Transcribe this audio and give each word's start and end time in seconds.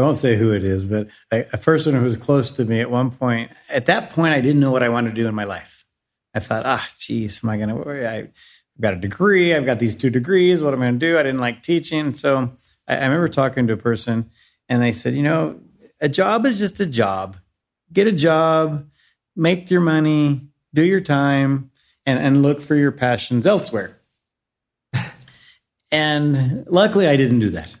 I 0.00 0.02
won't 0.02 0.16
say 0.16 0.36
who 0.36 0.52
it 0.52 0.64
is, 0.64 0.88
but 0.88 1.08
a, 1.30 1.58
person 1.58 1.94
who 1.94 2.02
was 2.02 2.16
close 2.16 2.50
to 2.52 2.64
me 2.64 2.80
at 2.80 2.90
one 2.90 3.10
point, 3.10 3.50
at 3.68 3.84
that 3.86 4.10
point, 4.10 4.32
I 4.32 4.40
didn't 4.40 4.60
know 4.60 4.70
what 4.70 4.82
I 4.82 4.88
wanted 4.88 5.10
to 5.10 5.22
do 5.22 5.28
in 5.28 5.34
my 5.34 5.44
life. 5.44 5.84
I 6.34 6.40
thought, 6.40 6.64
ah, 6.64 6.88
geez, 6.98 7.44
am 7.44 7.50
I 7.50 7.58
going 7.58 7.68
to, 7.68 8.10
I've 8.10 8.32
got 8.80 8.94
a 8.94 8.96
degree. 8.96 9.54
I've 9.54 9.66
got 9.66 9.78
these 9.78 9.94
two 9.94 10.08
degrees. 10.08 10.62
What 10.62 10.72
am 10.72 10.80
I 10.80 10.86
going 10.86 11.00
to 11.00 11.06
do? 11.06 11.18
I 11.18 11.22
didn't 11.22 11.40
like 11.40 11.62
teaching. 11.62 12.14
So 12.14 12.52
I, 12.88 12.96
I 12.96 13.04
remember 13.04 13.28
talking 13.28 13.66
to 13.66 13.74
a 13.74 13.76
person 13.76 14.30
and 14.70 14.82
they 14.82 14.92
said, 14.92 15.14
you 15.14 15.22
know, 15.22 15.60
a 16.00 16.08
job 16.08 16.46
is 16.46 16.58
just 16.58 16.80
a 16.80 16.86
job. 16.86 17.36
Get 17.92 18.06
a 18.06 18.12
job, 18.12 18.88
make 19.36 19.70
your 19.70 19.82
money, 19.82 20.48
do 20.72 20.82
your 20.82 21.02
time, 21.02 21.70
and, 22.06 22.18
and 22.18 22.42
look 22.42 22.62
for 22.62 22.74
your 22.74 22.92
passions 22.92 23.46
elsewhere. 23.46 23.98
and 25.90 26.66
luckily, 26.70 27.06
I 27.06 27.16
didn't 27.16 27.40
do 27.40 27.50
that. 27.50 27.76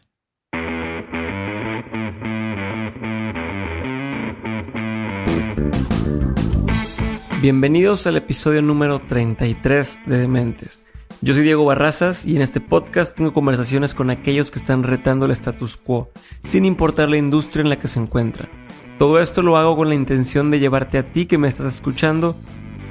Bienvenidos 7.40 8.06
al 8.06 8.18
episodio 8.18 8.60
número 8.60 8.98
33 8.98 10.00
de 10.04 10.18
Dementes. 10.18 10.82
Yo 11.22 11.32
soy 11.32 11.42
Diego 11.42 11.64
Barrazas 11.64 12.26
y 12.26 12.36
en 12.36 12.42
este 12.42 12.60
podcast 12.60 13.16
tengo 13.16 13.32
conversaciones 13.32 13.94
con 13.94 14.10
aquellos 14.10 14.50
que 14.50 14.58
están 14.58 14.82
retando 14.82 15.24
el 15.24 15.32
status 15.32 15.78
quo, 15.78 16.10
sin 16.42 16.66
importar 16.66 17.08
la 17.08 17.16
industria 17.16 17.62
en 17.62 17.70
la 17.70 17.78
que 17.78 17.88
se 17.88 17.98
encuentran. 17.98 18.50
Todo 18.98 19.18
esto 19.20 19.40
lo 19.40 19.56
hago 19.56 19.74
con 19.74 19.88
la 19.88 19.94
intención 19.94 20.50
de 20.50 20.58
llevarte 20.58 20.98
a 20.98 21.12
ti 21.12 21.24
que 21.24 21.38
me 21.38 21.48
estás 21.48 21.74
escuchando 21.74 22.36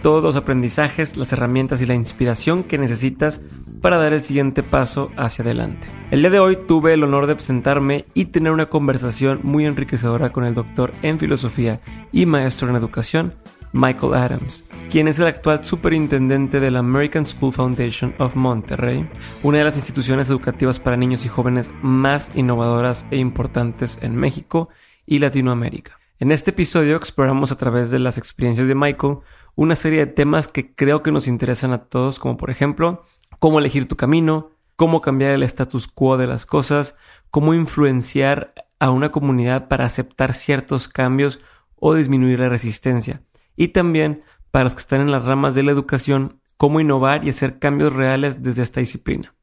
todos 0.02 0.24
los 0.24 0.36
aprendizajes, 0.36 1.16
las 1.16 1.32
herramientas 1.32 1.84
y 1.84 1.86
la 1.86 1.94
inspiración 1.94 2.64
que 2.64 2.80
necesitas 2.80 3.42
para 3.82 3.98
dar 3.98 4.14
el 4.14 4.24
siguiente 4.24 4.64
paso 4.64 5.12
hacia 5.16 5.44
adelante. 5.44 5.88
El 6.10 6.22
día 6.22 6.32
de 6.32 6.40
hoy 6.40 6.58
tuve 6.68 6.94
el 6.94 7.04
honor 7.04 7.28
de 7.28 7.36
presentarme 7.36 8.06
y 8.16 8.26
tener 8.26 8.52
una 8.52 8.66
conversación 8.66 9.42
muy 9.44 9.68
enriquecedora 9.68 10.32
con 10.32 10.44
el 10.44 10.56
doctor 10.56 10.92
en 11.04 11.20
filosofía 11.20 11.82
y 12.12 12.26
maestro 12.26 12.68
en 12.68 12.78
educación, 12.78 13.36
Michael 13.72 14.16
Adams, 14.16 14.66
quien 14.90 15.08
es 15.08 15.20
el 15.20 15.28
actual 15.28 15.64
superintendente 15.64 16.60
de 16.60 16.72
la 16.72 16.80
American 16.80 17.26
School 17.26 17.54
Foundation 17.54 18.16
of 18.18 18.36
Monterrey, 18.36 19.08
una 19.44 19.60
de 19.60 19.64
las 19.64 19.76
instituciones 19.76 20.30
educativas 20.30 20.80
para 20.80 20.98
niños 20.98 21.24
y 21.24 21.30
jóvenes 21.30 21.72
más 21.84 22.32
innovadoras 22.34 23.06
e 23.12 23.18
importantes 23.18 24.00
en 24.02 24.16
México 24.16 24.70
y 25.06 25.20
Latinoamérica. 25.20 26.00
En 26.20 26.32
este 26.32 26.50
episodio 26.50 26.96
exploramos 26.96 27.52
a 27.52 27.58
través 27.58 27.92
de 27.92 28.00
las 28.00 28.18
experiencias 28.18 28.68
de 28.68 28.76
Michael 28.76 29.20
una 29.56 29.76
serie 29.76 30.00
de 30.00 30.12
temas 30.12 30.48
que 30.48 30.74
creo 30.74 31.04
que 31.04 31.12
nos 31.12 31.28
interesan 31.28 31.72
a 31.72 31.86
todos, 31.86 32.18
como 32.18 32.38
por 32.38 32.50
ejemplo, 32.50 33.04
cómo 33.38 33.60
elegir 33.60 33.88
tu 33.88 33.96
camino, 33.96 34.50
cómo 34.76 35.02
cambiar 35.02 35.32
el 35.32 35.44
status 35.44 35.88
quo 35.88 36.18
de 36.18 36.28
las 36.28 36.46
cosas, 36.46 36.96
cómo 37.30 37.54
influenciar 37.54 38.54
a 38.80 38.90
una 38.90 39.12
comunidad 39.12 39.68
para 39.68 39.86
aceptar 39.86 40.34
ciertos 40.34 40.88
cambios 40.88 41.40
o 41.76 41.94
disminuir 41.94 42.40
la 42.40 42.50
resistencia 42.50 43.22
y 43.60 43.68
también 43.68 44.24
para 44.52 44.64
los 44.64 44.74
que 44.74 44.80
están 44.80 45.02
en 45.02 45.12
las 45.12 45.26
ramas 45.26 45.54
de 45.54 45.64
la 45.64 45.74
educación, 45.74 46.42
cómo 46.56 46.80
innovar 46.80 47.26
y 47.26 47.30
hacer 47.30 47.60
cambios 47.60 47.94
reales 47.94 48.42
desde 48.42 48.64
esta 48.64 48.80
disciplina. 48.80 49.36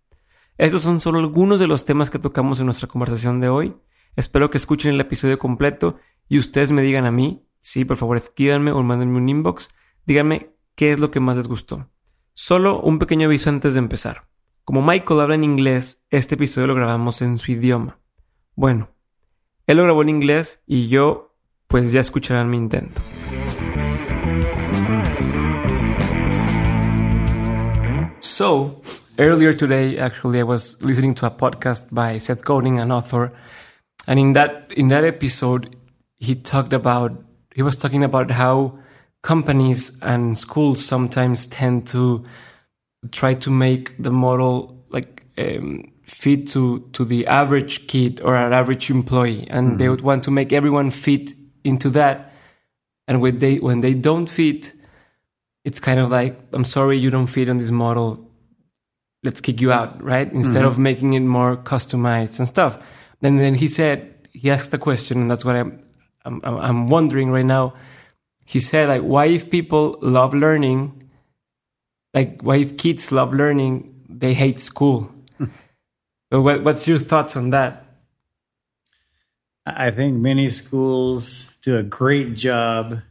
Estos 0.57 0.81
son 0.81 1.03
solo 1.03 1.19
algunos 1.19 1.61
de 1.61 1.67
los 1.67 1.85
temas 1.85 2.09
que 2.09 2.19
tocamos 2.19 2.59
en 2.59 2.65
nuestra 2.65 2.89
conversación 2.89 3.41
de 3.41 3.51
hoy. 3.51 3.77
Espero 4.17 4.49
que 4.49 4.57
escuchen 4.57 4.95
el 4.95 5.01
episodio 5.03 5.39
completo 5.39 5.99
y 6.31 6.39
ustedes 6.39 6.73
me 6.73 6.81
digan 6.81 7.05
a 7.05 7.11
mí, 7.11 7.47
sí, 7.61 7.85
por 7.85 7.99
favor 7.99 8.17
escríbanme 8.17 8.73
o 8.73 8.83
mándenme 8.83 9.19
un 9.19 9.29
inbox, 9.29 9.69
díganme 10.07 10.57
qué 10.77 10.95
es 10.95 10.99
lo 10.99 11.11
que 11.11 11.21
más 11.21 11.37
les 11.37 11.47
gustó. 11.47 11.91
Solo 12.33 12.81
un 12.81 12.99
pequeño 12.99 13.27
aviso 13.27 13.51
antes 13.51 13.75
de 13.75 13.81
empezar. 13.81 14.29
Como 14.65 14.81
Michael 14.81 15.21
habla 15.21 15.35
en 15.35 15.45
inglés, 15.45 16.07
este 16.09 16.37
episodio 16.37 16.69
lo 16.69 16.75
grabamos 16.75 17.21
en 17.21 17.37
su 17.37 17.53
idioma. 17.53 17.99
Bueno, 18.55 18.89
él 19.67 19.77
lo 19.77 19.83
grabó 19.83 20.01
en 20.01 20.09
inglés 20.09 20.63
y 20.67 20.89
yo, 20.89 21.37
pues 21.67 21.93
ya 21.93 22.01
escucharán 22.01 22.49
mi 22.49 22.57
intento. 22.57 23.03
So, 28.37 28.83
earlier 29.19 29.55
today, 29.55 29.97
actually, 29.97 30.41
I 30.41 30.43
was 30.43 30.77
listening 30.83 31.15
to 31.15 31.27
a 31.27 31.31
podcast 31.31 31.89
by 31.91 32.19
Seth 32.19 32.45
Godin, 32.45 32.79
an 32.79 32.93
author, 32.93 33.33
and 34.07 34.21
in 34.21 34.35
that 34.35 34.71
in 34.77 34.89
that 34.89 35.05
episode, 35.05 35.75
he 36.19 36.35
talked 36.35 36.75
about 36.75 37.25
he 37.55 37.63
was 37.63 37.79
talking 37.79 38.05
about 38.05 38.31
how 38.31 38.79
companies 39.23 39.99
and 40.03 40.37
schools 40.37 40.85
sometimes 40.85 41.47
tend 41.47 41.87
to 41.87 42.27
try 43.11 43.33
to 43.33 43.51
make 43.51 43.97
the 43.97 44.11
model 44.11 44.85
like 44.91 45.25
um, 45.39 45.91
fit 46.05 46.47
to 46.49 46.81
to 46.93 47.07
the 47.07 47.27
average 47.27 47.87
kid 47.87 48.21
or 48.21 48.37
an 48.37 48.53
average 48.53 48.91
employee, 48.91 49.47
and 49.49 49.67
mm-hmm. 49.67 49.77
they 49.79 49.89
would 49.89 50.03
want 50.03 50.25
to 50.25 50.31
make 50.31 50.53
everyone 50.53 50.91
fit 50.91 51.33
into 51.65 51.89
that. 51.89 52.35
And 53.09 53.23
when 53.23 53.39
they 53.39 53.61
when 53.61 53.81
they 53.81 53.95
don't 53.95 54.27
fit, 54.27 54.75
it's 55.67 55.81
kind 55.81 56.01
of 56.01 56.09
like 56.11 56.35
I'm 56.55 56.65
sorry 56.65 56.97
you 56.97 57.11
don't 57.11 57.27
fit 57.27 57.51
on 57.51 57.59
this 57.59 57.71
model 57.71 58.27
let's 59.27 59.41
kick 59.41 59.61
you 59.61 59.73
out, 59.73 60.03
right? 60.03 60.33
Instead 60.33 60.63
mm-hmm. 60.63 60.69
of 60.69 60.79
making 60.79 61.13
it 61.15 61.21
more 61.21 61.57
customized 61.57 62.39
and 62.39 62.49
stuff. 62.49 62.79
And 63.21 63.41
then 63.41 63.55
he 63.55 63.69
said, 63.69 64.29
he 64.33 64.51
asked 64.51 64.73
a 64.73 64.79
question, 64.79 65.21
and 65.21 65.31
that's 65.31 65.45
what 65.45 65.57
I'm, 65.57 65.83
I'm, 66.25 66.41
I'm 66.45 66.89
wondering 66.89 67.31
right 67.31 67.45
now. 67.45 67.75
He 68.45 68.61
said, 68.61 68.89
like, 68.89 69.03
why 69.03 69.27
if 69.27 69.51
people 69.51 69.99
love 70.01 70.33
learning, 70.33 71.11
like, 72.15 72.41
why 72.43 72.57
if 72.57 72.77
kids 72.77 73.11
love 73.11 73.35
learning, 73.35 74.05
they 74.09 74.33
hate 74.33 74.61
school? 74.61 75.11
what, 76.31 76.63
what's 76.63 76.87
your 76.87 76.99
thoughts 76.99 77.37
on 77.37 77.51
that? 77.51 77.83
I 79.67 79.91
think 79.91 80.19
many 80.19 80.49
schools 80.51 81.51
do 81.63 81.77
a 81.77 81.83
great 81.83 82.37
job 82.37 83.03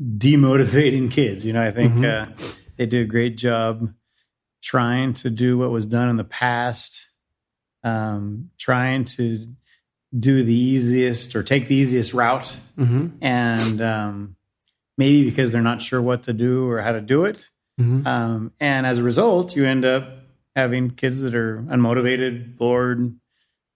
demotivating 0.00 1.10
kids. 1.10 1.44
You 1.44 1.52
know, 1.52 1.66
I 1.66 1.70
think 1.70 1.94
mm-hmm. 1.94 2.32
uh, 2.32 2.46
they 2.76 2.86
do 2.86 3.02
a 3.02 3.06
great 3.06 3.36
job 3.36 3.92
trying 4.62 5.14
to 5.14 5.30
do 5.30 5.58
what 5.58 5.70
was 5.70 5.86
done 5.86 6.08
in 6.08 6.16
the 6.16 6.24
past, 6.24 7.10
um, 7.84 8.50
trying 8.58 9.04
to 9.04 9.46
do 10.18 10.42
the 10.42 10.54
easiest 10.54 11.36
or 11.36 11.42
take 11.42 11.68
the 11.68 11.74
easiest 11.74 12.14
route, 12.14 12.58
mm-hmm. 12.76 13.08
and 13.20 13.80
um, 13.80 14.36
maybe 14.98 15.24
because 15.24 15.52
they're 15.52 15.62
not 15.62 15.82
sure 15.82 16.00
what 16.02 16.24
to 16.24 16.32
do 16.32 16.68
or 16.68 16.80
how 16.80 16.92
to 16.92 17.00
do 17.00 17.24
it, 17.24 17.50
mm-hmm. 17.80 18.06
um, 18.06 18.52
and 18.60 18.86
as 18.86 18.98
a 18.98 19.02
result, 19.02 19.54
you 19.56 19.66
end 19.66 19.84
up 19.84 20.08
having 20.54 20.90
kids 20.90 21.20
that 21.20 21.34
are 21.34 21.62
unmotivated, 21.68 22.56
bored. 22.56 23.14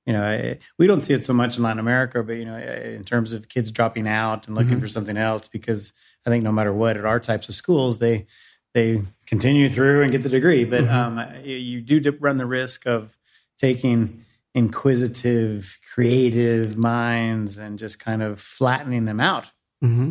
You 0.07 0.15
know, 0.15 0.57
we 0.79 0.87
don't 0.87 1.03
see 1.03 1.15
it 1.15 1.25
so 1.25 1.35
much 1.35 1.57
in 1.57 1.63
Latin 1.63 1.79
America, 1.79 2.23
but 2.23 2.33
you 2.33 2.47
know, 2.47 2.57
in 2.57 3.05
terms 3.05 3.33
of 3.33 3.49
kids 3.49 3.71
dropping 3.71 4.09
out 4.09 4.47
and 4.47 4.57
looking 4.57 4.73
mm-hmm. 4.73 4.81
for 4.81 4.89
something 4.89 5.17
else, 5.17 5.47
because 5.47 5.93
I 6.27 6.31
think 6.31 6.45
no 6.45 6.53
matter 6.53 6.73
what, 6.73 6.97
at 6.97 7.05
our 7.05 7.21
types 7.21 7.49
of 7.49 7.55
schools, 7.55 7.99
they 7.99 8.27
they 8.75 9.03
continue 9.27 9.69
through 9.69 10.03
and 10.03 10.13
get 10.13 10.23
the 10.23 10.29
degree. 10.29 10.65
But 10.65 10.85
mm-hmm. 10.85 11.19
um, 11.19 11.45
you 11.45 11.81
do 11.81 12.17
run 12.21 12.37
the 12.37 12.47
risk 12.47 12.87
of 12.87 13.19
taking 13.59 14.25
inquisitive, 14.55 15.79
creative 15.93 16.77
minds 16.77 17.59
and 17.59 17.78
just 17.78 17.99
kind 17.99 18.22
of 18.22 18.41
flattening 18.41 19.05
them 19.05 19.21
out. 19.21 19.51
Mm-hmm. 19.83 20.11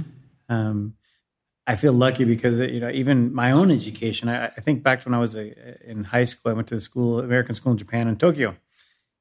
Um, 0.49 0.95
I 1.67 1.75
feel 1.75 1.93
lucky 1.93 2.23
because 2.23 2.59
you 2.59 2.79
know 2.79 2.89
even 2.89 3.33
my 3.33 3.51
own 3.51 3.69
education. 3.69 4.27
I, 4.27 4.47
I 4.47 4.61
think 4.61 4.81
back 4.81 5.01
to 5.01 5.09
when 5.09 5.13
I 5.13 5.19
was 5.19 5.35
a, 5.35 5.87
in 5.87 6.05
high 6.05 6.23
school, 6.23 6.51
I 6.51 6.55
went 6.55 6.67
to 6.69 6.75
the 6.75 6.81
school, 6.81 7.19
American 7.19 7.53
school 7.53 7.71
in 7.71 7.77
Japan 7.77 8.07
in 8.07 8.15
Tokyo, 8.15 8.55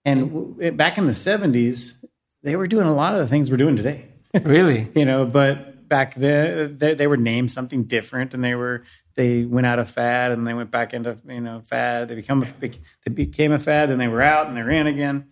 and 0.06 0.32
w- 0.32 0.72
back 0.72 0.96
in 0.96 1.06
the 1.06 1.12
seventies, 1.12 2.02
they 2.42 2.56
were 2.56 2.66
doing 2.66 2.86
a 2.86 2.94
lot 2.94 3.12
of 3.12 3.20
the 3.20 3.26
things 3.26 3.50
we're 3.50 3.58
doing 3.58 3.76
today. 3.76 4.06
Really, 4.42 4.90
you 4.94 5.04
know, 5.04 5.26
but 5.26 5.67
back 5.88 6.14
then 6.14 6.78
they, 6.78 6.94
they 6.94 7.06
were 7.06 7.16
named 7.16 7.50
something 7.50 7.84
different, 7.84 8.34
and 8.34 8.44
they 8.44 8.54
were 8.54 8.84
they 9.14 9.44
went 9.44 9.66
out 9.66 9.80
of 9.80 9.90
fad 9.90 10.30
and 10.30 10.46
they 10.46 10.54
went 10.54 10.70
back 10.70 10.94
into 10.94 11.18
you 11.26 11.40
know 11.40 11.60
fad. 11.60 12.08
They 12.08 12.14
become 12.14 12.42
a, 12.42 12.46
they 12.60 13.10
became 13.12 13.52
a 13.52 13.58
fad, 13.58 13.90
and 13.90 14.00
they 14.00 14.08
were 14.08 14.22
out 14.22 14.46
and 14.46 14.56
they're 14.56 14.70
in 14.70 14.86
again. 14.86 15.26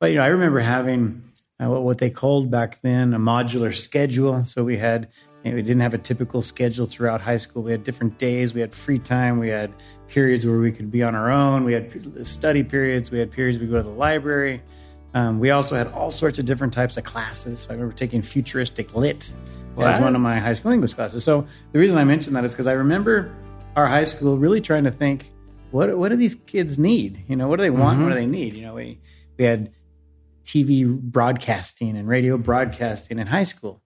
But 0.00 0.10
you 0.10 0.16
know, 0.16 0.24
I 0.24 0.28
remember 0.28 0.60
having 0.60 1.22
uh, 1.62 1.68
what 1.68 1.98
they 1.98 2.10
called 2.10 2.50
back 2.50 2.80
then 2.82 3.14
a 3.14 3.18
modular 3.18 3.74
schedule. 3.74 4.44
So 4.44 4.64
we 4.64 4.78
had 4.78 5.08
you 5.44 5.50
know, 5.50 5.56
we 5.56 5.62
didn't 5.62 5.80
have 5.80 5.94
a 5.94 5.98
typical 5.98 6.42
schedule 6.42 6.86
throughout 6.86 7.20
high 7.20 7.36
school. 7.36 7.62
We 7.62 7.72
had 7.72 7.84
different 7.84 8.18
days. 8.18 8.52
We 8.52 8.60
had 8.60 8.74
free 8.74 8.98
time. 8.98 9.38
We 9.38 9.48
had 9.48 9.72
periods 10.08 10.46
where 10.46 10.58
we 10.58 10.72
could 10.72 10.90
be 10.90 11.02
on 11.02 11.14
our 11.14 11.30
own. 11.30 11.64
We 11.64 11.72
had 11.72 12.26
study 12.26 12.62
periods. 12.62 13.10
We 13.10 13.18
had 13.18 13.30
periods 13.30 13.58
we 13.58 13.66
go 13.66 13.76
to 13.76 13.82
the 13.82 13.88
library. 13.90 14.62
Um, 15.14 15.38
we 15.38 15.50
also 15.50 15.76
had 15.76 15.88
all 15.88 16.10
sorts 16.10 16.38
of 16.38 16.44
different 16.44 16.72
types 16.72 16.96
of 16.96 17.04
classes. 17.04 17.60
So 17.60 17.70
I 17.70 17.74
remember 17.74 17.94
taking 17.94 18.22
futuristic 18.22 18.94
lit 18.94 19.30
What? 19.76 19.88
as 19.88 20.00
one 20.00 20.14
of 20.14 20.22
my 20.22 20.38
high 20.38 20.54
school 20.54 20.72
English 20.72 20.94
classes. 20.94 21.22
So 21.22 21.46
the 21.72 21.78
reason 21.78 21.98
I 21.98 22.04
mention 22.04 22.32
that 22.32 22.44
is 22.44 22.54
because 22.54 22.66
I 22.66 22.72
remember 22.72 23.34
our 23.76 23.86
high 23.86 24.04
school 24.04 24.38
really 24.38 24.60
trying 24.60 24.84
to 24.84 24.90
think, 24.90 25.30
what 25.70 25.96
what 25.98 26.08
do 26.08 26.16
these 26.16 26.34
kids 26.34 26.78
need? 26.78 27.24
You 27.28 27.36
know, 27.36 27.46
what 27.48 27.56
do 27.56 27.62
they 27.62 27.70
want? 27.70 28.00
What 28.00 28.08
do 28.08 28.14
they 28.14 28.26
need? 28.26 28.54
You 28.54 28.62
know, 28.62 28.74
we 28.74 29.00
we 29.38 29.44
had 29.44 29.72
TV 30.44 30.88
broadcasting 30.98 31.96
and 31.96 32.08
radio 32.08 32.38
broadcasting 32.38 33.18
in 33.18 33.26
high 33.26 33.42
school, 33.42 33.82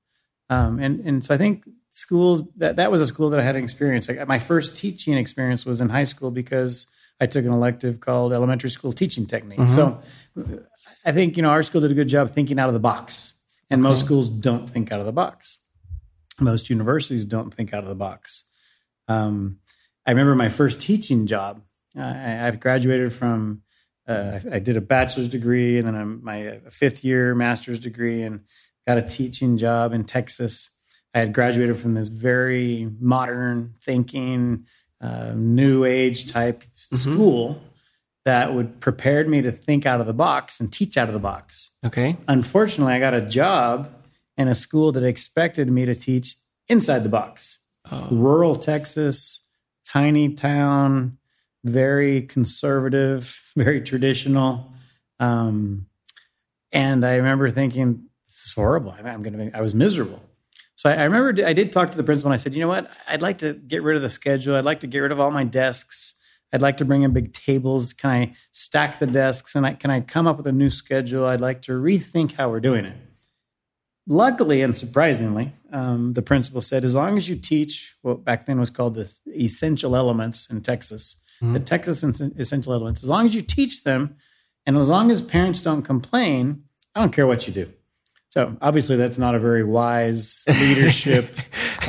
um, 0.48 0.78
and 0.78 1.00
and 1.00 1.24
so 1.24 1.34
I 1.34 1.38
think 1.38 1.64
schools 1.92 2.42
that 2.56 2.76
that 2.76 2.90
was 2.90 3.00
a 3.00 3.06
school 3.06 3.30
that 3.30 3.40
I 3.40 3.42
had 3.42 3.56
an 3.56 3.64
experience. 3.64 4.08
Like 4.08 4.26
my 4.28 4.38
first 4.38 4.76
teaching 4.76 5.16
experience 5.16 5.66
was 5.66 5.80
in 5.80 5.88
high 5.88 6.04
school 6.04 6.30
because 6.30 6.86
I 7.20 7.26
took 7.26 7.44
an 7.44 7.52
elective 7.52 8.00
called 8.00 8.32
elementary 8.32 8.70
school 8.70 8.92
teaching 8.92 9.26
technique. 9.26 9.68
So 9.68 10.00
I 11.04 11.12
think 11.12 11.36
you 11.36 11.42
know 11.42 11.50
our 11.50 11.62
school 11.62 11.80
did 11.80 11.90
a 11.90 11.94
good 11.94 12.08
job 12.08 12.30
thinking 12.30 12.58
out 12.58 12.68
of 12.68 12.74
the 12.74 12.80
box, 12.80 13.34
and 13.68 13.82
most 13.82 14.04
schools 14.04 14.28
don't 14.28 14.68
think 14.68 14.92
out 14.92 15.00
of 15.00 15.06
the 15.06 15.12
box. 15.12 15.59
Most 16.40 16.70
universities 16.70 17.24
don't 17.24 17.52
think 17.52 17.72
out 17.72 17.82
of 17.82 17.88
the 17.88 17.94
box. 17.94 18.44
Um, 19.08 19.58
I 20.06 20.10
remember 20.10 20.34
my 20.34 20.48
first 20.48 20.80
teaching 20.80 21.26
job. 21.26 21.62
I, 21.96 22.46
I 22.46 22.50
graduated 22.52 23.12
from. 23.12 23.62
Uh, 24.08 24.40
I, 24.50 24.58
did 24.58 24.76
a 24.76 24.80
bachelor's 24.80 25.28
degree 25.28 25.78
and 25.78 25.86
then 25.86 25.94
a, 25.94 26.04
my 26.04 26.48
uh, 26.48 26.58
fifth 26.70 27.04
year 27.04 27.32
master's 27.34 27.78
degree, 27.78 28.22
and 28.22 28.40
got 28.86 28.98
a 28.98 29.02
teaching 29.02 29.56
job 29.56 29.92
in 29.92 30.04
Texas. 30.04 30.76
I 31.14 31.20
had 31.20 31.32
graduated 31.32 31.76
from 31.76 31.94
this 31.94 32.08
very 32.08 32.90
modern 32.98 33.74
thinking, 33.82 34.66
uh, 35.00 35.32
new 35.36 35.84
age 35.84 36.32
type 36.32 36.64
school 36.74 37.60
that 38.24 38.54
would 38.54 38.80
prepared 38.80 39.28
me 39.28 39.42
to 39.42 39.52
think 39.52 39.86
out 39.86 40.00
of 40.00 40.06
the 40.06 40.12
box 40.12 40.60
and 40.60 40.72
teach 40.72 40.96
out 40.96 41.08
of 41.08 41.14
the 41.14 41.20
box. 41.20 41.70
Okay. 41.84 42.16
Unfortunately, 42.28 42.92
I 42.92 42.98
got 42.98 43.14
a 43.14 43.20
job 43.20 43.90
in 44.40 44.48
a 44.48 44.54
school 44.54 44.90
that 44.90 45.02
expected 45.04 45.70
me 45.70 45.84
to 45.84 45.94
teach 45.94 46.34
inside 46.66 47.00
the 47.00 47.10
box. 47.10 47.58
Rural 48.10 48.56
Texas, 48.56 49.46
tiny 49.86 50.32
town, 50.34 51.18
very 51.62 52.22
conservative, 52.22 53.38
very 53.56 53.82
traditional. 53.82 54.72
Um, 55.18 55.86
and 56.72 57.04
I 57.04 57.16
remember 57.16 57.50
thinking, 57.50 58.04
this 58.28 58.46
is 58.46 58.52
horrible. 58.54 58.92
I- 58.92 59.06
I'm 59.10 59.22
going 59.22 59.36
to 59.36 59.44
be, 59.44 59.52
I 59.52 59.60
was 59.60 59.74
miserable. 59.74 60.22
So 60.74 60.88
I, 60.88 60.94
I 60.94 61.02
remember 61.02 61.44
I 61.44 61.52
did 61.52 61.70
talk 61.70 61.90
to 61.90 61.98
the 61.98 62.04
principal 62.04 62.30
and 62.32 62.40
I 62.40 62.42
said, 62.42 62.54
you 62.54 62.60
know 62.60 62.68
what? 62.68 62.90
I'd 63.06 63.20
like 63.20 63.38
to 63.38 63.52
get 63.52 63.82
rid 63.82 63.96
of 63.96 64.02
the 64.02 64.08
schedule. 64.08 64.56
I'd 64.56 64.64
like 64.64 64.80
to 64.80 64.86
get 64.86 65.00
rid 65.00 65.12
of 65.12 65.20
all 65.20 65.30
my 65.30 65.44
desks. 65.44 66.14
I'd 66.50 66.62
like 66.62 66.78
to 66.78 66.86
bring 66.86 67.02
in 67.02 67.12
big 67.12 67.34
tables. 67.34 67.92
Can 67.92 68.10
I 68.10 68.34
stack 68.52 69.00
the 69.00 69.06
desks? 69.06 69.54
And 69.54 69.66
I, 69.66 69.74
can 69.74 69.90
I 69.90 70.00
come 70.00 70.26
up 70.26 70.38
with 70.38 70.46
a 70.46 70.52
new 70.52 70.70
schedule? 70.70 71.26
I'd 71.26 71.42
like 71.42 71.60
to 71.62 71.72
rethink 71.72 72.32
how 72.32 72.48
we're 72.48 72.60
doing 72.60 72.86
it. 72.86 72.96
Luckily 74.06 74.62
and 74.62 74.76
surprisingly, 74.76 75.52
um, 75.72 76.12
the 76.12 76.22
principal 76.22 76.60
said, 76.62 76.84
as 76.84 76.94
long 76.94 77.16
as 77.16 77.28
you 77.28 77.36
teach 77.36 77.94
what 78.02 78.24
back 78.24 78.46
then 78.46 78.58
was 78.58 78.70
called 78.70 78.94
the 78.94 79.12
essential 79.28 79.94
elements 79.94 80.50
in 80.50 80.62
Texas, 80.62 81.16
the 81.42 81.58
Texas 81.60 82.02
essential 82.02 82.72
elements, 82.74 83.02
as 83.02 83.08
long 83.08 83.24
as 83.24 83.34
you 83.34 83.40
teach 83.40 83.84
them 83.84 84.16
and 84.66 84.76
as 84.76 84.88
long 84.90 85.10
as 85.10 85.22
parents 85.22 85.62
don't 85.62 85.82
complain, 85.82 86.64
I 86.94 87.00
don't 87.00 87.12
care 87.12 87.26
what 87.26 87.46
you 87.46 87.52
do. 87.52 87.72
So 88.30 88.56
obviously, 88.60 88.96
that's 88.96 89.18
not 89.18 89.34
a 89.34 89.38
very 89.38 89.64
wise 89.64 90.44
leadership 90.48 91.34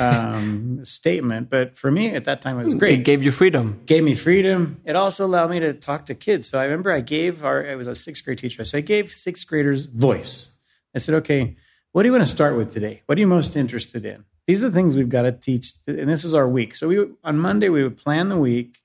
um, 0.00 0.84
statement. 0.84 1.50
But 1.50 1.76
for 1.78 1.90
me 1.90 2.14
at 2.14 2.24
that 2.24 2.40
time, 2.40 2.58
it 2.58 2.64
was 2.64 2.74
great 2.74 3.00
It 3.00 3.04
gave 3.04 3.22
you 3.22 3.30
freedom. 3.30 3.80
gave 3.86 4.02
me 4.02 4.14
freedom. 4.14 4.80
It 4.84 4.96
also 4.96 5.24
allowed 5.26 5.50
me 5.50 5.60
to 5.60 5.72
talk 5.72 6.06
to 6.06 6.14
kids. 6.14 6.48
So 6.48 6.58
I 6.58 6.64
remember 6.64 6.90
I 6.92 7.00
gave 7.00 7.44
our, 7.44 7.68
I 7.68 7.74
was 7.76 7.86
a 7.86 7.94
sixth 7.94 8.24
grade 8.24 8.38
teacher. 8.38 8.64
So 8.64 8.78
I 8.78 8.80
gave 8.80 9.12
sixth 9.12 9.46
graders 9.46 9.84
voice. 9.86 10.52
I 10.94 10.98
said, 10.98 11.14
okay, 11.16 11.56
what 11.92 12.02
do 12.02 12.08
you 12.08 12.12
want 12.12 12.24
to 12.24 12.30
start 12.30 12.56
with 12.56 12.72
today? 12.72 13.02
What 13.06 13.18
are 13.18 13.20
you 13.20 13.26
most 13.26 13.56
interested 13.56 14.04
in? 14.04 14.24
These 14.46 14.64
are 14.64 14.68
the 14.70 14.74
things 14.74 14.96
we've 14.96 15.08
got 15.08 15.22
to 15.22 15.32
teach. 15.32 15.72
And 15.86 16.08
this 16.08 16.24
is 16.24 16.34
our 16.34 16.48
week. 16.48 16.74
So 16.74 16.88
we, 16.88 16.98
would- 16.98 17.14
on 17.22 17.38
Monday, 17.38 17.68
we 17.68 17.82
would 17.82 17.96
plan 17.96 18.28
the 18.28 18.38
week, 18.38 18.78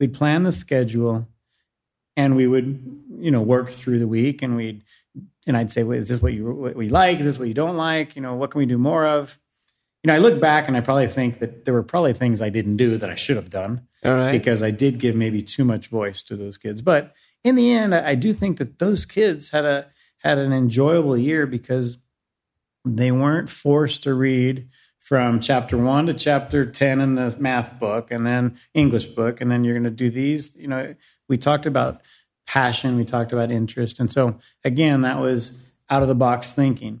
we'd 0.00 0.12
plan 0.14 0.42
the 0.42 0.52
schedule, 0.52 1.26
and 2.16 2.34
we 2.36 2.46
would, 2.46 3.02
you 3.18 3.30
know, 3.30 3.40
work 3.42 3.70
through 3.70 4.00
the 4.00 4.08
week 4.08 4.42
and 4.42 4.56
we'd, 4.56 4.82
and 5.46 5.56
I'd 5.56 5.70
say, 5.70 5.82
well, 5.84 5.98
is 5.98 6.08
this 6.08 6.20
what 6.20 6.32
you, 6.34 6.50
what 6.50 6.74
we 6.76 6.88
like? 6.88 7.18
Is 7.20 7.24
this 7.24 7.38
what 7.38 7.48
you 7.48 7.54
don't 7.54 7.76
like? 7.76 8.16
You 8.16 8.22
know, 8.22 8.34
what 8.34 8.50
can 8.50 8.58
we 8.58 8.66
do 8.66 8.76
more 8.76 9.06
of? 9.06 9.38
You 10.02 10.08
know, 10.08 10.14
I 10.14 10.18
look 10.18 10.40
back 10.40 10.68
and 10.68 10.76
I 10.76 10.80
probably 10.80 11.06
think 11.08 11.38
that 11.38 11.64
there 11.64 11.74
were 11.74 11.82
probably 11.82 12.12
things 12.12 12.42
I 12.42 12.50
didn't 12.50 12.76
do 12.76 12.98
that 12.98 13.08
I 13.10 13.14
should 13.14 13.36
have 13.36 13.50
done 13.50 13.86
All 14.04 14.14
right. 14.14 14.32
because 14.32 14.62
I 14.62 14.70
did 14.70 14.98
give 14.98 15.14
maybe 15.16 15.42
too 15.42 15.64
much 15.64 15.88
voice 15.88 16.22
to 16.24 16.36
those 16.36 16.56
kids. 16.56 16.82
But 16.82 17.14
in 17.44 17.54
the 17.56 17.72
end, 17.72 17.94
I 17.94 18.10
I 18.10 18.14
do 18.14 18.32
think 18.32 18.58
that 18.58 18.78
those 18.78 19.04
kids 19.06 19.50
had 19.50 19.64
a 19.64 19.86
had 20.18 20.38
an 20.38 20.52
enjoyable 20.52 21.16
year 21.16 21.46
because 21.46 21.98
they 22.84 23.10
weren't 23.12 23.48
forced 23.48 24.02
to 24.04 24.14
read 24.14 24.68
from 25.00 25.40
chapter 25.40 25.76
one 25.78 26.06
to 26.06 26.14
chapter 26.14 26.66
ten 26.66 27.00
in 27.00 27.14
the 27.14 27.34
math 27.40 27.78
book 27.80 28.10
and 28.10 28.26
then 28.26 28.58
English 28.74 29.06
book, 29.06 29.40
and 29.40 29.50
then 29.50 29.64
you're 29.64 29.74
going 29.74 29.84
to 29.84 29.90
do 29.90 30.10
these. 30.10 30.54
You 30.56 30.68
know, 30.68 30.94
we 31.28 31.38
talked 31.38 31.66
about 31.66 32.02
passion, 32.46 32.96
we 32.96 33.04
talked 33.04 33.32
about 33.32 33.50
interest, 33.50 34.00
and 34.00 34.10
so 34.12 34.38
again, 34.64 35.02
that 35.02 35.18
was 35.18 35.66
out 35.90 36.02
of 36.02 36.08
the 36.08 36.14
box 36.14 36.52
thinking. 36.52 37.00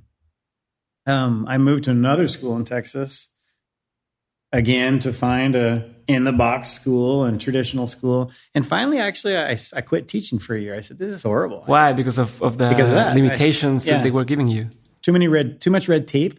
Um, 1.06 1.46
I 1.48 1.58
moved 1.58 1.84
to 1.84 1.90
another 1.90 2.28
school 2.28 2.56
in 2.56 2.64
Texas 2.64 3.28
again 4.52 4.98
to 5.00 5.12
find 5.12 5.54
a 5.54 5.90
in 6.06 6.24
the 6.24 6.32
box 6.32 6.70
school 6.70 7.24
and 7.24 7.38
traditional 7.40 7.86
school. 7.86 8.30
And 8.54 8.66
finally, 8.66 8.98
actually, 8.98 9.36
I, 9.36 9.58
I 9.76 9.80
quit 9.82 10.08
teaching 10.08 10.38
for 10.38 10.54
a 10.54 10.60
year. 10.60 10.74
I 10.74 10.80
said, 10.80 10.98
"This 10.98 11.12
is 11.12 11.22
horrible. 11.22 11.62
Why? 11.66 11.92
Because 11.92 12.16
of, 12.18 12.40
of 12.42 12.56
the 12.56 12.68
Because 12.70 12.88
of 12.88 12.94
that. 12.94 13.14
limitations 13.14 13.86
I- 13.86 13.90
yeah. 13.90 13.96
that 13.98 14.04
they 14.04 14.10
were 14.10 14.24
giving 14.24 14.48
you. 14.48 14.70
Too 15.08 15.12
many 15.12 15.26
red, 15.26 15.58
too 15.58 15.70
much 15.70 15.88
red 15.88 16.06
tape, 16.06 16.38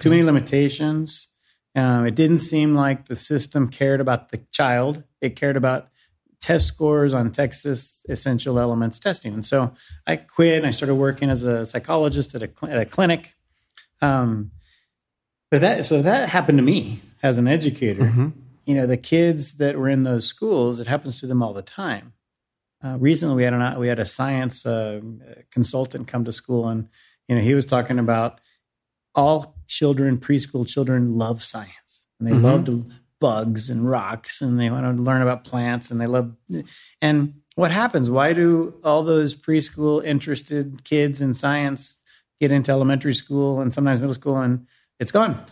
too 0.00 0.10
many 0.10 0.24
limitations. 0.24 1.28
Um, 1.76 2.04
it 2.04 2.16
didn't 2.16 2.40
seem 2.40 2.74
like 2.74 3.06
the 3.06 3.14
system 3.14 3.68
cared 3.68 4.00
about 4.00 4.30
the 4.30 4.38
child. 4.50 5.04
It 5.20 5.36
cared 5.36 5.56
about 5.56 5.90
test 6.40 6.66
scores 6.66 7.14
on 7.14 7.30
Texas 7.30 8.04
essential 8.08 8.58
elements 8.58 8.98
testing. 8.98 9.32
And 9.32 9.46
so 9.46 9.74
I 10.08 10.16
quit 10.16 10.56
and 10.56 10.66
I 10.66 10.72
started 10.72 10.96
working 10.96 11.30
as 11.30 11.44
a 11.44 11.64
psychologist 11.64 12.34
at 12.34 12.42
a, 12.42 12.48
cl- 12.48 12.72
at 12.72 12.80
a 12.80 12.84
clinic. 12.84 13.36
Um, 14.02 14.50
but 15.48 15.60
that 15.60 15.86
so 15.86 16.02
that 16.02 16.30
happened 16.30 16.58
to 16.58 16.64
me 16.64 17.02
as 17.22 17.38
an 17.38 17.46
educator. 17.46 18.06
You 18.64 18.74
know, 18.74 18.86
the 18.86 18.96
kids 18.96 19.58
that 19.58 19.78
were 19.78 19.88
in 19.88 20.02
those 20.02 20.26
schools, 20.26 20.80
it 20.80 20.88
happens 20.88 21.20
to 21.20 21.28
them 21.28 21.44
all 21.44 21.52
the 21.52 21.62
time. 21.62 22.14
Uh, 22.84 22.96
recently, 22.98 23.36
we 23.36 23.44
had 23.44 23.52
an 23.52 23.78
we 23.78 23.86
had 23.86 24.00
a 24.00 24.04
science 24.04 24.66
uh, 24.66 25.00
consultant 25.52 26.08
come 26.08 26.24
to 26.24 26.32
school, 26.32 26.66
and 26.66 26.88
you 27.30 27.36
know 27.36 27.42
he 27.42 27.54
was 27.54 27.64
talking 27.64 28.00
about 28.00 28.40
all 29.14 29.54
children, 29.68 30.18
preschool 30.18 30.68
children, 30.68 31.16
love 31.16 31.44
science, 31.44 32.06
and 32.18 32.26
they 32.28 32.32
mm-hmm. 32.32 32.44
love 32.44 32.64
to 32.64 32.90
bugs 33.20 33.70
and 33.70 33.88
rocks, 33.88 34.42
and 34.42 34.58
they 34.58 34.68
want 34.68 34.84
to 34.84 35.02
learn 35.02 35.22
about 35.22 35.44
plants, 35.44 35.92
and 35.92 36.00
they 36.00 36.08
love. 36.08 36.34
And 37.00 37.34
what 37.54 37.70
happens? 37.70 38.10
Why 38.10 38.32
do 38.32 38.74
all 38.82 39.04
those 39.04 39.36
preschool 39.36 40.04
interested 40.04 40.82
kids 40.82 41.20
in 41.20 41.34
science 41.34 42.00
get 42.40 42.50
into 42.50 42.72
elementary 42.72 43.14
school 43.14 43.60
and 43.60 43.72
sometimes 43.72 44.00
middle 44.00 44.14
school, 44.14 44.38
and 44.38 44.66
it's 44.98 45.12
gone? 45.12 45.44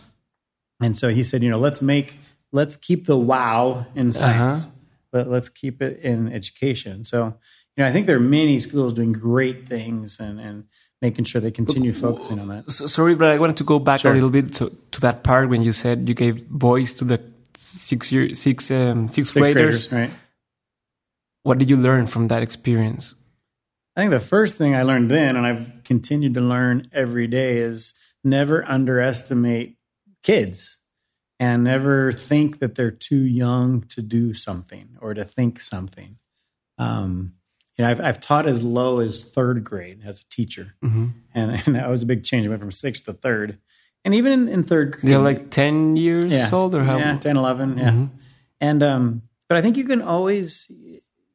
And 0.81 0.97
so 0.97 1.09
he 1.09 1.23
said, 1.23 1.43
you 1.43 1.49
know, 1.49 1.59
let's 1.59 1.81
make, 1.81 2.19
let's 2.51 2.75
keep 2.75 3.05
the 3.05 3.17
wow 3.17 3.85
in 3.95 4.09
uh-huh. 4.09 4.19
science, 4.19 4.67
but 5.13 5.29
let's 5.29 5.47
keep 5.47 5.81
it 5.81 6.01
in 6.01 6.31
education. 6.31 7.05
So, 7.05 7.37
you 7.77 7.83
know, 7.83 7.89
I 7.89 7.93
think 7.93 8.05
there 8.05 8.17
are 8.17 8.21
many 8.21 8.59
schools 8.59 8.93
doing 8.93 9.13
great 9.13 9.65
things 9.65 10.19
and, 10.19 10.41
and 10.41 10.65
making 11.01 11.25
sure 11.25 11.39
they 11.41 11.51
continue 11.51 11.93
focusing 11.93 12.39
on 12.39 12.47
that. 12.49 12.69
So, 12.71 12.87
sorry, 12.87 13.15
but 13.15 13.29
I 13.29 13.37
wanted 13.37 13.57
to 13.57 13.63
go 13.63 13.79
back 13.79 14.01
Sure. 14.01 14.11
a 14.11 14.13
little 14.13 14.29
bit 14.29 14.53
to, 14.55 14.69
to 14.91 15.01
that 15.01 15.23
part 15.23 15.49
when 15.49 15.61
you 15.61 15.71
said 15.73 16.07
you 16.09 16.13
gave 16.15 16.41
voice 16.47 16.93
to 16.95 17.05
the 17.05 17.21
six 17.55 18.11
year 18.11 18.33
six 18.35 18.69
um, 18.71 19.07
six, 19.07 19.29
Sixth 19.29 19.33
graders. 19.37 19.87
graders, 19.87 19.91
right? 19.91 20.11
What 21.43 21.57
did 21.57 21.69
you 21.69 21.77
learn 21.77 22.07
from 22.07 22.27
that 22.27 22.41
experience? 22.43 23.15
I 23.95 24.01
think 24.01 24.11
the 24.11 24.19
first 24.19 24.55
thing 24.55 24.75
I 24.75 24.83
learned 24.83 25.09
then, 25.11 25.35
and 25.35 25.45
I've 25.45 25.83
continued 25.83 26.33
to 26.35 26.41
learn 26.41 26.89
every 26.93 27.27
day, 27.27 27.57
is 27.57 27.93
never 28.23 28.63
underestimate 28.69 29.77
kids 30.23 30.77
and 31.39 31.63
never 31.63 32.11
think 32.11 32.59
that 32.59 32.75
they're 32.75 32.91
too 32.91 33.21
young 33.23 33.81
to 33.83 34.01
do 34.01 34.33
something 34.33 34.97
or 35.01 35.13
to 35.13 35.23
think 35.23 35.59
something. 35.61 36.17
Um, 36.77 37.33
you 37.79 37.85
know, 37.85 37.91
I've, 37.91 38.01
I've 38.01 38.19
taught 38.19 38.45
as 38.45 38.61
low 38.61 38.99
as 38.99 39.23
third 39.23 39.63
grade 39.63 40.01
as 40.05 40.19
a 40.19 40.27
teacher, 40.27 40.75
and, 40.81 41.15
and 41.33 41.75
that 41.75 41.89
was 41.89 42.03
a 42.03 42.05
big 42.05 42.25
change. 42.25 42.45
I 42.45 42.49
went 42.49 42.59
from 42.59 42.73
sixth 42.73 43.05
to 43.05 43.13
third, 43.13 43.57
and 44.03 44.13
even 44.13 44.33
in, 44.33 44.49
in 44.49 44.63
third 44.63 44.91
grade, 44.91 45.13
They're 45.13 45.19
like 45.19 45.49
ten 45.49 45.95
years 45.95 46.25
yeah. 46.25 46.49
old 46.51 46.75
or 46.75 46.83
how? 46.83 46.97
Yeah, 46.97 47.17
10, 47.17 47.37
11, 47.37 47.77
yeah. 47.77 48.07
And 48.59 48.83
um, 48.83 49.21
but 49.47 49.57
I 49.57 49.61
think 49.61 49.77
you 49.77 49.85
can 49.85 50.01
always, 50.01 50.69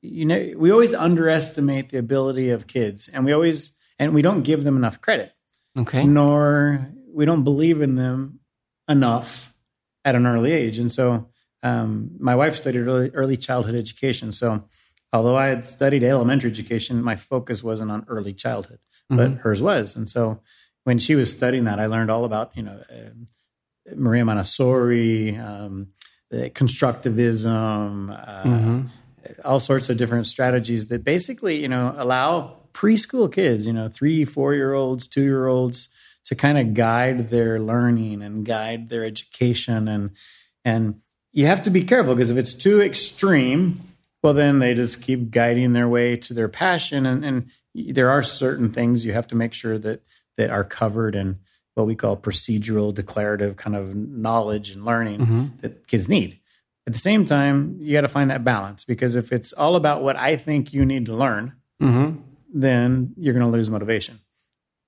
you 0.03 0.27
know, 0.27 0.53
we 0.59 0.71
always 0.71 0.93
underestimate 0.93 1.89
the 1.89 1.97
ability 1.97 2.51
of 2.51 2.67
kids, 2.67 3.09
and 3.09 3.25
we 3.25 3.33
always 3.33 3.75
and 3.99 4.13
we 4.13 4.21
don't 4.21 4.43
give 4.43 4.65
them 4.65 4.77
enough 4.77 5.01
credit, 5.01 5.33
Okay. 5.79 6.05
nor 6.05 6.91
we 7.11 7.25
don't 7.25 7.43
believe 7.45 7.81
in 7.81 7.95
them 7.95 8.41
enough 8.87 9.55
at 10.05 10.15
an 10.15 10.27
early 10.27 10.53
age. 10.53 10.79
And 10.79 10.93
so, 10.93 11.31
um, 11.63 12.11
my 12.19 12.35
wife 12.35 12.55
studied 12.57 12.81
early, 12.87 13.09
early 13.15 13.39
childhood 13.39 13.75
education. 13.75 14.31
So, 14.33 14.65
although 15.15 15.37
I 15.37 15.47
had 15.47 15.65
studied 15.65 16.03
elementary 16.03 16.51
education, 16.51 17.03
my 17.03 17.17
focus 17.17 17.63
wasn't 17.63 17.91
on 17.91 18.05
early 18.09 18.35
childhood. 18.35 18.81
but 19.17 19.31
hers 19.43 19.63
was. 19.63 19.97
And 19.97 20.09
so 20.09 20.41
when 20.83 20.99
she 20.99 21.15
was 21.15 21.31
studying 21.31 21.65
that, 21.65 21.79
I 21.79 21.87
learned 21.87 22.11
all 22.11 22.25
about 22.25 22.57
you 22.57 22.63
know 22.63 22.83
uh, 22.91 23.95
Maria 23.95 24.25
Montessori, 24.25 25.37
um, 25.37 25.89
constructivism, 26.33 28.11
uh, 28.11 28.43
all 29.45 29.61
sorts 29.61 29.89
of 29.89 29.97
different 29.97 30.27
strategies 30.27 30.89
that 30.89 31.05
basically 31.05 31.61
you 31.63 31.69
know 31.69 31.95
allow 31.97 32.57
preschool 32.73 33.33
kids, 33.33 33.67
you 33.67 33.73
know, 33.73 33.89
three, 33.89 34.25
four 34.25 34.55
year 34.55 34.75
olds, 34.75 35.07
two 35.07 35.23
year 35.23 35.47
olds, 35.47 35.89
to 36.25 36.35
kind 36.35 36.59
of 36.59 36.75
guide 36.75 37.31
their 37.31 37.61
learning 37.61 38.23
and 38.23 38.45
guide 38.45 38.89
their 38.89 39.05
education 39.05 39.87
and 39.89 40.11
and 40.65 41.01
you 41.33 41.47
have 41.47 41.63
to 41.63 41.71
be 41.71 41.83
careful 41.83 42.15
because 42.15 42.31
if 42.31 42.39
it's 42.39 42.55
too 42.55 42.81
extreme 42.81 43.81
well 44.25 44.35
then 44.35 44.59
they 44.59 44.75
just 44.75 45.01
keep 45.03 45.31
guiding 45.31 45.73
their 45.75 45.89
way 45.89 46.17
to 46.17 46.35
their 46.35 46.49
passion 46.49 47.07
and, 47.07 47.25
and 47.25 47.51
there 47.75 48.11
are 48.11 48.23
certain 48.25 48.71
things 48.73 49.05
you 49.05 49.13
have 49.13 49.29
to 49.29 49.37
make 49.37 49.53
sure 49.53 49.79
that 49.79 50.03
that 50.37 50.51
are 50.51 50.65
covered 50.65 51.15
in 51.15 51.39
what 51.75 51.87
we 51.87 51.95
call 51.95 52.17
procedural 52.17 52.93
declarative 52.93 53.57
kind 53.57 53.77
of 53.77 53.95
knowledge 53.95 54.71
and 54.71 54.85
learning 54.85 55.21
Mm-hmm. 55.21 55.45
that 55.61 55.87
kids 55.87 56.09
need 56.09 56.41
at 56.87 56.93
the 56.93 56.99
same 56.99 57.25
time 57.25 57.77
you 57.81 57.93
got 57.93 58.01
to 58.01 58.09
find 58.09 58.31
that 58.31 58.43
balance 58.45 58.85
because 58.85 59.15
if 59.15 59.31
it's 59.33 59.53
all 59.53 59.77
about 59.77 60.03
what 60.03 60.17
i 60.17 60.37
think 60.37 60.73
you 60.73 60.85
need 60.85 61.07
to 61.07 61.15
learn 61.15 61.53
Mm-hmm. 61.83 62.21
then 62.53 63.13
you're 63.17 63.35
going 63.35 63.45
to 63.45 63.51
lose 63.57 63.69
motivation. 63.69 64.21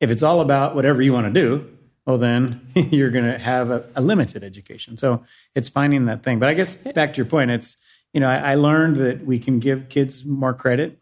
If 0.00 0.11
it's 0.11 0.23
all 0.23 0.40
about 0.40 0.75
whatever 0.76 1.02
you 1.02 1.12
want 1.12 1.26
to 1.26 1.40
do, 1.40 1.66
well, 2.07 2.16
then 2.16 2.69
you're 2.75 3.11
going 3.11 3.25
to 3.25 3.38
have 3.38 3.71
a, 3.71 3.85
a 3.97 4.00
limited 4.00 4.45
education. 4.45 4.97
So 4.97 5.25
it's 5.55 5.69
finding 5.69 6.05
that 6.07 6.23
thing. 6.23 6.38
But 6.38 6.49
I 6.49 6.55
guess 6.55 6.75
back 6.76 7.14
to 7.14 7.16
your 7.16 7.26
point, 7.26 7.50
it's, 7.50 7.76
you 8.13 8.21
know, 8.21 8.29
I, 8.29 8.53
I 8.53 8.55
learned 8.55 8.97
that 8.97 9.25
we 9.27 9.39
can 9.39 9.59
give 9.59 9.89
kids 9.89 10.25
more 10.25 10.55
credit. 10.55 10.99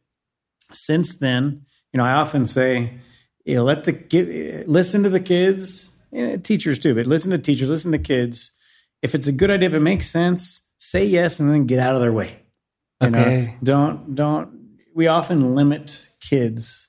Since 0.72 1.18
then, 1.18 1.66
you 1.92 1.98
know, 1.98 2.04
I 2.04 2.12
often 2.12 2.46
say, 2.46 2.94
you 3.44 3.54
know, 3.56 3.64
let 3.64 3.84
the 3.84 3.92
kid 3.92 4.66
listen 4.68 5.02
to 5.04 5.08
the 5.10 5.20
kids, 5.20 5.96
eh, 6.12 6.36
teachers 6.38 6.78
too, 6.78 6.94
but 6.94 7.06
listen 7.06 7.30
to 7.30 7.38
teachers, 7.38 7.70
listen 7.70 7.92
to 7.92 7.98
kids. 7.98 8.50
If 9.02 9.14
it's 9.14 9.28
a 9.28 9.32
good 9.32 9.50
idea, 9.50 9.68
if 9.68 9.74
it 9.74 9.80
makes 9.80 10.06
sense, 10.08 10.62
say 10.78 11.04
yes 11.04 11.38
and 11.38 11.50
then 11.50 11.66
get 11.66 11.78
out 11.78 11.94
of 11.94 12.00
their 12.00 12.12
way. 12.12 12.40
You 13.00 13.10
know, 13.10 13.20
Okay. 13.22 13.54
don't 13.62 14.14
don't. 14.14 14.78
We 14.94 15.06
often 15.08 15.54
limit 15.54 16.08
kids, 16.20 16.88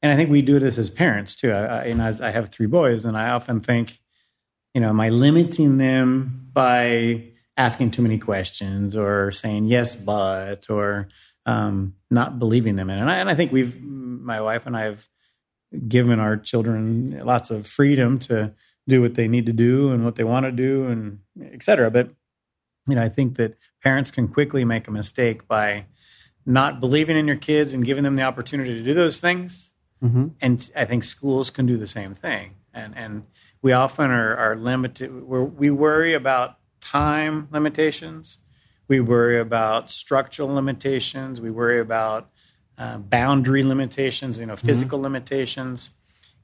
and 0.00 0.10
I 0.12 0.16
think 0.16 0.30
we 0.30 0.40
do 0.40 0.58
this 0.58 0.78
as 0.78 0.88
parents 0.88 1.34
too. 1.34 1.52
I, 1.52 1.64
I, 1.64 1.84
you 1.86 1.94
know, 1.94 2.04
as 2.04 2.20
I 2.20 2.30
have 2.30 2.48
three 2.50 2.66
boys, 2.66 3.04
and 3.04 3.16
I 3.18 3.30
often 3.30 3.60
think, 3.60 3.98
you 4.74 4.80
know, 4.80 4.88
am 4.88 5.00
I 5.00 5.10
limiting 5.10 5.76
them 5.78 6.48
by 6.52 7.32
asking 7.56 7.90
too 7.90 8.02
many 8.02 8.18
questions 8.18 8.96
or 8.96 9.32
saying 9.32 9.64
yes 9.66 9.94
but 9.96 10.68
or 10.68 11.08
um, 11.46 11.94
not 12.10 12.38
believing 12.38 12.76
them 12.76 12.90
in? 12.90 12.98
And 12.98 13.10
I, 13.10 13.16
and 13.16 13.30
I 13.30 13.34
think 13.34 13.52
we've, 13.52 13.80
my 13.80 14.40
wife 14.40 14.66
and 14.66 14.76
I 14.76 14.82
have 14.82 15.08
given 15.88 16.20
our 16.20 16.36
children 16.36 17.24
lots 17.24 17.50
of 17.50 17.66
freedom 17.66 18.18
to 18.20 18.54
do 18.88 19.02
what 19.02 19.14
they 19.14 19.28
need 19.28 19.46
to 19.46 19.52
do 19.52 19.90
and 19.90 20.04
what 20.04 20.14
they 20.14 20.24
want 20.24 20.46
to 20.46 20.52
do 20.52 20.86
and 20.86 21.20
et 21.52 21.62
cetera. 21.62 21.90
But 21.90 22.10
you 22.88 22.94
know, 22.94 23.02
I 23.02 23.08
think 23.08 23.36
that 23.36 23.56
parents 23.82 24.10
can 24.12 24.28
quickly 24.28 24.64
make 24.64 24.86
a 24.86 24.92
mistake 24.92 25.48
by 25.48 25.86
not 26.44 26.78
believing 26.78 27.16
in 27.16 27.26
your 27.26 27.36
kids 27.36 27.74
and 27.74 27.84
giving 27.84 28.04
them 28.04 28.14
the 28.14 28.22
opportunity 28.22 28.74
to 28.74 28.84
do 28.84 28.94
those 28.94 29.18
things. 29.18 29.72
Mm-hmm. 30.02 30.28
And 30.40 30.70
I 30.76 30.84
think 30.84 31.02
schools 31.02 31.50
can 31.50 31.66
do 31.66 31.76
the 31.76 31.88
same 31.88 32.14
thing. 32.14 32.54
And 32.72 32.96
and 32.96 33.24
we 33.60 33.72
often 33.72 34.10
are, 34.10 34.36
are 34.36 34.54
limited. 34.54 35.24
We're, 35.24 35.42
we 35.42 35.70
worry 35.70 36.14
about 36.14 36.58
time 36.90 37.48
limitations. 37.50 38.38
We 38.88 39.00
worry 39.00 39.40
about 39.40 39.90
structural 39.90 40.48
limitations. 40.48 41.40
We 41.40 41.50
worry 41.50 41.80
about 41.80 42.30
uh, 42.78 42.98
boundary 42.98 43.64
limitations. 43.64 44.38
You 44.38 44.46
know, 44.46 44.56
physical 44.56 45.00
limitations, 45.00 45.90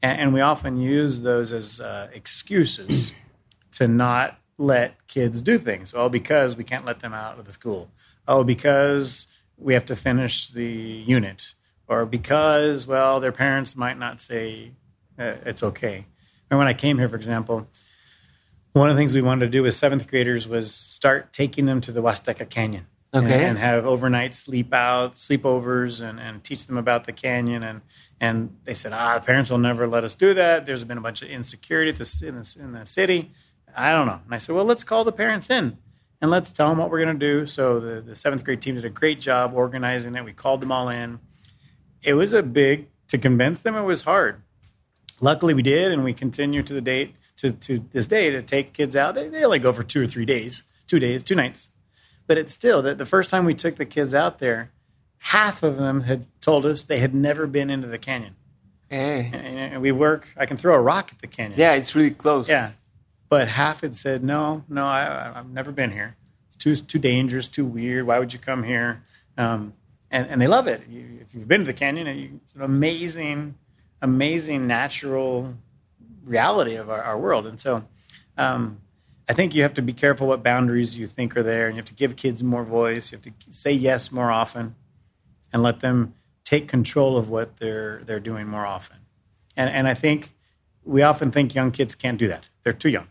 and, 0.03 0.21
and 0.21 0.35
we 0.35 0.41
often 0.41 0.79
use 0.79 1.21
those 1.21 1.53
as 1.53 1.81
uh, 1.81 2.09
excuses 2.13 3.15
to 3.73 3.87
not 3.87 4.39
let 4.59 5.07
kids 5.07 5.41
do 5.41 5.59
things. 5.59 5.95
Oh, 5.95 6.09
because 6.09 6.57
we 6.57 6.65
can't 6.65 6.85
let 6.85 7.01
them 7.01 7.15
out 7.15 7.39
of 7.39 7.45
the 7.45 7.53
school. 7.53 7.91
Oh, 8.27 8.43
because 8.43 9.29
we 9.57 9.75
have 9.75 9.85
to 9.87 9.97
finish 9.97 10.49
the 10.49 10.67
unit, 10.67 11.55
or 11.87 12.05
because 12.05 12.87
well, 12.87 13.21
their 13.21 13.33
parents 13.33 13.77
might 13.77 13.99
not 13.99 14.21
say 14.21 14.73
uh, 15.19 15.35
it's 15.47 15.63
okay. 15.63 16.07
And 16.51 16.59
when 16.59 16.67
I 16.67 16.75
came 16.75 16.99
here, 16.99 17.09
for 17.09 17.17
example, 17.17 17.69
one 18.73 18.89
of 18.89 18.97
the 18.97 19.01
things 19.01 19.13
we 19.15 19.23
wanted 19.23 19.47
to 19.47 19.51
do 19.51 19.63
with 19.63 19.75
seventh 19.75 20.07
graders 20.07 20.49
was 20.49 20.75
start 20.75 21.33
taking 21.33 21.67
them 21.67 21.81
to 21.83 21.93
the 21.93 22.03
Huasteca 22.03 22.49
Canyon. 22.49 22.87
and- 23.13 23.27
Okay. 23.27 23.45
And, 23.45 23.59
have 23.59 23.85
overnight 23.85 24.33
sleep 24.33 24.73
out, 24.73 25.17
sleepovers, 25.17 26.01
and, 26.01 26.19
and 26.19 26.43
teach 26.43 26.67
them 26.67 26.79
about 26.79 27.05
the 27.05 27.13
canyon. 27.13 27.63
And 27.63 27.83
and 28.19 28.57
they 28.65 28.73
said, 28.75 28.93
ah, 28.95 29.19
the 29.19 29.27
parents 29.27 29.51
will 29.51 29.59
never 29.59 29.87
let 29.89 30.03
us 30.05 30.15
do 30.15 30.33
that. 30.35 30.65
There's 30.65 30.85
been 30.85 30.97
a 30.97 31.01
bunch 31.03 31.21
of 31.23 31.29
insecurity 31.29 31.91
at 31.91 31.97
the, 31.99 32.05
ci- 32.05 32.29
in, 32.29 32.37
the, 32.37 32.57
in 32.61 32.73
the 32.73 32.87
city. 32.87 33.33
I 33.77 33.91
don't 33.91 34.07
know. 34.07 34.21
And 34.25 34.33
I 34.35 34.39
said, 34.39 34.55
well, 34.55 34.65
let's 34.65 34.85
call 34.85 35.03
the 35.05 35.11
parents 35.13 35.51
in 35.51 35.77
and 36.23 36.31
let's 36.31 36.53
tell 36.53 36.69
them 36.69 36.79
what 36.79 36.89
we're 36.89 37.05
going 37.05 37.19
to 37.19 37.27
do. 37.27 37.45
So 37.47 37.81
the, 37.81 38.01
the 38.01 38.15
seventh 38.15 38.45
grade 38.45 38.63
team 38.63 38.77
did 38.77 38.85
a 38.85 38.91
great 38.91 39.21
job 39.21 39.53
organizing 39.55 40.15
it. 40.15 40.25
We 40.25 40.33
called 40.33 40.61
them 40.63 40.71
all 40.73 40.89
in. 40.89 41.19
It 42.03 42.15
was 42.15 42.33
a 42.33 42.43
big, 42.45 42.87
to 43.09 43.19
convince 43.19 43.59
them, 43.61 43.75
it 43.77 43.83
was 43.83 44.03
hard. 44.03 44.41
Luckily, 45.21 45.53
we 45.53 45.63
did, 45.63 45.91
and 45.93 46.03
we 46.05 46.15
continue 46.15 46.63
to 46.63 46.73
the 46.73 46.81
date 46.81 47.15
to, 47.43 47.53
to 47.53 47.85
this 47.93 48.07
day 48.07 48.31
to 48.31 48.43
take 48.43 48.73
kids 48.73 48.97
out. 48.97 49.15
They, 49.15 49.29
they 49.29 49.45
only 49.45 49.59
go 49.59 49.73
for 49.73 49.83
two 49.83 50.03
or 50.03 50.07
three 50.07 50.25
days, 50.25 50.65
two 50.87 50.99
days, 50.99 51.23
two 51.23 51.35
nights. 51.35 51.71
But 52.27 52.39
it's 52.39 52.53
still 52.55 52.81
that 52.83 52.99
the 52.99 53.05
first 53.07 53.31
time 53.31 53.45
we 53.45 53.55
took 53.55 53.77
the 53.77 53.85
kids 53.85 54.15
out 54.15 54.39
there, 54.39 54.71
half 55.19 55.63
of 55.63 55.77
them 55.77 56.03
had 56.03 56.27
told 56.41 56.65
us 56.65 56.83
they 56.83 56.99
had 57.01 57.15
never 57.15 57.47
been 57.47 57.69
into 57.71 57.89
the 57.89 57.99
canyon. 57.99 58.37
Hey. 58.89 59.31
And 59.33 59.59
and 59.75 59.83
we 59.83 59.91
work. 59.93 60.29
I 60.37 60.47
can 60.47 60.57
throw 60.57 60.75
a 60.75 60.81
rock 60.81 61.11
at 61.13 61.21
the 61.21 61.27
canyon. 61.27 61.59
Yeah, 61.59 61.73
it's 61.73 61.95
really 61.95 62.11
close. 62.11 62.49
Yeah, 62.49 62.73
but 63.29 63.49
half 63.49 63.81
had 63.81 63.97
said 63.97 64.23
no, 64.23 64.65
no, 64.69 64.87
I, 64.87 65.05
I- 65.05 65.39
I've 65.39 65.49
never 65.51 65.73
been 65.73 65.91
here. 65.93 66.17
It's 66.49 66.57
too 66.57 66.77
too 66.77 66.99
dangerous, 66.99 67.49
too 67.49 67.65
weird. 67.65 68.07
Why 68.07 68.19
would 68.19 68.33
you 68.33 68.39
come 68.39 68.63
here? 68.65 69.03
Um, 69.39 69.73
and 70.11 70.27
and 70.29 70.41
they 70.43 70.47
love 70.47 70.67
it. 70.69 70.83
You, 70.89 71.19
if 71.23 71.35
you've 71.35 71.49
been 71.49 71.61
to 71.63 71.67
the 71.67 71.73
canyon, 71.73 72.07
it's 72.45 72.55
an 72.55 72.61
amazing, 72.63 73.55
amazing 74.03 74.67
natural 74.67 75.55
reality 76.25 76.75
of 76.75 76.91
our, 76.91 77.03
our 77.03 77.19
world. 77.19 77.47
And 77.47 77.61
so, 77.61 77.85
um, 78.37 78.81
I 79.29 79.35
think 79.35 79.55
you 79.55 79.63
have 79.63 79.75
to 79.75 79.83
be 79.83 79.93
careful 79.93 80.27
what 80.27 80.43
boundaries 80.43 80.99
you 80.99 81.07
think 81.07 81.37
are 81.37 81.43
there, 81.43 81.67
and 81.67 81.77
you 81.77 81.79
have 81.79 81.87
to 81.87 81.95
give 81.95 82.17
kids 82.17 82.43
more 82.43 82.65
voice. 82.65 83.13
You 83.13 83.19
have 83.19 83.25
to 83.25 83.53
say 83.53 83.73
yes 83.73 84.11
more 84.11 84.31
often, 84.31 84.75
and 85.53 85.63
let 85.63 85.81
them 85.81 86.15
take 86.45 86.67
control 86.69 87.17
of 87.17 87.31
what 87.31 87.59
they're 87.59 88.03
they're 88.05 88.21
doing 88.21 88.47
more 88.49 88.67
often. 88.67 88.99
And 89.57 89.71
and 89.71 89.87
I 89.89 89.95
think 89.95 90.33
we 90.85 91.03
often 91.03 91.31
think 91.31 91.55
young 91.55 91.71
kids 91.71 91.95
can't 91.95 92.19
do 92.19 92.27
that. 92.29 92.49
They're 92.65 92.73
too 92.73 92.89
young, 92.91 93.07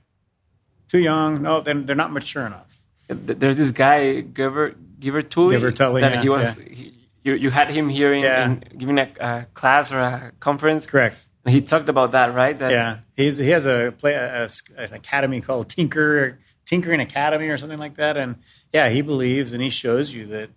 too 0.89 1.00
young. 1.00 1.41
No, 1.41 1.62
they're, 1.62 1.74
they're 1.74 1.96
not 1.96 2.12
mature 2.12 2.46
enough. 2.46 2.84
There's 3.08 3.58
this 3.58 3.72
guy, 3.72 4.22
Gever, 4.22 4.75
Gever 5.00 5.24
Tulley, 5.24 5.58
Gever 5.58 5.72
Tulley, 5.72 6.01
that 6.01 6.15
yeah, 6.15 6.22
he 6.22 6.30
was, 6.30 6.58
yeah. 6.58 6.74
he, 6.74 6.94
you, 7.24 7.34
you 7.34 7.50
had 7.50 7.70
him 7.70 7.89
here 7.89 8.13
in, 8.13 8.24
Yeah. 8.24 8.46
in 8.46 8.63
giving 8.77 9.00
a, 9.00 9.10
a 9.20 9.46
class 9.53 9.91
or 9.91 10.00
a 10.00 10.32
conference. 10.39 10.86
Correct. 10.88 11.27
He 11.48 11.62
talked 11.62 11.90
about 11.90 12.12
that, 12.12 12.34
right? 12.36 12.58
That, 12.58 12.72
Yeah, 12.72 12.98
he's 13.16 13.38
he 13.38 13.50
has 13.50 13.66
a 13.66 13.94
play 13.98 14.14
a, 14.14 14.46
a 14.46 14.50
an 14.78 14.94
academy 14.94 15.42
called 15.42 15.70
Tinker 15.70 16.40
Tinkering 16.66 17.00
Academy 17.02 17.48
or 17.48 17.58
something 17.58 17.80
like 17.80 17.96
that. 17.96 18.16
And 18.18 18.36
yeah, 18.72 18.90
he 18.90 19.02
believes 19.02 19.52
and 19.54 19.62
he 19.62 19.70
shows 19.70 20.14
you 20.14 20.26
that 20.28 20.50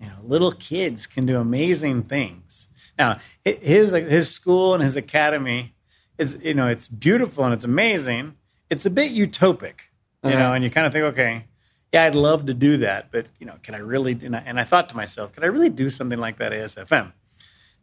you 0.00 0.06
know 0.08 0.16
little 0.22 0.52
kids 0.52 1.06
can 1.06 1.24
do 1.26 1.38
amazing 1.38 2.02
things. 2.04 2.68
Now 2.98 3.18
his 3.44 3.92
his 3.92 4.30
school 4.30 4.74
and 4.74 4.82
his 4.82 4.96
academy 4.96 5.74
is 6.18 6.38
you 6.42 6.54
know 6.54 6.66
it's 6.68 6.86
beautiful 6.88 7.44
and 7.44 7.54
it's 7.54 7.64
amazing. 7.64 8.36
It's 8.68 8.84
a 8.84 8.90
bit 8.90 9.12
utopic, 9.12 9.88
you 10.24 10.30
Okay. 10.30 10.36
know, 10.36 10.52
and 10.52 10.64
you 10.64 10.70
kind 10.70 10.86
of 10.86 10.92
think, 10.92 11.04
okay, 11.04 11.44
yeah, 11.92 12.04
I'd 12.04 12.14
love 12.16 12.46
to 12.46 12.54
do 12.54 12.76
that, 12.78 13.12
but 13.12 13.26
you 13.38 13.46
know, 13.46 13.54
can 13.62 13.74
I 13.74 13.78
really? 13.78 14.18
And 14.22 14.34
I, 14.36 14.40
and 14.44 14.58
I 14.60 14.64
thought 14.64 14.88
to 14.90 14.96
myself, 14.96 15.32
can 15.32 15.44
I 15.44 15.46
really 15.46 15.70
do 15.70 15.88
something 15.88 16.18
like 16.18 16.38
that 16.38 16.52
at 16.52 16.64
ASFM? 16.64 17.12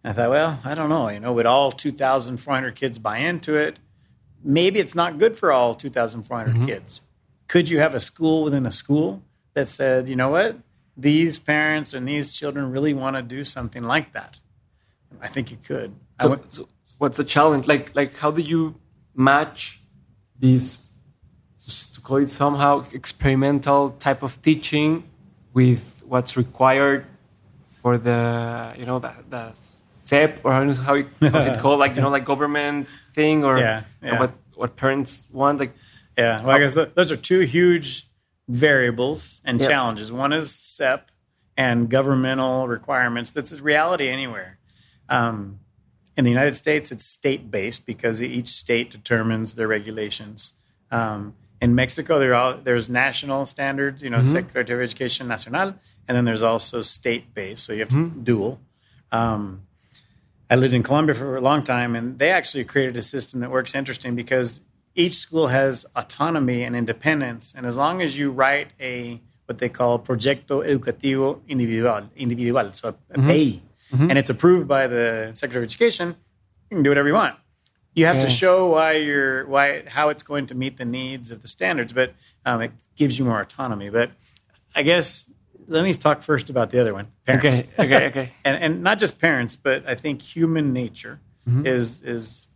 I 0.04 0.12
thought, 0.12 0.30
well, 0.30 0.60
I 0.66 0.76
don't 0.76 0.90
know. 0.90 1.08
You 1.10 1.20
know, 1.20 1.32
would 1.34 1.46
all 1.46 1.72
2,400 1.72 2.76
kids 2.76 3.00
buy 3.00 3.20
into 3.20 3.56
it? 3.56 3.80
Maybe 4.44 4.80
it's 4.80 4.96
not 4.96 5.18
good 5.18 5.38
for 5.38 5.52
all 5.52 5.76
2,400 5.76 6.54
mm-hmm. 6.54 6.66
kids. 6.66 7.02
Could 7.48 7.70
you 7.70 7.80
have 7.80 7.94
a 7.94 8.00
school 8.00 8.44
within 8.44 8.66
a 8.66 8.72
school 8.72 9.24
that 9.54 9.70
said, 9.70 10.10
you 10.10 10.16
know 10.16 10.30
what, 10.30 10.58
these 10.98 11.38
parents 11.38 11.94
and 11.94 12.08
these 12.08 12.34
children 12.34 12.70
really 12.70 12.94
want 12.94 13.16
to 13.16 13.22
do 13.22 13.46
something 13.46 13.84
like 13.84 14.12
that? 14.14 14.40
I 15.22 15.28
think 15.30 15.52
you 15.52 15.58
could. 15.58 15.96
So, 16.20 16.30
went- 16.30 16.54
so 16.54 16.68
what's 16.98 17.18
the 17.18 17.24
challenge? 17.24 17.68
Like, 17.68 17.96
like 17.96 18.18
how 18.18 18.32
do 18.32 18.42
you 18.42 18.76
match 19.16 19.82
these, 20.38 20.90
to 21.94 22.02
call 22.02 22.18
it 22.18 22.30
somehow, 22.30 22.86
experimental 22.92 23.92
type 23.92 24.24
of 24.24 24.42
teaching 24.42 25.10
with 25.54 26.04
what's 26.06 26.36
required 26.36 27.06
for 27.82 27.98
the, 27.98 28.74
you 28.78 28.86
know, 28.86 29.00
the, 29.00 29.14
the 29.30 29.54
SEP 30.14 30.40
or 30.44 30.52
how 30.54 30.74
how 30.74 30.94
it- 30.96 31.08
how's 31.20 31.46
it 31.46 31.60
called? 31.64 31.80
Like, 31.80 31.96
you 31.96 32.02
know, 32.02 32.10
like 32.10 32.26
government 32.26 32.88
thing 33.14 33.44
or, 33.44 33.58
Yeah, 33.58 33.84
yeah. 34.02 34.20
what, 34.20 34.32
what 34.56 34.76
parents 34.76 35.26
want? 35.32 35.60
Like, 35.60 35.74
Yeah, 36.18 36.42
well, 36.44 36.56
I 36.56 36.60
guess 36.60 36.74
those 36.74 37.12
are 37.12 37.16
two 37.18 37.42
huge 37.42 38.08
variables 38.48 39.42
and 39.46 39.60
Yep. 39.60 39.70
challenges. 39.70 40.12
One 40.12 40.34
is 40.34 40.52
SEP 40.54 41.10
and 41.58 41.90
governmental 41.90 42.68
requirements. 42.68 43.32
That's 43.32 43.52
a 43.52 43.62
reality 43.62 44.10
anywhere. 44.10 44.58
Um, 45.10 45.60
in 46.16 46.24
the 46.26 46.32
United 46.32 46.56
States, 46.56 46.92
it's 46.92 47.06
state 47.06 47.50
based 47.50 47.86
because 47.86 48.22
each 48.22 48.50
state 48.50 48.92
determines 48.92 49.54
their 49.54 49.68
regulations. 49.68 50.54
Um, 50.92 51.34
in 51.62 51.74
Mexico, 51.74 52.20
there 52.20 52.36
are, 52.36 52.56
there's 52.56 52.90
national 52.90 53.46
standards, 53.46 54.02
you 54.04 54.10
know, 54.10 54.20
mm-hmm. 54.20 54.32
Secretary 54.32 54.84
of 54.84 54.84
Education 54.84 55.28
Nacional, 55.28 55.76
and 56.08 56.18
then 56.18 56.26
there's 56.26 56.42
also 56.42 56.82
state 56.82 57.34
based. 57.34 57.64
So 57.64 57.74
you 57.74 57.80
have 57.80 57.90
mm-hmm. 57.90 58.24
dual. 58.24 58.60
Um, 59.12 59.64
I 60.54 60.56
lived 60.56 60.76
in 60.76 60.84
Colombia 60.84 61.16
for 61.16 61.36
a 61.36 61.42
long 61.42 61.64
time, 61.64 61.96
and 61.96 62.20
they 62.20 62.30
actually 62.30 62.64
created 62.64 62.96
a 62.96 63.02
system 63.02 63.40
that 63.40 63.50
works 63.50 63.74
interesting 63.74 64.14
because 64.14 64.62
each 64.94 65.16
school 65.16 65.48
has 65.48 65.84
autonomy 65.96 66.62
and 66.62 66.76
independence. 66.76 67.56
And 67.58 67.66
as 67.66 67.76
long 67.76 68.04
as 68.04 68.20
you 68.20 68.30
write 68.30 68.70
a 68.80 69.20
what 69.48 69.58
they 69.58 69.68
call 69.68 69.98
Proyecto 69.98 70.64
Educativo 70.64 71.40
Individual, 71.48 72.08
individual 72.16 72.72
so 72.72 72.90
a, 72.90 72.92
a 72.92 73.18
mm-hmm. 73.18 73.96
mm-hmm. 73.96 74.10
and 74.12 74.20
it's 74.20 74.30
approved 74.30 74.68
by 74.68 74.86
the 74.86 75.32
Secretary 75.34 75.66
of 75.66 75.70
Education, 75.72 76.10
you 76.70 76.78
can 76.78 76.84
do 76.84 76.92
whatever 76.92 77.08
you 77.08 77.16
want. 77.16 77.36
You 77.96 78.06
have 78.06 78.18
yeah. 78.18 78.26
to 78.26 78.30
show 78.30 78.68
why 78.68 78.92
you're 78.92 79.48
why 79.48 79.86
how 79.88 80.10
it's 80.10 80.22
going 80.22 80.46
to 80.46 80.54
meet 80.54 80.78
the 80.78 80.86
needs 80.86 81.32
of 81.32 81.42
the 81.42 81.48
standards, 81.48 81.94
but 81.94 82.14
um, 82.46 82.62
it 82.62 82.74
gives 82.96 83.18
you 83.18 83.26
more 83.26 83.42
autonomy. 83.42 83.90
But 83.90 84.12
I 84.76 84.84
guess 84.84 85.32
let 85.68 85.84
me 85.84 85.94
talk 85.94 86.22
first 86.22 86.50
about 86.50 86.70
the 86.70 86.80
other 86.80 86.94
one. 86.94 87.08
Parents. 87.26 87.46
Okay, 87.46 87.68
okay, 87.80 88.06
okay. 88.08 88.34
and 88.46 88.64
and 88.64 88.84
not 88.84 89.00
just 89.00 89.20
parents, 89.20 89.56
but 89.56 89.88
I 89.88 89.96
think 89.96 90.22
human 90.22 90.74
nature 90.74 91.20
mm-hmm. 91.48 91.66
is 91.66 92.02
is 92.02 92.48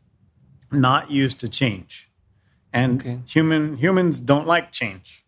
not 0.72 1.12
used 1.12 1.40
to 1.40 1.50
change, 1.50 2.10
and 2.74 3.02
okay. 3.02 3.20
human 3.28 3.78
humans 3.78 4.20
don't 4.20 4.48
like 4.48 4.72
change. 4.72 5.26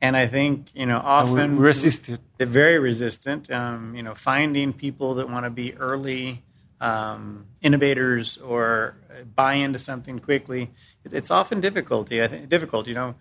And 0.00 0.16
I 0.16 0.26
think 0.26 0.68
you 0.74 0.86
know 0.86 0.98
often 0.98 1.58
resistant. 1.58 2.20
They're 2.36 2.46
very 2.46 2.78
resistant. 2.78 3.50
Um, 3.50 3.94
you 3.96 4.02
know, 4.02 4.14
finding 4.14 4.72
people 4.72 5.14
that 5.14 5.30
want 5.30 5.44
to 5.44 5.50
be 5.50 5.74
early 5.74 6.44
um, 6.80 7.46
innovators 7.62 8.36
or 8.36 8.96
buy 9.34 9.54
into 9.54 9.78
something 9.78 10.18
quickly, 10.18 10.70
it's 11.04 11.30
often 11.30 11.60
difficulty. 11.60 12.22
I 12.22 12.28
think 12.28 12.48
difficult. 12.48 12.86
You 12.86 12.94
know, 12.94 13.14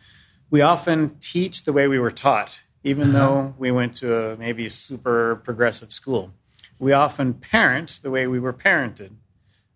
we 0.49 0.61
often 0.61 1.17
teach 1.19 1.63
the 1.63 1.73
way 1.73 1.87
we 1.87 1.99
were 1.99 2.11
taught 2.11 2.63
even 2.85 3.15
uh-huh. 3.15 3.19
though 3.19 3.53
we 3.57 3.71
went 3.71 3.95
to 3.95 4.15
a 4.15 4.37
maybe 4.37 4.69
super 4.69 5.35
progressive 5.43 5.91
school. 5.91 6.31
We 6.79 6.93
often 6.93 7.33
parent 7.33 7.99
the 8.03 8.11
way 8.11 8.27
we 8.27 8.39
were 8.39 8.53
parented, 8.53 9.11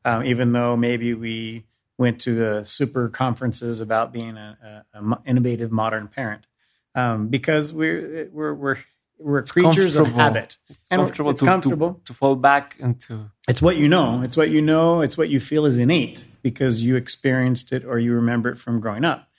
um, 0.06 0.24
even 0.24 0.54
though 0.54 0.78
maybe 0.78 1.14
we 1.14 1.66
went 1.98 2.22
to 2.22 2.36
the 2.36 2.64
super 2.64 3.10
conferences 3.10 3.80
about 3.80 4.14
being 4.14 4.38
an 4.38 5.16
innovative 5.26 5.72
modern 5.72 6.08
parent, 6.08 6.46
um, 6.94 7.28
because 7.28 7.74
we're 7.74 8.30
we're 8.32 8.54
we're 8.54 8.78
we're 9.18 9.40
it's 9.40 9.52
creatures 9.52 9.96
of 9.96 10.08
habit. 10.08 10.58
It's 10.70 10.86
and 10.92 11.00
comfortable, 11.02 11.32
it's 11.32 11.40
to, 11.40 11.46
comfortable. 11.46 11.94
To, 11.96 12.04
to, 12.06 12.14
fall 12.14 12.36
back 12.36 12.76
into. 12.80 13.32
It's 13.48 13.62
what 13.62 13.78
you 13.78 13.88
know. 13.88 14.22
It's 14.24 14.38
what 14.38 14.50
you 14.52 14.62
know. 14.62 15.02
It's 15.02 15.18
what 15.18 15.30
you 15.30 15.40
feel 15.40 15.66
is 15.66 15.78
innate 15.78 16.26
because 16.44 16.84
you 16.84 16.96
experienced 16.96 17.74
it 17.74 17.84
or 17.86 17.98
you 17.98 18.14
remember 18.14 18.50
it 18.50 18.58
from 18.58 18.80
growing 18.80 19.04
up. 19.04 19.30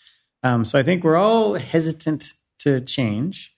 Um, 0.43 0.65
so 0.65 0.79
I 0.79 0.83
think 0.83 1.05
we're 1.05 1.17
all 1.17 1.55
hesitant 1.55 2.33
to 2.61 2.81
change 2.81 3.55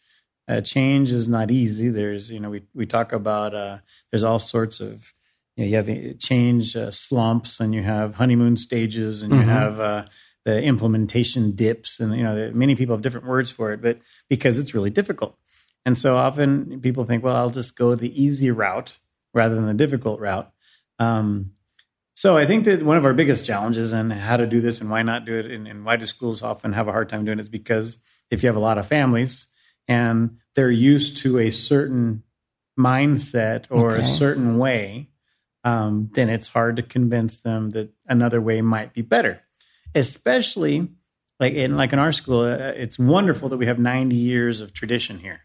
uh, 0.48 0.60
change 0.60 1.12
is 1.12 1.28
not 1.28 1.50
easy. 1.50 1.88
There's, 1.88 2.30
you 2.30 2.40
know, 2.40 2.50
we, 2.50 2.62
we 2.74 2.86
talk 2.86 3.12
about, 3.12 3.54
uh, 3.54 3.78
there's 4.10 4.24
all 4.24 4.38
sorts 4.38 4.80
of, 4.80 5.12
you 5.56 5.64
know, 5.64 5.70
you 5.70 5.76
have 5.76 5.88
uh, 5.88 6.16
change 6.18 6.76
uh, 6.76 6.90
slumps 6.90 7.60
and 7.60 7.74
you 7.74 7.82
have 7.82 8.16
honeymoon 8.16 8.56
stages 8.56 9.22
and 9.22 9.32
you 9.32 9.40
mm-hmm. 9.40 9.48
have 9.48 9.80
uh, 9.80 10.04
the 10.44 10.60
implementation 10.62 11.52
dips. 11.52 12.00
And, 12.00 12.16
you 12.16 12.24
know, 12.24 12.50
many 12.54 12.74
people 12.74 12.94
have 12.94 13.02
different 13.02 13.26
words 13.26 13.50
for 13.50 13.72
it, 13.72 13.80
but 13.80 14.00
because 14.28 14.58
it's 14.58 14.74
really 14.74 14.90
difficult. 14.90 15.36
And 15.84 15.98
so 15.98 16.16
often 16.16 16.80
people 16.80 17.04
think, 17.04 17.24
well, 17.24 17.36
I'll 17.36 17.50
just 17.50 17.76
go 17.76 17.94
the 17.94 18.22
easy 18.22 18.50
route 18.50 18.98
rather 19.34 19.54
than 19.54 19.66
the 19.66 19.74
difficult 19.74 20.20
route. 20.20 20.50
Um, 20.98 21.52
so 22.14 22.36
I 22.36 22.46
think 22.46 22.64
that 22.64 22.82
one 22.82 22.98
of 22.98 23.04
our 23.04 23.14
biggest 23.14 23.46
challenges 23.46 23.92
and 23.92 24.12
how 24.12 24.36
to 24.36 24.46
do 24.46 24.60
this 24.60 24.80
and 24.80 24.90
why 24.90 25.02
not 25.02 25.24
do 25.24 25.38
it 25.38 25.50
and, 25.50 25.66
and 25.66 25.84
why 25.84 25.96
do 25.96 26.06
schools 26.06 26.42
often 26.42 26.74
have 26.74 26.86
a 26.86 26.92
hard 26.92 27.08
time 27.08 27.24
doing 27.24 27.38
it 27.38 27.42
is 27.42 27.48
because 27.48 27.98
if 28.30 28.42
you 28.42 28.48
have 28.48 28.56
a 28.56 28.60
lot 28.60 28.78
of 28.78 28.86
families, 28.86 29.46
and 29.92 30.38
they're 30.54 30.70
used 30.70 31.18
to 31.18 31.38
a 31.38 31.50
certain 31.50 32.22
mindset 32.78 33.66
or 33.68 33.92
okay. 33.92 34.02
a 34.02 34.04
certain 34.04 34.56
way, 34.56 35.10
um, 35.64 36.10
then 36.14 36.30
it's 36.30 36.48
hard 36.48 36.76
to 36.76 36.82
convince 36.82 37.36
them 37.36 37.70
that 37.70 37.90
another 38.06 38.40
way 38.40 38.62
might 38.62 38.94
be 38.94 39.02
better. 39.02 39.42
Especially 39.94 40.88
like 41.38 41.52
in 41.52 41.76
like 41.76 41.92
in 41.92 41.98
our 41.98 42.12
school, 42.12 42.40
uh, 42.40 42.72
it's 42.84 42.98
wonderful 42.98 43.50
that 43.50 43.58
we 43.58 43.66
have 43.66 43.78
90 43.78 44.16
years 44.16 44.60
of 44.62 44.72
tradition 44.72 45.18
here. 45.18 45.42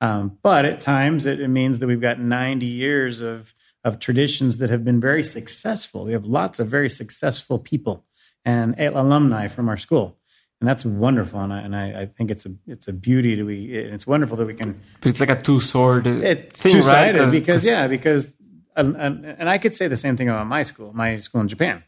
Um, 0.00 0.38
but 0.42 0.64
at 0.64 0.80
times 0.80 1.26
it, 1.26 1.38
it, 1.38 1.48
means 1.48 1.78
that 1.78 1.86
we've 1.86 2.00
got 2.00 2.18
90 2.18 2.64
years 2.64 3.20
of 3.20 3.54
of 3.84 3.98
traditions 3.98 4.56
that 4.56 4.70
have 4.70 4.84
been 4.84 5.00
very 5.00 5.22
successful. 5.22 6.04
We 6.04 6.12
have 6.12 6.24
lots 6.24 6.58
of 6.58 6.68
very 6.68 6.88
successful 6.88 7.58
people 7.58 8.06
and 8.44 8.74
alumni 8.78 9.48
from 9.48 9.68
our 9.68 9.76
school 9.76 10.16
and 10.62 10.68
that's 10.68 10.84
wonderful. 10.84 11.40
And 11.40 11.52
I, 11.52 11.58
and 11.58 11.74
I, 11.74 12.02
I, 12.02 12.06
think 12.06 12.30
it's 12.30 12.46
a 12.46 12.50
it's 12.68 12.86
a 12.86 12.92
beauty 12.92 13.34
to 13.34 13.44
be. 13.44 13.74
It's 13.74 14.06
wonderful 14.06 14.36
that 14.36 14.46
we 14.46 14.54
can. 14.54 14.80
But 15.00 15.08
it's 15.08 15.18
like 15.18 15.28
a 15.28 15.34
two 15.34 15.58
sword. 15.58 16.06
It's 16.06 16.60
two 16.60 16.84
sided 16.84 17.20
right? 17.20 17.30
because 17.32 17.66
yeah, 17.66 17.88
because 17.88 18.36
and, 18.76 18.96
and 18.96 19.50
I 19.50 19.58
could 19.58 19.74
say 19.74 19.88
the 19.88 19.96
same 19.96 20.16
thing 20.16 20.28
about 20.28 20.46
my 20.46 20.62
school, 20.62 20.92
my 20.92 21.18
school 21.18 21.40
in 21.40 21.48
Japan. 21.48 21.82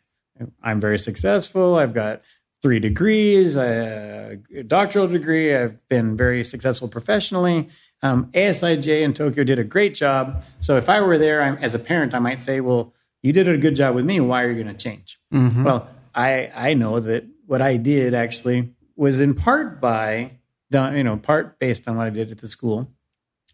I'm 0.61 0.81
very 0.81 0.99
successful. 0.99 1.77
I've 1.77 1.95
got 1.95 2.23
three 2.63 2.81
degrees, 2.81 3.55
a 3.55 4.39
doctoral 4.67 5.07
degree. 5.07 5.55
I've 5.55 5.89
been 5.89 6.17
very 6.17 6.43
successful 6.43 6.89
professionally. 6.89 7.69
Um, 8.03 8.33
ASIJ 8.33 9.03
in 9.03 9.15
Tokyo 9.15 9.45
did 9.45 9.61
a 9.61 9.65
great 9.65 9.95
job. 9.95 10.43
So 10.59 10.77
if 10.77 10.89
I 10.89 11.01
were 11.01 11.17
there, 11.17 11.43
I'm, 11.43 11.59
as 11.59 11.77
a 11.77 11.79
parent, 11.79 12.13
I 12.13 12.19
might 12.19 12.43
say, 12.43 12.61
"Well, 12.61 12.93
you 13.23 13.33
did 13.33 13.47
a 13.47 13.57
good 13.57 13.77
job 13.77 13.95
with 13.95 14.05
me. 14.05 14.19
Why 14.19 14.43
are 14.43 14.51
you 14.51 14.61
going 14.61 14.77
to 14.77 14.83
change?" 14.83 15.21
Mm-hmm. 15.33 15.63
Well, 15.63 15.87
I 16.13 16.51
I 16.57 16.75
know 16.75 16.99
that 16.99 17.25
what 17.47 17.63
I 17.63 17.77
did 17.77 18.15
actually 18.15 18.75
was 18.97 19.21
in 19.21 19.35
part 19.35 19.81
by 19.81 20.39
the, 20.71 20.93
you 20.97 21.05
know, 21.05 21.17
part 21.17 21.59
based 21.59 21.89
on 21.89 21.97
what 21.97 22.07
I 22.07 22.11
did 22.11 22.31
at 22.31 22.39
the 22.39 22.49
school, 22.49 22.93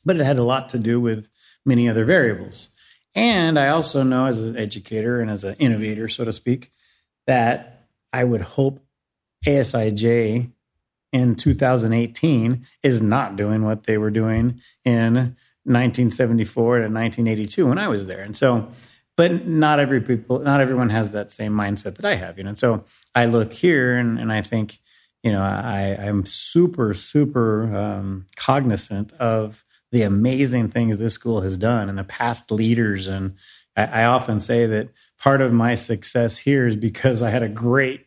but 0.04 0.16
it 0.16 0.24
had 0.24 0.38
a 0.38 0.44
lot 0.44 0.68
to 0.70 0.78
do 0.78 1.00
with 1.00 1.28
many 1.64 1.88
other 1.88 2.04
variables. 2.04 2.70
And 3.14 3.58
I 3.58 3.68
also 3.68 4.02
know 4.02 4.26
as 4.26 4.38
an 4.38 4.56
educator 4.56 5.20
and 5.20 5.30
as 5.30 5.44
an 5.44 5.56
innovator, 5.58 6.08
so 6.08 6.24
to 6.24 6.32
speak, 6.32 6.72
that 7.26 7.88
I 8.12 8.24
would 8.24 8.42
hope 8.42 8.80
ASIJ 9.46 10.50
in 11.12 11.34
2018 11.34 12.66
is 12.82 13.02
not 13.02 13.36
doing 13.36 13.64
what 13.64 13.84
they 13.84 13.98
were 13.98 14.10
doing 14.10 14.60
in 14.84 15.36
1974 15.64 16.76
to 16.76 16.82
1982 16.84 17.66
when 17.66 17.78
I 17.78 17.88
was 17.88 18.06
there. 18.06 18.20
And 18.20 18.36
so 18.36 18.68
but 19.20 19.46
not 19.46 19.78
every 19.78 20.00
people 20.00 20.38
not 20.38 20.62
everyone 20.62 20.88
has 20.88 21.10
that 21.10 21.30
same 21.30 21.52
mindset 21.52 21.96
that 21.96 22.06
i 22.06 22.14
have 22.14 22.38
you 22.38 22.44
know? 22.44 22.54
So 22.54 22.84
i 23.14 23.26
look 23.26 23.52
here 23.52 23.94
and, 23.94 24.18
and 24.18 24.32
i 24.32 24.40
think 24.40 24.78
you 25.22 25.30
know 25.30 25.42
i 25.42 25.96
i'm 26.00 26.24
super 26.24 26.94
super 26.94 27.76
um, 27.76 28.26
cognizant 28.36 29.12
of 29.14 29.64
the 29.92 30.02
amazing 30.02 30.68
things 30.68 30.98
this 30.98 31.14
school 31.14 31.40
has 31.40 31.56
done 31.56 31.88
and 31.88 31.98
the 31.98 32.04
past 32.04 32.50
leaders. 32.50 33.08
And 33.08 33.34
I, 33.76 33.84
I 33.84 34.04
often 34.04 34.40
say 34.40 34.66
that 34.66 34.90
part 35.18 35.40
of 35.40 35.52
my 35.52 35.74
success 35.74 36.38
here 36.38 36.66
is 36.66 36.76
because 36.76 37.22
i 37.22 37.28
had 37.28 37.42
a 37.42 37.48
great 37.48 38.06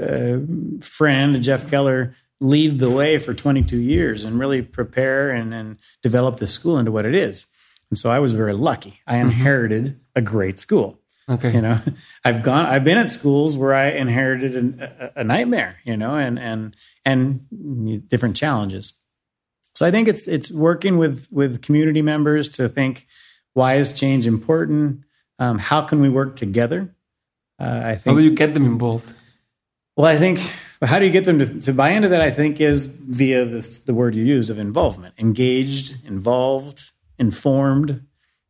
uh, 0.00 0.38
friend 0.80 1.40
jeff 1.40 1.70
keller 1.70 2.14
lead 2.40 2.78
the 2.78 2.90
way 2.90 3.18
for 3.18 3.32
22 3.32 3.76
years 3.76 4.24
and 4.24 4.38
really 4.38 4.62
prepare 4.62 5.30
and, 5.30 5.54
and 5.54 5.78
develop 6.02 6.38
the 6.38 6.46
school 6.46 6.78
into 6.78 6.92
what 6.92 7.06
it 7.06 7.14
is 7.14 7.46
and 7.90 7.98
so 7.98 8.10
I 8.10 8.18
was 8.18 8.32
very 8.32 8.52
lucky. 8.52 9.00
I 9.06 9.14
mm-hmm. 9.14 9.30
inherited 9.30 9.84
mm-hmm. 9.84 9.98
a 10.16 10.20
great 10.20 10.58
school. 10.58 10.98
Okay. 11.28 11.52
You 11.52 11.60
know, 11.60 11.80
I've 12.24 12.42
gone, 12.42 12.66
I've 12.66 12.84
been 12.84 12.98
at 12.98 13.10
schools 13.10 13.56
where 13.56 13.74
I 13.74 13.90
inherited 13.90 14.56
an, 14.56 14.80
a, 14.80 15.20
a, 15.20 15.24
nightmare, 15.24 15.76
you 15.84 15.96
know, 15.96 16.14
and, 16.16 16.38
and, 16.38 16.74
and 17.04 18.08
different 18.08 18.36
challenges. 18.36 18.94
So 19.74 19.86
I 19.86 19.90
think 19.90 20.08
it's, 20.08 20.26
it's 20.26 20.50
working 20.50 20.96
with, 20.98 21.28
with 21.30 21.62
community 21.62 22.02
members 22.02 22.48
to 22.50 22.68
think, 22.68 23.06
why 23.52 23.74
is 23.74 23.92
change 23.92 24.26
important? 24.26 25.02
Um, 25.38 25.58
how 25.58 25.82
can 25.82 26.00
we 26.00 26.08
work 26.08 26.36
together? 26.36 26.94
Uh, 27.60 27.82
I 27.84 27.96
think. 27.96 28.14
How 28.14 28.20
do 28.20 28.24
you 28.24 28.34
get 28.34 28.54
them 28.54 28.66
involved? 28.66 29.14
Well, 29.96 30.06
I 30.06 30.16
think 30.16 30.38
how 30.82 30.98
do 30.98 31.06
you 31.06 31.10
get 31.10 31.24
them 31.24 31.40
to, 31.40 31.60
to 31.62 31.74
buy 31.74 31.90
into 31.90 32.08
that? 32.08 32.20
I 32.20 32.30
think 32.30 32.60
is 32.60 32.86
via 32.86 33.44
this, 33.44 33.80
the 33.80 33.94
word 33.94 34.14
you 34.14 34.24
used 34.24 34.48
of 34.48 34.58
involvement, 34.58 35.14
engaged, 35.18 36.06
involved, 36.06 36.92
informed. 37.18 38.04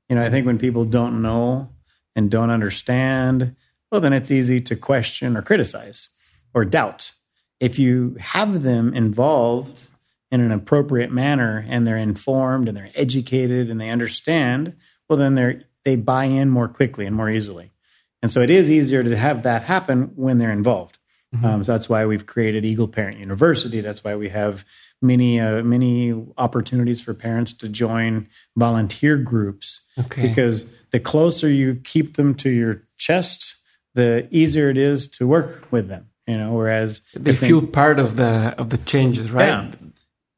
You 0.08 0.16
know, 0.16 0.22
I 0.22 0.30
think 0.30 0.46
when 0.46 0.58
people 0.58 0.84
don't 0.84 1.20
know 1.22 1.70
and 2.16 2.30
don't 2.30 2.50
understand, 2.50 3.54
well, 3.90 4.00
then 4.00 4.12
it's 4.12 4.30
easy 4.30 4.60
to 4.60 4.76
question 4.76 5.36
or 5.36 5.42
criticize 5.42 6.08
or 6.54 6.64
doubt. 6.64 7.12
If 7.60 7.78
you 7.78 8.16
have 8.20 8.62
them 8.62 8.94
involved 8.94 9.86
in 10.30 10.40
an 10.40 10.52
appropriate 10.52 11.10
manner 11.10 11.64
and 11.68 11.86
they're 11.86 11.96
informed 11.96 12.68
and 12.68 12.76
they're 12.76 12.90
educated 12.94 13.70
and 13.70 13.80
they 13.80 13.90
understand, 13.90 14.76
well, 15.08 15.18
then 15.18 15.34
they're 15.34 15.62
they 15.84 15.96
buy 15.96 16.24
in 16.24 16.50
more 16.50 16.68
quickly 16.68 17.06
and 17.06 17.16
more 17.16 17.30
easily. 17.30 17.72
And 18.20 18.30
so 18.30 18.42
it 18.42 18.50
is 18.50 18.70
easier 18.70 19.02
to 19.02 19.16
have 19.16 19.42
that 19.44 19.62
happen 19.62 20.12
when 20.16 20.38
they're 20.38 20.52
involved. 20.52 20.98
Mm-hmm. 21.34 21.44
Um, 21.44 21.64
so 21.64 21.72
that's 21.72 21.88
why 21.88 22.04
we've 22.04 22.26
created 22.26 22.64
Eagle 22.64 22.88
Parent 22.88 23.18
University. 23.18 23.80
That's 23.80 24.02
why 24.02 24.16
we 24.16 24.28
have 24.30 24.64
many 25.00 25.40
uh, 25.40 25.62
many 25.62 26.14
opportunities 26.36 27.00
for 27.00 27.14
parents 27.14 27.52
to 27.54 27.68
join 27.68 28.28
volunteer 28.56 29.16
groups. 29.16 29.82
Okay. 29.98 30.22
Because 30.22 30.74
the 30.90 31.00
closer 31.00 31.48
you 31.48 31.76
keep 31.84 32.16
them 32.16 32.34
to 32.36 32.50
your 32.50 32.82
chest, 32.96 33.56
the 33.94 34.28
easier 34.30 34.70
it 34.70 34.76
is 34.76 35.08
to 35.12 35.26
work 35.26 35.70
with 35.70 35.88
them. 35.88 36.08
You 36.26 36.36
know, 36.36 36.52
whereas 36.52 37.00
they 37.14 37.34
feel 37.34 37.66
part 37.66 37.98
of 37.98 38.16
the 38.16 38.54
of 38.58 38.70
the 38.70 38.78
changes, 38.78 39.30
right? 39.30 39.48
Yeah. 39.48 39.70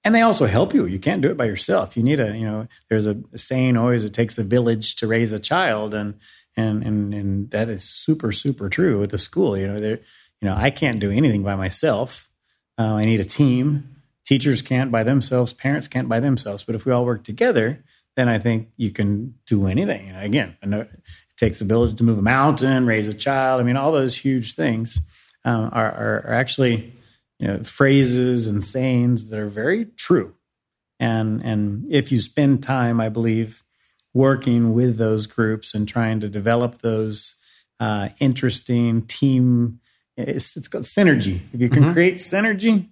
And 0.02 0.14
they 0.14 0.22
also 0.22 0.46
help 0.46 0.72
you. 0.72 0.86
You 0.86 0.98
can't 0.98 1.20
do 1.20 1.30
it 1.30 1.36
by 1.36 1.44
yourself. 1.44 1.94
You 1.96 2.02
need 2.02 2.20
a, 2.20 2.34
you 2.34 2.46
know, 2.46 2.68
there's 2.88 3.06
a, 3.06 3.18
a 3.32 3.38
saying 3.38 3.76
always: 3.76 4.04
"It 4.04 4.14
takes 4.14 4.38
a 4.38 4.44
village 4.44 4.96
to 4.96 5.06
raise 5.06 5.32
a 5.32 5.40
child," 5.40 5.92
and 5.92 6.14
and 6.56 6.82
and 6.84 7.12
and 7.12 7.50
that 7.50 7.68
is 7.68 7.82
super 7.84 8.32
super 8.32 8.68
true 8.68 8.98
with 8.98 9.10
the 9.10 9.18
school. 9.18 9.58
You 9.58 9.66
know, 9.66 9.78
there, 9.78 9.98
you 10.40 10.48
know, 10.48 10.54
I 10.56 10.70
can't 10.70 11.00
do 11.00 11.10
anything 11.10 11.42
by 11.42 11.56
myself. 11.56 12.30
Uh, 12.78 12.94
I 12.94 13.04
need 13.04 13.20
a 13.20 13.24
team. 13.24 13.89
Teachers 14.30 14.62
can't 14.62 14.92
by 14.92 15.02
themselves. 15.02 15.52
Parents 15.52 15.88
can't 15.88 16.08
by 16.08 16.20
themselves. 16.20 16.62
But 16.62 16.76
if 16.76 16.84
we 16.84 16.92
all 16.92 17.04
work 17.04 17.24
together, 17.24 17.82
then 18.14 18.28
I 18.28 18.38
think 18.38 18.68
you 18.76 18.92
can 18.92 19.34
do 19.44 19.66
anything. 19.66 20.06
You 20.06 20.12
know, 20.12 20.20
again, 20.20 20.56
it 20.62 20.88
takes 21.36 21.60
a 21.60 21.64
village 21.64 21.96
to 21.96 22.04
move 22.04 22.16
a 22.16 22.22
mountain, 22.22 22.86
raise 22.86 23.08
a 23.08 23.12
child. 23.12 23.60
I 23.60 23.64
mean, 23.64 23.76
all 23.76 23.90
those 23.90 24.16
huge 24.16 24.54
things 24.54 25.00
um, 25.44 25.70
are, 25.72 25.90
are, 25.90 26.26
are, 26.28 26.32
actually 26.32 26.94
you 27.40 27.48
know, 27.48 27.64
phrases 27.64 28.46
and 28.46 28.62
sayings 28.62 29.30
that 29.30 29.38
are 29.40 29.48
very 29.48 29.86
true. 29.86 30.36
And 31.00 31.42
and 31.42 31.90
if 31.90 32.12
you 32.12 32.20
spend 32.20 32.62
time, 32.62 33.00
I 33.00 33.08
believe, 33.08 33.64
working 34.14 34.74
with 34.74 34.96
those 34.96 35.26
groups 35.26 35.74
and 35.74 35.88
trying 35.88 36.20
to 36.20 36.28
develop 36.28 36.82
those 36.82 37.34
uh, 37.80 38.10
interesting 38.20 39.02
team, 39.02 39.80
it's, 40.16 40.56
it's 40.56 40.68
called 40.68 40.84
synergy. 40.84 41.40
If 41.52 41.60
you 41.60 41.68
can 41.68 41.82
mm-hmm. 41.82 41.92
create 41.94 42.14
synergy 42.18 42.90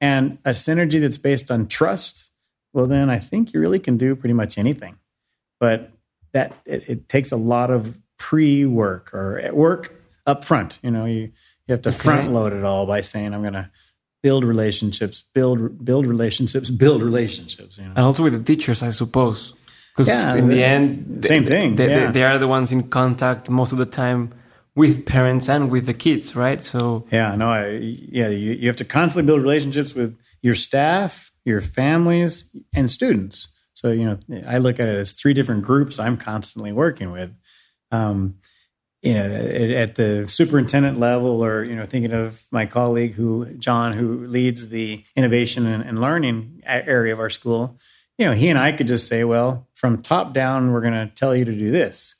and 0.00 0.38
a 0.44 0.50
synergy 0.50 1.00
that's 1.00 1.18
based 1.18 1.50
on 1.50 1.66
trust, 1.66 2.30
well, 2.72 2.86
then 2.86 3.10
I 3.10 3.18
think 3.18 3.52
you 3.52 3.60
really 3.60 3.80
can 3.80 3.96
do 3.96 4.14
pretty 4.14 4.34
much 4.34 4.58
anything. 4.58 4.98
But 5.58 5.92
that 6.32 6.54
it, 6.64 6.84
it 6.88 7.08
takes 7.08 7.32
a 7.32 7.36
lot 7.36 7.70
of 7.70 8.00
pre 8.18 8.64
work 8.64 9.12
or 9.12 9.50
work 9.52 9.94
up 10.26 10.44
front. 10.44 10.78
You 10.82 10.90
know, 10.90 11.04
you 11.04 11.32
you 11.66 11.72
have 11.72 11.82
to 11.82 11.90
okay. 11.90 11.98
front 11.98 12.32
load 12.32 12.52
it 12.52 12.64
all 12.64 12.86
by 12.86 13.00
saying, 13.00 13.34
I'm 13.34 13.42
going 13.42 13.52
to 13.54 13.70
build 14.22 14.44
relationships, 14.44 15.24
build 15.32 15.84
build 15.84 16.06
relationships, 16.06 16.70
build 16.70 17.02
relationships. 17.02 17.78
You 17.78 17.84
know? 17.84 17.92
And 17.96 18.04
also 18.04 18.22
with 18.22 18.32
the 18.32 18.42
teachers, 18.42 18.82
I 18.82 18.90
suppose, 18.90 19.54
because 19.92 20.08
yeah, 20.08 20.36
in 20.36 20.48
the, 20.48 20.56
the 20.56 20.64
end, 20.64 21.24
same 21.24 21.44
they, 21.44 21.50
thing. 21.50 21.76
They, 21.76 21.88
yeah. 21.88 22.06
they, 22.06 22.12
they, 22.12 22.24
are 22.24 22.38
the 22.38 22.48
ones 22.48 22.72
in 22.72 22.88
contact 22.88 23.50
most 23.50 23.72
of 23.72 23.78
the 23.78 23.86
time 23.86 24.32
with 24.74 25.06
parents 25.06 25.48
and 25.48 25.70
with 25.70 25.86
the 25.86 25.94
kids, 25.94 26.36
right? 26.36 26.64
So 26.64 27.06
yeah, 27.10 27.34
no, 27.34 27.50
I, 27.50 27.68
yeah, 27.70 28.28
you, 28.28 28.52
you 28.52 28.68
have 28.68 28.76
to 28.76 28.84
constantly 28.84 29.26
build 29.26 29.42
relationships 29.42 29.94
with 29.94 30.16
your 30.42 30.54
staff, 30.54 31.32
your 31.44 31.60
families, 31.60 32.54
and 32.72 32.90
students. 32.90 33.48
So 33.74 33.90
you 33.90 34.04
know, 34.04 34.42
I 34.46 34.58
look 34.58 34.80
at 34.80 34.88
it 34.88 34.96
as 34.96 35.12
three 35.12 35.34
different 35.34 35.62
groups 35.62 35.98
I'm 35.98 36.16
constantly 36.16 36.72
working 36.72 37.12
with. 37.12 37.32
Um, 37.90 38.38
you 39.02 39.14
know, 39.14 39.24
at, 39.24 39.94
the 39.94 40.26
superintendent 40.28 40.98
level, 40.98 41.44
or 41.44 41.62
you 41.62 41.76
know, 41.76 41.86
thinking 41.86 42.12
of 42.12 42.44
my 42.50 42.66
colleague 42.66 43.14
who 43.14 43.46
John, 43.54 43.92
who 43.92 44.26
leads 44.26 44.70
the 44.70 45.04
innovation 45.14 45.66
and, 45.66 45.84
and 45.84 46.00
learning 46.00 46.60
area 46.66 47.12
of 47.12 47.20
our 47.20 47.30
school. 47.30 47.78
You 48.18 48.26
know, 48.26 48.32
he 48.32 48.48
and 48.48 48.58
I 48.58 48.72
could 48.72 48.88
just 48.88 49.06
say, 49.06 49.22
well, 49.22 49.68
from 49.74 50.02
top 50.02 50.34
down, 50.34 50.72
we're 50.72 50.80
going 50.80 50.94
to 50.94 51.14
tell 51.14 51.36
you 51.36 51.44
to 51.44 51.52
do 51.52 51.70
this. 51.70 52.17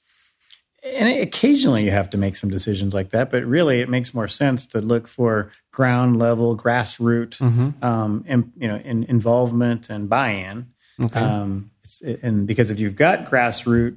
And 0.82 1.08
occasionally 1.20 1.84
you 1.84 1.90
have 1.90 2.10
to 2.10 2.18
make 2.18 2.36
some 2.36 2.50
decisions 2.50 2.94
like 2.94 3.10
that, 3.10 3.30
but 3.30 3.44
really 3.44 3.80
it 3.80 3.88
makes 3.88 4.14
more 4.14 4.28
sense 4.28 4.66
to 4.66 4.80
look 4.80 5.08
for 5.08 5.50
ground 5.72 6.18
level, 6.18 6.56
grassroots, 6.56 7.38
mm-hmm. 7.38 7.84
um, 7.84 8.24
and 8.26 8.52
you 8.56 8.68
know, 8.68 8.76
in, 8.76 9.04
involvement 9.04 9.90
and 9.90 10.08
buy-in. 10.08 10.68
Okay. 11.00 11.20
Um, 11.20 11.70
and 12.22 12.46
because 12.46 12.70
if 12.70 12.80
you've 12.80 12.96
got 12.96 13.26
grassroots 13.26 13.96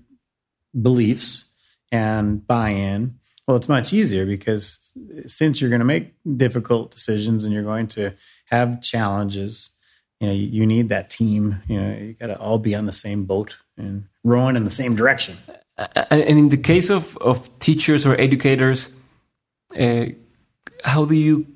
beliefs 0.80 1.46
and 1.92 2.46
buy 2.46 2.70
in, 2.70 3.20
well, 3.48 3.58
it's 3.58 3.70
much 3.70 3.92
easier 3.94 4.26
because 4.26 4.92
since 5.28 5.60
you're 5.60 5.70
going 5.70 5.80
to 5.80 5.86
make 5.86 6.14
difficult 6.38 6.92
decisions 6.92 7.44
and 7.44 7.54
you're 7.54 7.64
going 7.64 7.88
to 7.88 8.14
have 8.46 8.82
challenges, 8.82 9.72
you 10.20 10.28
know, 10.28 10.34
you, 10.34 10.48
you 10.48 10.66
need 10.66 10.90
that 10.90 11.10
team. 11.10 11.62
You 11.68 11.82
know, 11.82 11.98
you 11.98 12.14
got 12.14 12.28
to 12.28 12.38
all 12.38 12.60
be 12.60 12.76
on 12.76 12.86
the 12.86 12.94
same 12.94 13.26
boat 13.26 13.58
and 13.78 14.06
rowing 14.24 14.56
in 14.56 14.64
the 14.64 14.72
same 14.72 14.96
direction. 14.96 15.38
And 16.10 16.22
in 16.22 16.50
the 16.50 16.58
case 16.58 16.90
of, 16.90 17.18
of 17.18 17.50
teachers 17.60 18.06
or 18.06 18.20
educators, 18.20 18.94
uh, 19.80 20.06
how 20.84 21.06
do 21.06 21.16
you 21.16 21.48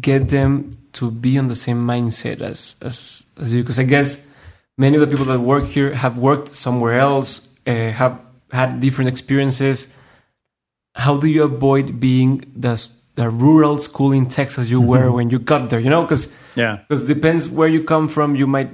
get 0.00 0.28
them 0.28 0.72
to 0.94 1.10
be 1.10 1.38
on 1.38 1.48
the 1.48 1.56
same 1.56 1.86
mindset 1.86 2.40
as 2.40 2.76
as, 2.80 3.24
as 3.38 3.54
you? 3.54 3.62
Because 3.62 3.78
I 3.78 3.84
guess 3.84 4.26
many 4.76 4.96
of 4.96 5.00
the 5.00 5.06
people 5.06 5.26
that 5.26 5.40
work 5.40 5.64
here 5.64 5.94
have 5.94 6.16
worked 6.16 6.48
somewhere 6.48 6.98
else, 6.98 7.54
uh, 7.66 7.90
have 7.90 8.20
had 8.50 8.80
different 8.80 9.08
experiences. 9.08 9.92
How 10.94 11.16
do 11.16 11.26
you 11.26 11.44
avoid 11.44 12.00
being 12.00 12.44
the 12.56 12.74
the 13.14 13.28
rural 13.28 13.78
school 13.78 14.12
in 14.12 14.28
Texas 14.28 14.70
you 14.70 14.80
were 14.80 15.06
mm-hmm. 15.06 15.14
when 15.14 15.30
you 15.30 15.38
got 15.38 15.70
there? 15.70 15.80
You 15.80 15.90
know, 15.90 16.02
because 16.02 16.34
yeah, 16.56 16.78
because 16.88 17.06
depends 17.06 17.48
where 17.48 17.68
you 17.68 17.84
come 17.84 18.08
from. 18.08 18.34
You 18.34 18.46
might 18.46 18.70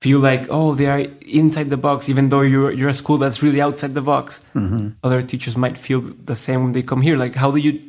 feel 0.00 0.20
like 0.20 0.46
oh 0.48 0.74
they 0.74 0.86
are 0.86 1.00
inside 1.26 1.70
the 1.70 1.76
box, 1.76 2.08
even 2.08 2.28
though 2.28 2.42
you're 2.42 2.72
you're 2.72 2.88
a 2.88 2.94
school 2.94 3.18
that's 3.18 3.42
really 3.42 3.60
outside 3.60 3.94
the 3.94 4.02
box. 4.02 4.44
Mm-hmm. 4.54 4.90
Other 5.02 5.22
teachers 5.22 5.56
might 5.56 5.76
feel 5.76 6.00
the 6.00 6.36
same 6.36 6.64
when 6.64 6.72
they 6.72 6.82
come 6.82 7.02
here. 7.02 7.16
Like 7.16 7.34
how 7.34 7.50
do 7.50 7.58
you 7.58 7.80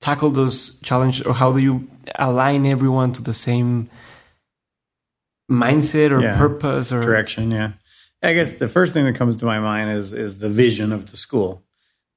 tackle 0.00 0.30
those 0.30 0.78
challenges, 0.80 1.26
or 1.26 1.34
how 1.34 1.52
do 1.52 1.58
you 1.58 1.88
align 2.16 2.66
everyone 2.66 3.12
to 3.14 3.22
the 3.22 3.34
same 3.34 3.88
mindset 5.50 6.10
or 6.10 6.20
yeah. 6.20 6.36
purpose 6.36 6.92
or 6.92 7.02
direction? 7.02 7.50
Yeah. 7.50 7.72
I 8.22 8.34
guess 8.34 8.54
the 8.54 8.68
first 8.68 8.92
thing 8.92 9.04
that 9.04 9.14
comes 9.14 9.36
to 9.36 9.44
my 9.44 9.60
mind 9.60 9.90
is 9.90 10.12
is 10.12 10.38
the 10.38 10.48
vision 10.48 10.92
of 10.92 11.10
the 11.10 11.16
school. 11.16 11.62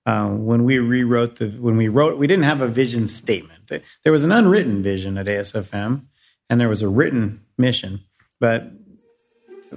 Um, 0.06 0.46
when 0.46 0.64
we 0.64 0.80
rewrote 0.80 1.36
the 1.36 1.50
when 1.50 1.78
we 1.78 1.88
wrote 1.88 2.18
we 2.18 2.28
didn't 2.28 2.46
have 2.46 2.62
a 2.62 2.68
vision 2.68 3.08
statement. 3.08 3.68
There 4.04 4.12
was 4.12 4.24
an 4.24 4.32
unwritten 4.32 4.82
vision 4.82 5.18
at 5.18 5.28
ASFM, 5.28 6.06
and 6.50 6.60
there 6.60 6.70
was 6.70 6.82
a 6.82 6.90
written 6.90 7.42
mission. 7.58 8.02
But 8.40 8.79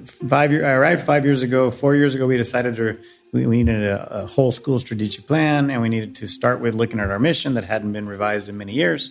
five 0.05 0.53
year 0.53 0.67
I 0.67 0.73
arrived 0.73 1.03
five 1.03 1.25
years 1.25 1.43
ago. 1.43 1.71
Four 1.71 1.95
years 1.95 2.15
ago, 2.15 2.27
we 2.27 2.37
decided 2.37 2.77
to 2.77 2.99
we, 3.33 3.47
we 3.47 3.63
needed 3.63 3.85
a, 3.85 4.23
a 4.23 4.27
whole 4.27 4.53
school 4.53 4.79
strategic 4.79 5.27
plan, 5.27 5.71
and 5.71 5.83
we 5.83 5.89
needed 5.89 6.17
to 6.17 6.27
start 6.27 6.61
with 6.61 6.75
looking 6.75 7.01
at 7.01 7.11
our 7.11 7.19
mission 7.19 7.55
that 7.55 7.65
hadn't 7.65 7.93
been 7.93 8.07
revised 8.07 8.49
in 8.49 8.57
many 8.57 8.73
years. 8.73 9.11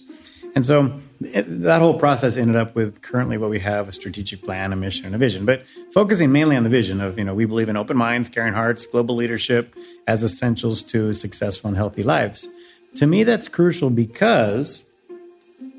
And 0.54 0.66
so 0.66 1.00
it, 1.22 1.46
that 1.62 1.80
whole 1.80 1.98
process 1.98 2.36
ended 2.36 2.58
up 2.58 2.76
with 2.76 3.02
currently 3.02 3.38
what 3.38 3.50
we 3.50 3.60
have 3.60 3.88
a 3.88 3.92
strategic 3.92 4.42
plan, 4.44 4.74
a 4.74 4.76
mission, 4.76 5.06
and 5.06 5.16
a 5.16 5.18
vision. 5.18 5.46
But 5.46 5.66
focusing 5.94 6.32
mainly 6.32 6.58
on 6.58 6.64
the 6.64 6.70
vision 6.70 7.00
of, 7.00 7.18
you 7.18 7.24
know, 7.24 7.34
we 7.34 7.46
believe 7.46 7.70
in 7.70 7.78
open 7.78 7.96
minds, 7.96 8.28
caring 8.28 8.54
hearts, 8.54 8.86
global 8.86 9.16
leadership 9.16 9.74
as 10.08 10.24
essentials 10.24 10.84
to 10.84 11.14
successful 11.14 11.70
and 11.70 11.78
healthy 11.78 12.04
lives. 12.04 12.50
To 12.96 13.08
me, 13.08 13.24
that's 13.24 13.48
crucial 13.48 13.90
because 13.90 14.86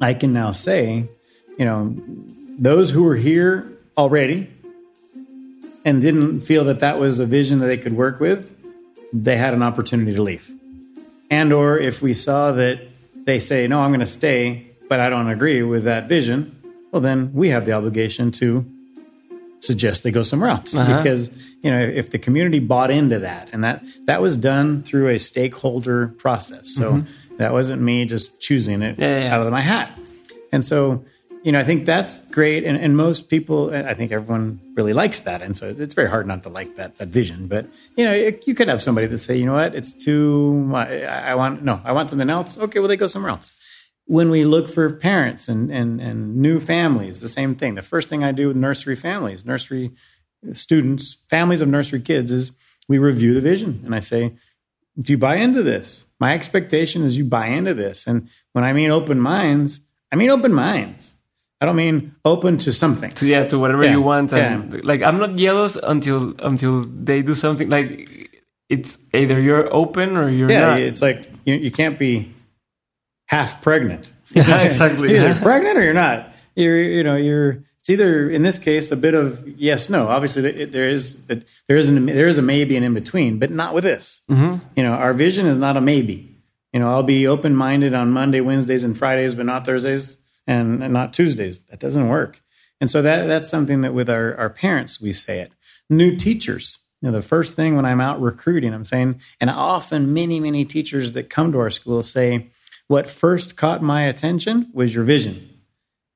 I 0.00 0.14
can 0.14 0.32
now 0.32 0.52
say, 0.52 1.08
you 1.58 1.66
know, 1.66 1.94
those 2.58 2.90
who 2.90 3.06
are 3.06 3.16
here 3.16 3.72
already 3.98 4.48
and 5.84 6.00
didn't 6.00 6.40
feel 6.40 6.64
that 6.64 6.80
that 6.80 6.98
was 6.98 7.20
a 7.20 7.26
vision 7.26 7.58
that 7.60 7.66
they 7.66 7.78
could 7.78 7.94
work 7.94 8.20
with, 8.20 8.56
they 9.12 9.36
had 9.36 9.54
an 9.54 9.62
opportunity 9.62 10.14
to 10.14 10.22
leave. 10.22 10.50
And 11.30 11.52
or 11.52 11.78
if 11.78 12.02
we 12.02 12.14
saw 12.14 12.52
that 12.52 12.80
they 13.24 13.40
say, 13.40 13.66
no, 13.66 13.80
I'm 13.80 13.90
going 13.90 14.00
to 14.00 14.06
stay, 14.06 14.70
but 14.88 15.00
I 15.00 15.08
don't 15.10 15.28
agree 15.28 15.62
with 15.62 15.84
that 15.84 16.08
vision, 16.08 16.58
well, 16.90 17.00
then 17.00 17.32
we 17.32 17.48
have 17.48 17.64
the 17.64 17.72
obligation 17.72 18.30
to 18.32 18.66
suggest 19.60 20.02
they 20.02 20.10
go 20.10 20.22
somewhere 20.22 20.50
else 20.50 20.76
uh-huh. 20.76 20.98
because 20.98 21.32
you 21.62 21.70
know 21.70 21.78
if 21.78 22.10
the 22.10 22.18
community 22.18 22.58
bought 22.58 22.90
into 22.90 23.20
that 23.20 23.48
and 23.52 23.62
that 23.62 23.82
that 24.06 24.20
was 24.20 24.36
done 24.36 24.82
through 24.82 25.08
a 25.08 25.18
stakeholder 25.18 26.08
process 26.08 26.74
so 26.74 26.94
mm-hmm. 26.94 27.36
that 27.36 27.52
wasn't 27.52 27.80
me 27.80 28.04
just 28.04 28.40
choosing 28.40 28.82
it 28.82 28.98
yeah, 28.98 29.20
yeah. 29.20 29.34
out 29.34 29.46
of 29.46 29.52
my 29.52 29.60
hat 29.60 29.96
and 30.50 30.64
so 30.64 31.04
you 31.42 31.52
know 31.52 31.60
i 31.60 31.64
think 31.64 31.84
that's 31.84 32.20
great 32.26 32.64
and, 32.64 32.76
and 32.76 32.96
most 32.96 33.28
people 33.28 33.74
i 33.74 33.94
think 33.94 34.12
everyone 34.12 34.60
really 34.74 34.92
likes 34.92 35.20
that 35.20 35.42
and 35.42 35.56
so 35.56 35.74
it's 35.78 35.94
very 35.94 36.08
hard 36.08 36.26
not 36.26 36.42
to 36.42 36.48
like 36.48 36.76
that 36.76 36.96
that 36.96 37.08
vision 37.08 37.46
but 37.46 37.66
you 37.96 38.04
know 38.04 38.14
you 38.14 38.54
could 38.54 38.68
have 38.68 38.80
somebody 38.80 39.06
that 39.06 39.18
say 39.18 39.36
you 39.36 39.46
know 39.46 39.54
what 39.54 39.74
it's 39.74 39.92
too 39.92 40.70
I, 40.74 41.04
I 41.04 41.34
want 41.34 41.62
no 41.62 41.80
i 41.84 41.92
want 41.92 42.08
something 42.08 42.30
else 42.30 42.58
okay 42.58 42.78
well 42.78 42.88
they 42.88 42.96
go 42.96 43.06
somewhere 43.06 43.30
else 43.30 43.52
when 44.06 44.30
we 44.30 44.44
look 44.44 44.68
for 44.68 44.90
parents 44.90 45.48
and, 45.48 45.70
and, 45.70 46.00
and 46.00 46.36
new 46.36 46.60
families, 46.60 47.20
the 47.20 47.28
same 47.28 47.54
thing. 47.54 47.74
The 47.76 47.82
first 47.82 48.08
thing 48.08 48.24
I 48.24 48.32
do 48.32 48.48
with 48.48 48.56
nursery 48.56 48.96
families, 48.96 49.46
nursery 49.46 49.92
students, 50.52 51.18
families 51.30 51.60
of 51.60 51.68
nursery 51.68 52.00
kids, 52.00 52.32
is 52.32 52.52
we 52.88 52.98
review 52.98 53.32
the 53.32 53.40
vision. 53.40 53.80
And 53.84 53.94
I 53.94 54.00
say, 54.00 54.34
do 54.98 55.12
you 55.12 55.18
buy 55.18 55.36
into 55.36 55.62
this? 55.62 56.06
My 56.20 56.34
expectation 56.34 57.04
is 57.04 57.16
you 57.16 57.24
buy 57.24 57.46
into 57.46 57.74
this. 57.74 58.06
And 58.06 58.28
when 58.52 58.64
I 58.64 58.72
mean 58.72 58.90
open 58.90 59.20
minds, 59.20 59.80
I 60.10 60.16
mean 60.16 60.30
open 60.30 60.52
minds. 60.52 61.11
I 61.62 61.64
don't 61.64 61.76
mean 61.76 62.16
open 62.24 62.58
to 62.58 62.72
something. 62.72 63.12
To, 63.12 63.24
yeah, 63.24 63.46
to 63.46 63.56
whatever 63.56 63.84
yeah. 63.84 63.92
you 63.92 64.02
want. 64.02 64.32
And 64.32 64.72
yeah. 64.72 64.80
like 64.82 65.00
I'm 65.00 65.18
not 65.18 65.36
jealous 65.36 65.76
until 65.76 66.34
until 66.40 66.82
they 66.82 67.22
do 67.22 67.36
something. 67.36 67.68
Like 67.70 68.42
it's 68.68 68.98
either 69.14 69.38
you're 69.40 69.72
open 69.72 70.16
or 70.16 70.28
you're 70.28 70.50
yeah, 70.50 70.60
not. 70.60 70.80
It's 70.80 71.00
like 71.00 71.30
you, 71.44 71.54
you 71.54 71.70
can't 71.70 72.00
be 72.00 72.34
half 73.28 73.62
pregnant. 73.62 74.10
Yeah, 74.34 74.62
exactly. 74.62 75.10
you're 75.10 75.28
either 75.28 75.40
pregnant 75.42 75.76
or 75.76 75.82
you're 75.82 75.92
not. 75.92 76.32
You're, 76.56 76.82
you 76.82 77.04
know, 77.04 77.16
you're 77.16 77.64
it's 77.80 77.90
either 77.90 78.30
in 78.30 78.42
this 78.42 78.56
case 78.56 78.90
a 78.90 78.96
bit 78.96 79.12
of 79.12 79.46
yes, 79.46 79.90
no. 79.90 80.08
Obviously, 80.08 80.48
it, 80.48 80.72
there 80.72 80.88
is 80.88 81.22
a, 81.28 81.42
there 81.68 81.76
is 81.76 81.90
an, 81.90 82.06
there 82.06 82.28
is 82.28 82.38
a 82.38 82.42
maybe 82.42 82.74
and 82.74 82.84
in 82.84 82.94
between, 82.94 83.38
but 83.38 83.50
not 83.50 83.74
with 83.74 83.84
this. 83.84 84.22
Mm-hmm. 84.30 84.66
You 84.74 84.82
know, 84.84 84.92
our 84.94 85.12
vision 85.12 85.46
is 85.46 85.58
not 85.58 85.76
a 85.76 85.82
maybe. 85.82 86.42
You 86.72 86.80
know, 86.80 86.90
I'll 86.90 87.02
be 87.02 87.26
open 87.26 87.54
minded 87.54 87.92
on 87.92 88.10
Monday, 88.10 88.40
Wednesdays, 88.40 88.84
and 88.84 88.96
Fridays, 88.96 89.34
but 89.34 89.44
not 89.44 89.66
Thursdays 89.66 90.21
and, 90.46 90.78
not 90.92 91.12
Tuesdays. 91.12 91.62
That 91.62 91.80
doesn't 91.80 92.08
work. 92.08 92.42
And 92.80 92.90
so 92.90 93.00
that 93.02 93.26
that's 93.26 93.48
something 93.48 93.80
that 93.82 93.94
with 93.94 94.10
our, 94.10 94.34
our 94.36 94.50
parents 94.50 95.00
we 95.00 95.12
say 95.12 95.40
it. 95.40 95.52
New 95.88 96.16
teachers, 96.16 96.78
you 97.00 97.10
know, 97.10 97.16
the 97.16 97.22
first 97.22 97.54
thing 97.54 97.76
when 97.76 97.84
I'm 97.84 98.00
out 98.00 98.20
recruiting, 98.20 98.74
I'm 98.74 98.84
saying, 98.84 99.20
and 99.40 99.50
often 99.50 100.12
many, 100.12 100.40
many 100.40 100.64
teachers 100.64 101.12
that 101.12 101.30
come 101.30 101.52
to 101.52 101.58
our 101.58 101.70
school 101.70 102.02
say, 102.02 102.50
what 102.88 103.08
first 103.08 103.56
caught 103.56 103.82
my 103.82 104.02
attention 104.02 104.70
was 104.72 104.94
your 104.94 105.04
vision. 105.04 105.48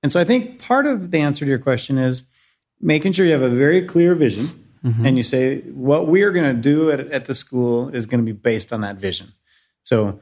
And 0.03 0.13
so 0.13 0.21
I 0.21 0.25
think 0.25 0.61
part 0.61 0.87
of 0.87 1.11
the 1.11 1.19
answer 1.19 1.45
to 1.45 1.49
your 1.49 1.59
question 1.59 1.99
is 1.99 2.29
making 2.81 3.13
sure 3.13 3.27
you 3.27 3.33
have 3.33 3.43
a 3.43 3.49
very 3.49 3.87
clear 3.87 4.15
vision 4.15 4.47
mm-hmm. 4.85 5.07
and 5.07 5.17
you 5.17 5.23
say, 5.23 5.61
what 5.61 6.07
we're 6.07 6.33
going 6.33 6.55
to 6.55 6.61
do 6.61 6.91
at, 6.91 7.01
at 7.01 7.25
the 7.25 7.35
school 7.35 7.89
is 7.89 8.07
going 8.07 8.25
to 8.25 8.25
be 8.25 8.37
based 8.37 8.73
on 8.73 8.83
that 8.83 8.97
vision. 8.97 9.33
So 9.85 10.21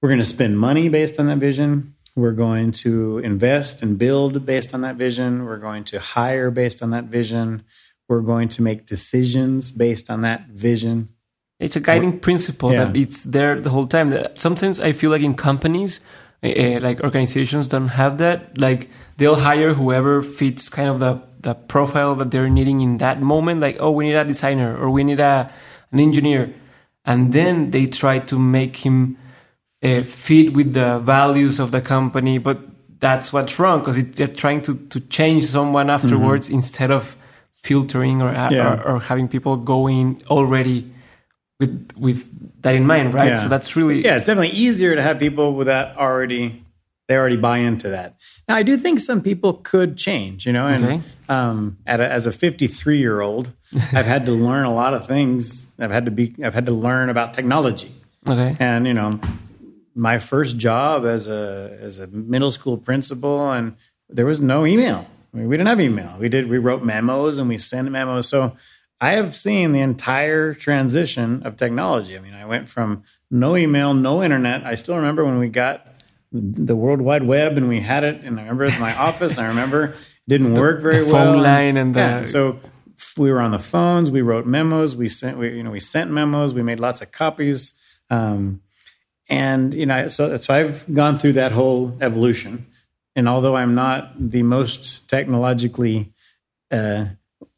we're 0.00 0.08
going 0.08 0.20
to 0.20 0.24
spend 0.24 0.58
money 0.58 0.88
based 0.88 1.20
on 1.20 1.26
that 1.28 1.38
vision. 1.38 1.94
We're 2.14 2.32
going 2.32 2.72
to 2.72 3.18
invest 3.18 3.82
and 3.82 3.98
build 3.98 4.44
based 4.44 4.74
on 4.74 4.82
that 4.82 4.96
vision. 4.96 5.44
We're 5.44 5.58
going 5.58 5.84
to 5.84 5.98
hire 5.98 6.50
based 6.50 6.82
on 6.82 6.90
that 6.90 7.04
vision. 7.04 7.64
We're 8.08 8.20
going 8.20 8.48
to 8.50 8.62
make 8.62 8.86
decisions 8.86 9.70
based 9.70 10.10
on 10.10 10.20
that 10.22 10.48
vision. 10.48 11.08
It's 11.58 11.76
a 11.76 11.80
guiding 11.80 12.18
principle 12.20 12.72
yeah. 12.72 12.84
that 12.84 12.96
it's 12.96 13.22
there 13.24 13.58
the 13.60 13.70
whole 13.70 13.86
time. 13.86 14.10
That 14.10 14.36
Sometimes 14.36 14.80
I 14.80 14.92
feel 14.92 15.10
like 15.10 15.22
in 15.22 15.34
companies, 15.34 16.00
uh, 16.42 16.80
like 16.80 17.00
organizations 17.02 17.68
don't 17.68 17.88
have 17.88 18.18
that. 18.18 18.58
Like 18.58 18.90
they'll 19.16 19.36
hire 19.36 19.72
whoever 19.72 20.22
fits 20.22 20.68
kind 20.68 20.88
of 20.88 21.00
the, 21.00 21.22
the 21.40 21.54
profile 21.54 22.14
that 22.16 22.30
they're 22.30 22.50
needing 22.50 22.80
in 22.80 22.98
that 22.98 23.22
moment. 23.22 23.60
Like, 23.60 23.76
oh, 23.80 23.92
we 23.92 24.04
need 24.04 24.16
a 24.16 24.24
designer 24.24 24.76
or 24.76 24.90
we 24.90 25.04
need 25.04 25.20
a, 25.20 25.50
an 25.92 26.00
engineer. 26.00 26.52
And 27.04 27.32
then 27.32 27.70
they 27.70 27.86
try 27.86 28.18
to 28.18 28.38
make 28.38 28.76
him 28.76 29.16
uh, 29.82 30.02
fit 30.02 30.52
with 30.52 30.72
the 30.72 30.98
values 30.98 31.60
of 31.60 31.70
the 31.70 31.80
company. 31.80 32.38
But 32.38 32.60
that's 33.00 33.32
what's 33.32 33.58
wrong 33.58 33.80
because 33.80 34.02
they're 34.12 34.28
trying 34.28 34.62
to, 34.62 34.76
to 34.88 35.00
change 35.00 35.46
someone 35.46 35.90
afterwards 35.90 36.46
mm-hmm. 36.46 36.56
instead 36.56 36.90
of 36.90 37.16
filtering 37.54 38.22
or, 38.22 38.32
yeah. 38.32 38.74
or, 38.74 38.82
or 38.82 39.00
having 39.00 39.28
people 39.28 39.56
going 39.56 40.22
already 40.28 40.92
with 41.62 41.92
with 41.96 42.62
that 42.62 42.74
in 42.74 42.86
mind, 42.86 43.14
right? 43.14 43.30
Yeah. 43.30 43.36
So 43.36 43.48
that's 43.48 43.76
really 43.76 44.04
yeah. 44.04 44.16
It's 44.16 44.26
definitely 44.26 44.56
easier 44.56 44.94
to 44.94 45.02
have 45.02 45.18
people 45.18 45.54
with 45.54 45.68
that 45.68 45.96
already. 45.96 46.64
They 47.08 47.16
already 47.16 47.36
buy 47.36 47.58
into 47.58 47.88
that. 47.90 48.16
Now, 48.48 48.56
I 48.56 48.62
do 48.62 48.76
think 48.76 49.00
some 49.00 49.22
people 49.22 49.54
could 49.54 49.96
change, 49.96 50.46
you 50.46 50.52
know. 50.52 50.66
And 50.66 50.84
okay. 50.84 51.00
um, 51.28 51.78
a, 51.86 52.00
as 52.00 52.26
a 52.26 52.32
53 52.32 52.98
year 52.98 53.20
old, 53.20 53.52
I've 53.92 54.06
had 54.06 54.26
to 54.26 54.32
learn 54.32 54.64
a 54.64 54.72
lot 54.72 54.94
of 54.94 55.06
things. 55.06 55.74
I've 55.78 55.90
had 55.90 56.04
to 56.04 56.10
be. 56.10 56.34
I've 56.42 56.54
had 56.54 56.66
to 56.66 56.72
learn 56.72 57.10
about 57.10 57.34
technology. 57.34 57.92
Okay. 58.28 58.56
And 58.58 58.86
you 58.86 58.94
know, 58.94 59.20
my 59.94 60.18
first 60.18 60.56
job 60.56 61.04
as 61.04 61.28
a 61.28 61.76
as 61.80 61.98
a 61.98 62.06
middle 62.06 62.50
school 62.50 62.76
principal, 62.76 63.50
and 63.50 63.76
there 64.08 64.26
was 64.26 64.40
no 64.40 64.66
email. 64.66 65.06
I 65.32 65.38
mean, 65.38 65.48
we 65.48 65.56
didn't 65.56 65.68
have 65.68 65.80
email. 65.80 66.16
We 66.18 66.28
did. 66.28 66.48
We 66.48 66.58
wrote 66.58 66.84
memos 66.84 67.38
and 67.38 67.48
we 67.48 67.58
sent 67.58 67.90
memos. 67.90 68.28
So 68.28 68.56
I 69.00 69.12
have 69.12 69.34
seen 69.34 69.72
the 69.72 69.80
entire 69.80 70.54
transition 70.54 71.42
of 71.44 71.56
technology. 71.56 72.16
I 72.16 72.20
mean, 72.20 72.34
I 72.34 72.44
went 72.44 72.68
from 72.68 73.02
no 73.30 73.56
email, 73.56 73.94
no 73.94 74.22
internet. 74.22 74.64
I 74.64 74.74
still 74.74 74.96
remember 74.96 75.24
when 75.24 75.38
we 75.38 75.48
got 75.48 75.86
the 76.32 76.76
World 76.76 77.00
Wide 77.00 77.24
Web 77.24 77.56
and 77.56 77.68
we 77.68 77.80
had 77.80 78.04
it, 78.04 78.22
and 78.22 78.38
I 78.38 78.42
remember 78.42 78.64
it 78.64 78.74
in 78.74 78.80
my 78.80 78.94
office. 78.96 79.38
I 79.38 79.46
remember 79.46 79.84
it 79.84 79.96
didn't 80.28 80.54
the, 80.54 80.60
work 80.60 80.82
very 80.82 81.02
well. 81.04 81.32
Phone 81.32 81.42
line 81.42 81.76
and 81.76 81.94
the 81.94 82.00
yeah, 82.00 82.24
so 82.26 82.60
we 83.16 83.30
were 83.30 83.40
on 83.40 83.50
the 83.50 83.58
phones. 83.58 84.10
We 84.10 84.22
wrote 84.22 84.46
memos. 84.46 84.94
We 84.94 85.08
sent, 85.08 85.38
we, 85.38 85.56
you 85.56 85.62
know, 85.62 85.70
we 85.70 85.80
sent 85.80 86.10
memos. 86.10 86.54
We 86.54 86.62
made 86.62 86.80
lots 86.80 87.00
of 87.00 87.12
copies. 87.12 87.78
Um, 88.10 88.60
and 89.32 89.72
you 89.72 89.86
know, 89.86 90.08
so 90.08 90.36
so 90.36 90.52
I've 90.54 90.84
gone 90.92 91.18
through 91.18 91.34
that 91.34 91.52
whole 91.52 91.96
evolution. 92.02 92.66
And 93.16 93.26
although 93.26 93.56
I'm 93.56 93.74
not 93.74 94.12
the 94.18 94.42
most 94.42 95.08
technologically 95.08 96.12
uh, 96.70 97.06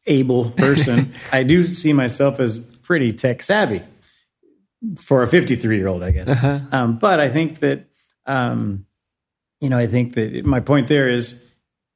able 0.05 0.51
person, 0.51 1.13
I 1.33 1.43
do 1.43 1.65
see 1.65 1.91
myself 1.91 2.39
as 2.39 2.57
pretty 2.57 3.11
tech 3.11 3.43
savvy 3.43 3.81
for 4.97 5.21
a 5.21 5.27
53 5.27 5.77
year 5.77 5.87
old, 5.87 6.01
I 6.01 6.11
guess. 6.11 6.29
Uh-huh. 6.29 6.59
Um, 6.71 6.97
but 6.97 7.19
I 7.19 7.27
think 7.27 7.59
that, 7.59 7.87
um, 8.25 8.85
you 9.59 9.69
know, 9.69 9.77
I 9.77 9.87
think 9.87 10.13
that 10.13 10.45
my 10.45 10.61
point 10.61 10.87
there 10.87 11.09
is 11.09 11.45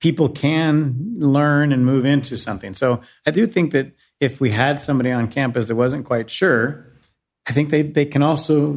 people 0.02 0.28
can 0.28 1.16
learn 1.20 1.72
and 1.72 1.86
move 1.86 2.06
into 2.06 2.38
something. 2.38 2.74
So 2.74 3.00
I 3.26 3.32
do 3.32 3.48
think 3.48 3.72
that 3.72 3.94
if 4.20 4.42
we 4.42 4.52
had 4.52 4.82
somebody 4.82 5.12
on 5.12 5.30
campus 5.30 5.70
that 5.70 5.76
wasn't 5.76 6.06
quite 6.06 6.30
sure, 6.30 6.89
I 7.50 7.52
think 7.52 7.70
they, 7.70 7.82
they 7.82 8.06
can 8.06 8.22
also 8.22 8.74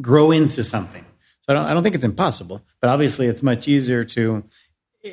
grow 0.00 0.30
into 0.30 0.64
something. 0.64 1.04
So 1.42 1.52
I 1.52 1.54
don't, 1.54 1.66
I 1.66 1.74
don't 1.74 1.82
think 1.82 1.94
it's 1.94 2.04
impossible, 2.04 2.62
but 2.80 2.88
obviously 2.90 3.26
it's 3.26 3.42
much 3.42 3.68
easier 3.68 4.02
to, 4.04 4.44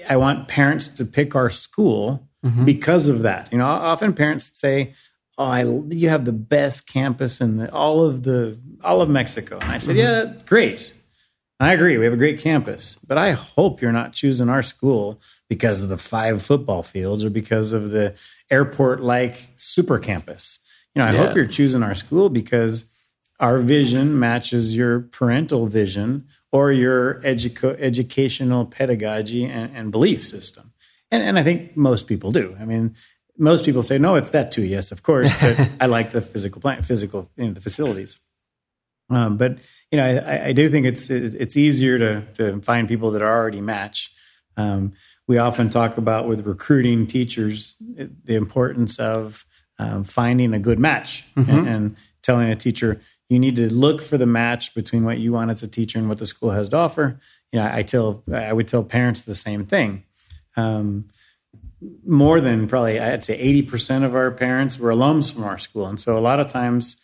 I 0.09 0.15
want 0.15 0.47
parents 0.47 0.87
to 0.87 1.05
pick 1.05 1.35
our 1.35 1.49
school 1.49 2.27
mm-hmm. 2.45 2.65
because 2.65 3.07
of 3.07 3.21
that. 3.23 3.49
You 3.51 3.57
know, 3.57 3.65
often 3.65 4.13
parents 4.13 4.57
say, 4.57 4.93
"Oh, 5.37 5.45
I, 5.45 5.63
you 5.89 6.09
have 6.09 6.25
the 6.25 6.31
best 6.31 6.87
campus 6.87 7.41
in 7.41 7.57
the, 7.57 7.71
all 7.71 8.03
of 8.03 8.23
the 8.23 8.57
all 8.83 9.01
of 9.01 9.09
Mexico," 9.09 9.59
and 9.59 9.71
I 9.71 9.77
said, 9.77 9.95
mm-hmm. 9.95 10.29
"Yeah, 10.37 10.43
great. 10.45 10.93
I 11.59 11.73
agree. 11.73 11.97
We 11.97 12.05
have 12.05 12.13
a 12.13 12.17
great 12.17 12.39
campus, 12.39 12.97
but 13.07 13.17
I 13.17 13.31
hope 13.31 13.81
you're 13.81 13.91
not 13.93 14.11
choosing 14.11 14.49
our 14.49 14.63
school 14.63 15.21
because 15.47 15.81
of 15.81 15.89
the 15.89 15.97
five 15.97 16.41
football 16.41 16.83
fields 16.83 17.23
or 17.23 17.29
because 17.29 17.71
of 17.71 17.91
the 17.91 18.13
airport-like 18.51 19.37
super 19.55 19.97
campus. 19.97 20.59
You 20.95 21.01
know, 21.01 21.07
I 21.07 21.11
yeah. 21.11 21.27
hope 21.27 21.35
you're 21.35 21.47
choosing 21.47 21.83
our 21.83 21.95
school 21.95 22.29
because." 22.29 22.91
Our 23.37 23.59
vision 23.59 24.17
matches 24.17 24.77
your 24.77 25.01
parental 25.01 25.67
vision 25.67 26.25
or 26.53 26.71
your 26.71 27.15
educo- 27.15 27.75
educational 27.77 28.65
pedagogy 28.65 29.43
and, 29.43 29.75
and 29.75 29.91
belief 29.91 30.23
system. 30.23 30.71
And, 31.11 31.21
and 31.21 31.37
I 31.37 31.43
think 31.43 31.75
most 31.75 32.07
people 32.07 32.31
do. 32.31 32.55
I 32.57 32.63
mean, 32.63 32.95
most 33.37 33.65
people 33.65 33.83
say, 33.83 33.97
no, 33.97 34.15
it's 34.15 34.29
that 34.29 34.51
too. 34.51 34.63
Yes, 34.63 34.91
of 34.91 35.03
course. 35.03 35.31
But 35.41 35.69
I 35.81 35.87
like 35.87 36.11
the 36.11 36.21
physical 36.21 36.61
plant, 36.61 36.85
physical, 36.85 37.29
you 37.35 37.47
know, 37.47 37.53
the 37.53 37.59
facilities. 37.59 38.21
Um, 39.09 39.35
but, 39.35 39.57
you 39.91 39.97
know, 39.97 40.05
I, 40.05 40.47
I, 40.47 40.51
do 40.53 40.69
think 40.69 40.85
it's, 40.85 41.09
it's 41.09 41.57
easier 41.57 41.99
to, 41.99 42.25
to 42.35 42.61
find 42.61 42.87
people 42.87 43.11
that 43.11 43.21
are 43.21 43.37
already 43.37 43.61
match. 43.61 44.15
Um, 44.57 44.93
we 45.27 45.37
often 45.37 45.69
talk 45.69 45.97
about 45.97 46.27
with 46.27 46.47
recruiting 46.47 47.05
teachers, 47.05 47.75
the 47.79 48.35
importance 48.35 48.97
of 48.97 49.45
um, 49.79 50.03
finding 50.03 50.53
a 50.53 50.59
good 50.59 50.79
match 50.79 51.25
mm-hmm. 51.35 51.51
and, 51.51 51.67
and 51.67 51.95
telling 52.23 52.49
a 52.49 52.55
teacher, 52.55 53.01
you 53.29 53.39
need 53.39 53.55
to 53.55 53.73
look 53.73 54.01
for 54.01 54.17
the 54.17 54.25
match 54.25 54.73
between 54.73 55.03
what 55.03 55.19
you 55.19 55.31
want 55.31 55.51
as 55.51 55.63
a 55.63 55.67
teacher 55.67 55.99
and 55.99 56.09
what 56.09 56.19
the 56.19 56.25
school 56.25 56.51
has 56.51 56.69
to 56.69 56.77
offer. 56.77 57.19
You 57.51 57.59
know, 57.59 57.69
I 57.71 57.83
tell 57.83 58.23
I 58.33 58.53
would 58.53 58.67
tell 58.67 58.83
parents 58.83 59.21
the 59.21 59.35
same 59.35 59.65
thing 59.65 60.03
um, 60.55 61.05
more 62.05 62.41
than 62.41 62.67
probably 62.67 62.99
I'd 62.99 63.23
say 63.23 63.41
80% 63.63 64.03
of 64.03 64.15
our 64.15 64.31
parents 64.31 64.79
were 64.79 64.91
alums 64.91 65.33
from 65.33 65.43
our 65.43 65.57
school. 65.57 65.85
And 65.85 65.99
so 65.99 66.17
a 66.17 66.19
lot 66.19 66.39
of 66.39 66.47
times 66.47 67.01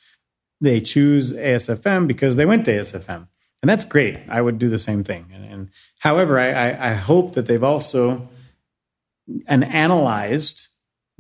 they 0.60 0.80
choose 0.80 1.34
ASFM 1.34 2.08
because 2.08 2.36
they 2.36 2.46
went 2.46 2.66
to 2.66 2.72
ASFM. 2.72 3.28
And 3.62 3.70
that's 3.70 3.86
great. 3.86 4.18
I 4.28 4.42
would 4.42 4.58
do 4.58 4.70
the 4.70 4.80
same 4.80 5.04
thing. 5.04 5.28
And, 5.34 5.46
and 5.46 5.70
however, 6.00 6.40
I, 6.40 6.52
I, 6.52 6.92
I, 6.92 6.94
hope 6.94 7.36
that 7.36 7.46
they've 7.46 7.64
also 7.64 8.28
and 9.46 9.64
analyzed 9.64 10.68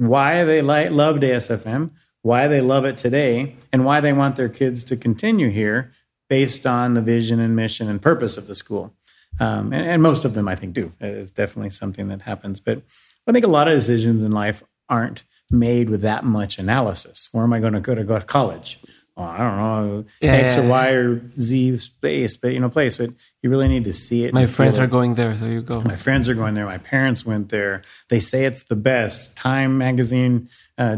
why 0.07 0.43
they 0.43 0.61
loved 0.61 1.23
ASFM, 1.23 1.91
why 2.23 2.47
they 2.47 2.61
love 2.61 2.85
it 2.85 2.97
today, 2.97 3.55
and 3.71 3.85
why 3.85 3.99
they 3.99 4.13
want 4.13 4.35
their 4.35 4.49
kids 4.49 4.83
to 4.85 4.97
continue 4.97 5.49
here 5.49 5.91
based 6.27 6.65
on 6.65 6.93
the 6.93 7.01
vision 7.01 7.39
and 7.39 7.55
mission 7.55 7.89
and 7.89 8.01
purpose 8.01 8.37
of 8.37 8.47
the 8.47 8.55
school. 8.55 8.95
Um, 9.39 9.71
and, 9.73 9.85
and, 9.87 10.01
most 10.01 10.25
of 10.25 10.33
them, 10.33 10.47
I 10.47 10.55
think, 10.55 10.73
do. 10.73 10.91
It's 10.99 11.31
definitely 11.31 11.69
something 11.71 12.07
that 12.09 12.23
happens. 12.23 12.59
But 12.59 12.81
I 13.27 13.31
think 13.31 13.45
a 13.45 13.49
lot 13.49 13.67
of 13.67 13.75
decisions 13.75 14.23
in 14.23 14.31
life 14.31 14.63
aren't 14.89 15.23
made 15.49 15.89
with 15.89 16.01
that 16.01 16.23
much 16.23 16.57
analysis. 16.57 17.29
Where 17.31 17.43
am 17.43 17.53
I 17.53 17.59
going 17.59 17.73
to 17.73 17.79
go 17.79 17.95
to 17.95 18.03
go 18.03 18.19
to 18.19 18.25
college? 18.25 18.79
Well, 19.21 19.29
I 19.29 19.37
don't 19.37 19.57
know 19.57 20.05
yeah, 20.19 20.33
X 20.33 20.57
or 20.57 20.67
Y 20.67 20.89
or 20.89 21.21
Z 21.39 21.77
space, 21.77 22.37
but 22.37 22.53
you 22.53 22.59
know, 22.59 22.69
place. 22.69 22.95
But 22.97 23.11
you 23.41 23.49
really 23.49 23.67
need 23.67 23.83
to 23.83 23.93
see 23.93 24.25
it. 24.25 24.33
My 24.33 24.47
friends 24.47 24.79
are 24.79 24.87
going 24.87 25.13
there, 25.13 25.37
so 25.37 25.45
you 25.45 25.61
go. 25.61 25.81
My 25.81 25.95
friends 25.95 26.27
are 26.27 26.33
going 26.33 26.55
there. 26.55 26.65
My 26.65 26.79
parents 26.79 27.25
went 27.25 27.49
there. 27.49 27.83
They 28.09 28.19
say 28.19 28.45
it's 28.45 28.63
the 28.63 28.75
best. 28.75 29.37
Time 29.37 29.77
magazine. 29.77 30.49
Uh, 30.77 30.97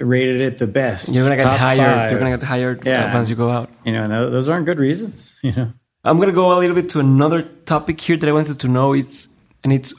rated 0.00 0.40
it 0.40 0.58
the 0.58 0.66
best. 0.66 1.08
You're 1.08 1.24
gonna 1.24 1.36
get 1.36 1.58
hired. 1.58 1.78
you 1.78 2.10
You're 2.10 2.20
gonna 2.20 2.36
get 2.36 2.46
hired 2.46 2.86
yeah. 2.86 3.12
once 3.12 3.28
you 3.28 3.36
go 3.36 3.50
out. 3.50 3.70
You 3.84 3.92
know, 3.92 4.30
those 4.30 4.48
aren't 4.48 4.66
good 4.66 4.78
reasons. 4.78 5.34
You 5.42 5.52
know. 5.52 5.72
I'm 6.04 6.18
gonna 6.18 6.32
go 6.32 6.56
a 6.56 6.58
little 6.58 6.76
bit 6.76 6.88
to 6.90 7.00
another 7.00 7.42
topic 7.42 8.00
here 8.00 8.16
that 8.16 8.28
I 8.28 8.32
wanted 8.32 8.60
to 8.60 8.68
know. 8.68 8.92
It's 8.92 9.28
and 9.64 9.72
it's 9.72 9.92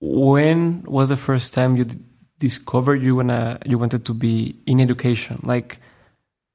when 0.00 0.82
was 0.82 1.08
the 1.08 1.16
first 1.16 1.52
time 1.52 1.76
you 1.76 1.86
discovered 2.38 3.02
you 3.02 3.16
wanna 3.16 3.58
you 3.66 3.76
wanted 3.78 4.04
to 4.06 4.14
be 4.14 4.54
in 4.66 4.80
education? 4.80 5.40
Like, 5.42 5.80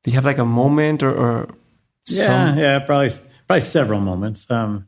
do 0.03 0.11
you 0.11 0.15
have 0.15 0.25
like 0.25 0.37
a 0.37 0.45
moment 0.45 1.01
or, 1.03 1.13
or 1.13 1.49
yeah, 2.07 2.25
some? 2.25 2.59
yeah, 2.59 2.79
probably 2.79 3.11
probably 3.47 3.61
several 3.61 3.99
moments. 3.99 4.49
Um, 4.49 4.87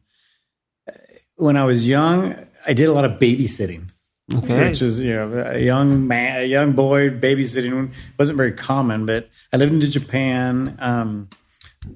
when 1.35 1.57
I 1.57 1.65
was 1.65 1.87
young, 1.87 2.35
I 2.65 2.73
did 2.73 2.87
a 2.87 2.93
lot 2.93 3.05
of 3.05 3.19
babysitting. 3.19 3.89
Okay. 4.33 4.69
which 4.69 4.81
is 4.81 4.99
you 4.99 5.15
know 5.15 5.51
a 5.53 5.59
young 5.59 6.07
man, 6.07 6.41
a 6.41 6.45
young 6.45 6.71
boy 6.71 7.11
babysitting 7.11 7.93
wasn't 8.17 8.37
very 8.37 8.51
common. 8.51 9.05
But 9.05 9.29
I 9.53 9.57
lived 9.57 9.71
in 9.71 9.81
Japan. 9.81 10.75
Um, 10.79 11.29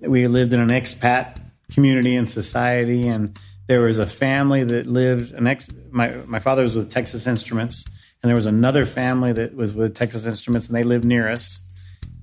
we 0.01 0.27
lived 0.27 0.53
in 0.53 0.59
an 0.59 0.69
expat 0.69 1.41
community 1.71 2.15
and 2.15 2.29
society, 2.29 3.07
and 3.07 3.37
there 3.67 3.81
was 3.81 3.97
a 3.97 4.05
family 4.05 4.63
that 4.63 4.85
lived. 4.85 5.33
An 5.33 5.47
ex, 5.47 5.69
my 5.89 6.13
my 6.27 6.39
father 6.39 6.61
was 6.61 6.75
with 6.75 6.91
Texas 6.91 7.25
Instruments, 7.25 7.85
and 8.21 8.29
there 8.29 8.35
was 8.35 8.45
another 8.45 8.85
family 8.85 9.33
that 9.33 9.55
was 9.55 9.73
with 9.73 9.95
Texas 9.95 10.27
Instruments, 10.27 10.67
and 10.67 10.75
they 10.75 10.83
lived 10.83 11.05
near 11.05 11.27
us. 11.27 11.65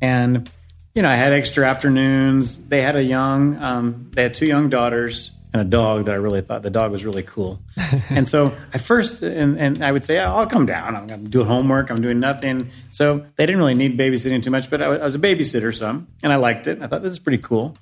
And 0.00 0.48
you 0.96 1.02
know, 1.02 1.10
I 1.10 1.14
had 1.14 1.34
extra 1.34 1.68
afternoons. 1.68 2.68
They 2.68 2.80
had 2.80 2.96
a 2.96 3.02
young, 3.02 3.62
um, 3.62 4.10
they 4.14 4.22
had 4.22 4.32
two 4.32 4.46
young 4.46 4.70
daughters 4.70 5.32
and 5.52 5.60
a 5.60 5.64
dog 5.64 6.06
that 6.06 6.12
I 6.12 6.16
really 6.16 6.40
thought 6.40 6.62
the 6.62 6.70
dog 6.70 6.90
was 6.90 7.04
really 7.04 7.22
cool. 7.22 7.60
and 8.08 8.26
so 8.26 8.56
I 8.72 8.78
first, 8.78 9.22
and, 9.22 9.58
and 9.58 9.84
I 9.84 9.92
would 9.92 10.04
say, 10.04 10.18
oh, 10.20 10.34
I'll 10.34 10.46
come 10.46 10.64
down. 10.64 10.96
I'm, 10.96 11.10
I'm 11.10 11.28
doing 11.28 11.46
homework. 11.46 11.90
I'm 11.90 12.00
doing 12.00 12.18
nothing. 12.18 12.70
So 12.92 13.26
they 13.36 13.44
didn't 13.44 13.58
really 13.58 13.74
need 13.74 13.98
babysitting 13.98 14.42
too 14.42 14.50
much, 14.50 14.70
but 14.70 14.80
I 14.80 14.88
was, 14.88 15.00
I 15.00 15.04
was 15.04 15.14
a 15.14 15.18
babysitter 15.18 15.76
some, 15.76 16.08
and 16.22 16.32
I 16.32 16.36
liked 16.36 16.66
it. 16.66 16.80
I 16.80 16.86
thought 16.86 17.02
this 17.02 17.12
is 17.12 17.18
pretty 17.18 17.42
cool. 17.42 17.76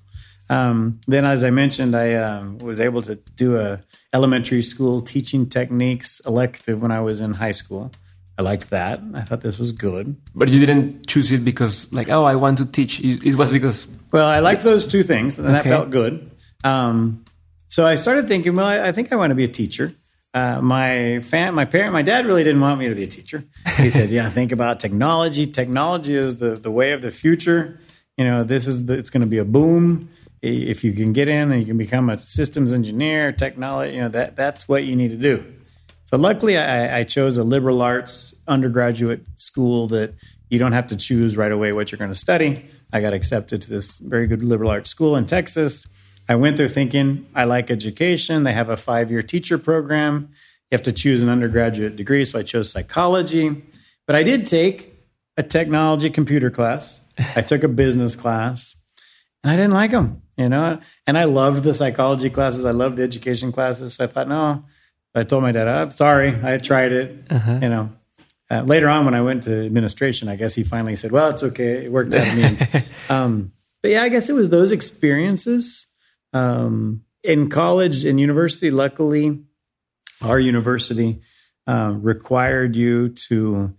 Um, 0.51 1.01
then, 1.07 1.25
as 1.25 1.45
I 1.45 1.51
mentioned, 1.51 1.97
I 1.97 2.15
um, 2.15 2.59
was 2.59 2.81
able 2.81 3.01
to 3.03 3.15
do 3.15 3.59
a 3.59 3.81
elementary 4.13 4.63
school 4.63 5.01
teaching 5.01 5.49
techniques 5.49 6.21
elective 6.27 6.83
when 6.83 6.91
I 6.91 7.01
was 7.01 7.21
in 7.21 7.35
high 7.35 7.53
school. 7.53 7.93
I 8.37 8.43
liked 8.43 8.71
that. 8.71 9.01
I 9.15 9.21
thought 9.21 9.43
this 9.43 9.59
was 9.59 9.73
good. 9.73 10.17
But 10.35 10.49
you 10.49 10.59
didn't 10.67 11.07
choose 11.07 11.31
it 11.31 11.45
because, 11.45 11.93
like, 11.93 12.09
oh, 12.09 12.25
I 12.25 12.35
want 12.35 12.59
to 12.59 12.67
teach. 12.67 13.01
It 13.01 13.37
was 13.37 13.53
because. 13.53 13.87
Well, 14.13 14.27
I 14.27 14.41
liked 14.41 14.63
those 14.63 14.87
two 14.87 15.03
things, 15.05 15.39
and 15.39 15.47
Okay. 15.47 15.55
that 15.55 15.65
felt 15.65 15.91
good. 15.91 16.31
Um, 16.65 17.25
so 17.69 17.87
I 17.87 17.95
started 17.97 18.27
thinking, 18.29 18.57
well, 18.57 18.67
I, 18.67 18.89
I 18.89 18.93
think 18.93 19.13
I 19.13 19.17
want 19.17 19.31
to 19.31 19.35
be 19.35 19.45
a 19.45 19.49
teacher. 19.49 19.93
Uh, 20.33 20.61
my 20.61 21.21
fam, 21.23 21.55
my 21.55 21.65
parent, 21.65 21.93
my 21.93 22.03
dad 22.03 22.27
really 22.27 22.43
didn't 22.43 22.61
want 22.61 22.81
me 22.81 22.89
to 22.89 22.95
be 22.95 23.05
a 23.05 23.07
teacher. 23.07 23.45
He 23.77 23.89
said, 23.89 24.11
"Yeah, 24.11 24.29
think 24.31 24.51
about 24.51 24.81
technology. 24.81 25.47
Technology 25.47 26.15
is 26.17 26.39
the 26.39 26.57
the 26.57 26.73
way 26.73 26.91
of 26.93 27.03
the 27.03 27.13
future. 27.13 27.79
You 28.19 28.25
know, 28.25 28.43
this 28.43 28.67
is 28.67 28.87
the, 28.87 28.95
it's 28.95 29.11
going 29.11 29.21
to 29.21 29.29
be 29.29 29.39
a 29.39 29.45
boom. 29.45 30.09
If 30.43 30.83
you 30.85 30.93
can 30.93 31.13
get 31.13 31.29
in 31.29 31.53
and 31.53 31.61
you 31.61 31.67
can 31.67 31.79
become 31.79 32.11
a 32.11 32.19
systems 32.19 32.73
engineer, 32.73 33.31
technology, 33.33 33.95
you 33.95 34.01
know 34.03 34.09
that 34.09 34.35
that's 34.35 34.69
what 34.69 34.83
you 34.83 34.97
need 34.97 35.09
to 35.11 35.17
do." 35.17 35.45
So 36.07 36.17
luckily, 36.17 36.57
I, 36.57 37.01
I 37.01 37.05
chose 37.05 37.37
a 37.37 37.45
liberal 37.45 37.83
arts 37.83 38.41
undergraduate 38.47 39.27
school 39.37 39.89
that 39.89 40.15
you 40.49 40.59
don't 40.59 40.73
have 40.73 40.87
to 40.89 40.97
choose 40.97 41.37
right 41.37 41.51
away 41.51 41.73
what 41.73 41.91
you're 41.91 41.99
going 41.99 42.13
to 42.13 42.17
study. 42.17 42.69
I 42.93 43.01
got 43.01 43.13
accepted 43.13 43.63
to 43.63 43.71
this 43.71 43.97
very 43.97 44.27
good 44.27 44.43
liberal 44.43 44.71
arts 44.71 44.91
school 44.91 45.17
in 45.17 45.27
Texas. 45.27 45.89
I 46.29 46.37
went 46.37 46.57
there 46.57 46.69
thinking 46.69 47.27
I 47.35 47.45
like 47.45 47.71
education. 47.71 48.45
They 48.45 48.53
have 48.53 48.69
a 48.69 48.77
five 48.77 49.11
year 49.11 49.23
teacher 49.23 49.59
program. 49.59 50.29
You 50.71 50.77
have 50.77 50.83
to 50.85 50.93
choose 50.93 51.23
an 51.23 51.29
undergraduate 51.29 51.97
degree, 51.97 52.25
so 52.25 52.39
I 52.39 52.43
chose 52.43 52.71
psychology. 52.71 53.63
But 54.07 54.17
I 54.17 54.23
did 54.23 54.47
take 54.47 54.95
a 55.37 55.43
technology 55.43 56.11
computer 56.11 56.51
class. 56.51 57.05
I 57.37 57.43
took 57.43 57.63
a 57.63 57.69
business 57.69 58.17
class, 58.17 58.77
and 59.43 59.53
I 59.53 59.57
didn't 59.57 59.75
like 59.75 59.91
them. 59.91 60.23
You 60.37 60.49
know, 60.49 60.81
and 61.07 61.17
I 61.17 61.25
loved 61.25 61.63
the 61.63 61.75
psychology 61.75 62.29
classes. 62.29 62.65
I 62.65 62.73
loved 62.73 62.97
the 62.97 63.03
education 63.05 63.53
classes. 63.53 63.95
So 63.95 64.05
I 64.05 64.07
thought, 64.09 64.29
no, 64.29 64.65
I 65.15 65.23
told 65.25 65.43
my 65.43 65.53
dad, 65.53 65.69
I'm 65.69 65.91
sorry, 65.91 66.39
I 66.43 66.59
tried 66.59 66.93
it. 66.93 67.27
You 67.63 67.69
know, 67.69 67.93
uh, 68.51 68.63
later 68.63 68.89
on 68.89 69.05
when 69.05 69.15
I 69.15 69.21
went 69.21 69.45
to 69.45 69.67
administration, 69.67 70.29
I 70.29 70.37
guess 70.37 70.55
he 70.55 70.65
finally 70.65 70.97
said, 70.97 71.13
well, 71.13 71.31
it's 71.31 71.43
okay. 71.43 71.85
It 71.85 71.93
worked 71.93 72.15
out 72.15 72.27
um, 73.09 73.53
but 73.83 73.91
yeah, 73.91 74.03
I 74.03 74.09
guess 74.09 74.29
it 74.29 74.35
was 74.35 74.49
those 74.49 74.73
experiences 74.73 75.87
um, 76.33 77.03
in 77.23 77.49
college 77.49 78.05
and 78.05 78.19
university. 78.19 78.71
Luckily, 78.71 79.43
our 80.23 80.39
university 80.39 81.21
um, 81.67 82.03
required 82.03 82.77
you 82.77 83.11
to 83.29 83.75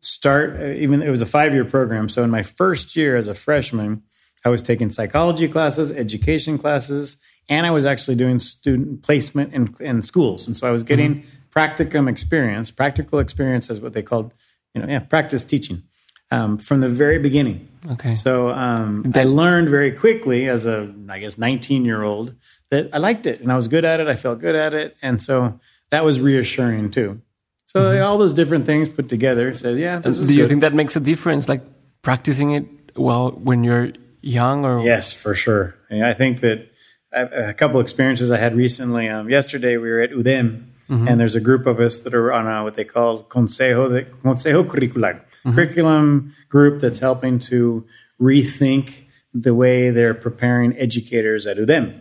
start, 0.00 0.60
uh, 0.60 0.66
even 0.66 1.02
it 1.02 1.10
was 1.10 1.20
a 1.20 1.26
five 1.26 1.54
year 1.54 1.64
program. 1.64 2.08
So 2.08 2.24
in 2.24 2.30
my 2.30 2.42
first 2.42 2.96
year 2.96 3.16
as 3.16 3.28
a 3.28 3.34
freshman, 3.34 4.02
I 4.44 4.48
was 4.48 4.62
taking 4.62 4.90
psychology 4.90 5.48
classes, 5.48 5.90
education 5.90 6.58
classes, 6.58 7.20
and 7.50 7.66
I 7.66 7.72
was 7.72 7.84
actually 7.84 8.14
doing 8.14 8.38
student 8.38 9.02
placement 9.02 9.52
in, 9.52 9.74
in 9.80 10.02
schools. 10.02 10.46
And 10.46 10.56
so 10.56 10.68
I 10.68 10.70
was 10.70 10.84
getting 10.84 11.24
practicum 11.54 12.08
experience. 12.08 12.70
Practical 12.70 13.18
experience 13.18 13.68
is 13.68 13.80
what 13.80 13.92
they 13.92 14.02
called, 14.02 14.32
you 14.72 14.80
know, 14.80 14.88
yeah, 14.88 15.00
practice 15.00 15.44
teaching 15.44 15.82
um, 16.30 16.58
from 16.58 16.80
the 16.80 16.88
very 16.88 17.18
beginning. 17.18 17.68
Okay. 17.90 18.14
So 18.14 18.50
um, 18.50 19.12
I 19.16 19.24
learned 19.24 19.68
very 19.68 19.90
quickly 19.90 20.48
as 20.48 20.64
a, 20.64 20.94
I 21.08 21.18
guess, 21.18 21.36
19 21.36 21.84
year 21.84 22.04
old 22.04 22.36
that 22.70 22.88
I 22.92 22.98
liked 22.98 23.26
it 23.26 23.40
and 23.40 23.50
I 23.50 23.56
was 23.56 23.66
good 23.66 23.84
at 23.84 23.98
it. 23.98 24.06
I 24.06 24.14
felt 24.14 24.38
good 24.38 24.54
at 24.54 24.72
it. 24.72 24.96
And 25.02 25.20
so 25.20 25.58
that 25.90 26.04
was 26.04 26.20
reassuring 26.20 26.92
too. 26.92 27.20
So 27.66 28.00
all 28.04 28.16
those 28.18 28.32
different 28.32 28.64
things 28.66 28.88
put 28.88 29.08
together 29.08 29.54
said, 29.54 29.76
yeah, 29.76 29.98
this 29.98 30.20
is 30.20 30.28
Do 30.28 30.34
you 30.34 30.42
good. 30.42 30.48
think 30.48 30.60
that 30.60 30.74
makes 30.74 30.94
a 30.96 31.00
difference, 31.00 31.48
like 31.48 31.62
practicing 32.02 32.52
it 32.52 32.66
well 32.96 33.30
when 33.32 33.64
you're 33.64 33.92
young 34.20 34.64
or? 34.64 34.84
Yes, 34.84 35.12
for 35.12 35.34
sure. 35.34 35.76
I 35.90 36.12
think 36.14 36.40
that 36.40 36.69
a 37.12 37.48
a 37.50 37.54
couple 37.54 37.80
experiences 37.80 38.30
I 38.30 38.38
had 38.38 38.54
recently. 38.54 39.08
Um, 39.08 39.28
yesterday 39.28 39.76
we 39.76 39.90
were 39.90 40.00
at 40.00 40.10
UDEM, 40.10 40.66
and 41.08 41.20
there's 41.20 41.34
a 41.36 41.40
group 41.40 41.66
of 41.66 41.78
us 41.80 42.00
that 42.00 42.14
are 42.14 42.32
on 42.32 42.46
a, 42.46 42.64
what 42.64 42.74
they 42.74 42.84
call 42.84 43.24
Consejo 43.24 43.88
de, 43.88 44.04
Consejo 44.22 44.64
Curricular 44.64 45.20
curriculum 45.54 46.34
group 46.48 46.80
that's 46.80 46.98
helping 46.98 47.38
to 47.38 47.86
rethink 48.20 49.04
the 49.32 49.54
way 49.54 49.90
they're 49.90 50.14
preparing 50.14 50.76
educators 50.76 51.46
at 51.46 51.56
UDEM. 51.56 52.00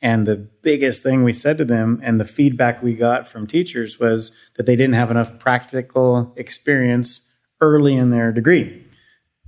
And 0.00 0.26
the 0.26 0.36
biggest 0.36 1.02
thing 1.02 1.24
we 1.24 1.32
said 1.32 1.58
to 1.58 1.64
them, 1.64 2.00
and 2.04 2.20
the 2.20 2.24
feedback 2.24 2.82
we 2.82 2.94
got 2.94 3.26
from 3.26 3.46
teachers, 3.46 3.98
was 3.98 4.30
that 4.54 4.66
they 4.66 4.76
didn't 4.76 4.94
have 4.94 5.10
enough 5.10 5.38
practical 5.40 6.32
experience 6.36 7.32
early 7.60 7.96
in 7.96 8.10
their 8.10 8.30
degree. 8.30 8.86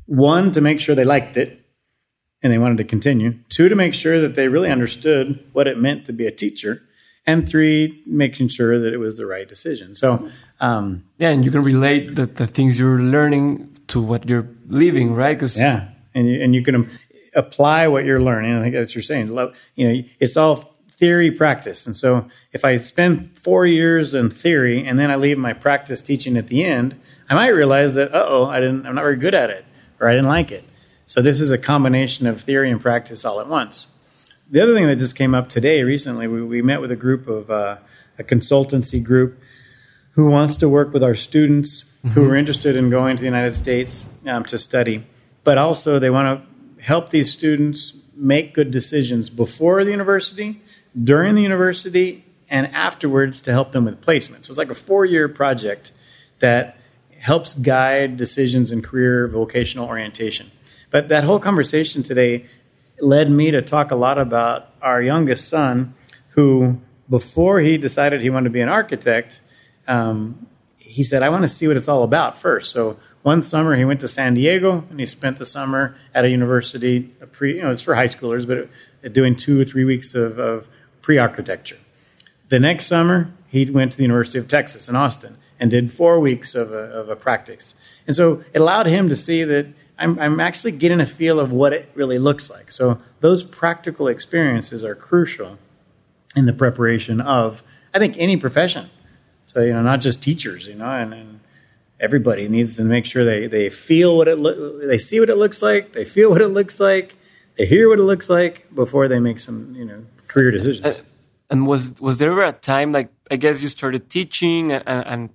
One, 0.07 0.51
to 0.51 0.61
make 0.61 0.81
sure 0.81 0.97
they 0.97 1.05
liked 1.05 1.37
it, 1.37 1.60
and 2.43 2.53
they 2.53 2.59
wanted 2.59 2.79
to 2.79 2.85
continue. 2.85 3.35
Two, 3.49 3.69
to 3.69 3.75
make 3.75 3.95
sure 3.95 4.21
that 4.21 4.35
they 4.35 4.49
really 4.49 4.71
understood 4.71 5.45
what 5.53 5.67
it 5.67 5.79
meant 5.79 6.05
to 6.07 6.13
be 6.13 6.27
a 6.27 6.31
teacher. 6.31 6.83
And 7.27 7.49
three, 7.49 8.03
making 8.07 8.49
sure 8.49 8.79
that 8.79 8.93
it 8.93 8.97
was 8.97 9.17
the 9.17 9.27
right 9.27 9.47
decision. 9.47 9.95
So, 9.95 10.31
um, 10.59 11.05
Yeah, 11.19 11.29
and 11.31 11.45
you 11.45 11.51
can 11.51 11.63
relate 11.63 12.17
the, 12.17 12.27
the 12.27 12.47
things 12.47 12.79
you're 12.79 12.99
learning 12.99 13.77
to 13.89 14.01
what 14.01 14.29
you're 14.29 14.49
living, 14.69 15.15
right? 15.15 15.37
Because 15.37 15.57
yeah, 15.57 15.89
and 16.15 16.27
you, 16.27 16.43
and 16.43 16.55
you 16.55 16.63
can 16.63 16.89
apply 17.35 17.87
what 17.89 18.05
you're 18.05 18.23
learning. 18.23 18.57
I 18.57 18.63
think 18.63 18.75
that's 18.75 18.91
what 18.91 18.95
you're 18.95 19.03
saying. 19.03 19.29
You 19.77 19.89
know, 19.89 20.03
it's 20.19 20.37
all 20.37 20.75
theory 20.91 21.31
practice. 21.31 21.87
And 21.87 21.97
so, 21.97 22.27
if 22.53 22.65
I 22.65 22.77
spend 22.77 23.37
four 23.37 23.67
years 23.67 24.15
in 24.15 24.31
theory 24.31 24.85
and 24.87 24.99
then 24.99 25.11
I 25.11 25.17
leave 25.17 25.39
my 25.39 25.53
practice 25.53 26.01
teaching 26.01 26.37
at 26.37 26.49
the 26.49 26.65
end, 26.65 26.99
I 27.29 27.35
might 27.35 27.49
realize 27.49 27.95
that, 27.95 28.15
uh 28.15 28.25
oh, 28.27 28.47
I 28.47 28.61
didn't. 28.61 28.87
I'm 28.87 28.95
not 28.95 29.03
very 29.03 29.17
good 29.17 29.35
at 29.35 29.51
it, 29.51 29.65
or 30.01 30.09
I 30.09 30.13
didn't 30.15 30.29
like 30.29 30.51
it. 30.51 30.65
So 31.11 31.21
this 31.21 31.41
is 31.41 31.51
a 31.51 31.59
combination 31.59 32.29
of 32.29 32.41
theory 32.41 32.71
and 32.71 32.81
practice 32.81 33.25
all 33.25 33.41
at 33.41 33.49
once. 33.49 33.89
The 34.49 34.63
other 34.63 34.75
thing 34.77 34.87
that 34.87 34.95
just 34.95 35.17
came 35.17 35.35
up 35.35 35.49
today 35.49 35.83
recently, 35.83 36.29
we, 36.29 36.41
we 36.41 36.63
met 36.63 36.81
with 36.81 36.93
a 36.93 36.97
group 36.97 37.27
of 37.27 37.51
uh, 37.51 37.79
a 38.17 38.23
consultancy 38.23 39.03
group 39.03 39.37
who 40.13 40.31
wants 40.31 40.57
to 40.59 40.69
work 40.69 40.93
with 40.93 41.03
our 41.03 41.17
students 41.17 41.93
who 42.13 42.31
are 42.31 42.37
interested 42.37 42.77
in 42.77 42.91
going 42.91 43.17
to 43.17 43.23
the 43.23 43.27
United 43.27 43.57
States 43.57 44.09
um, 44.25 44.45
to 44.45 44.57
study, 44.57 45.05
but 45.43 45.59
also 45.59 45.99
they 45.99 46.11
want 46.11 46.45
to 46.79 46.85
help 46.85 47.09
these 47.09 47.33
students 47.33 47.99
make 48.15 48.55
good 48.55 48.71
decisions 48.71 49.31
before 49.31 49.83
the 49.83 49.91
university, 49.91 50.63
during 50.95 51.35
the 51.35 51.43
university, 51.43 52.25
and 52.49 52.69
afterwards 52.69 53.41
to 53.41 53.51
help 53.51 53.73
them 53.73 53.85
with 53.85 54.01
placement. 54.01 54.45
So 54.45 54.53
it's 54.53 54.59
like 54.59 54.71
a 54.71 54.77
four 54.77 55.05
year 55.05 55.29
project 55.29 55.91
that 56.39 56.77
helps 57.19 57.55
guide 57.55 58.17
decisions 58.17 58.71
in 58.71 58.81
career 58.81 59.27
vocational 59.27 59.89
orientation. 59.89 60.53
But 60.91 61.09
that 61.09 61.25
whole 61.25 61.39
conversation 61.39 62.03
today 62.03 62.47
led 63.01 63.31
me 63.31 63.51
to 63.51 63.63
talk 63.63 63.91
a 63.91 63.97
lot 63.97 64.19
about 64.19 64.69
our 64.83 65.01
youngest 65.01 65.49
son, 65.49 65.95
who, 66.31 66.81
before 67.09 67.61
he 67.61 67.77
decided 67.77 68.21
he 68.21 68.31
wanted 68.31 68.45
to 68.45 68.51
be 68.51 68.61
an 68.61 68.69
architect, 68.69 69.41
um, 69.89 70.47
he 70.79 71.05
said, 71.05 71.23
I 71.23 71.29
want 71.29 71.43
to 71.43 71.49
see 71.49 71.69
what 71.69 71.77
it's 71.77 71.89
all 71.89 72.03
about 72.03 72.37
first. 72.37 72.73
So 72.73 72.99
one 73.23 73.43
summer 73.43 73.77
he 73.77 73.85
went 73.85 74.01
to 74.01 74.09
San 74.09 74.35
Diego 74.35 74.85
and 74.91 74.99
he 74.99 75.07
spent 75.07 75.39
the 75.39 75.45
summer 75.45 75.97
at 76.15 76.25
a 76.25 76.29
university, 76.29 77.13
a 77.21 77.27
pre, 77.27 77.57
you 77.57 77.63
know, 77.63 77.71
it's 77.71 77.83
for 77.83 77.95
high 77.95 78.07
schoolers, 78.07 78.47
but 78.47 78.69
uh, 79.05 79.09
doing 79.09 79.37
two 79.37 79.61
or 79.61 79.65
three 79.65 79.85
weeks 79.85 80.15
of, 80.15 80.39
of 80.39 80.69
pre 81.01 81.19
architecture. 81.19 81.79
The 82.49 82.59
next 82.59 82.87
summer, 82.87 83.33
he 83.47 83.71
went 83.71 83.93
to 83.93 83.99
the 83.99 84.03
University 84.05 84.39
of 84.39 84.49
Texas 84.49 84.89
in 84.89 84.97
Austin 84.97 85.37
and 85.61 85.71
did 85.71 85.93
four 85.93 86.19
weeks 86.19 86.55
of 86.55 86.73
a, 86.73 86.91
of 86.91 87.09
a 87.09 87.17
practice. 87.17 87.75
And 88.07 88.17
so 88.17 88.43
it 88.53 88.61
allowed 88.61 88.87
him 88.87 89.09
to 89.09 89.17
see 89.17 89.45
that 89.45 89.67
I'm, 90.01 90.19
I'm 90.19 90.41
actually 90.41 90.73
getting 90.73 91.01
a 91.01 91.07
feel 91.07 91.39
of 91.39 91.53
what 91.53 91.73
it 91.73 91.91
really 91.95 92.19
looks 92.19 92.51
like. 92.51 92.71
So 92.73 93.01
those 93.21 93.45
practical 93.45 94.09
experiences 94.09 94.83
are 94.83 94.95
crucial 94.95 95.59
in 96.35 96.47
the 96.47 96.53
preparation 96.53 97.21
of, 97.21 97.63
I 97.95 97.99
think, 97.99 98.17
any 98.19 98.37
profession. 98.37 98.91
So, 99.47 99.61
you 99.61 99.73
know, 99.73 99.83
not 99.83 100.01
just 100.01 100.23
teachers, 100.23 100.67
you 100.67 100.75
know, 100.75 100.91
and, 100.91 101.13
and 101.13 101.41
everybody 101.99 102.49
needs 102.49 102.77
to 102.77 102.85
make 102.85 103.05
sure 103.05 103.25
they, 103.25 103.47
they 103.47 103.69
feel 103.69 104.17
what 104.17 104.27
it 104.27 104.37
look, 104.37 104.81
they 104.83 104.99
see 104.99 105.21
what 105.21 105.29
it 105.29 105.37
looks 105.37 105.61
like, 105.61 105.93
they 105.93 106.05
feel 106.05 106.31
what 106.31 106.41
it 106.41 106.49
looks 106.49 106.81
like, 106.81 107.17
they 107.59 107.67
hear 107.67 107.89
what 107.89 107.99
it 107.99 108.05
looks 108.05 108.31
like 108.31 108.75
before 108.75 109.07
they 109.07 109.19
make 109.19 109.39
some, 109.39 109.75
you 109.75 109.85
know, 109.85 110.07
career 110.29 110.51
decisions. 110.51 110.87
Uh, 110.99 111.03
and 111.51 111.67
was 111.67 112.01
was 112.01 112.19
there 112.19 112.31
ever 112.31 112.45
a 112.45 112.53
time 112.53 112.93
like 112.93 113.11
I 113.31 113.37
guess 113.37 113.61
you 113.61 113.69
started 113.69 114.09
teaching 114.09 114.73
and, 114.73 114.85
and, 114.87 115.07
and 115.07 115.31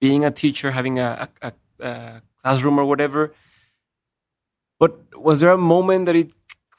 being 0.00 0.24
a 0.24 0.30
teacher, 0.30 0.70
having 0.72 0.98
a, 0.98 1.28
a, 1.42 1.52
a 1.80 2.22
classroom 2.42 2.78
or 2.78 2.84
whatever. 2.84 3.32
But 4.78 4.98
was 5.18 5.40
there 5.40 5.50
a 5.50 5.58
moment 5.58 6.06
that 6.06 6.16
it 6.16 6.32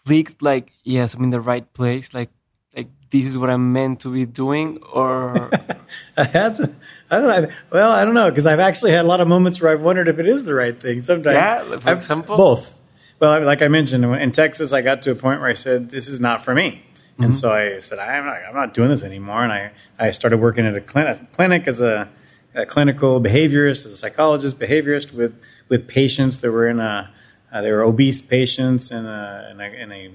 clicked? 0.06 0.42
Like, 0.42 0.72
yes, 0.84 1.14
I'm 1.14 1.24
in 1.24 1.30
the 1.30 1.42
right 1.42 1.72
place. 1.74 2.14
Like, 2.14 2.30
like 2.76 2.90
this 3.10 3.26
is 3.26 3.38
what 3.38 3.50
I'm 3.50 3.72
meant 3.74 4.02
to 4.02 4.12
be 4.12 4.26
doing, 4.26 4.80
or 4.92 5.50
I 6.18 6.24
had 6.26 6.56
to, 6.56 6.76
I 7.10 7.20
don't 7.20 7.28
know. 7.28 7.50
Well, 7.72 7.92
I 7.92 8.04
don't 8.04 8.14
know 8.14 8.30
because 8.30 8.46
I've 8.46 8.60
actually 8.60 8.92
had 8.92 9.06
a 9.06 9.08
lot 9.08 9.22
of 9.22 9.28
moments 9.28 9.62
where 9.62 9.72
I've 9.72 9.82
wondered 9.82 10.08
if 10.08 10.20
it 10.20 10.28
is 10.28 10.46
the 10.46 10.54
right 10.54 10.80
thing. 10.80 11.02
Sometimes, 11.02 11.36
yeah, 11.36 11.64
for 11.78 11.90
I've, 11.90 12.28
both. 12.28 12.78
Well, 13.20 13.44
like 13.44 13.62
I 13.62 13.70
mentioned, 13.70 14.04
in 14.04 14.32
Texas, 14.32 14.74
I 14.74 14.82
got 14.82 15.02
to 15.04 15.12
a 15.12 15.16
point 15.16 15.40
where 15.40 15.50
I 15.50 15.54
said, 15.54 15.90
"This 15.90 16.08
is 16.08 16.20
not 16.20 16.42
for 16.44 16.54
me," 16.54 16.84
mm-hmm. 17.14 17.24
and 17.24 17.36
so 17.36 17.52
I 17.52 17.80
said, 17.80 17.98
"I'm 17.98 18.26
not, 18.26 18.38
I'm 18.48 18.56
not 18.56 18.74
doing 18.74 18.90
this 18.90 19.04
anymore." 19.04 19.44
And 19.44 19.54
I, 19.54 19.72
I 19.98 20.12
started 20.12 20.38
working 20.38 20.66
at 20.66 20.76
a 20.76 20.82
clinic, 20.82 21.32
clinic 21.32 21.68
as 21.68 21.80
a, 21.80 22.10
a 22.54 22.66
clinical 22.66 23.22
behaviorist, 23.22 23.86
as 23.86 23.94
a 23.94 23.98
psychologist, 23.98 24.60
behaviorist 24.60 25.14
with 25.14 25.42
with 25.70 25.88
patients 25.88 26.42
that 26.42 26.52
were 26.52 26.68
in 26.68 26.82
a, 26.82 27.10
uh, 27.56 27.62
they 27.62 27.72
were 27.72 27.84
obese 27.84 28.22
patients 28.22 28.92
in 28.92 29.06
a 29.06 29.48
in 29.52 29.62
a, 29.62 29.64
in 29.64 29.92
a, 29.92 30.12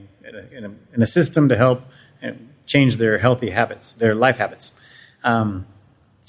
in 0.59 0.65
a, 0.67 0.95
in 0.95 1.03
a 1.03 1.07
system 1.07 1.49
to 1.49 1.57
help 1.57 1.83
uh, 2.23 2.33
change 2.67 2.99
their 2.99 3.17
healthy 3.19 3.51
habits, 3.51 3.93
their 3.93 4.15
life 4.15 4.37
habits. 4.37 4.73
Um, 5.25 5.67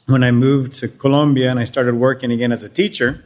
when 0.05 0.24
I 0.24 0.32
moved 0.32 0.74
to 0.76 0.88
Colombia 0.88 1.51
and 1.51 1.59
I 1.59 1.66
started 1.66 1.95
working 1.95 2.32
again 2.32 2.53
as 2.53 2.64
a 2.64 2.70
teacher, 2.70 3.26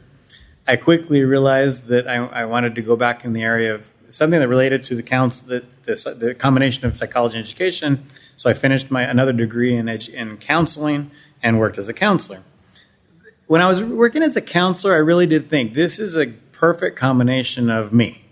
I 0.66 0.74
quickly 0.74 1.22
realized 1.22 1.86
that 1.86 2.08
I, 2.08 2.16
I 2.16 2.44
wanted 2.44 2.74
to 2.74 2.82
go 2.82 2.96
back 2.96 3.24
in 3.24 3.32
the 3.34 3.42
area 3.42 3.72
of 3.72 3.86
something 4.10 4.40
that 4.40 4.48
related 4.48 4.82
to 4.84 4.96
the, 4.96 5.02
counsel, 5.02 5.46
the, 5.46 5.64
the, 5.84 6.16
the 6.18 6.34
combination 6.34 6.86
of 6.86 6.96
psychology 6.96 7.38
and 7.38 7.46
education. 7.46 8.04
So 8.36 8.50
I 8.50 8.54
finished 8.54 8.90
my 8.90 9.02
another 9.02 9.32
degree 9.32 9.76
in, 9.76 9.86
edu- 9.86 10.12
in 10.12 10.38
counseling 10.38 11.12
and 11.40 11.60
worked 11.60 11.78
as 11.78 11.88
a 11.88 11.94
counselor. 11.94 12.42
When 13.46 13.60
I 13.60 13.68
was 13.68 13.80
working 13.80 14.24
as 14.24 14.36
a 14.36 14.42
counselor, 14.42 14.94
I 14.94 14.98
really 14.98 15.26
did 15.26 15.48
think 15.48 15.74
this 15.74 16.00
is 16.00 16.16
a 16.16 16.26
perfect 16.56 16.96
combination 16.96 17.70
of 17.70 17.92
me. 17.92 18.22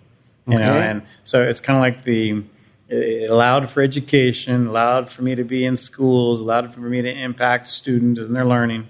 You 0.46 0.54
okay. 0.54 0.64
know, 0.64 0.74
and 0.74 1.02
so 1.24 1.42
it's 1.42 1.60
kind 1.60 1.76
of 1.76 1.80
like 1.80 2.04
the 2.04 2.42
it 2.88 3.30
allowed 3.30 3.70
for 3.70 3.82
education, 3.82 4.66
allowed 4.66 5.10
for 5.10 5.22
me 5.22 5.34
to 5.34 5.44
be 5.44 5.64
in 5.64 5.76
schools, 5.76 6.40
allowed 6.40 6.74
for 6.74 6.80
me 6.80 7.00
to 7.02 7.10
impact 7.10 7.66
students 7.66 8.20
and 8.20 8.36
their 8.36 8.44
learning 8.44 8.86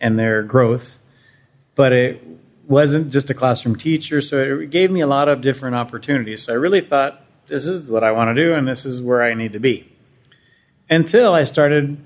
and 0.00 0.18
their 0.18 0.42
growth. 0.42 0.98
But 1.74 1.92
it 1.92 2.22
wasn't 2.66 3.12
just 3.12 3.28
a 3.28 3.34
classroom 3.34 3.76
teacher, 3.76 4.20
so 4.20 4.60
it 4.60 4.70
gave 4.70 4.90
me 4.90 5.00
a 5.00 5.06
lot 5.06 5.28
of 5.28 5.40
different 5.40 5.76
opportunities. 5.76 6.44
So 6.44 6.54
I 6.54 6.56
really 6.56 6.80
thought, 6.80 7.22
this 7.46 7.66
is 7.66 7.90
what 7.90 8.02
I 8.02 8.10
want 8.10 8.34
to 8.34 8.42
do, 8.42 8.54
and 8.54 8.66
this 8.66 8.84
is 8.84 9.02
where 9.02 9.22
I 9.22 9.34
need 9.34 9.52
to 9.52 9.60
be. 9.60 9.92
Until 10.88 11.34
I 11.34 11.44
started 11.44 11.98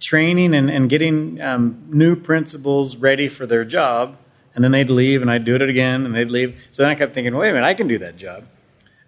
training 0.00 0.54
and, 0.54 0.70
and 0.70 0.90
getting 0.90 1.40
um, 1.40 1.84
new 1.88 2.16
principals 2.16 2.96
ready 2.96 3.28
for 3.28 3.46
their 3.46 3.64
job, 3.64 4.16
and 4.58 4.64
then 4.64 4.72
they'd 4.72 4.90
leave, 4.90 5.22
and 5.22 5.30
I'd 5.30 5.44
do 5.44 5.54
it 5.54 5.62
again, 5.62 6.04
and 6.04 6.12
they'd 6.12 6.32
leave. 6.32 6.60
So 6.72 6.82
then 6.82 6.90
I 6.90 6.96
kept 6.96 7.14
thinking, 7.14 7.32
wait 7.36 7.50
a 7.50 7.52
minute, 7.52 7.64
I 7.64 7.74
can 7.74 7.86
do 7.86 7.96
that 7.98 8.16
job. 8.16 8.42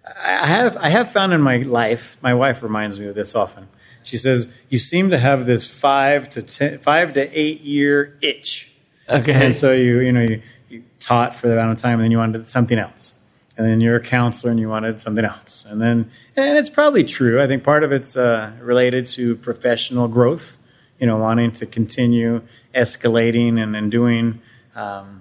I 0.05 0.47
have 0.47 0.77
I 0.77 0.87
have 0.87 1.11
found 1.11 1.33
in 1.33 1.41
my 1.41 1.57
life. 1.57 2.17
My 2.21 2.33
wife 2.33 2.63
reminds 2.63 3.01
me 3.01 3.07
of 3.07 3.15
this 3.15 3.35
often. 3.35 3.67
She 4.01 4.17
says, 4.17 4.49
"You 4.69 4.79
seem 4.79 5.09
to 5.09 5.17
have 5.17 5.47
this 5.47 5.69
five 5.69 6.29
to 6.29 6.41
ten, 6.41 6.79
five 6.79 7.11
to 7.15 7.37
eight 7.37 7.59
year 7.59 8.17
itch." 8.21 8.71
Okay. 9.09 9.33
And 9.33 9.57
so 9.57 9.73
you 9.73 9.99
you 9.99 10.13
know 10.13 10.21
you, 10.21 10.41
you 10.69 10.83
taught 11.01 11.35
for 11.35 11.47
the 11.49 11.53
amount 11.53 11.73
of 11.73 11.81
time, 11.81 11.95
and 11.95 12.03
then 12.05 12.11
you 12.11 12.17
wanted 12.17 12.47
something 12.47 12.79
else, 12.79 13.15
and 13.57 13.67
then 13.67 13.81
you're 13.81 13.97
a 13.97 14.01
counselor, 14.01 14.51
and 14.51 14.59
you 14.59 14.69
wanted 14.69 15.01
something 15.01 15.25
else, 15.25 15.65
and 15.67 15.81
then 15.81 16.09
and 16.37 16.57
it's 16.57 16.69
probably 16.69 17.03
true. 17.03 17.41
I 17.41 17.47
think 17.47 17.61
part 17.61 17.83
of 17.83 17.91
it's 17.91 18.15
uh, 18.15 18.53
related 18.61 19.05
to 19.17 19.35
professional 19.35 20.07
growth. 20.07 20.59
You 20.97 21.07
know, 21.07 21.17
wanting 21.17 21.51
to 21.53 21.65
continue 21.65 22.41
escalating 22.73 23.61
and, 23.61 23.75
and 23.75 23.91
doing 23.91 24.39
um, 24.75 25.20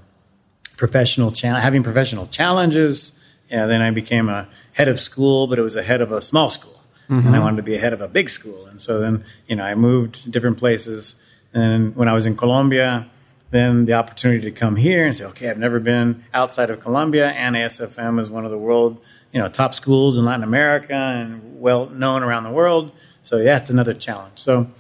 professional 0.81 1.31
having 1.43 1.83
professional 1.83 2.27
challenges. 2.29 3.21
Yeah, 3.51 3.67
then 3.67 3.83
I 3.83 3.91
became 3.91 4.31
a 4.31 4.49
head 4.73 4.89
of 4.89 4.99
school, 4.99 5.47
but 5.47 5.59
it 5.59 5.63
was 5.63 5.77
a 5.77 5.83
head 5.83 6.01
of 6.01 6.11
a 6.11 6.23
small 6.23 6.49
school. 6.49 6.81
Mm-hmm. 7.11 7.27
And 7.27 7.37
I 7.37 7.39
wanted 7.39 7.59
to 7.59 7.63
be 7.63 7.75
a 7.75 7.79
head 7.79 7.93
of 7.93 8.01
a 8.01 8.09
big 8.09 8.31
school. 8.31 8.65
And 8.65 8.81
so 8.81 8.99
then, 8.99 9.23
you 9.47 9.57
know, 9.57 9.65
I 9.65 9.75
moved 9.75 10.23
to 10.23 10.31
different 10.31 10.57
places. 10.57 11.23
And 11.53 11.95
when 11.95 12.09
I 12.09 12.15
was 12.15 12.25
in 12.25 12.35
Colombia, 12.35 13.11
then 13.51 13.85
the 13.85 13.93
opportunity 13.93 14.51
to 14.51 14.53
come 14.53 14.77
here 14.77 15.05
and 15.05 15.15
say, 15.15 15.25
okay, 15.25 15.51
I've 15.51 15.59
never 15.59 15.81
been 15.81 16.25
outside 16.33 16.71
of 16.71 16.81
Colombia, 16.81 17.29
and 17.29 17.57
ASFM 17.57 18.19
is 18.19 18.31
one 18.31 18.47
of 18.47 18.51
the 18.51 18.59
world, 18.59 19.03
you 19.33 19.41
know, 19.41 19.49
top 19.49 19.75
schools 19.75 20.17
in 20.17 20.25
Latin 20.25 20.45
America 20.45 20.95
and 20.95 21.61
well 21.61 21.91
known 21.91 22.23
around 22.23 22.45
the 22.45 22.53
world. 22.53 22.91
So 23.21 23.37
yeah, 23.37 23.59
it's 23.59 23.69
another 23.69 23.93
challenge. 23.93 24.39
So 24.39 24.71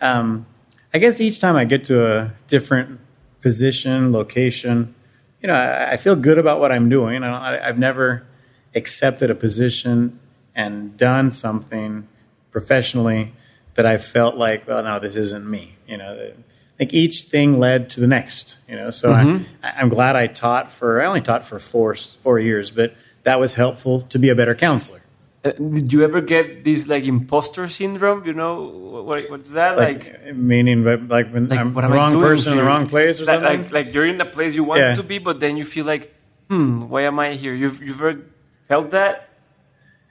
um, 0.00 0.46
I 0.94 0.98
guess 0.98 1.20
each 1.20 1.38
time 1.38 1.56
I 1.56 1.66
get 1.66 1.84
to 1.86 1.96
a 2.06 2.32
different 2.48 3.00
position, 3.42 4.12
location, 4.12 4.94
you 5.42 5.46
know, 5.46 5.54
I, 5.54 5.92
I 5.92 5.96
feel 5.96 6.16
good 6.16 6.38
about 6.38 6.60
what 6.60 6.72
I'm 6.72 6.88
doing. 6.88 7.22
I, 7.22 7.68
I've 7.68 7.78
never 7.78 8.26
accepted 8.74 9.30
a 9.30 9.34
position 9.34 10.18
and 10.54 10.96
done 10.96 11.30
something 11.30 12.06
professionally 12.50 13.32
that 13.74 13.86
I 13.86 13.98
felt 13.98 14.36
like, 14.36 14.66
well, 14.66 14.82
no, 14.82 14.98
this 14.98 15.16
isn't 15.16 15.48
me. 15.48 15.76
You 15.86 15.96
know, 15.96 16.12
I 16.12 16.76
think 16.76 16.92
each 16.92 17.22
thing 17.22 17.58
led 17.58 17.90
to 17.90 18.00
the 18.00 18.06
next. 18.06 18.58
You 18.68 18.76
know, 18.76 18.90
so 18.90 19.12
mm-hmm. 19.12 19.44
I, 19.62 19.80
am 19.80 19.88
glad 19.88 20.16
I 20.16 20.26
taught 20.26 20.70
for. 20.72 21.02
I 21.02 21.06
only 21.06 21.20
taught 21.20 21.44
for 21.44 21.58
four 21.58 21.94
four 21.94 22.38
years, 22.38 22.70
but 22.70 22.94
that 23.22 23.40
was 23.40 23.54
helpful 23.54 24.02
to 24.02 24.18
be 24.18 24.28
a 24.28 24.34
better 24.34 24.54
counselor. 24.54 25.02
Uh, 25.42 25.52
did 25.52 25.90
you 25.90 26.04
ever 26.04 26.20
get 26.20 26.64
this 26.64 26.86
like 26.86 27.04
imposter 27.04 27.66
syndrome? 27.66 28.26
You 28.26 28.34
know, 28.34 28.62
what, 29.06 29.30
what's 29.30 29.52
that 29.52 29.78
like? 29.78 30.04
like? 30.04 30.34
Meaning, 30.34 30.84
like 31.08 31.32
when 31.32 31.48
like, 31.48 31.58
I'm 31.58 31.72
the 31.72 31.88
wrong 31.88 32.12
person 32.12 32.52
in 32.52 32.58
the 32.58 32.64
wrong 32.64 32.86
place 32.86 33.20
or 33.20 33.24
that, 33.24 33.40
something. 33.40 33.62
Like, 33.62 33.72
like 33.72 33.94
you're 33.94 34.06
in 34.06 34.18
the 34.18 34.26
place 34.26 34.54
you 34.54 34.64
want 34.64 34.82
yeah. 34.82 34.92
to 34.92 35.02
be, 35.02 35.18
but 35.18 35.40
then 35.40 35.56
you 35.56 35.64
feel 35.64 35.86
like, 35.86 36.14
hmm, 36.48 36.88
why 36.90 37.02
am 37.02 37.18
I 37.18 37.34
here? 37.34 37.54
You've 37.54 37.82
you've 37.82 37.96
ever 38.02 38.20
felt 38.68 38.90
that? 38.90 39.30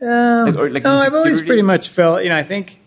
Um, 0.02 0.46
like, 0.46 0.56
or 0.56 0.70
like 0.72 0.84
no, 0.84 0.96
I've 0.96 1.14
always 1.14 1.42
pretty 1.42 1.62
much 1.62 1.90
felt. 1.90 2.24
You 2.24 2.30
know, 2.30 2.38
I 2.38 2.44
think. 2.44 2.80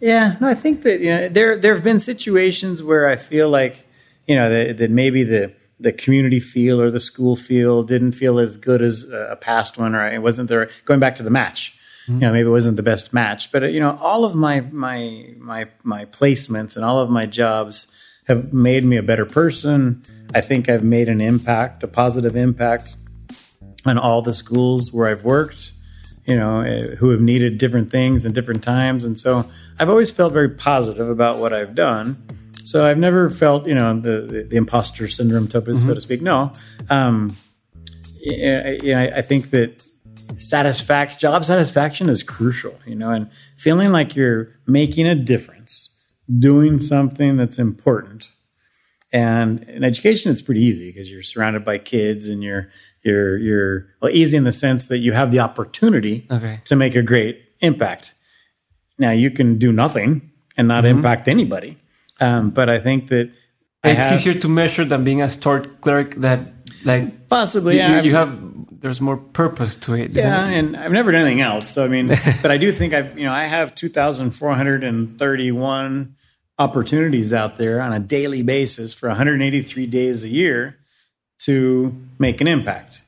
Yeah, 0.00 0.36
no, 0.40 0.48
I 0.48 0.54
think 0.54 0.82
that 0.82 0.98
you 0.98 1.10
know 1.10 1.28
there 1.28 1.56
there 1.56 1.74
have 1.74 1.84
been 1.84 2.00
situations 2.00 2.82
where 2.82 3.06
I 3.06 3.14
feel 3.14 3.48
like 3.48 3.86
you 4.26 4.34
know 4.34 4.50
that, 4.50 4.78
that 4.78 4.90
maybe 4.90 5.22
the 5.22 5.52
the 5.80 5.92
community 5.92 6.40
feel 6.40 6.80
or 6.80 6.90
the 6.90 7.00
school 7.00 7.36
feel 7.36 7.82
didn't 7.82 8.12
feel 8.12 8.38
as 8.38 8.56
good 8.56 8.82
as 8.82 9.08
a 9.10 9.36
past 9.40 9.78
one, 9.78 9.94
or 9.94 10.06
it 10.06 10.22
wasn't 10.22 10.48
there. 10.48 10.70
Going 10.84 11.00
back 11.00 11.16
to 11.16 11.22
the 11.22 11.30
match, 11.30 11.76
mm-hmm. 12.02 12.14
you 12.14 12.20
know, 12.20 12.32
maybe 12.32 12.48
it 12.48 12.52
wasn't 12.52 12.76
the 12.76 12.82
best 12.82 13.12
match, 13.14 13.50
but 13.50 13.72
you 13.72 13.80
know, 13.80 13.98
all 14.00 14.24
of 14.24 14.34
my 14.34 14.60
my 14.60 15.34
my 15.38 15.68
my 15.82 16.04
placements 16.04 16.76
and 16.76 16.84
all 16.84 17.00
of 17.00 17.08
my 17.10 17.26
jobs 17.26 17.90
have 18.28 18.52
made 18.52 18.84
me 18.84 18.96
a 18.96 19.02
better 19.02 19.26
person. 19.26 20.02
I 20.34 20.40
think 20.40 20.68
I've 20.68 20.84
made 20.84 21.08
an 21.08 21.20
impact, 21.20 21.82
a 21.82 21.88
positive 21.88 22.36
impact 22.36 22.96
on 23.84 23.98
all 23.98 24.22
the 24.22 24.34
schools 24.34 24.92
where 24.92 25.08
I've 25.08 25.24
worked, 25.24 25.72
you 26.26 26.36
know, 26.36 26.60
eh, 26.60 26.94
who 26.96 27.10
have 27.10 27.20
needed 27.20 27.58
different 27.58 27.90
things 27.90 28.26
in 28.26 28.32
different 28.32 28.62
times. 28.62 29.04
And 29.04 29.18
so 29.18 29.50
I've 29.78 29.88
always 29.88 30.10
felt 30.10 30.32
very 30.32 30.50
positive 30.50 31.08
about 31.08 31.38
what 31.38 31.52
I've 31.52 31.74
done. 31.74 32.22
So 32.70 32.86
I've 32.86 32.98
never 32.98 33.28
felt, 33.28 33.66
you 33.66 33.74
know, 33.74 33.98
the, 33.98 34.20
the, 34.20 34.42
the 34.44 34.56
imposter 34.56 35.08
syndrome, 35.08 35.48
mm-hmm. 35.48 35.74
so 35.74 35.92
to 35.92 36.00
speak. 36.00 36.22
No. 36.22 36.52
Um, 36.88 37.36
you 38.20 38.94
know, 38.94 39.10
I 39.16 39.22
think 39.22 39.50
that 39.50 39.84
satisfaction, 40.36 41.18
job 41.18 41.44
satisfaction 41.44 42.08
is 42.08 42.22
crucial, 42.22 42.78
you 42.86 42.94
know, 42.94 43.10
and 43.10 43.28
feeling 43.56 43.90
like 43.90 44.14
you're 44.14 44.54
making 44.68 45.08
a 45.08 45.16
difference, 45.16 45.98
doing 46.38 46.78
something 46.78 47.36
that's 47.36 47.58
important. 47.58 48.30
And 49.12 49.64
in 49.64 49.82
education, 49.82 50.30
it's 50.30 50.42
pretty 50.42 50.62
easy 50.62 50.92
because 50.92 51.10
you're 51.10 51.24
surrounded 51.24 51.64
by 51.64 51.78
kids 51.78 52.28
and 52.28 52.40
you're 52.40 52.70
you're 53.02 53.36
you're 53.38 53.86
well 54.00 54.12
easy 54.12 54.36
in 54.36 54.44
the 54.44 54.52
sense 54.52 54.84
that 54.84 54.98
you 54.98 55.12
have 55.12 55.32
the 55.32 55.40
opportunity 55.40 56.28
okay. 56.30 56.60
to 56.66 56.76
make 56.76 56.94
a 56.94 57.02
great 57.02 57.42
impact. 57.58 58.14
Now 58.96 59.10
you 59.10 59.32
can 59.32 59.58
do 59.58 59.72
nothing 59.72 60.30
and 60.56 60.68
not 60.68 60.84
mm-hmm. 60.84 60.98
impact 60.98 61.26
anybody, 61.26 61.79
um, 62.20 62.50
but 62.50 62.68
I 62.68 62.78
think 62.80 63.08
that 63.08 63.30
it's 63.82 63.98
have, 63.98 64.12
easier 64.12 64.34
to 64.34 64.48
measure 64.48 64.84
than 64.84 65.04
being 65.04 65.22
a 65.22 65.30
store 65.30 65.60
clerk. 65.60 66.14
That 66.16 66.52
like 66.84 67.28
possibly 67.28 67.74
you, 67.74 67.80
yeah, 67.80 68.02
you 68.02 68.14
have 68.14 68.38
there's 68.80 69.00
more 69.00 69.16
purpose 69.16 69.76
to 69.76 69.94
it. 69.94 70.12
Yeah, 70.12 70.46
it? 70.46 70.58
and 70.58 70.76
I've 70.76 70.92
never 70.92 71.12
done 71.12 71.22
anything 71.22 71.40
else. 71.40 71.70
So 71.70 71.84
I 71.84 71.88
mean, 71.88 72.08
but 72.42 72.50
I 72.50 72.58
do 72.58 72.72
think 72.72 72.94
I've 72.94 73.18
you 73.18 73.24
know 73.24 73.32
I 73.32 73.44
have 73.44 73.74
two 73.74 73.88
thousand 73.88 74.32
four 74.32 74.54
hundred 74.54 74.84
and 74.84 75.18
thirty 75.18 75.50
one 75.50 76.16
opportunities 76.60 77.32
out 77.32 77.56
there 77.56 77.80
on 77.80 77.94
a 77.94 77.98
daily 77.98 78.42
basis 78.42 78.92
for 78.92 79.08
183 79.08 79.86
days 79.86 80.22
a 80.22 80.28
year 80.28 80.76
to 81.38 81.98
make 82.18 82.42
an 82.42 82.46
impact. 82.46 83.00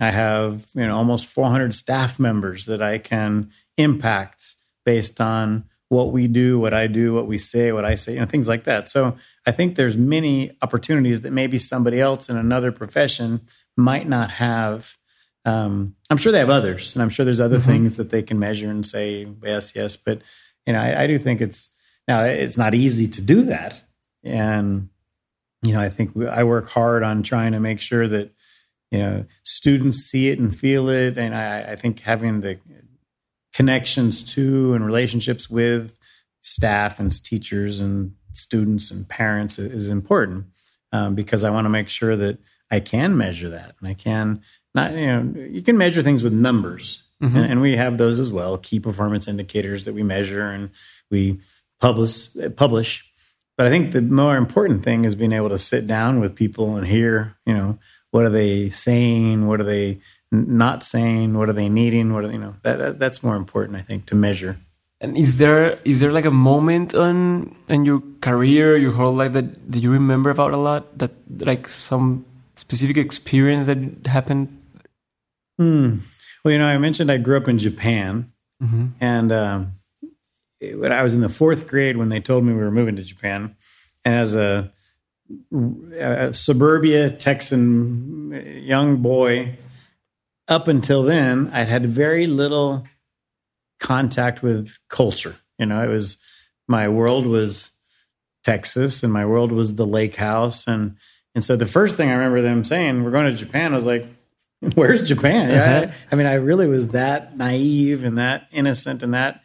I 0.00 0.10
have, 0.10 0.66
you 0.74 0.84
know, 0.84 0.96
almost 0.96 1.26
400 1.26 1.72
staff 1.72 2.18
members 2.18 2.66
that 2.66 2.82
I 2.82 2.98
can 2.98 3.52
impact 3.76 4.56
based 4.84 5.20
on 5.20 5.64
what 5.88 6.10
we 6.12 6.26
do, 6.26 6.58
what 6.58 6.74
I 6.74 6.86
do, 6.86 7.14
what 7.14 7.26
we 7.26 7.38
say, 7.38 7.72
what 7.72 7.84
I 7.84 7.94
say, 7.94 8.14
you 8.14 8.20
know, 8.20 8.26
things 8.26 8.48
like 8.48 8.64
that. 8.64 8.88
So 8.88 9.16
I 9.46 9.52
think 9.52 9.76
there's 9.76 9.96
many 9.96 10.56
opportunities 10.60 11.22
that 11.22 11.32
maybe 11.32 11.58
somebody 11.58 12.00
else 12.00 12.28
in 12.28 12.36
another 12.36 12.72
profession 12.72 13.42
might 13.76 14.08
not 14.08 14.32
have. 14.32 14.96
Um, 15.44 15.94
I'm 16.10 16.16
sure 16.16 16.32
they 16.32 16.40
have 16.40 16.50
others, 16.50 16.94
and 16.94 17.02
I'm 17.02 17.08
sure 17.08 17.24
there's 17.24 17.40
other 17.40 17.58
mm-hmm. 17.58 17.70
things 17.70 17.96
that 17.98 18.10
they 18.10 18.22
can 18.22 18.38
measure 18.38 18.68
and 18.68 18.84
say 18.84 19.28
yes, 19.42 19.76
yes. 19.76 19.96
But 19.96 20.22
you 20.66 20.72
know, 20.72 20.80
I, 20.80 21.04
I 21.04 21.06
do 21.06 21.20
think 21.20 21.40
it's 21.40 21.70
now 22.08 22.22
it's 22.24 22.56
not 22.56 22.74
easy 22.74 23.06
to 23.06 23.20
do 23.20 23.44
that, 23.44 23.84
and 24.24 24.88
you 25.62 25.72
know, 25.72 25.80
I 25.80 25.88
think 25.88 26.16
we, 26.16 26.26
I 26.26 26.42
work 26.42 26.70
hard 26.70 27.04
on 27.04 27.22
trying 27.22 27.52
to 27.52 27.60
make 27.60 27.80
sure 27.80 28.08
that 28.08 28.32
you 28.90 28.98
know 28.98 29.24
students 29.44 29.98
see 29.98 30.30
it 30.30 30.40
and 30.40 30.56
feel 30.56 30.88
it, 30.88 31.16
and 31.16 31.32
I, 31.32 31.72
I 31.72 31.76
think 31.76 32.00
having 32.00 32.40
the 32.40 32.58
connections 33.56 34.22
to 34.34 34.74
and 34.74 34.84
relationships 34.84 35.48
with 35.48 35.96
staff 36.42 37.00
and 37.00 37.10
teachers 37.24 37.80
and 37.80 38.12
students 38.34 38.90
and 38.90 39.08
parents 39.08 39.58
is 39.58 39.88
important 39.88 40.44
um, 40.92 41.14
because 41.14 41.42
I 41.42 41.48
want 41.48 41.64
to 41.64 41.70
make 41.70 41.88
sure 41.88 42.16
that 42.16 42.38
I 42.70 42.80
can 42.80 43.16
measure 43.16 43.48
that 43.48 43.74
and 43.80 43.88
I 43.88 43.94
can 43.94 44.42
not 44.74 44.92
you 44.92 45.06
know 45.06 45.46
you 45.48 45.62
can 45.62 45.78
measure 45.78 46.02
things 46.02 46.22
with 46.22 46.34
numbers. 46.34 47.02
Mm-hmm. 47.22 47.34
and, 47.34 47.52
and, 47.52 47.60
we 47.62 47.76
have 47.76 47.96
those 47.96 48.18
as 48.18 48.30
well 48.30 48.58
key 48.58 48.78
performance 48.78 49.26
indicators 49.26 49.84
that 49.84 49.94
we 49.94 50.02
measure 50.02 50.50
and 50.50 50.68
we 51.10 51.40
publish 51.80 52.28
publish. 52.56 53.10
But 53.56 53.68
I 53.68 53.70
think 53.70 53.92
the 53.92 54.02
more 54.02 54.36
important 54.36 54.84
thing 54.84 55.06
is 55.06 55.14
being 55.14 55.32
able 55.32 55.48
to 55.48 55.58
sit 55.58 55.86
down 55.86 56.20
with 56.20 56.34
people 56.34 56.76
and 56.76 56.86
hear 56.86 57.38
you 57.46 57.54
know 57.54 57.78
what 58.10 58.26
are 58.26 58.30
they 58.30 58.68
saying? 58.68 59.46
What 59.46 59.62
are 59.62 59.64
they 59.64 60.00
not 60.46 60.82
saying 60.82 61.36
what 61.36 61.48
are 61.48 61.52
they 61.52 61.68
needing 61.68 62.12
what 62.12 62.24
are 62.24 62.32
you 62.32 62.38
know 62.38 62.54
that, 62.62 62.76
that 62.78 62.98
that's 62.98 63.22
more 63.22 63.36
important 63.36 63.76
i 63.76 63.82
think 63.82 64.06
to 64.06 64.14
measure 64.14 64.58
and 65.00 65.16
is 65.16 65.38
there 65.38 65.78
is 65.84 66.00
there 66.00 66.12
like 66.12 66.24
a 66.24 66.30
moment 66.30 66.94
on 66.94 67.54
in 67.68 67.84
your 67.84 68.02
career 68.20 68.76
your 68.76 68.92
whole 68.92 69.12
life 69.12 69.32
that, 69.32 69.70
that 69.70 69.80
you 69.80 69.90
remember 69.90 70.30
about 70.30 70.52
a 70.52 70.56
lot 70.56 70.98
that 70.98 71.12
like 71.44 71.68
some 71.68 72.24
specific 72.54 72.96
experience 72.96 73.66
that 73.66 74.06
happened 74.06 74.48
hmm. 75.58 75.96
well 76.44 76.52
you 76.52 76.58
know 76.58 76.66
i 76.66 76.78
mentioned 76.78 77.10
i 77.10 77.18
grew 77.18 77.36
up 77.36 77.48
in 77.48 77.58
japan 77.58 78.32
mm 78.62 78.68
-hmm. 78.68 78.86
and 79.00 79.32
um, 79.32 79.72
when 80.60 80.92
i 80.92 81.02
was 81.02 81.14
in 81.14 81.20
the 81.20 81.28
fourth 81.28 81.66
grade 81.66 81.96
when 81.96 82.08
they 82.08 82.20
told 82.20 82.44
me 82.44 82.52
we 82.52 82.60
were 82.60 82.70
moving 82.70 82.96
to 82.96 83.02
japan 83.02 83.54
and 84.04 84.14
as 84.14 84.34
a, 84.34 84.72
a 86.00 86.32
suburbia 86.32 87.10
texan 87.10 88.32
young 88.64 89.02
boy 89.02 89.58
up 90.48 90.68
until 90.68 91.02
then, 91.02 91.50
I'd 91.52 91.68
had 91.68 91.86
very 91.86 92.26
little 92.26 92.86
contact 93.80 94.42
with 94.42 94.78
culture. 94.88 95.36
You 95.58 95.66
know, 95.66 95.82
it 95.82 95.88
was 95.88 96.18
my 96.68 96.88
world 96.88 97.26
was 97.26 97.72
Texas 98.44 99.02
and 99.02 99.12
my 99.12 99.26
world 99.26 99.52
was 99.52 99.74
the 99.74 99.86
lake 99.86 100.16
house. 100.16 100.66
And 100.66 100.96
and 101.34 101.44
so 101.44 101.56
the 101.56 101.66
first 101.66 101.96
thing 101.96 102.08
I 102.08 102.14
remember 102.14 102.42
them 102.42 102.64
saying, 102.64 103.04
we're 103.04 103.10
going 103.10 103.26
to 103.26 103.36
Japan, 103.36 103.72
I 103.72 103.74
was 103.74 103.86
like, 103.86 104.06
where's 104.74 105.06
Japan? 105.06 105.50
Uh-huh. 105.50 105.92
I, 105.92 106.12
I, 106.12 106.16
mean, 106.16 106.26
I 106.26 106.34
really 106.34 106.66
was 106.66 106.88
that 106.88 107.36
naive 107.36 108.04
and 108.04 108.16
that 108.16 108.48
innocent 108.52 109.02
and 109.02 109.12
that 109.12 109.42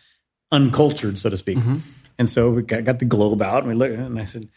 uncultured, 0.52 1.18
so 1.18 1.30
to 1.30 1.38
speak. 1.38 1.58
Mm-hmm. 1.58 1.78
And 2.18 2.30
so 2.30 2.52
we 2.52 2.62
got, 2.62 2.86
got, 2.86 3.00
the 3.00 3.06
globe 3.06 3.42
out 3.42 3.64
and 3.64 3.68
we 3.68 3.74
looked 3.74 3.96
and 3.96 4.20
I 4.20 4.26
said, 4.26 4.48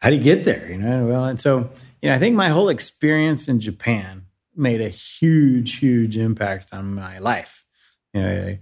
how 0.00 0.10
do 0.10 0.16
you 0.16 0.22
get 0.22 0.44
there? 0.44 0.70
You 0.70 0.78
know, 0.78 1.06
well, 1.06 1.24
and 1.24 1.40
so, 1.40 1.70
you 2.00 2.10
know, 2.10 2.14
I 2.14 2.18
think 2.18 2.36
my 2.36 2.50
whole 2.50 2.68
experience 2.68 3.48
in 3.48 3.58
Japan 3.58 4.26
made 4.56 4.80
a 4.80 4.88
huge, 4.88 5.78
huge 5.78 6.16
impact 6.16 6.72
on 6.72 6.94
my 6.94 7.18
life. 7.18 7.64
You 8.12 8.20
know, 8.22 8.58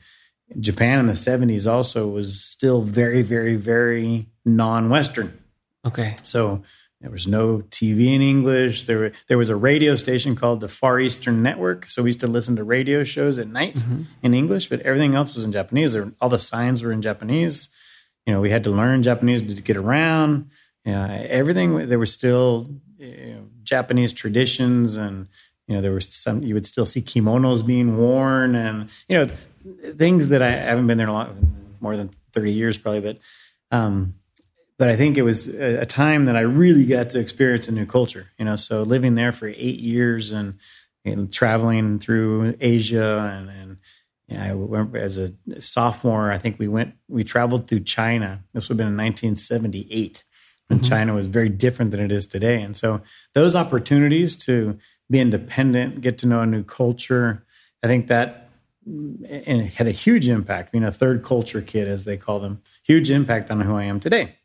Japan 0.58 0.98
in 0.98 1.06
the 1.06 1.12
70s 1.12 1.70
also 1.70 2.08
was 2.08 2.42
still 2.42 2.82
very, 2.82 3.22
very, 3.22 3.56
very 3.56 4.28
non 4.44 4.90
Western. 4.90 5.38
Okay. 5.84 6.16
So 6.22 6.62
there 7.00 7.10
was 7.10 7.26
no 7.26 7.58
TV 7.70 8.14
in 8.14 8.22
English. 8.22 8.84
There, 8.84 8.98
were, 8.98 9.12
there 9.28 9.38
was 9.38 9.48
a 9.48 9.56
radio 9.56 9.96
station 9.96 10.36
called 10.36 10.60
the 10.60 10.68
Far 10.68 11.00
Eastern 11.00 11.42
Network. 11.42 11.88
So 11.88 12.02
we 12.02 12.10
used 12.10 12.20
to 12.20 12.28
listen 12.28 12.54
to 12.56 12.64
radio 12.64 13.02
shows 13.02 13.38
at 13.38 13.48
night 13.48 13.74
mm-hmm. 13.74 14.02
in 14.22 14.34
English, 14.34 14.68
but 14.68 14.80
everything 14.80 15.14
else 15.14 15.34
was 15.34 15.44
in 15.44 15.52
Japanese. 15.52 15.94
There, 15.94 16.12
all 16.20 16.28
the 16.28 16.38
signs 16.38 16.82
were 16.82 16.92
in 16.92 17.02
Japanese. 17.02 17.68
You 18.26 18.34
know, 18.34 18.40
we 18.40 18.50
had 18.50 18.62
to 18.64 18.70
learn 18.70 19.02
Japanese 19.02 19.42
to 19.42 19.60
get 19.60 19.76
around. 19.76 20.50
You 20.84 20.92
know, 20.92 21.26
everything, 21.28 21.88
there 21.88 21.98
were 21.98 22.06
still 22.06 22.70
you 22.98 23.34
know, 23.34 23.48
Japanese 23.64 24.12
traditions 24.12 24.94
and 24.94 25.26
you 25.66 25.74
know 25.74 25.80
there 25.80 25.92
was 25.92 26.12
some 26.12 26.42
you 26.42 26.54
would 26.54 26.66
still 26.66 26.86
see 26.86 27.00
kimonos 27.00 27.64
being 27.64 27.96
worn 27.96 28.54
and 28.54 28.88
you 29.08 29.16
know 29.16 29.30
things 29.94 30.28
that 30.30 30.42
I, 30.42 30.50
haven't 30.50 30.86
been 30.86 30.98
there 30.98 31.08
a 31.08 31.12
lot 31.12 31.30
more 31.80 31.96
than 31.96 32.10
30 32.32 32.52
years 32.52 32.78
probably 32.78 33.00
but 33.00 33.18
um 33.76 34.14
but 34.78 34.88
I 34.88 34.96
think 34.96 35.16
it 35.16 35.22
was 35.22 35.54
a, 35.54 35.82
a, 35.82 35.86
time 35.86 36.24
that 36.24 36.34
I 36.34 36.40
really 36.40 36.86
got 36.86 37.10
to 37.10 37.20
experience 37.20 37.68
a 37.68 37.72
new 37.72 37.86
culture 37.86 38.30
you 38.38 38.44
know 38.44 38.56
so 38.56 38.82
living 38.82 39.14
there 39.14 39.32
for 39.32 39.48
8 39.48 39.56
years 39.56 40.32
and, 40.32 40.58
and 41.04 41.32
traveling 41.32 41.98
through 41.98 42.56
Asia 42.60 43.32
and 43.34 43.48
and 43.48 43.76
you 44.28 44.38
know, 44.38 44.44
I 44.44 44.54
went 44.54 44.96
as 44.96 45.18
a 45.18 45.32
sophomore 45.60 46.32
I 46.32 46.38
think 46.38 46.58
we 46.58 46.68
went 46.68 46.94
we 47.08 47.22
traveled 47.24 47.68
through 47.68 47.80
China 47.80 48.42
this 48.52 48.68
would 48.68 48.74
have 48.74 48.78
been 48.78 48.88
in 48.88 48.96
1978 48.96 50.24
when 50.66 50.78
mm-hmm. 50.78 50.88
China 50.88 51.14
was 51.14 51.26
very 51.26 51.48
different 51.48 51.90
than 51.92 52.00
it 52.00 52.10
is 52.10 52.26
today 52.26 52.60
and 52.62 52.76
so 52.76 53.02
those 53.34 53.54
opportunities 53.54 54.34
to 54.36 54.78
be 55.10 55.20
independent, 55.20 56.00
get 56.00 56.18
to 56.18 56.26
know 56.26 56.40
a 56.40 56.46
new 56.46 56.62
culture. 56.62 57.44
I 57.82 57.86
think 57.86 58.06
that 58.08 58.42
and 58.84 59.62
it 59.62 59.74
had 59.74 59.86
a 59.86 59.92
huge 59.92 60.28
impact, 60.28 60.72
being 60.72 60.84
a 60.84 60.92
third 60.92 61.22
culture 61.22 61.60
kid, 61.60 61.86
as 61.86 62.04
they 62.04 62.16
call 62.16 62.40
them, 62.40 62.60
huge 62.82 63.10
impact 63.10 63.50
on 63.50 63.60
who 63.60 63.76
I 63.76 63.84
am 63.84 64.00
today. 64.00 64.36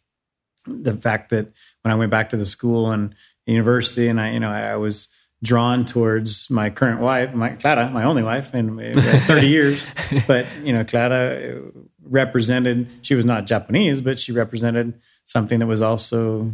The 0.65 0.93
fact 0.93 1.29
that 1.29 1.51
when 1.81 1.91
I 1.91 1.95
went 1.95 2.11
back 2.11 2.29
to 2.29 2.37
the 2.37 2.45
school 2.45 2.91
and 2.91 3.15
university, 3.45 4.07
and 4.07 4.21
I, 4.21 4.31
you 4.31 4.39
know, 4.39 4.51
I, 4.51 4.71
I 4.71 4.75
was 4.75 5.07
drawn 5.43 5.85
towards 5.85 6.49
my 6.49 6.69
current 6.69 6.99
wife, 6.99 7.33
my 7.33 7.49
Clara, 7.49 7.89
my 7.89 8.03
only 8.03 8.23
wife 8.23 8.53
in 8.53 8.77
30 8.77 9.47
years. 9.47 9.89
But, 10.27 10.45
you 10.63 10.73
know, 10.73 10.83
Clara 10.83 11.61
represented, 12.03 12.89
she 13.01 13.15
was 13.15 13.25
not 13.25 13.45
Japanese, 13.45 14.01
but 14.01 14.19
she 14.19 14.31
represented 14.31 14.99
something 15.25 15.59
that 15.59 15.67
was 15.67 15.81
also 15.81 16.51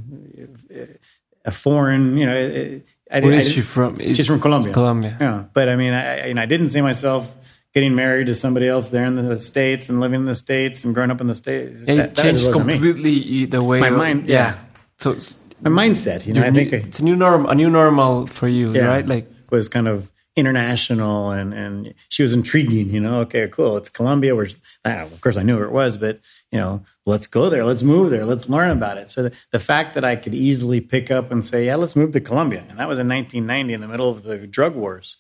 a 1.46 1.52
foreign, 1.52 2.18
you 2.18 2.26
know, 2.26 2.38
I 2.38 2.82
Where 3.22 3.32
is 3.34 3.52
she 3.52 3.62
from? 3.62 4.00
Is 4.02 4.18
she's 4.18 4.28
from 4.28 4.40
Colombia. 4.40 4.74
Colombia. 4.74 5.18
Yeah, 5.20 5.44
but 5.54 5.70
I 5.70 5.76
mean, 5.76 5.94
I, 5.94 6.28
you 6.28 6.34
know, 6.34 6.42
I 6.42 6.46
didn't 6.46 6.70
see 6.70 6.82
myself 6.82 7.38
getting 7.74 7.96
married 7.96 8.28
to 8.28 8.36
somebody 8.36 8.68
else 8.68 8.90
there 8.90 9.06
in 9.06 9.16
the 9.16 9.40
states 9.40 9.90
and 9.90 10.00
living 10.00 10.22
in 10.22 10.26
the 10.26 10.36
states 10.36 10.84
and 10.84 10.94
growing 10.94 11.12
up 11.12 11.22
in 11.22 11.28
the 11.28 11.36
states. 11.36 11.88
Yeah, 11.88 11.96
that, 11.96 12.16
changed 12.16 12.52
completely 12.52 13.20
me. 13.20 13.46
the 13.46 13.64
way 13.64 13.80
my 13.80 13.90
mind. 13.90 14.28
Yeah, 14.28 14.54
yeah. 14.54 14.58
so 14.98 15.16
my 15.62 15.70
mindset. 15.70 16.26
You 16.26 16.34
know, 16.34 16.42
I 16.42 16.52
think 16.52 16.72
new, 16.72 16.78
it's 16.78 17.00
a 17.00 17.04
new 17.04 17.16
norm, 17.16 17.46
a 17.46 17.56
new 17.56 17.70
normal 17.70 18.28
for 18.28 18.48
you, 18.48 18.74
yeah, 18.74 18.86
right? 18.86 19.08
Like 19.08 19.30
was 19.50 19.70
kind 19.70 19.88
of 19.88 20.12
international 20.36 21.30
and 21.30 21.54
and 21.54 21.94
she 22.10 22.24
was 22.24 22.34
intriguing 22.34 22.90
you 22.90 23.00
know 23.00 23.20
okay 23.20 23.48
cool 23.48 23.78
it's 23.78 23.90
colombia 23.90 24.36
which 24.36 24.56
ah, 24.84 25.02
of 25.02 25.22
course 25.22 25.38
i 25.38 25.44
knew 25.44 25.56
where 25.56 25.66
it 25.66 25.72
was 25.72 25.96
but 25.96 26.20
you 26.52 26.60
know 26.60 26.84
let's 27.06 27.28
go 27.28 27.52
there 27.52 27.64
let's 27.64 27.84
move 27.84 28.10
there 28.10 28.26
let's 28.26 28.50
learn 28.50 28.72
about 28.72 28.98
it. 28.98 29.10
So 29.10 29.24
the, 29.24 29.36
the 29.52 29.60
fact 29.60 29.94
that 29.94 30.04
i 30.04 30.16
could 30.16 30.34
easily 30.34 30.82
pick 30.82 31.12
up 31.12 31.32
and 31.32 31.46
say 31.46 31.68
yeah 31.68 31.76
let's 31.76 31.96
move 31.96 32.14
to 32.14 32.20
colombia 32.20 32.66
and 32.68 32.80
that 32.80 32.88
was 32.88 32.98
in 32.98 33.08
1990 33.08 33.74
in 33.74 33.82
the 33.82 33.88
middle 33.88 34.10
of 34.10 34.24
the 34.24 34.48
drug 34.48 34.76
wars 34.76 35.18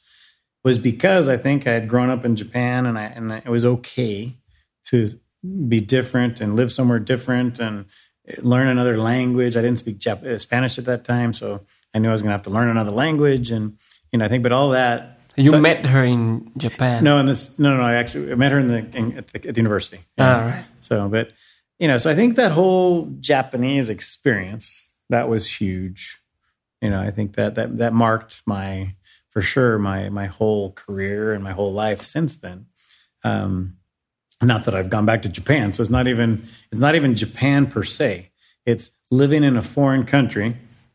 was 0.63 0.79
because 0.79 1.29
i 1.29 1.37
think 1.37 1.67
i 1.67 1.73
had 1.73 1.87
grown 1.87 2.09
up 2.09 2.25
in 2.25 2.35
japan 2.35 2.87
and 2.87 2.97
i 2.97 3.03
and 3.03 3.31
it 3.31 3.49
was 3.49 3.65
okay 3.65 4.35
to 4.85 5.19
be 5.67 5.79
different 5.79 6.41
and 6.41 6.55
live 6.55 6.71
somewhere 6.71 6.99
different 6.99 7.59
and 7.59 7.85
learn 8.37 8.69
another 8.69 8.97
language. 8.97 9.57
I 9.57 9.61
didn't 9.61 9.79
speak 9.79 10.01
spanish 10.39 10.77
at 10.79 10.85
that 10.85 11.03
time 11.03 11.33
so 11.33 11.61
i 11.93 11.99
knew 11.99 12.09
i 12.09 12.11
was 12.13 12.23
going 12.23 12.29
to 12.29 12.33
have 12.33 12.43
to 12.43 12.49
learn 12.49 12.69
another 12.69 12.91
language 12.91 13.51
and 13.51 13.77
you 14.13 14.19
know, 14.19 14.25
I 14.25 14.29
think, 14.29 14.43
but 14.43 14.51
all 14.51 14.69
that. 14.69 15.19
You 15.35 15.49
so 15.49 15.59
met 15.59 15.87
her 15.87 16.03
in 16.03 16.51
Japan? 16.55 17.03
No, 17.03 17.17
in 17.17 17.25
this, 17.25 17.57
no, 17.57 17.71
no, 17.71 17.77
no. 17.77 17.83
I 17.83 17.95
actually 17.95 18.31
I 18.31 18.35
met 18.35 18.51
her 18.51 18.59
in 18.59 18.67
the, 18.67 18.85
in, 18.95 19.17
at, 19.17 19.27
the 19.27 19.47
at 19.49 19.55
the 19.55 19.59
university. 19.61 20.05
All 20.19 20.25
right. 20.25 20.65
So, 20.79 21.09
but 21.09 21.31
you 21.79 21.87
know, 21.87 21.97
so 21.97 22.11
I 22.11 22.15
think 22.15 22.35
that 22.35 22.51
whole 22.51 23.07
Japanese 23.19 23.89
experience 23.89 24.91
that 25.09 25.27
was 25.27 25.59
huge. 25.59 26.21
You 26.81 26.91
know, 26.91 27.01
I 27.01 27.09
think 27.09 27.35
that 27.35 27.55
that 27.55 27.77
that 27.77 27.93
marked 27.93 28.43
my 28.45 28.95
for 29.31 29.41
sure 29.41 29.79
my 29.79 30.09
my 30.09 30.27
whole 30.27 30.71
career 30.73 31.33
and 31.33 31.43
my 31.43 31.51
whole 31.51 31.73
life 31.73 32.03
since 32.03 32.35
then. 32.35 32.67
Um, 33.23 33.77
not 34.41 34.65
that 34.65 34.75
I've 34.75 34.89
gone 34.89 35.05
back 35.07 35.23
to 35.23 35.29
Japan, 35.29 35.73
so 35.73 35.81
it's 35.81 35.89
not 35.89 36.07
even 36.07 36.47
it's 36.71 36.81
not 36.81 36.93
even 36.93 37.15
Japan 37.15 37.65
per 37.65 37.83
se. 37.83 38.29
It's 38.67 38.91
living 39.09 39.43
in 39.43 39.57
a 39.57 39.63
foreign 39.63 40.05
country, 40.05 40.51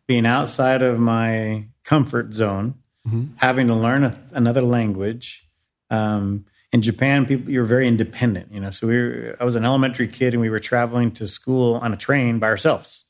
being 0.07 0.27
outside 0.27 0.83
of 0.83 1.01
my 1.01 1.66
comfort 1.85 2.35
zone, 2.35 2.75
mm-hmm. 3.09 3.25
having 3.37 3.67
to 3.69 3.75
learn 3.75 4.05
a, 4.05 4.19
another 4.33 4.63
language. 4.63 5.49
Um, 5.91 6.45
in 6.73 6.83
Japan, 6.83 7.25
people 7.25 7.51
you're 7.51 7.65
very 7.65 7.89
independent. 7.89 8.53
You 8.53 8.61
know, 8.61 8.71
so 8.71 8.87
we 8.87 8.97
were, 8.97 9.37
I 9.41 9.45
was 9.45 9.55
an 9.55 9.65
elementary 9.65 10.09
kid, 10.09 10.35
and 10.35 10.41
we 10.41 10.51
were 10.51 10.61
traveling 10.61 11.11
to 11.13 11.27
school 11.27 11.77
on 11.77 11.93
a 11.93 11.97
train 11.97 12.39
by 12.39 12.49
ourselves, 12.49 13.05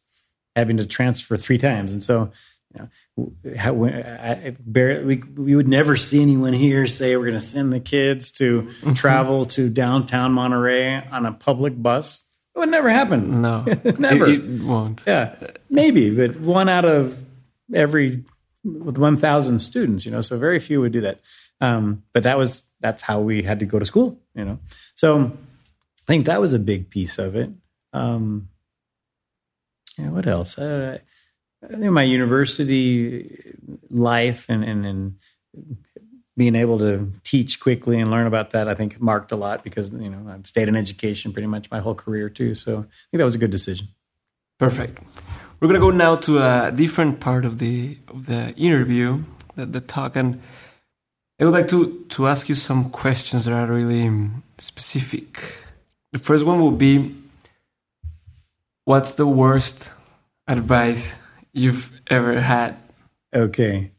having 0.54 0.76
to 0.76 0.86
transfer 0.86 1.36
three 1.36 1.58
times. 1.58 1.92
And 1.92 2.02
so, 2.02 2.30
you 2.72 2.80
know, 2.80 2.88
how, 3.56 3.84
I, 3.84 4.56
barely, 4.60 5.04
we 5.04 5.16
we 5.16 5.56
would 5.56 5.66
never 5.66 5.96
see 5.96 6.22
anyone 6.22 6.52
here 6.52 6.86
say 6.86 7.16
we're 7.16 7.24
going 7.24 7.34
to 7.34 7.40
send 7.40 7.72
the 7.72 7.80
kids 7.80 8.30
to 8.32 8.62
mm-hmm. 8.62 8.92
travel 8.92 9.46
to 9.46 9.68
downtown 9.68 10.34
Monterrey 10.34 11.10
on 11.12 11.26
a 11.26 11.32
public 11.32 11.80
bus. 11.80 12.24
It 12.54 12.60
would 12.60 12.70
never 12.70 12.90
happen. 12.90 13.42
No, 13.42 13.62
never. 13.98 14.26
It, 14.26 14.44
it 14.44 14.62
won't. 14.62 15.02
Yeah, 15.04 15.34
maybe, 15.68 16.10
but 16.10 16.38
one 16.40 16.68
out 16.68 16.84
of 16.84 17.24
every 17.74 18.24
with 18.64 18.98
1,000 18.98 19.58
students, 19.60 20.04
you 20.04 20.10
know, 20.10 20.20
so 20.20 20.38
very 20.38 20.58
few 20.58 20.80
would 20.80 20.92
do 20.92 21.00
that. 21.02 21.20
Um, 21.60 22.02
but 22.12 22.22
that 22.22 22.38
was, 22.38 22.68
that's 22.80 23.02
how 23.02 23.20
we 23.20 23.42
had 23.42 23.58
to 23.60 23.66
go 23.66 23.78
to 23.78 23.86
school, 23.86 24.18
you 24.34 24.44
know. 24.44 24.58
So 24.94 25.26
I 25.26 26.06
think 26.06 26.26
that 26.26 26.40
was 26.40 26.54
a 26.54 26.58
big 26.58 26.90
piece 26.90 27.18
of 27.18 27.36
it. 27.36 27.50
Um, 27.92 28.48
yeah, 29.98 30.10
what 30.10 30.26
else? 30.26 30.58
Uh, 30.58 30.98
I 31.62 31.66
think 31.66 31.90
my 31.90 32.04
university 32.04 33.56
life 33.90 34.46
and, 34.48 34.62
and, 34.62 34.86
and 34.86 35.14
being 36.36 36.54
able 36.54 36.78
to 36.78 37.12
teach 37.24 37.58
quickly 37.58 37.98
and 37.98 38.12
learn 38.12 38.28
about 38.28 38.50
that, 38.50 38.68
I 38.68 38.74
think 38.74 39.00
marked 39.00 39.32
a 39.32 39.36
lot 39.36 39.64
because, 39.64 39.90
you 39.90 40.08
know, 40.08 40.30
I've 40.32 40.46
stayed 40.46 40.68
in 40.68 40.76
education 40.76 41.32
pretty 41.32 41.48
much 41.48 41.68
my 41.70 41.80
whole 41.80 41.96
career 41.96 42.30
too. 42.30 42.54
So 42.54 42.78
I 42.78 42.82
think 43.10 43.18
that 43.18 43.24
was 43.24 43.34
a 43.34 43.38
good 43.38 43.50
decision. 43.50 43.88
Perfect. 44.58 45.02
We're 45.60 45.66
gonna 45.66 45.80
go 45.80 45.90
now 45.90 46.14
to 46.14 46.38
a 46.38 46.70
different 46.72 47.18
part 47.18 47.44
of 47.44 47.58
the 47.58 47.98
of 48.06 48.26
the 48.26 48.54
interview, 48.54 49.24
the, 49.56 49.66
the 49.66 49.80
talk, 49.80 50.14
and 50.14 50.40
I 51.40 51.44
would 51.44 51.52
like 51.52 51.66
to 51.68 52.04
to 52.10 52.28
ask 52.28 52.48
you 52.48 52.54
some 52.54 52.90
questions 52.90 53.44
that 53.44 53.52
are 53.52 53.66
really 53.66 54.06
um, 54.06 54.44
specific. 54.58 55.56
The 56.12 56.20
first 56.20 56.46
one 56.46 56.60
will 56.60 56.70
be, 56.70 57.12
what's 58.84 59.14
the 59.14 59.26
worst 59.26 59.90
advice 60.46 61.20
you've 61.52 61.90
ever 62.06 62.40
had? 62.40 62.76
Okay. 63.34 63.90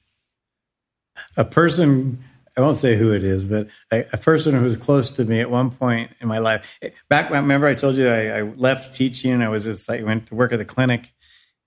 A 1.36 1.44
person, 1.44 2.24
I 2.58 2.62
won't 2.62 2.78
say 2.78 2.96
who 2.96 3.12
it 3.12 3.24
is, 3.24 3.50
but 3.50 3.68
a, 3.92 4.06
a 4.14 4.18
person 4.18 4.56
who 4.56 4.64
was 4.64 4.78
close 4.78 5.12
to 5.12 5.26
me 5.26 5.42
at 5.42 5.52
one 5.52 5.72
point 5.72 6.12
in 6.22 6.30
my 6.30 6.38
life. 6.38 6.80
Back, 7.10 7.30
remember 7.30 7.68
I 7.68 7.76
told 7.76 7.98
you 7.98 8.08
I, 8.10 8.40
I 8.40 8.42
left 8.42 8.96
teaching. 8.96 9.42
I 9.42 9.50
was 9.50 9.66
just, 9.66 9.90
I 9.90 10.02
went 10.04 10.28
to 10.28 10.36
work 10.36 10.54
at 10.54 10.58
the 10.58 10.66
clinic. 10.66 11.12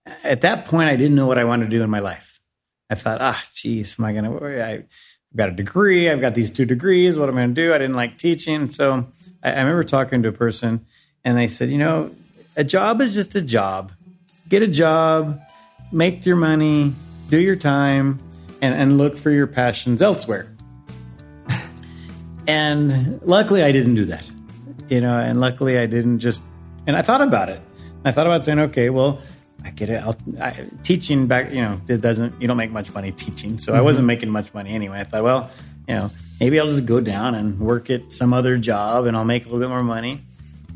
At 0.07 0.41
that 0.41 0.65
point, 0.65 0.89
I 0.89 0.97
didn't 0.97 1.15
know 1.15 1.27
what 1.27 1.39
I 1.39 1.45
wanted 1.45 1.65
to 1.65 1.71
do 1.71 1.83
in 1.83 1.91
my 1.91 2.01
life. 2.01 2.41
I 2.91 2.95
thought, 2.95 3.21
ah, 3.21 3.43
geez, 3.55 3.99
am 3.99 4.05
I 4.05 4.13
going 4.13 4.25
to, 4.25 4.67
I've 4.67 4.87
got 5.37 5.49
a 5.49 5.53
degree. 5.53 6.11
I've 6.11 6.21
got 6.21 6.35
these 6.35 6.51
two 6.51 6.65
degrees. 6.65 7.19
What 7.19 7.29
am 7.29 7.37
I 7.37 7.43
going 7.43 7.55
to 7.55 7.63
do? 7.63 7.75
I 7.75 7.79
didn't 7.79 7.97
like 7.97 8.19
teaching. 8.19 8.69
So 8.69 9.09
I, 9.43 9.53
I 9.53 9.61
remember 9.61 9.85
talking 9.85 10.23
to 10.23 10.29
a 10.29 10.33
person 10.33 10.85
and 11.25 11.39
they 11.39 11.49
said, 11.49 11.71
you 11.71 11.79
know, 11.79 12.15
a 12.57 12.65
job 12.65 13.01
is 13.01 13.15
just 13.15 13.35
a 13.35 13.41
job. 13.41 13.93
Get 14.49 14.63
a 14.63 14.67
job, 14.67 15.41
make 15.91 16.27
your 16.27 16.37
money, 16.37 16.93
do 17.31 17.39
your 17.39 17.57
time, 17.57 18.19
and, 18.61 18.75
and 18.75 18.99
look 18.99 19.17
for 19.17 19.31
your 19.31 19.47
passions 19.47 20.03
elsewhere. 20.03 20.55
and 22.47 23.23
luckily, 23.23 23.63
I 23.63 23.73
didn't 23.73 23.95
do 23.95 24.05
that, 24.07 24.31
you 24.89 25.01
know, 25.01 25.19
and 25.19 25.41
luckily, 25.41 25.79
I 25.79 25.87
didn't 25.87 26.19
just, 26.19 26.43
and 26.87 26.95
I 26.95 27.01
thought 27.01 27.23
about 27.23 27.49
it. 27.49 27.63
I 28.05 28.13
thought 28.13 28.27
about 28.27 28.45
saying, 28.45 28.59
okay, 28.59 28.91
well, 28.91 29.21
I 29.65 29.71
get 29.71 29.91
it. 29.91 30.03
I'll, 30.03 30.17
I, 30.41 30.67
teaching 30.83 31.27
back, 31.27 31.53
you 31.53 31.63
know, 31.63 31.81
it 31.89 32.01
doesn't, 32.01 32.41
you 32.41 32.49
don't 32.49 32.57
make 32.57 32.71
much 32.71 32.93
money 32.93 33.13
teaching. 33.13 33.59
So 33.59 33.73
mm-hmm. 33.73 33.79
I 33.79 33.83
wasn't 33.83 34.07
making 34.07 34.31
much 34.31 34.53
money 34.55 34.71
anyway. 34.71 35.01
I 35.01 35.05
thought, 35.05 35.23
well, 35.23 35.51
you 35.89 35.95
know, 35.95 36.11
maybe 36.41 36.59
I'll 36.59 36.69
just 36.69 36.87
go 36.87 37.01
down 37.01 37.35
and 37.35 37.61
work 37.61 37.91
at 37.91 38.13
some 38.13 38.33
other 38.33 38.57
job 38.59 39.07
and 39.07 39.17
I'll 39.17 39.25
make 39.25 39.45
a 39.45 39.49
little 39.49 39.61
bit 39.61 39.69
more 39.69 39.83
money. 39.83 40.21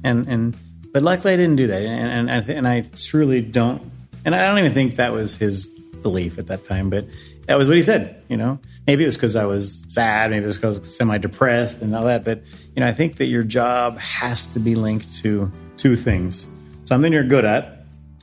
And, 0.04 0.26
and, 0.28 0.56
but 0.92 1.02
luckily 1.02 1.34
I 1.34 1.36
didn't 1.36 1.56
do 1.56 1.66
that. 1.66 1.82
And, 1.82 2.30
and, 2.30 2.30
I, 2.30 2.52
and 2.52 2.68
I 2.68 2.80
truly 2.96 3.40
don't, 3.42 3.84
and 4.24 4.34
I 4.34 4.46
don't 4.46 4.58
even 4.58 4.72
think 4.72 4.96
that 4.96 5.12
was 5.12 5.36
his 5.36 5.68
belief 6.02 6.38
at 6.38 6.46
that 6.46 6.64
time, 6.64 6.90
but 6.90 7.04
that 7.46 7.56
was 7.56 7.68
what 7.68 7.76
he 7.76 7.82
said, 7.82 8.22
you 8.28 8.36
know, 8.36 8.58
maybe 8.86 9.04
it 9.04 9.06
was 9.06 9.16
because 9.16 9.36
I 9.36 9.44
was 9.44 9.84
sad, 9.88 10.30
maybe 10.30 10.44
it 10.44 10.48
was 10.48 10.56
because 10.56 10.78
I 10.78 10.82
was 10.82 10.96
semi 10.96 11.18
depressed 11.18 11.82
and 11.82 11.94
all 11.94 12.04
that. 12.04 12.24
But, 12.24 12.42
you 12.74 12.80
know, 12.80 12.88
I 12.88 12.92
think 12.92 13.16
that 13.16 13.26
your 13.26 13.44
job 13.44 13.98
has 13.98 14.46
to 14.48 14.60
be 14.60 14.74
linked 14.74 15.16
to 15.18 15.50
two 15.76 15.96
things, 15.96 16.46
something 16.84 17.12
you're 17.12 17.24
good 17.24 17.44
at 17.44 17.75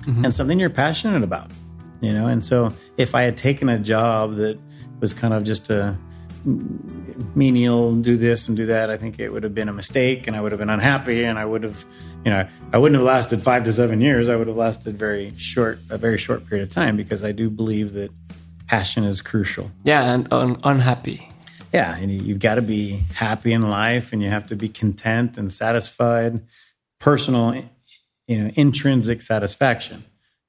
mm-hmm. 0.06 0.26
and 0.26 0.34
something 0.34 0.60
you're 0.60 0.70
passionate 0.70 1.24
about, 1.24 1.52
you 2.02 2.14
know? 2.14 2.28
And 2.28 2.44
so 2.44 2.72
if 2.98 3.16
I 3.16 3.24
had 3.24 3.38
taken 3.38 3.70
a 3.70 3.80
job 3.80 4.36
that 4.36 4.60
was 5.00 5.14
kind 5.14 5.34
of 5.34 5.44
just 5.44 5.70
a 5.70 5.98
menial, 7.36 7.96
do 7.96 8.18
this 8.18 8.48
and 8.48 8.58
do 8.58 8.66
that, 8.68 8.90
I 8.90 8.98
think 8.98 9.20
it 9.20 9.32
would 9.32 9.44
have 9.44 9.56
been 9.56 9.70
a 9.70 9.74
mistake 9.74 10.28
and 10.28 10.36
I 10.36 10.42
would 10.42 10.52
have 10.52 10.60
been 10.60 10.70
unhappy 10.70 11.24
and 11.24 11.40
I 11.40 11.46
would 11.46 11.64
have, 11.64 11.86
you 12.26 12.32
know, 12.32 12.48
I 12.72 12.78
wouldn't 12.78 12.98
have 12.98 13.06
lasted 13.06 13.42
five 13.42 13.64
to 13.66 13.74
seven 13.74 14.02
years. 14.02 14.30
I 14.30 14.36
would 14.36 14.48
have 14.48 14.58
lasted 14.58 14.98
very 14.98 15.32
short, 15.38 15.80
a 15.90 15.98
very 15.98 16.18
short 16.18 16.46
period 16.48 16.68
of 16.68 16.74
time 16.74 16.98
because 16.98 17.24
I 17.24 17.32
do 17.32 17.50
believe 17.50 17.94
that 17.94 18.12
passion 18.68 19.04
is 19.04 19.22
crucial. 19.22 19.72
Yeah, 19.84 20.14
and 20.14 20.32
un- 20.32 20.60
unhappy. 20.64 21.30
Yeah, 21.74 21.96
and 21.96 22.22
you've 22.22 22.40
got 22.40 22.56
to 22.56 22.62
be 22.62 23.04
happy 23.16 23.52
in 23.52 23.64
life 23.64 24.14
and 24.14 24.22
you 24.22 24.30
have 24.30 24.46
to 24.48 24.56
be 24.56 24.70
content 24.70 25.38
and 25.38 25.52
satisfied. 25.52 26.42
Personal 27.00 27.66
you 28.28 28.42
know 28.42 28.52
intrinsic 28.56 29.22
satisfaction 29.22 30.04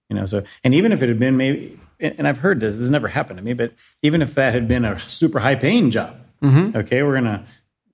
you 0.08 0.16
know 0.16 0.26
so 0.26 0.42
and 0.62 0.74
even 0.74 0.92
if 0.92 1.02
it 1.02 1.08
had 1.08 1.18
been 1.18 1.36
maybe 1.36 1.78
and 2.00 2.26
i've 2.28 2.38
heard 2.38 2.60
this 2.60 2.76
this 2.76 2.90
never 2.90 3.08
happened 3.08 3.36
to 3.36 3.42
me 3.42 3.52
but 3.52 3.72
even 4.02 4.22
if 4.22 4.34
that 4.34 4.54
had 4.54 4.68
been 4.68 4.84
a 4.84 4.98
super 5.00 5.40
high 5.40 5.54
paying 5.54 5.90
job 5.90 6.16
mm-hmm. 6.42 6.76
okay 6.76 7.02
we're 7.02 7.14
gonna 7.14 7.44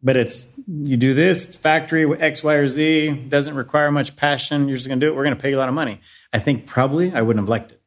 but 0.03 0.17
it's 0.17 0.47
you 0.67 0.97
do 0.97 1.15
this 1.15 1.55
factory 1.55 2.11
x 2.21 2.43
y 2.43 2.55
or 2.55 2.69
z 2.69 3.11
doesn't 3.11 3.55
require 3.55 3.91
much 3.91 4.17
passion 4.17 4.69
you're 4.69 4.77
just 4.77 4.89
gonna 4.89 5.01
do 5.01 5.09
it 5.09 5.15
we're 5.15 5.25
gonna 5.25 5.37
pay 5.37 5.51
you 5.51 5.57
a 5.57 5.61
lot 5.61 5.69
of 5.69 5.75
money. 5.75 6.01
I 6.33 6.39
think 6.39 6.67
probably 6.67 7.13
i 7.13 7.21
wouldn't 7.21 7.43
have 7.43 7.49
liked 7.49 7.73
it 7.73 7.83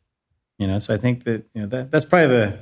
you 0.57 0.67
know 0.67 0.79
so 0.79 0.93
i 0.93 0.97
think 0.97 1.23
that 1.25 1.45
you 1.53 1.61
know 1.61 1.67
that 1.67 1.91
that's 1.91 2.05
probably 2.05 2.27
the 2.27 2.59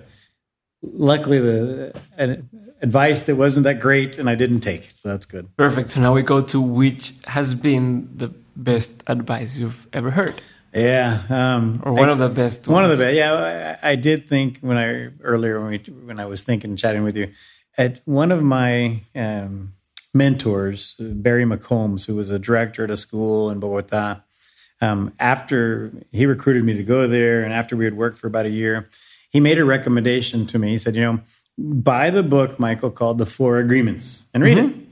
luckily 0.81 1.39
the 1.39 1.93
uh, 2.17 2.35
advice 2.81 3.23
that 3.23 3.35
wasn't 3.35 3.63
that 3.63 3.79
great 3.79 4.17
and 4.17 4.29
i 4.29 4.35
didn't 4.35 4.61
take 4.61 4.85
it 4.85 4.97
so 4.97 5.09
that's 5.09 5.25
good. 5.25 5.55
Perfect. 5.57 5.89
So 5.91 6.01
now 6.01 6.13
we 6.13 6.21
go 6.21 6.41
to 6.41 6.61
which 6.61 7.13
has 7.25 7.55
been 7.55 8.09
the 8.15 8.31
best 8.55 9.03
advice 9.07 9.59
you've 9.59 9.87
ever 9.93 10.11
heard? 10.11 10.41
Yeah, 10.73 11.23
um, 11.29 11.81
or 11.83 11.91
one 11.91 12.09
I, 12.09 12.13
of 12.13 12.19
the 12.19 12.29
best. 12.29 12.67
One 12.67 12.85
of 12.85 12.91
the 12.91 12.97
best. 12.97 13.13
Yeah, 13.13 13.77
I, 13.83 13.91
I, 13.91 13.95
did 13.95 14.29
think 14.29 14.59
when 14.59 14.77
I 14.77 15.09
earlier 15.21 15.59
when 15.59 15.69
we 15.69 15.77
when 16.05 16.19
I 16.19 16.25
was 16.25 16.43
thinking 16.43 16.77
chatting 16.77 17.03
with 17.03 17.17
you, 17.17 17.31
at 17.77 18.01
one 18.05 18.31
of 18.31 18.41
my 18.41 19.01
um, 19.13 19.73
mentors, 20.13 20.95
Barry 20.97 21.43
McCombs, 21.43 22.05
who 22.05 22.15
was 22.15 22.29
a 22.29 22.39
director 22.39 22.85
at 22.85 22.91
a 22.91 22.97
school 22.97 23.49
in 23.49 23.59
Bogota. 23.59 24.21
Um, 24.79 25.13
after 25.19 25.91
he 26.11 26.25
recruited 26.25 26.63
me 26.63 26.73
to 26.73 26.83
go 26.83 27.07
there, 27.07 27.43
and 27.43 27.53
after 27.53 27.75
we 27.75 27.85
had 27.85 27.95
worked 27.95 28.17
for 28.17 28.27
about 28.27 28.45
a 28.45 28.49
year, 28.49 28.89
he 29.29 29.39
made 29.39 29.59
a 29.59 29.65
recommendation 29.65 30.47
to 30.47 30.57
me. 30.57 30.69
He 30.69 30.77
said, 30.77 30.95
"You 30.95 31.01
know, 31.01 31.19
buy 31.57 32.09
the 32.09 32.23
book 32.23 32.59
Michael 32.59 32.91
called 32.91 33.17
The 33.17 33.25
Four 33.25 33.57
Agreements 33.57 34.25
and 34.33 34.41
read 34.41 34.57
mm-hmm. 34.57 34.79
it." 34.79 34.87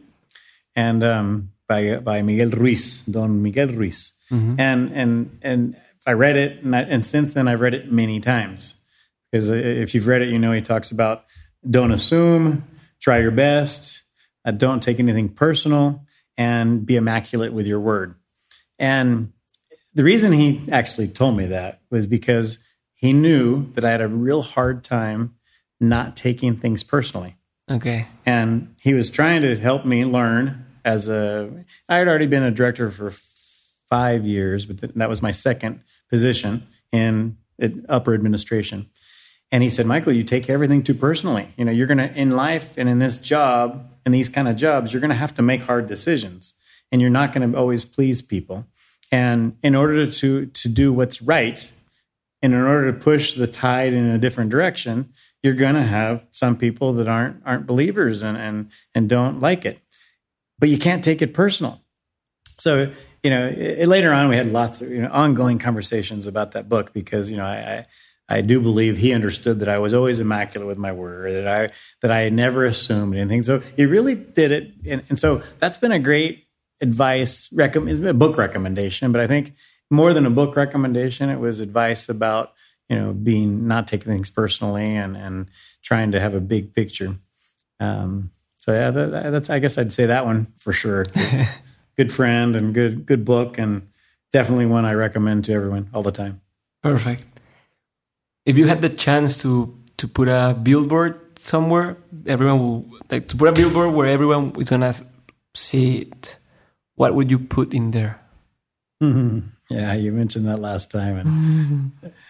And 0.76 1.03
um, 1.03 1.51
by 1.70 1.97
by 1.97 2.22
Miguel 2.22 2.49
Ruiz, 2.49 3.03
Don 3.03 3.41
Miguel 3.41 3.67
Ruiz, 3.67 4.11
mm-hmm. 4.30 4.59
and 4.59 4.91
and 4.91 5.39
and 5.41 5.78
I 6.05 6.13
read 6.13 6.36
it, 6.36 6.63
and, 6.63 6.76
I, 6.76 6.82
and 6.82 7.05
since 7.05 7.34
then 7.34 7.47
I've 7.47 7.61
read 7.61 7.74
it 7.74 7.91
many 7.91 8.20
times 8.20 8.76
because 9.32 9.47
if 9.49 9.93
you've 9.93 10.07
read 10.07 10.22
it, 10.22 10.30
you 10.30 10.39
know 10.39 10.51
he 10.51 10.61
talks 10.61 10.91
about 10.91 11.24
don't 11.70 11.91
assume, 11.91 12.67
try 12.99 13.20
your 13.20 13.32
best, 13.32 14.01
uh, 14.43 14.51
don't 14.51 14.82
take 14.82 14.99
anything 14.99 15.30
personal, 15.30 16.05
and 16.36 16.86
be 16.86 16.95
immaculate 16.95 17.53
with 17.53 17.67
your 17.67 17.80
word. 17.80 18.15
And 18.80 19.32
the 19.93 20.03
reason 20.03 20.32
he 20.32 20.63
actually 20.72 21.09
told 21.09 21.38
me 21.38 21.45
that 21.47 21.82
was 21.91 22.07
because 22.07 22.57
he 22.93 23.13
knew 23.13 23.72
that 23.74 23.86
I 23.86 23.91
had 23.91 24.01
a 24.01 24.07
real 24.07 24.41
hard 24.41 24.84
time 24.84 25.36
not 25.80 26.15
taking 26.15 26.57
things 26.57 26.84
personally. 26.84 27.36
Okay. 27.70 28.07
And 28.26 28.76
he 28.80 28.93
was 28.93 29.09
trying 29.09 29.41
to 29.43 29.55
help 29.57 29.86
me 29.86 30.05
learn 30.05 30.65
as 30.90 31.08
a 31.08 31.66
I 31.88 31.98
had 31.98 32.08
already 32.08 32.26
been 32.26 32.44
a 32.44 32.52
director 32.52 32.90
for 32.90 33.14
five 33.90 34.26
years, 34.26 34.66
but 34.66 34.80
th- 34.80 34.94
that 34.96 35.10
was 35.10 35.22
my 35.22 35.32
second 35.32 35.82
position 36.10 36.68
in 36.92 37.38
upper 37.88 38.14
administration. 38.14 38.90
And 39.52 39.64
he 39.64 39.70
said, 39.70 39.86
Michael, 39.86 40.14
you 40.14 40.24
take 40.24 40.50
everything 40.50 40.84
too 40.84 40.94
personally. 40.94 41.54
You 41.58 41.66
know, 41.66 41.72
you're 41.72 41.88
gonna 41.88 42.12
in 42.16 42.32
life 42.32 42.76
and 42.78 42.90
in 42.90 43.00
this 43.00 43.18
job 43.18 43.92
and 44.06 44.14
these 44.14 44.30
kind 44.30 44.48
of 44.48 44.56
jobs, 44.56 44.92
you're 44.92 45.02
gonna 45.02 45.14
have 45.16 45.36
to 45.36 45.42
make 45.44 45.64
hard 45.64 45.88
decisions, 45.88 46.54
and 46.92 47.02
you're 47.02 47.10
not 47.12 47.34
gonna 47.34 47.56
always 47.56 47.86
please 47.86 48.22
people. 48.22 48.66
And 49.12 49.58
in 49.62 49.76
order 49.76 50.10
to 50.10 50.46
to 50.48 50.70
do 50.70 50.92
what's 50.92 51.22
right, 51.22 51.72
and 52.42 52.54
in 52.54 52.62
order 52.62 52.92
to 52.92 53.00
push 53.00 53.34
the 53.34 53.48
tide 53.48 53.94
in 53.94 54.06
a 54.06 54.18
different 54.18 54.50
direction, 54.50 55.14
you're 55.44 55.62
gonna 55.66 55.86
have 55.86 56.26
some 56.32 56.56
people 56.56 56.94
that 56.94 57.08
aren't 57.08 57.38
aren't 57.46 57.68
believers 57.68 58.24
and 58.24 58.38
and 58.38 58.72
and 58.96 59.08
don't 59.08 59.40
like 59.40 59.66
it 59.66 59.80
but 60.60 60.70
you 60.70 60.78
can't 60.78 61.03
take 61.03 61.22
it 61.22 61.34
personal. 61.34 61.82
So, 62.60 62.91
you 63.24 63.30
know, 63.30 63.47
it, 63.47 63.88
later 63.88 64.12
on 64.12 64.30
we 64.30 64.36
had 64.36 64.51
lots 64.51 64.82
of 64.82 64.89
you 64.89 65.01
know, 65.01 65.10
ongoing 65.12 65.60
conversations 65.60 66.28
about 66.28 66.51
that 66.51 66.68
book 66.70 66.93
because, 66.93 67.32
you 67.32 67.38
know, 67.38 67.45
I, 67.45 67.55
I, 67.57 67.86
I 68.30 68.41
do 68.41 68.62
believe 68.62 68.97
he 68.97 69.12
understood 69.12 69.60
that 69.60 69.70
I 69.70 69.80
was 69.80 69.93
always 69.93 70.20
immaculate 70.20 70.68
with 70.68 70.78
my 70.78 70.91
word, 70.91 71.34
that 71.34 71.47
I 71.47 71.74
that 72.01 72.12
I 72.12 72.30
never 72.30 72.64
assumed 72.66 73.16
anything. 73.16 73.41
So 73.41 73.60
he 73.60 73.86
really 73.86 74.14
did 74.14 74.51
it, 74.51 74.74
and, 74.86 75.03
and 75.10 75.18
so 75.18 75.41
that's 75.57 75.80
been 75.80 75.91
a 75.91 75.99
great 75.99 76.45
advice. 76.80 77.51
Recommend 77.51 78.05
a 78.05 78.14
book 78.14 78.38
recommendation, 78.38 79.12
but 79.12 79.20
I 79.20 79.26
think 79.26 79.55
more 79.89 80.14
than 80.14 80.28
a 80.28 80.30
book 80.30 80.55
recommendation, 80.55 81.30
it 81.30 81.39
was 81.39 81.60
advice 81.60 82.07
about 82.07 82.53
you 82.88 82.95
know 82.95 83.14
being 83.14 83.68
not 83.68 83.88
taking 83.88 84.12
things 84.12 84.30
personally 84.30 84.95
and 84.95 85.18
and 85.18 85.47
trying 85.82 86.12
to 86.12 86.20
have 86.20 86.36
a 86.36 86.39
big 86.39 86.76
picture. 86.76 87.18
Um, 87.80 88.30
so 88.70 88.76
yeah, 88.76 88.91
that, 88.91 89.32
that's 89.32 89.49
I 89.49 89.57
guess 89.57 89.80
I'd 89.80 89.91
say 89.91 90.05
that 90.05 90.26
one 90.26 90.53
for 90.57 90.72
sure. 90.72 91.05
good 91.97 92.13
friend 92.13 92.55
and 92.55 92.72
good 92.72 93.03
good 93.07 93.26
book, 93.26 93.57
and 93.57 93.89
definitely 94.32 94.67
one 94.67 94.86
I 94.86 94.93
recommend 94.93 95.45
to 95.45 95.53
everyone 95.53 95.89
all 95.91 96.03
the 96.03 96.11
time. 96.11 96.41
Perfect. 96.84 97.24
If 98.45 98.59
you 98.59 98.67
had 98.67 98.84
the 98.84 98.89
chance 98.89 99.41
to 99.41 99.76
to 99.97 100.07
put 100.07 100.28
a 100.28 100.53
billboard 100.53 101.17
somewhere, 101.39 101.97
everyone 102.28 102.59
will 102.59 102.86
like 103.09 103.28
to 103.30 103.36
put 103.36 103.49
a 103.49 103.53
billboard 103.53 103.95
where 103.95 104.05
everyone 104.05 104.53
is 104.59 104.70
gonna 104.70 104.93
see 105.55 106.05
it. 106.05 106.38
What 106.93 107.15
would 107.15 107.32
you 107.32 107.39
put 107.39 107.74
in 107.74 107.89
there? 107.89 108.22
Mm-hmm. 109.01 109.39
Yeah, 109.72 109.93
you 109.93 110.11
mentioned 110.11 110.47
that 110.47 110.57
last 110.57 110.89
time, 110.89 111.15
and 111.17 111.91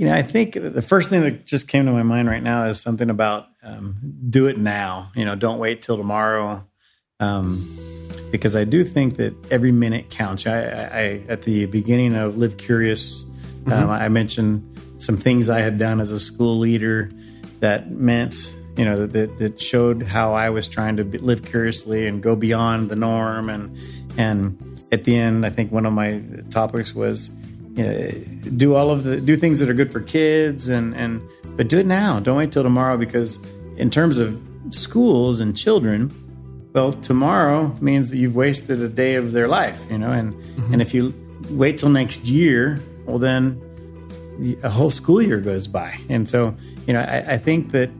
you 0.00 0.06
know, 0.06 0.14
I 0.14 0.22
think 0.22 0.54
the 0.54 0.80
first 0.80 1.10
thing 1.10 1.20
that 1.24 1.44
just 1.44 1.68
came 1.68 1.84
to 1.84 1.92
my 1.92 2.02
mind 2.02 2.26
right 2.26 2.42
now 2.42 2.64
is 2.64 2.80
something 2.80 3.10
about 3.10 3.48
um, 3.62 3.98
do 4.30 4.46
it 4.46 4.56
now. 4.56 5.12
You 5.14 5.26
know, 5.26 5.34
don't 5.34 5.58
wait 5.58 5.82
till 5.82 5.98
tomorrow. 5.98 6.66
Um, 7.20 7.78
because 8.30 8.56
I 8.56 8.64
do 8.64 8.82
think 8.82 9.16
that 9.16 9.34
every 9.52 9.72
minute 9.72 10.08
counts. 10.08 10.46
I, 10.46 10.58
I 10.58 11.24
at 11.28 11.42
the 11.42 11.66
beginning 11.66 12.14
of 12.14 12.38
Live 12.38 12.56
Curious, 12.56 13.24
mm-hmm. 13.24 13.72
um, 13.74 13.90
I 13.90 14.08
mentioned 14.08 14.80
some 14.96 15.18
things 15.18 15.50
I 15.50 15.60
had 15.60 15.76
done 15.76 16.00
as 16.00 16.12
a 16.12 16.18
school 16.18 16.56
leader 16.56 17.10
that 17.58 17.90
meant, 17.90 18.54
you 18.78 18.86
know, 18.86 19.06
that, 19.06 19.36
that 19.36 19.60
showed 19.60 20.02
how 20.02 20.32
I 20.32 20.48
was 20.48 20.66
trying 20.66 20.96
to 20.96 21.04
live 21.04 21.42
curiously 21.42 22.06
and 22.06 22.22
go 22.22 22.34
beyond 22.34 22.88
the 22.88 22.96
norm. 22.96 23.50
And 23.50 23.76
and 24.16 24.80
at 24.90 25.04
the 25.04 25.14
end, 25.14 25.44
I 25.44 25.50
think 25.50 25.70
one 25.70 25.84
of 25.84 25.92
my 25.92 26.22
topics 26.48 26.94
was 26.94 27.28
you 27.76 27.84
know, 27.84 28.10
do 28.56 28.74
all 28.74 28.90
of 28.90 29.04
the 29.04 29.20
do 29.20 29.36
things 29.36 29.60
that 29.60 29.68
are 29.68 29.74
good 29.74 29.92
for 29.92 30.00
kids 30.00 30.68
and 30.68 30.94
and 30.94 31.22
but 31.56 31.68
do 31.68 31.78
it 31.78 31.86
now. 31.86 32.20
Don't 32.20 32.36
wait 32.36 32.52
till 32.52 32.62
tomorrow 32.62 32.96
because 32.96 33.38
in 33.76 33.90
terms 33.90 34.18
of 34.18 34.40
schools 34.70 35.40
and 35.40 35.56
children, 35.56 36.12
well, 36.72 36.92
tomorrow 36.92 37.74
means 37.80 38.10
that 38.10 38.16
you've 38.16 38.36
wasted 38.36 38.80
a 38.80 38.88
day 38.88 39.14
of 39.14 39.32
their 39.32 39.48
life, 39.48 39.86
you 39.90 39.98
know, 39.98 40.10
and 40.10 40.34
mm-hmm. 40.34 40.72
and 40.72 40.82
if 40.82 40.94
you 40.94 41.14
wait 41.50 41.78
till 41.78 41.90
next 41.90 42.24
year, 42.24 42.80
well 43.06 43.18
then 43.18 43.60
a 44.62 44.70
whole 44.70 44.90
school 44.90 45.20
year 45.20 45.40
goes 45.40 45.66
by. 45.66 45.98
And 46.08 46.28
so, 46.28 46.54
you 46.86 46.94
know, 46.94 47.00
I, 47.00 47.34
I 47.34 47.38
think 47.38 47.72
that 47.72 47.90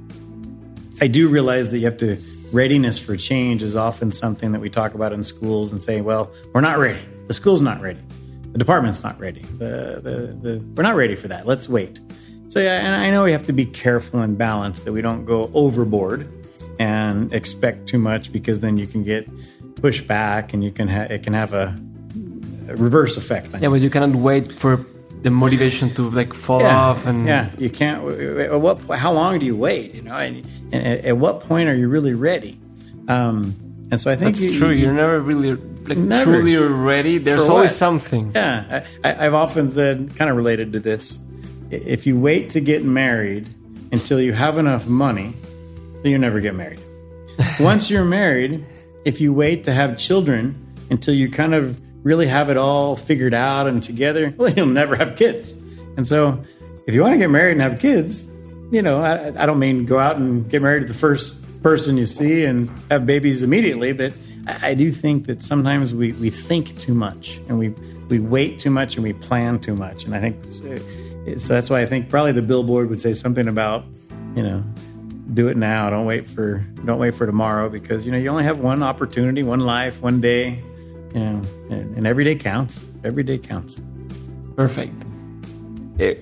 I 1.01 1.07
do 1.07 1.29
realize 1.29 1.71
that 1.71 1.79
you 1.79 1.85
have 1.85 1.99
to 1.99 2.17
readiness 2.51 2.99
for 2.99 3.17
change 3.17 3.63
is 3.63 3.77
often 3.77 4.11
something 4.11 4.53
that 4.53 4.61
we 4.61 4.71
talk 4.71 4.95
about 4.95 5.13
in 5.13 5.23
schools 5.23 5.71
and 5.71 5.81
say, 5.81 6.01
well, 6.01 6.31
we're 6.53 6.61
not 6.63 6.79
ready. 6.79 7.01
The 7.29 7.35
school's 7.35 7.63
not 7.63 7.81
ready 7.81 8.01
the 8.53 8.59
department's 8.59 9.03
not 9.03 9.19
ready. 9.21 9.43
The, 9.43 10.01
the, 10.03 10.11
the, 10.41 10.65
we're 10.75 10.83
not 10.83 10.97
ready 10.97 11.17
for 11.17 11.29
that. 11.29 11.47
Let's 11.47 11.69
wait. 11.69 12.01
So, 12.49 12.59
yeah, 12.61 12.79
and 12.79 12.95
I 12.95 13.11
know 13.11 13.25
we 13.25 13.33
have 13.33 13.45
to 13.45 13.53
be 13.53 13.65
careful 13.65 14.21
and 14.21 14.37
balanced 14.37 14.85
that 14.85 14.93
we 14.93 15.03
don't 15.03 15.25
go 15.25 15.51
overboard 15.55 16.29
and 16.81 17.33
expect 17.33 17.87
too 17.87 17.99
much 17.99 18.33
because 18.33 18.61
then 18.61 18.77
you 18.77 18.87
can 18.87 19.05
get 19.05 19.29
pushed 19.77 20.09
back 20.09 20.53
and 20.53 20.65
you 20.65 20.71
can 20.71 20.89
ha- 20.89 21.07
it 21.11 21.23
can 21.23 21.35
have 21.35 21.55
a, 21.55 21.77
a 22.69 22.77
reverse 22.77 23.17
effect. 23.17 23.55
Yeah, 23.61 23.69
but 23.69 23.81
you 23.81 23.91
cannot 23.91 24.17
wait 24.17 24.51
for 24.53 24.85
the 25.23 25.31
motivation 25.31 25.93
to 25.95 26.09
like 26.11 26.33
fall 26.33 26.63
yeah, 26.63 26.77
off 26.77 27.07
and 27.07 27.27
yeah, 27.27 27.51
you 27.59 27.71
can't. 27.71 28.11
At 28.13 28.61
What? 28.61 28.81
How 28.99 29.13
long 29.13 29.39
do 29.39 29.47
you 29.47 29.57
wait? 29.57 29.95
You 29.95 30.03
know, 30.03 30.17
and, 30.17 30.47
and 30.73 31.05
at 31.05 31.17
what 31.17 31.41
point 31.41 31.69
are 31.69 31.75
you 31.75 31.89
really 31.89 32.15
ready? 32.15 32.59
Um, 33.09 33.55
and 33.91 34.01
so 34.01 34.11
I 34.11 34.17
think 34.17 34.37
that's 34.37 34.45
you, 34.45 34.59
true. 34.59 34.71
You, 34.71 34.89
are 34.89 34.93
never 34.93 35.21
really 35.21 35.57
like 35.87 35.99
never. 35.99 36.25
truly 36.25 36.57
ready. 36.57 37.19
There's 37.19 37.49
always 37.49 37.75
something. 37.75 38.33
Yeah, 38.35 38.85
I, 39.03 39.13
have 39.13 39.35
often 39.35 39.71
said, 39.71 40.15
kind 40.17 40.31
of 40.31 40.37
related 40.37 40.73
to 40.75 40.81
this. 40.81 41.19
If 41.71 42.07
you 42.07 42.19
wait 42.19 42.51
to 42.51 42.61
get 42.61 42.85
married 42.85 43.49
until 43.93 44.21
you 44.21 44.33
have 44.33 44.59
enough 44.59 44.87
money, 44.87 45.35
then 46.03 46.13
you 46.13 46.19
never 46.19 46.41
get 46.41 46.55
married. 46.55 46.81
Once 47.61 47.91
you're 47.91 48.05
married, 48.05 48.65
if 49.05 49.21
you 49.21 49.33
wait 49.33 49.65
to 49.65 49.73
have 49.73 49.97
children 49.97 50.75
until 50.91 51.15
you 51.15 51.31
kind 51.31 51.55
of 51.55 51.81
really 52.05 52.27
have 52.27 52.51
it 52.51 52.57
all 52.57 52.97
figured 52.97 53.35
out 53.35 53.67
and 53.67 53.83
together, 53.83 54.35
well, 54.37 54.51
you'll 54.51 54.67
never 54.67 54.97
have 54.97 55.17
kids. 55.17 55.53
And 55.97 56.07
so, 56.07 56.43
if 56.87 56.95
you 56.95 57.03
want 57.03 57.15
to 57.15 57.19
get 57.19 57.31
married 57.31 57.53
and 57.53 57.63
have 57.63 57.79
kids, 57.79 58.35
you 58.71 58.83
know, 58.83 59.01
I, 59.01 59.29
I 59.29 59.47
don't 59.47 59.59
mean 59.59 59.87
go 59.87 59.99
out 59.99 60.17
and 60.17 60.49
get 60.49 60.63
married 60.63 60.81
to 60.81 60.87
the 60.87 60.99
first 60.99 61.63
person 61.63 61.97
you 61.97 62.07
see 62.07 62.45
and 62.45 62.71
have 62.91 63.05
babies 63.07 63.43
immediately, 63.43 63.93
but 63.93 64.13
I, 64.47 64.75
do 64.75 64.91
think 64.93 65.27
that 65.27 65.43
sometimes 65.43 65.95
we, 65.95 66.13
we 66.13 66.31
think 66.31 66.79
too 66.79 66.95
much 66.95 67.41
and 67.49 67.59
we, 67.59 67.69
we 68.09 68.19
wait 68.19 68.59
too 68.59 68.71
much 68.71 68.97
and 68.97 69.05
we 69.05 69.13
plan 69.13 69.59
too 69.59 69.75
much. 69.75 70.05
And 70.05 70.15
I 70.15 70.21
think 70.21 70.37
so 71.39 71.53
that's 71.53 71.71
why 71.71 71.83
I 71.83 71.87
think 71.87 72.09
probably 72.09 72.33
the 72.33 72.43
billboard 72.43 72.89
would 72.89 73.01
say 73.01 73.15
something 73.15 73.49
about, 73.49 73.85
you 74.35 74.43
know, 74.43 74.65
do 75.35 75.49
it 75.49 75.57
now. 75.57 75.91
Don't 75.91 76.07
wait 76.07 76.29
for 76.29 76.65
don't 76.85 76.99
wait 76.99 77.15
for 77.15 77.27
tomorrow 77.27 77.69
because 77.69 78.05
you 78.05 78.13
know 78.13 78.19
you 78.19 78.29
only 78.29 78.45
have 78.45 78.61
one 78.61 78.83
opportunity, 78.83 79.43
one 79.43 79.61
life, 79.61 80.01
one 80.01 80.21
day, 80.21 80.63
you 81.15 81.21
know, 81.21 81.43
and, 81.71 81.97
and 81.97 82.07
every 82.07 82.25
day 82.25 82.35
counts. 82.35 82.89
Every 83.05 83.23
day 83.23 83.39
counts. 83.39 83.77
Perfect. 84.57 84.95
Eh, 85.99 86.15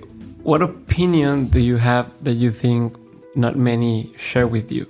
what 0.43 0.63
opinion 0.63 1.47
do 1.47 1.61
you 1.61 1.77
have 1.77 2.13
that 2.25 2.35
you 2.35 2.53
think 2.53 2.97
not 3.35 3.57
many 3.57 4.13
share 4.17 4.47
with 4.47 4.71
you? 4.71 4.87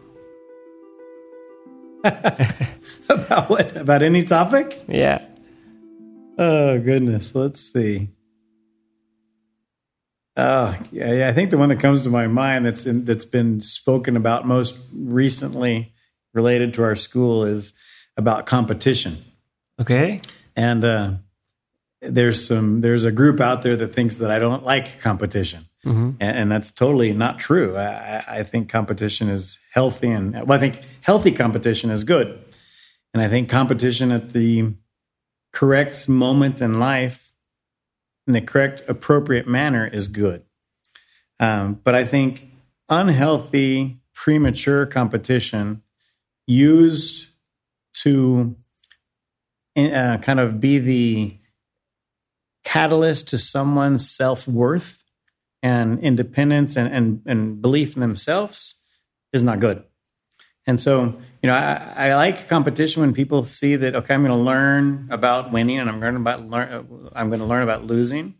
about 3.08 3.50
what? 3.50 3.76
About 3.76 4.02
any 4.02 4.24
topic? 4.24 4.82
Yeah. 4.88 5.24
Oh 6.38 6.78
goodness. 6.78 7.34
Let's 7.34 7.72
see. 7.72 8.10
Oh 10.36 10.76
yeah, 10.92 11.12
yeah. 11.12 11.28
I 11.28 11.32
think 11.32 11.50
the 11.50 11.58
one 11.58 11.68
that 11.70 11.80
comes 11.80 12.02
to 12.02 12.10
my 12.10 12.26
mind 12.28 12.64
that's 12.64 12.86
in, 12.86 13.04
that's 13.04 13.24
been 13.24 13.60
spoken 13.60 14.16
about 14.16 14.46
most 14.46 14.76
recently, 14.92 15.92
related 16.32 16.74
to 16.74 16.82
our 16.84 16.96
school, 16.96 17.44
is 17.44 17.72
about 18.16 18.46
competition. 18.46 19.18
Okay. 19.80 20.20
And 20.54 20.84
uh, 20.84 21.12
there's 22.00 22.46
some 22.46 22.80
there's 22.80 23.04
a 23.04 23.10
group 23.10 23.40
out 23.40 23.62
there 23.62 23.76
that 23.76 23.94
thinks 23.94 24.16
that 24.16 24.30
I 24.30 24.38
don't 24.38 24.64
like 24.64 25.00
competition. 25.00 25.66
Mm-hmm. 25.84 26.10
And, 26.20 26.36
and, 26.38 26.52
that's 26.52 26.72
totally 26.72 27.12
not 27.12 27.38
true. 27.38 27.76
I, 27.76 28.40
I, 28.40 28.42
think 28.42 28.68
competition 28.68 29.28
is 29.28 29.58
healthy, 29.72 30.10
and 30.10 30.34
well, 30.46 30.58
I 30.58 30.58
think 30.58 30.82
healthy 31.02 31.30
competition 31.30 31.90
is 31.90 32.02
good. 32.02 32.36
And 33.14 33.22
I 33.22 33.28
think 33.28 33.48
competition 33.48 34.10
at 34.10 34.30
the 34.30 34.74
correct 35.52 36.08
moment 36.08 36.60
in 36.60 36.80
life, 36.80 37.32
in 38.26 38.32
the 38.32 38.40
correct, 38.40 38.82
appropriate 38.88 39.46
manner, 39.46 39.86
is 39.86 40.08
good. 40.08 40.42
Um, 41.38 41.80
but 41.84 41.94
I 41.94 42.04
think 42.04 42.48
unhealthy, 42.88 44.00
premature 44.12 44.84
competition 44.84 45.82
used 46.46 47.28
to 48.02 48.56
uh, 49.76 50.18
kind 50.18 50.40
of 50.40 50.60
be 50.60 50.78
the 50.78 51.38
catalyst 52.64 53.28
to 53.28 53.38
someone's 53.38 54.08
self 54.10 54.46
worth 54.46 55.02
and 55.62 55.98
independence 56.00 56.76
and, 56.76 56.92
and, 56.92 57.22
and 57.26 57.62
belief 57.62 57.96
in 57.96 58.00
themselves 58.00 58.84
is 59.32 59.42
not 59.42 59.60
good. 59.60 59.82
And 60.66 60.80
so, 60.80 61.18
you 61.42 61.46
know, 61.46 61.54
I, 61.54 62.08
I 62.08 62.14
like 62.14 62.46
competition 62.48 63.00
when 63.00 63.14
people 63.14 63.42
see 63.44 63.76
that 63.76 63.96
okay, 63.96 64.14
I'm 64.14 64.22
going 64.22 64.36
to 64.36 64.44
learn 64.44 65.08
about 65.10 65.50
winning 65.50 65.78
and 65.78 65.88
I'm 65.88 65.98
going 65.98 66.16
about 66.16 66.46
learn 66.46 67.10
I'm 67.14 67.28
going 67.28 67.40
to 67.40 67.46
learn 67.46 67.62
about 67.62 67.86
losing. 67.86 68.34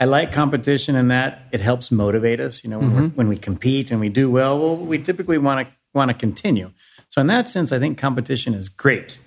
I 0.00 0.06
like 0.06 0.32
competition 0.32 0.94
in 0.96 1.08
that 1.08 1.48
it 1.52 1.60
helps 1.60 1.90
motivate 1.90 2.40
us. 2.40 2.64
You 2.64 2.70
know, 2.70 2.78
when, 2.78 2.90
mm-hmm. 2.90 3.06
when 3.16 3.28
we 3.28 3.36
compete 3.36 3.90
and 3.90 4.00
we 4.00 4.08
do 4.08 4.30
well, 4.30 4.58
well, 4.58 4.76
we 4.76 4.98
typically 4.98 5.38
want 5.38 5.68
to 5.68 5.74
want 5.92 6.10
to 6.10 6.14
continue. 6.14 6.70
So 7.10 7.20
in 7.20 7.26
that 7.26 7.48
sense, 7.48 7.70
I 7.70 7.78
think 7.78 7.98
competition 7.98 8.54
is 8.54 8.68
great. 8.68 9.18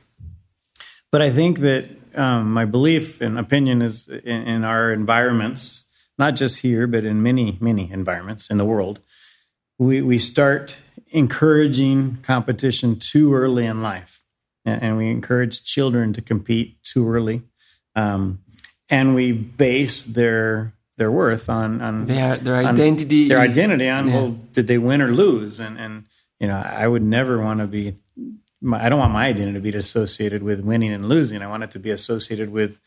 But 1.12 1.22
I 1.22 1.30
think 1.30 1.60
that 1.60 1.90
um, 2.16 2.52
my 2.52 2.66
belief 2.66 3.22
and 3.22 3.38
opinion 3.40 3.82
is 3.82 4.08
in, 4.08 4.44
in 4.44 4.64
our 4.64 4.92
environments 4.92 5.86
not 6.22 6.36
just 6.36 6.60
here, 6.60 6.86
but 6.86 7.04
in 7.04 7.24
many, 7.24 7.58
many 7.60 7.92
environments 7.92 8.52
in 8.52 8.58
the 8.58 8.66
world, 8.66 9.00
we, 9.80 10.02
we 10.02 10.20
start 10.20 10.78
encouraging 11.10 12.18
competition 12.22 13.00
too 13.00 13.34
early 13.34 13.66
in 13.66 13.82
life. 13.82 14.22
And, 14.64 14.84
and 14.84 14.98
we 14.98 15.10
encourage 15.10 15.64
children 15.64 16.14
to 16.14 16.22
compete 16.22 16.84
too 16.84 17.10
early. 17.10 17.42
Um, 17.96 18.44
and 18.88 19.16
we 19.16 19.32
base 19.32 20.04
their 20.04 20.76
their 20.98 21.10
worth 21.10 21.50
on, 21.50 21.82
on 21.82 22.06
their, 22.06 22.38
their 22.38 22.58
identity. 22.58 23.24
On 23.24 23.30
their 23.30 23.40
identity 23.40 23.90
on, 23.90 24.08
yeah. 24.08 24.14
well, 24.14 24.30
did 24.52 24.68
they 24.68 24.78
win 24.78 25.02
or 25.02 25.12
lose? 25.12 25.60
And, 25.60 25.80
and 25.80 26.06
you 26.40 26.48
know, 26.48 26.58
I 26.58 26.88
would 26.88 27.02
never 27.02 27.42
want 27.42 27.60
to 27.60 27.66
be, 27.66 27.96
I 28.74 28.90
don't 28.90 29.00
want 29.00 29.14
my 29.14 29.28
identity 29.28 29.54
to 29.54 29.60
be 29.60 29.76
associated 29.78 30.44
with 30.44 30.60
winning 30.60 30.94
and 30.94 31.10
losing. 31.10 31.42
I 31.42 31.48
want 31.48 31.64
it 31.64 31.72
to 31.72 31.80
be 31.80 31.90
associated 31.90 32.52
with 32.52 32.80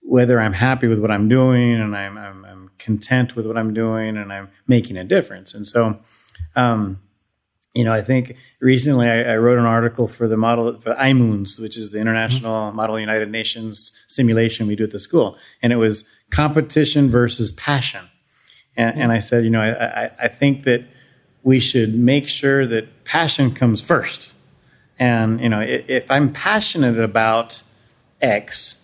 whether 0.00 0.40
I'm 0.40 0.52
happy 0.54 0.86
with 0.86 0.98
what 0.98 1.10
I'm 1.10 1.28
doing 1.28 1.74
and 1.74 1.96
I'm, 1.96 2.16
I'm, 2.18 2.44
I'm, 2.44 2.70
content 2.76 3.34
with 3.34 3.46
what 3.46 3.56
I'm 3.56 3.72
doing 3.72 4.16
and 4.18 4.30
I'm 4.30 4.50
making 4.66 4.98
a 4.98 5.04
difference. 5.04 5.54
And 5.54 5.66
so, 5.66 5.98
um, 6.54 7.00
you 7.72 7.82
know, 7.82 7.92
I 7.92 8.02
think 8.02 8.36
recently 8.60 9.08
I, 9.08 9.32
I, 9.32 9.36
wrote 9.36 9.58
an 9.58 9.64
article 9.64 10.06
for 10.06 10.28
the 10.28 10.36
model 10.36 10.78
for 10.78 10.94
IMUNS, 10.94 11.58
which 11.58 11.76
is 11.78 11.90
the 11.90 11.98
International 11.98 12.68
mm-hmm. 12.68 12.76
Model 12.76 13.00
United 13.00 13.30
Nations 13.30 13.92
simulation 14.06 14.66
we 14.66 14.76
do 14.76 14.84
at 14.84 14.90
the 14.90 14.98
school, 14.98 15.38
and 15.62 15.72
it 15.72 15.76
was 15.76 16.08
competition 16.30 17.08
versus 17.08 17.50
passion. 17.52 18.10
And, 18.76 18.92
mm-hmm. 18.92 19.00
and 19.02 19.12
I 19.12 19.20
said, 19.20 19.44
you 19.44 19.50
know, 19.50 19.62
I, 19.62 20.10
I 20.22 20.28
think 20.28 20.64
that 20.64 20.86
we 21.42 21.58
should 21.58 21.94
make 21.94 22.28
sure 22.28 22.66
that 22.66 23.04
passion 23.04 23.54
comes 23.54 23.80
first. 23.80 24.33
And 24.98 25.40
you 25.40 25.48
know, 25.48 25.60
if 25.60 26.10
I'm 26.10 26.32
passionate 26.32 26.98
about 26.98 27.62
X, 28.20 28.82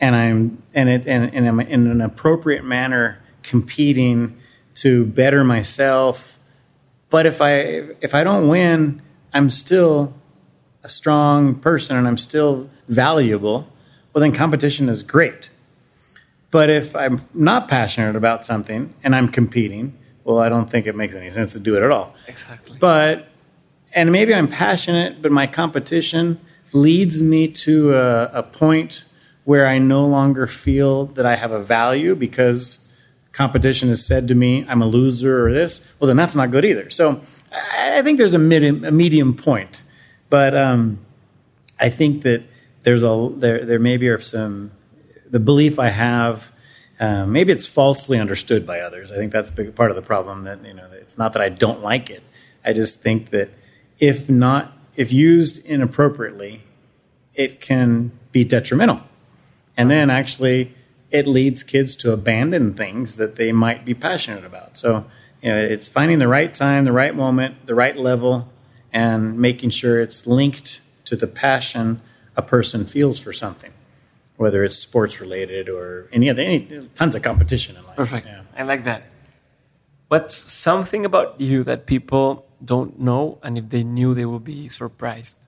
and 0.00 0.16
I'm 0.16 0.62
and 0.74 0.88
it 0.88 1.06
and, 1.06 1.32
and 1.34 1.46
I'm 1.46 1.60
in 1.60 1.86
an 1.86 2.00
appropriate 2.00 2.64
manner 2.64 3.22
competing 3.42 4.38
to 4.76 5.04
better 5.06 5.44
myself. 5.44 6.38
But 7.10 7.26
if 7.26 7.40
I 7.40 7.52
if 8.00 8.14
I 8.14 8.24
don't 8.24 8.48
win, 8.48 9.02
I'm 9.32 9.50
still 9.50 10.14
a 10.82 10.88
strong 10.88 11.54
person 11.54 11.96
and 11.96 12.08
I'm 12.08 12.18
still 12.18 12.68
valuable. 12.88 13.68
Well, 14.12 14.20
then 14.20 14.32
competition 14.32 14.88
is 14.88 15.02
great. 15.02 15.50
But 16.50 16.68
if 16.68 16.94
I'm 16.94 17.26
not 17.32 17.66
passionate 17.66 18.14
about 18.14 18.44
something 18.44 18.94
and 19.02 19.16
I'm 19.16 19.28
competing, 19.28 19.96
well, 20.24 20.38
I 20.38 20.48
don't 20.50 20.70
think 20.70 20.86
it 20.86 20.94
makes 20.94 21.14
any 21.14 21.30
sense 21.30 21.52
to 21.52 21.58
do 21.58 21.76
it 21.76 21.82
at 21.82 21.90
all. 21.90 22.14
Exactly. 22.28 22.76
But, 22.78 23.28
and 23.94 24.12
maybe 24.12 24.34
I'm 24.34 24.48
passionate, 24.48 25.22
but 25.22 25.32
my 25.32 25.46
competition 25.46 26.40
leads 26.72 27.22
me 27.22 27.48
to 27.48 27.94
a, 27.94 28.24
a 28.32 28.42
point 28.42 29.04
where 29.44 29.66
I 29.66 29.78
no 29.78 30.06
longer 30.06 30.46
feel 30.46 31.06
that 31.06 31.26
I 31.26 31.36
have 31.36 31.52
a 31.52 31.62
value 31.62 32.14
because 32.14 32.88
competition 33.32 33.88
has 33.88 34.04
said 34.04 34.28
to 34.28 34.34
me, 34.34 34.64
I'm 34.68 34.82
a 34.82 34.86
loser 34.86 35.46
or 35.46 35.52
this. 35.52 35.86
Well, 35.98 36.06
then 36.06 36.16
that's 36.16 36.34
not 36.34 36.50
good 36.50 36.64
either. 36.64 36.90
So 36.90 37.20
I 37.52 38.02
think 38.02 38.18
there's 38.18 38.34
a, 38.34 38.38
mid, 38.38 38.84
a 38.84 38.90
medium 38.90 39.34
point. 39.34 39.82
But 40.30 40.56
um, 40.56 40.98
I 41.80 41.90
think 41.90 42.22
that 42.22 42.44
there's 42.84 43.02
a, 43.02 43.30
there, 43.36 43.64
there 43.64 43.78
maybe 43.78 44.08
are 44.08 44.20
some, 44.20 44.70
the 45.28 45.40
belief 45.40 45.78
I 45.78 45.88
have, 45.88 46.52
uh, 47.00 47.26
maybe 47.26 47.52
it's 47.52 47.66
falsely 47.66 48.18
understood 48.18 48.66
by 48.66 48.80
others. 48.80 49.10
I 49.10 49.16
think 49.16 49.32
that's 49.32 49.50
a 49.50 49.52
big 49.52 49.74
part 49.74 49.90
of 49.90 49.96
the 49.96 50.02
problem. 50.02 50.44
That 50.44 50.64
you 50.64 50.72
know, 50.72 50.88
it's 50.92 51.18
not 51.18 51.32
that 51.32 51.42
I 51.42 51.48
don't 51.48 51.82
like 51.82 52.10
it. 52.10 52.22
I 52.64 52.72
just 52.72 53.00
think 53.00 53.30
that 53.30 53.50
if 54.02 54.28
not, 54.28 54.76
if 54.96 55.12
used 55.12 55.64
inappropriately, 55.64 56.64
it 57.34 57.60
can 57.60 58.10
be 58.32 58.42
detrimental, 58.42 59.00
and 59.76 59.88
then 59.90 60.10
actually 60.10 60.74
it 61.12 61.26
leads 61.26 61.62
kids 61.62 61.94
to 61.94 62.10
abandon 62.10 62.74
things 62.74 63.16
that 63.16 63.36
they 63.36 63.52
might 63.52 63.84
be 63.84 63.94
passionate 63.94 64.44
about. 64.44 64.76
So 64.76 65.06
you 65.40 65.50
know, 65.50 65.56
it's 65.56 65.86
finding 65.86 66.18
the 66.18 66.26
right 66.26 66.52
time, 66.52 66.84
the 66.84 66.92
right 66.92 67.14
moment, 67.14 67.66
the 67.66 67.76
right 67.76 67.96
level, 67.96 68.50
and 68.92 69.38
making 69.38 69.70
sure 69.70 70.00
it's 70.00 70.26
linked 70.26 70.80
to 71.04 71.14
the 71.14 71.28
passion 71.28 72.00
a 72.36 72.42
person 72.42 72.84
feels 72.84 73.20
for 73.20 73.32
something 73.32 73.72
whether 74.36 74.64
it's 74.64 74.76
sports 74.76 75.20
related 75.20 75.68
or 75.68 76.08
any 76.12 76.28
other 76.28 76.42
any 76.42 76.88
tons 76.96 77.14
of 77.14 77.22
competition 77.22 77.76
in 77.76 77.84
life. 77.86 77.96
Perfect. 77.96 78.26
Yeah. 78.26 78.40
I 78.56 78.64
like 78.64 78.84
that. 78.84 79.04
What's 80.08 80.36
something 80.36 81.04
about 81.04 81.40
you 81.40 81.62
that 81.64 81.86
people 81.86 82.44
don't 82.64 82.98
know, 83.00 83.38
and 83.42 83.58
if 83.58 83.68
they 83.68 83.84
knew, 83.84 84.14
they 84.14 84.24
would 84.24 84.44
be 84.44 84.68
surprised? 84.68 85.38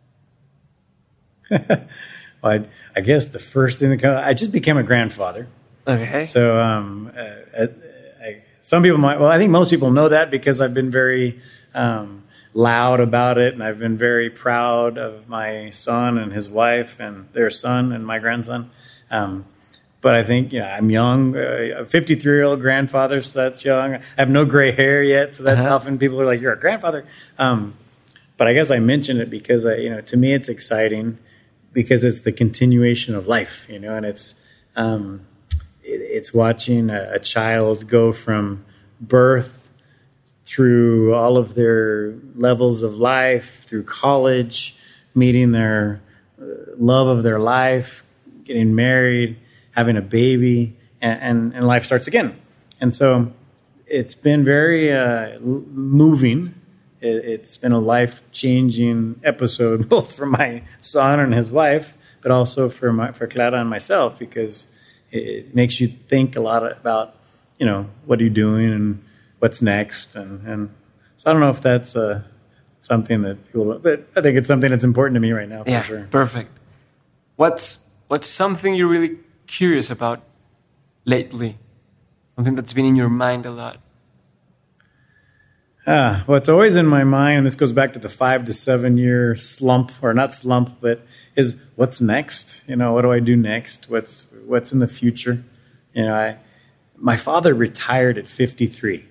well, 1.51 1.87
I, 2.43 2.67
I, 2.97 3.01
guess 3.01 3.27
the 3.27 3.39
first 3.39 3.79
thing 3.79 3.91
that 3.91 3.99
comes, 3.99 4.19
I 4.19 4.35
just 4.35 4.53
became 4.53 4.77
a 4.77 4.83
grandfather. 4.83 5.49
Okay. 5.87 6.27
So, 6.27 6.59
um, 6.59 7.13
uh, 7.17 7.67
I, 8.23 8.43
some 8.63 8.83
people 8.83 8.99
might, 8.99 9.21
well, 9.21 9.31
I 9.31 9.39
think 9.39 9.51
most 9.51 9.71
people 9.71 9.91
know 9.91 10.09
that 10.09 10.31
because 10.31 10.61
I've 10.61 10.73
been 10.73 10.91
very 10.91 11.41
um, 11.75 12.25
loud 12.55 13.01
about 13.01 13.37
it, 13.37 13.53
and 13.53 13.63
I've 13.63 13.79
been 13.79 13.99
very 13.99 14.31
proud 14.31 14.97
of 14.97 15.29
my 15.29 15.71
son 15.71 16.17
and 16.17 16.33
his 16.33 16.49
wife 16.49 16.99
and 16.99 17.29
their 17.33 17.51
son 17.51 17.93
and 17.93 18.07
my 18.07 18.19
grandson. 18.19 18.71
Um, 19.11 19.45
but 20.05 20.15
I 20.15 20.23
think 20.23 20.53
you 20.53 20.59
know 20.59 20.67
I'm 20.67 20.91
young, 20.91 21.35
uh, 21.35 21.79
a 21.79 21.87
53 21.87 22.31
year 22.31 22.45
old 22.45 22.61
grandfather, 22.61 23.23
so 23.23 23.39
that's 23.39 23.65
young. 23.65 23.95
I 23.95 24.01
have 24.19 24.29
no 24.29 24.45
gray 24.45 24.71
hair 24.71 25.03
yet, 25.03 25.35
so 25.35 25.43
that's 25.43 25.65
uh-huh. 25.65 25.77
often 25.77 25.99
people 25.99 26.21
are 26.21 26.27
like, 26.27 26.43
"You're 26.43 26.53
a 26.53 26.61
grandfather." 26.61 27.07
Um, 27.39 27.73
but 28.37 28.47
I 28.47 28.53
guess 28.53 28.71
I 28.71 28.81
mention 28.81 29.19
it 29.19 29.31
because 29.31 29.65
I, 29.65 29.77
you 29.77 29.89
know, 29.89 30.03
to 30.03 30.17
me 30.19 30.35
it's 30.35 30.51
exciting 30.51 31.17
because 31.73 32.05
it's 32.05 32.21
the 32.21 32.33
continuation 32.33 33.15
of 33.15 33.27
life, 33.27 33.67
you 33.71 33.79
know, 33.79 33.97
and 33.97 34.05
it's 34.05 34.39
um, 34.77 35.23
it, 35.83 36.03
it's 36.03 36.35
watching 36.35 36.91
a, 36.91 37.15
a 37.15 37.19
child 37.19 37.89
go 37.89 38.13
from 38.13 38.63
birth 39.01 39.71
through 40.45 41.15
all 41.15 41.39
of 41.39 41.55
their 41.55 42.13
levels 42.37 42.83
of 42.83 42.97
life, 42.97 43.65
through 43.65 43.85
college, 43.85 44.77
meeting 45.15 45.53
their 45.53 46.03
uh, 46.39 46.45
love 46.77 47.07
of 47.07 47.23
their 47.23 47.41
life, 47.41 48.05
getting 48.45 48.75
married, 48.75 49.39
having 49.75 49.97
a 49.97 50.03
baby, 50.03 50.77
and, 51.01 51.21
and, 51.21 51.55
and 51.55 51.67
life 51.67 51.85
starts 51.85 52.07
again. 52.07 52.41
And 52.81 52.95
so 52.95 53.33
it's 53.87 54.15
been 54.15 54.45
very 54.45 54.93
uh, 54.93 55.39
moving. 55.41 56.55
It, 57.01 57.41
has 57.41 57.57
been 57.57 57.73
a 57.73 57.79
life 57.79 58.23
changing 58.33 59.21
episode, 59.23 59.89
both 59.89 60.15
for 60.15 60.27
my 60.27 60.63
son 60.81 61.21
and 61.21 61.35
his 61.35 61.53
wife, 61.53 61.97
but 62.23 62.31
also 62.31 62.71
for 62.71 62.93
my, 62.93 63.13
for 63.13 63.27
Clara 63.27 63.61
and 63.61 63.69
myself, 63.69 64.19
because 64.19 64.69
it, 65.11 65.23
it 65.23 65.55
makes 65.55 65.81
you 65.81 65.89
think 65.89 66.37
a 66.37 66.41
lot 66.41 66.71
about, 66.71 67.15
you 67.59 67.67
know, 67.67 67.89
what 68.07 68.21
are 68.21 68.25
you 68.25 68.31
doing 68.31 68.73
and 68.73 69.05
what's 69.39 69.61
next, 69.61 70.17
and 70.17 70.47
and 70.47 70.75
so 71.19 71.31
I 71.31 71.33
don't 71.33 71.41
know 71.41 71.51
if 71.51 71.61
that's 71.61 71.95
uh, 71.95 72.23
something 72.81 73.23
that 73.23 73.45
people, 73.47 73.79
but 73.79 74.07
I 74.17 74.23
think 74.23 74.39
it's 74.39 74.49
something 74.49 74.71
that's 74.71 74.85
important 74.85 75.15
to 75.17 75.21
me 75.21 75.33
right 75.33 75.49
now 75.49 75.65
for 75.65 75.71
yeah, 75.71 75.83
sure. 75.83 76.09
Perfect. 76.11 76.51
What's 77.37 77.91
what's 78.09 78.29
something 78.29 78.75
you're 78.75 78.89
really 78.89 79.19
curious 79.47 79.91
about 79.91 80.23
lately? 81.05 81.59
Something 82.29 82.55
that's 82.55 82.73
been 82.73 82.85
in 82.85 82.97
your 82.97 83.09
mind 83.09 83.47
a 83.47 83.51
lot. 83.51 83.81
Ah, 85.87 86.23
what's 86.27 86.49
always 86.49 86.77
in 86.77 86.87
my 86.87 87.05
mind, 87.05 87.39
and 87.39 87.47
this 87.47 87.55
goes 87.55 87.73
back 87.73 87.93
to 87.93 87.99
the 87.99 88.09
five 88.09 88.47
to 88.47 88.53
seven 88.53 88.97
year 88.97 89.37
slump, 89.37 89.93
or 90.03 90.15
not 90.15 90.33
slump, 90.33 90.81
but 90.81 91.07
is 91.37 91.63
what's 91.77 92.01
next? 92.01 92.63
You 92.67 92.77
know, 92.77 92.93
what 92.93 93.03
do 93.03 93.13
I 93.13 93.21
do 93.21 93.37
next? 93.37 93.91
What's 93.91 94.27
what's 94.47 94.73
in 94.73 94.79
the 94.79 94.89
future? 94.89 95.45
You 95.93 96.05
know, 96.05 96.15
I 96.15 96.39
my 96.97 97.17
father 97.17 97.55
retired 97.55 98.19
at 98.19 98.29
53. 98.29 99.05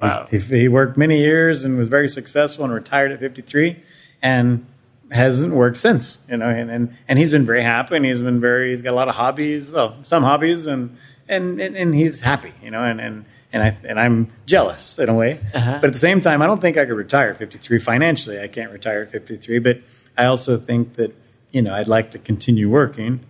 Wow. 0.00 0.28
He, 0.30 0.38
he 0.38 0.68
worked 0.68 0.96
many 0.96 1.18
years 1.18 1.64
and 1.64 1.78
was 1.78 1.88
very 1.88 2.08
successful 2.08 2.64
and 2.64 2.74
retired 2.74 3.10
at 3.12 3.20
53. 3.20 3.82
And 4.22 4.66
hasn't 5.10 5.54
worked 5.54 5.76
since, 5.76 6.18
you 6.28 6.36
know, 6.36 6.48
and, 6.48 6.70
and, 6.70 6.96
and 7.06 7.18
he's 7.18 7.30
been 7.30 7.44
very 7.44 7.62
happy 7.62 7.96
and 7.96 8.04
he's 8.04 8.22
been 8.22 8.40
very, 8.40 8.70
he's 8.70 8.82
got 8.82 8.92
a 8.92 8.96
lot 8.96 9.08
of 9.08 9.14
hobbies, 9.14 9.70
well, 9.70 9.96
some 10.02 10.22
hobbies 10.22 10.66
and, 10.66 10.96
and, 11.28 11.60
and, 11.60 11.76
and 11.76 11.94
he's 11.94 12.20
happy, 12.20 12.52
you 12.62 12.70
know, 12.70 12.82
and, 12.82 13.00
and, 13.00 13.24
and 13.52 13.62
I, 13.62 13.76
and 13.84 14.00
I'm 14.00 14.32
jealous 14.46 14.98
in 14.98 15.08
a 15.08 15.14
way, 15.14 15.40
uh-huh. 15.54 15.78
but 15.80 15.88
at 15.88 15.92
the 15.92 15.98
same 15.98 16.20
time, 16.20 16.42
I 16.42 16.46
don't 16.46 16.60
think 16.60 16.76
I 16.76 16.84
could 16.84 16.96
retire 16.96 17.30
at 17.30 17.38
53 17.38 17.78
financially. 17.78 18.40
I 18.40 18.48
can't 18.48 18.72
retire 18.72 19.02
at 19.02 19.12
53, 19.12 19.60
but 19.60 19.80
I 20.18 20.24
also 20.24 20.58
think 20.58 20.94
that, 20.94 21.14
you 21.52 21.62
know, 21.62 21.74
I'd 21.74 21.86
like 21.86 22.10
to 22.12 22.18
continue 22.18 22.68
working 22.68 23.24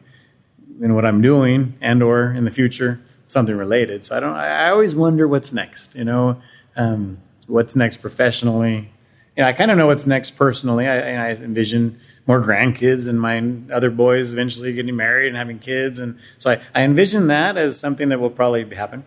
in 0.81 0.95
what 0.95 1.05
I'm 1.05 1.21
doing 1.21 1.77
and, 1.81 2.03
or 2.03 2.33
in 2.33 2.45
the 2.45 2.51
future, 2.51 3.01
something 3.27 3.57
related. 3.57 4.05
So 4.05 4.17
I 4.17 4.21
don't, 4.21 4.35
I 4.35 4.71
always 4.71 4.95
wonder 4.95 5.29
what's 5.29 5.53
next, 5.53 5.95
you 5.95 6.05
know, 6.05 6.41
um, 6.77 7.19
what's 7.47 7.77
next 7.77 7.99
professionally, 7.99 8.94
you 9.37 9.43
know, 9.43 9.49
I 9.49 9.53
kind 9.53 9.71
of 9.71 9.79
know 9.79 9.89
what's 9.89 10.07
next 10.07 10.33
personally. 10.33 10.87
I, 10.87 11.29
I 11.29 11.31
envision 11.31 11.99
more 12.27 12.41
grandkids 12.41 13.09
and 13.09 13.21
my 13.21 13.43
other 13.75 13.91
boys 13.91 14.33
eventually 14.33 14.73
getting 14.73 14.97
married 14.97 15.29
and 15.29 15.37
having 15.37 15.59
kids. 15.59 15.99
And 15.99 16.19
so 16.39 16.53
I, 16.53 16.63
I 16.75 16.83
envision 16.83 17.27
that 17.27 17.57
as 17.57 17.79
something 17.79 18.09
that 18.09 18.21
will 18.21 18.31
probably 18.31 18.65
happen. 18.75 19.05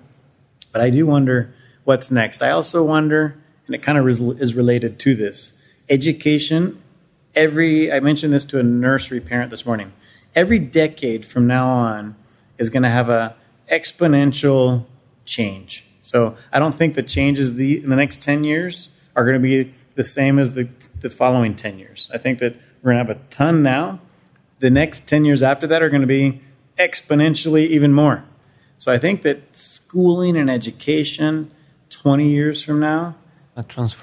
But 0.72 0.82
I 0.82 0.90
do 0.90 1.06
wonder 1.08 1.54
what's 1.86 2.12
next. 2.12 2.42
I 2.42 2.52
also 2.52 2.84
wonder, 2.84 3.38
and 3.66 3.76
it 3.76 3.82
kind 3.82 3.98
of 3.98 4.08
is 4.08 4.54
related 4.54 5.00
to 5.00 5.16
this 5.16 5.60
education. 5.90 6.82
Every, 7.34 7.92
I 7.92 8.00
mentioned 8.00 8.34
this 8.34 8.44
to 8.46 8.60
a 8.60 8.64
nursery 8.64 9.22
parent 9.22 9.50
this 9.50 9.66
morning. 9.66 9.94
Every 10.36 10.60
decade 10.60 11.26
from 11.26 11.48
now 11.48 11.70
on 11.70 12.16
is 12.58 12.70
going 12.70 12.84
to 12.84 12.90
have 12.90 13.10
a 13.10 13.36
exponential 13.72 14.86
change. 15.26 15.86
So 16.02 16.38
I 16.52 16.60
don't 16.60 16.76
think 16.76 16.96
the 16.96 17.04
changes 17.04 17.56
the, 17.56 17.82
in 17.82 17.90
the 17.90 17.96
next 17.96 18.22
10 18.22 18.44
years 18.44 18.90
are 19.16 19.24
going 19.24 19.34
to 19.34 19.40
be 19.40 19.74
the 19.98 20.04
same 20.04 20.38
as 20.38 20.54
the, 20.54 20.70
the 21.02 21.10
following 21.10 21.56
10 21.56 21.80
years. 21.80 22.10
I 22.14 22.20
think 22.20 22.38
that 22.40 22.56
we're 22.82 22.94
going 22.94 23.06
to 23.06 23.14
have 23.14 23.22
a 23.22 23.28
ton 23.30 23.64
now. 23.64 24.00
The 24.60 24.70
next 24.70 25.08
10 25.08 25.26
years 25.26 25.42
after 25.44 25.66
that 25.68 25.82
are 25.82 25.90
going 25.90 26.02
to 26.02 26.08
be 26.08 26.42
exponentially 26.80 27.68
even 27.68 27.92
more. 27.92 28.24
So 28.78 28.94
I 28.94 29.00
think 29.00 29.24
that 29.24 29.58
schooling 29.58 30.38
and 30.38 30.52
education 30.52 31.52
20 31.90 32.30
years 32.30 32.64
from 32.64 32.80
now, 32.80 33.16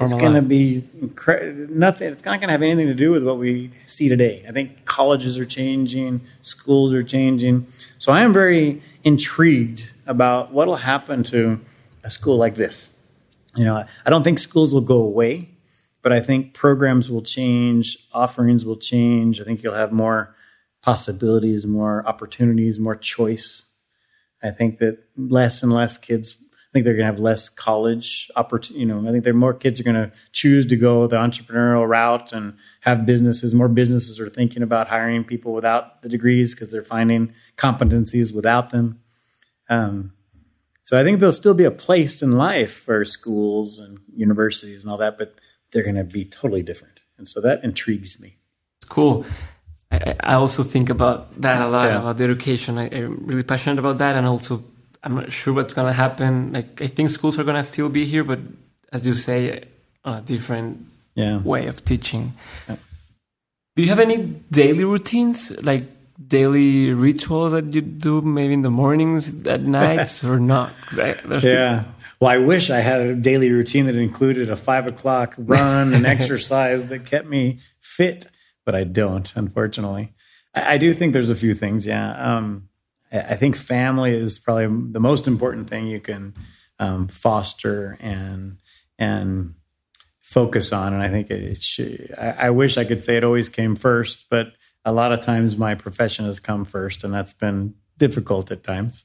it's 0.07 0.21
going 0.21 0.35
to 0.35 0.43
be 0.43 0.81
incre- 0.97 1.69
nothing. 1.71 2.11
It's 2.11 2.25
not 2.25 2.41
going 2.41 2.49
to 2.49 2.53
have 2.53 2.63
anything 2.63 2.89
to 2.89 2.95
do 2.95 3.13
with 3.13 3.23
what 3.23 3.39
we 3.39 3.71
see 3.87 4.09
today. 4.09 4.45
I 4.49 4.51
think 4.51 4.85
colleges 4.85 5.39
are 5.39 5.45
changing, 5.45 6.23
schools 6.43 6.93
are 6.93 7.05
changing. 7.05 7.69
So 8.01 8.11
I 8.11 8.23
am 8.23 8.33
very 8.33 8.83
intrigued 9.05 9.93
about 10.09 10.53
what 10.53 10.67
will 10.67 10.77
happen 10.77 11.23
to 11.25 11.61
a 12.03 12.11
school 12.11 12.37
like 12.37 12.57
this. 12.57 12.91
You 13.55 13.65
know, 13.65 13.85
I 14.05 14.11
don't 14.11 14.25
think 14.25 14.41
schools 14.41 14.75
will 14.75 14.81
go 14.81 14.99
away 15.01 15.54
but 16.05 16.13
I 16.13 16.21
think 16.21 16.53
programs 16.53 17.11
will 17.11 17.23
change, 17.23 17.97
offerings 18.13 18.63
will 18.67 18.77
change. 18.77 19.41
I 19.41 19.45
think 19.45 19.63
you'll 19.63 19.73
have 19.73 19.91
more 19.91 20.37
possibilities, 20.83 21.65
more 21.65 22.07
opportunities, 22.07 22.79
more 22.79 22.95
choice. 22.95 23.65
I 24.43 24.51
think 24.51 24.81
that 24.81 24.99
less 25.17 25.63
and 25.63 25.73
less 25.73 25.97
kids. 25.97 26.37
I 26.53 26.71
think 26.75 26.85
they're 26.85 26.93
going 26.93 27.07
to 27.07 27.13
have 27.13 27.21
less 27.21 27.49
college 27.49 28.31
opportunity. 28.37 28.81
You 28.81 28.87
know, 28.87 29.09
I 29.09 29.13
think 29.13 29.25
there 29.25 29.33
more 29.33 29.55
kids 29.55 29.81
are 29.81 29.85
going 29.85 29.95
to 29.95 30.13
choose 30.33 30.67
to 30.67 30.77
go 30.77 31.07
the 31.07 31.17
entrepreneurial 31.17 31.89
route 31.89 32.35
and 32.35 32.59
have 32.81 33.07
businesses. 33.07 33.55
More 33.55 33.69
businesses 33.69 34.21
are 34.21 34.29
thinking 34.29 34.63
about 34.63 34.89
hiring 34.89 35.25
people 35.25 35.55
without 35.55 36.03
the 36.03 36.11
degrees 36.11 36.55
because 36.55 36.71
they're 36.71 36.83
finding 36.83 37.33
competencies 37.57 38.35
without 38.35 38.71
them. 38.71 39.01
Um, 39.71 40.13
so 40.83 41.01
I 41.01 41.03
think 41.03 41.21
there'll 41.21 41.33
still 41.33 41.55
be 41.55 41.65
a 41.65 41.71
place 41.71 42.21
in 42.21 42.33
life 42.33 42.75
for 42.75 43.07
schools 43.07 43.79
and 43.79 44.01
universities 44.15 44.83
and 44.83 44.93
all 44.93 44.99
that, 44.99 45.17
but 45.17 45.37
they're 45.75 45.83
going 45.83 45.97
to 45.97 46.05
be 46.05 46.25
totally 46.25 46.63
different. 46.63 47.01
And 47.19 47.29
so 47.29 47.41
that 47.43 47.63
intrigues 47.63 48.19
me. 48.21 48.37
It's 48.81 48.89
cool. 48.89 49.27
I, 49.91 50.15
I 50.21 50.35
also 50.35 50.63
think 50.63 50.89
about 50.89 51.39
that 51.43 51.61
a 51.61 51.69
lot 51.69 51.91
yeah. 51.91 51.99
about 51.99 52.17
the 52.17 52.25
education. 52.25 52.79
I, 52.79 52.87
am 52.87 53.27
really 53.27 53.43
passionate 53.43 53.79
about 53.79 53.99
that, 53.99 54.17
and 54.17 54.27
also 54.27 54.63
I'm 55.03 55.17
not 55.17 55.33
sure 55.33 55.53
what's 55.53 55.75
gonna 55.75 55.93
happen. 55.93 56.53
Like 56.53 56.81
I 56.81 56.87
think 56.87 57.11
schools 57.11 57.39
are 57.39 57.45
gonna 57.45 57.65
still 57.65 57.89
be 57.89 58.05
here, 58.05 58.25
but 58.25 58.41
as 58.93 59.05
you 59.05 59.15
say, 59.15 59.65
on 60.05 60.19
a 60.19 60.23
different 60.23 60.87
yeah. 61.15 61.39
way 61.39 61.67
of 61.67 61.85
teaching. 61.85 62.35
Yeah. 62.69 62.77
Do 63.77 63.83
you 63.83 63.89
have 63.89 63.99
any 63.99 64.19
daily 64.51 64.85
routines, 64.85 65.63
like 65.63 65.85
daily 66.29 66.93
rituals 66.93 67.53
that 67.53 67.73
you 67.73 67.81
do, 67.81 68.21
maybe 68.21 68.55
in 68.55 68.63
the 68.63 68.71
mornings, 68.71 69.47
at 69.47 69.63
nights, 69.81 70.25
or 70.25 70.39
not? 70.39 70.73
I, 70.93 71.17
yeah. 71.43 71.85
Well, 72.25 72.33
I 72.33 72.39
wish 72.39 72.71
I 72.71 72.81
had 72.81 73.03
a 73.03 73.15
daily 73.15 73.51
routine 73.51 73.85
that 73.85 73.97
included 73.97 74.49
a 74.49 74.57
five 74.57 74.87
o'clock 74.87 75.35
run 75.37 75.93
and 75.93 76.07
exercise 76.17 76.89
that 76.89 77.05
kept 77.05 77.29
me 77.29 77.59
fit, 77.81 78.29
but 78.65 78.75
I 78.75 78.85
don't, 78.85 79.31
unfortunately. 79.37 80.15
I, 80.55 80.77
I 80.77 80.79
do 80.79 80.95
think 80.95 81.13
there's 81.13 81.29
a 81.29 81.35
few 81.35 81.55
things. 81.55 81.85
Yeah. 81.85 82.37
Um, 82.37 82.71
I, 83.13 83.19
I, 83.19 83.37
think 83.37 83.57
family 83.57 84.17
is 84.17 84.39
probably 84.39 84.69
the 84.93 85.01
most 85.01 85.27
important 85.27 85.69
thing 85.69 85.87
you 85.87 86.01
can 86.01 86.33
um, 86.79 87.09
foster 87.09 87.99
and 88.01 88.57
and 88.99 89.53
focus 90.23 90.73
on. 90.73 90.95
And 90.95 91.03
I 91.03 91.11
think 91.11 91.31
it, 91.31 91.43
it 91.43 91.63
should, 91.63 92.15
I, 92.17 92.47
I 92.47 92.51
wish 92.51 92.79
I 92.79 92.87
could 92.87 93.05
say 93.05 93.19
it 93.19 93.25
always 93.25 93.51
came 93.51 93.77
first, 93.77 94.31
but 94.31 94.47
a 94.83 94.93
lot 94.93 95.13
of 95.13 95.21
times 95.21 95.59
my 95.59 95.75
profession 95.75 96.25
has 96.25 96.41
come 96.41 96.65
first, 96.65 97.05
and 97.05 97.13
that's 97.13 97.35
been 97.35 97.75
difficult 97.99 98.51
at 98.51 98.65
times. 98.65 99.05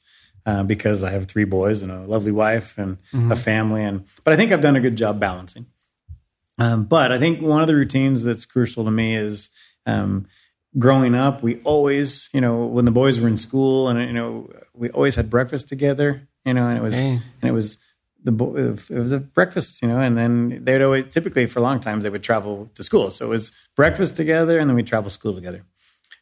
Uh, 0.49 0.63
because 0.63 1.03
I 1.03 1.11
have 1.11 1.27
three 1.27 1.43
boys 1.43 1.83
and 1.83 1.91
a 1.91 2.07
lovely 2.07 2.31
wife 2.31 2.75
and 2.79 2.97
mm-hmm. 3.13 3.31
a 3.31 3.35
family. 3.35 3.83
And 3.83 4.05
but 4.23 4.33
I 4.33 4.35
think 4.35 4.51
I've 4.51 4.61
done 4.61 4.75
a 4.75 4.79
good 4.79 4.95
job 4.95 5.19
balancing. 5.19 5.67
Um, 6.57 6.85
but 6.85 7.11
I 7.11 7.19
think 7.19 7.39
one 7.39 7.61
of 7.61 7.67
the 7.67 7.75
routines 7.75 8.23
that's 8.23 8.45
crucial 8.45 8.83
to 8.83 8.89
me 8.89 9.15
is 9.15 9.49
um, 9.85 10.25
growing 10.79 11.13
up. 11.13 11.43
We 11.43 11.61
always, 11.61 12.31
you 12.33 12.41
know, 12.41 12.65
when 12.65 12.85
the 12.85 12.91
boys 12.91 13.19
were 13.19 13.27
in 13.27 13.37
school, 13.37 13.89
and 13.89 13.99
you 13.99 14.11
know, 14.11 14.51
we 14.73 14.89
always 14.89 15.13
had 15.13 15.29
breakfast 15.29 15.69
together. 15.69 16.27
You 16.45 16.55
know, 16.55 16.67
and 16.67 16.79
it 16.79 16.81
was 16.81 16.95
hey. 16.95 17.19
and 17.41 17.49
it 17.49 17.53
was 17.53 17.77
the 18.23 18.33
it 18.89 18.97
was 18.97 19.11
a 19.11 19.19
breakfast, 19.19 19.83
you 19.83 19.87
know, 19.87 19.99
and 19.99 20.17
then 20.17 20.63
they'd 20.63 20.81
always 20.81 21.13
typically 21.13 21.45
for 21.45 21.59
long 21.59 21.79
times 21.79 22.03
they 22.03 22.09
would 22.09 22.23
travel 22.23 22.71
to 22.73 22.81
school. 22.81 23.11
So 23.11 23.27
it 23.27 23.29
was 23.29 23.51
breakfast 23.75 24.15
together, 24.15 24.57
and 24.57 24.67
then 24.67 24.75
we 24.75 24.81
travel 24.81 25.11
school 25.11 25.35
together. 25.35 25.63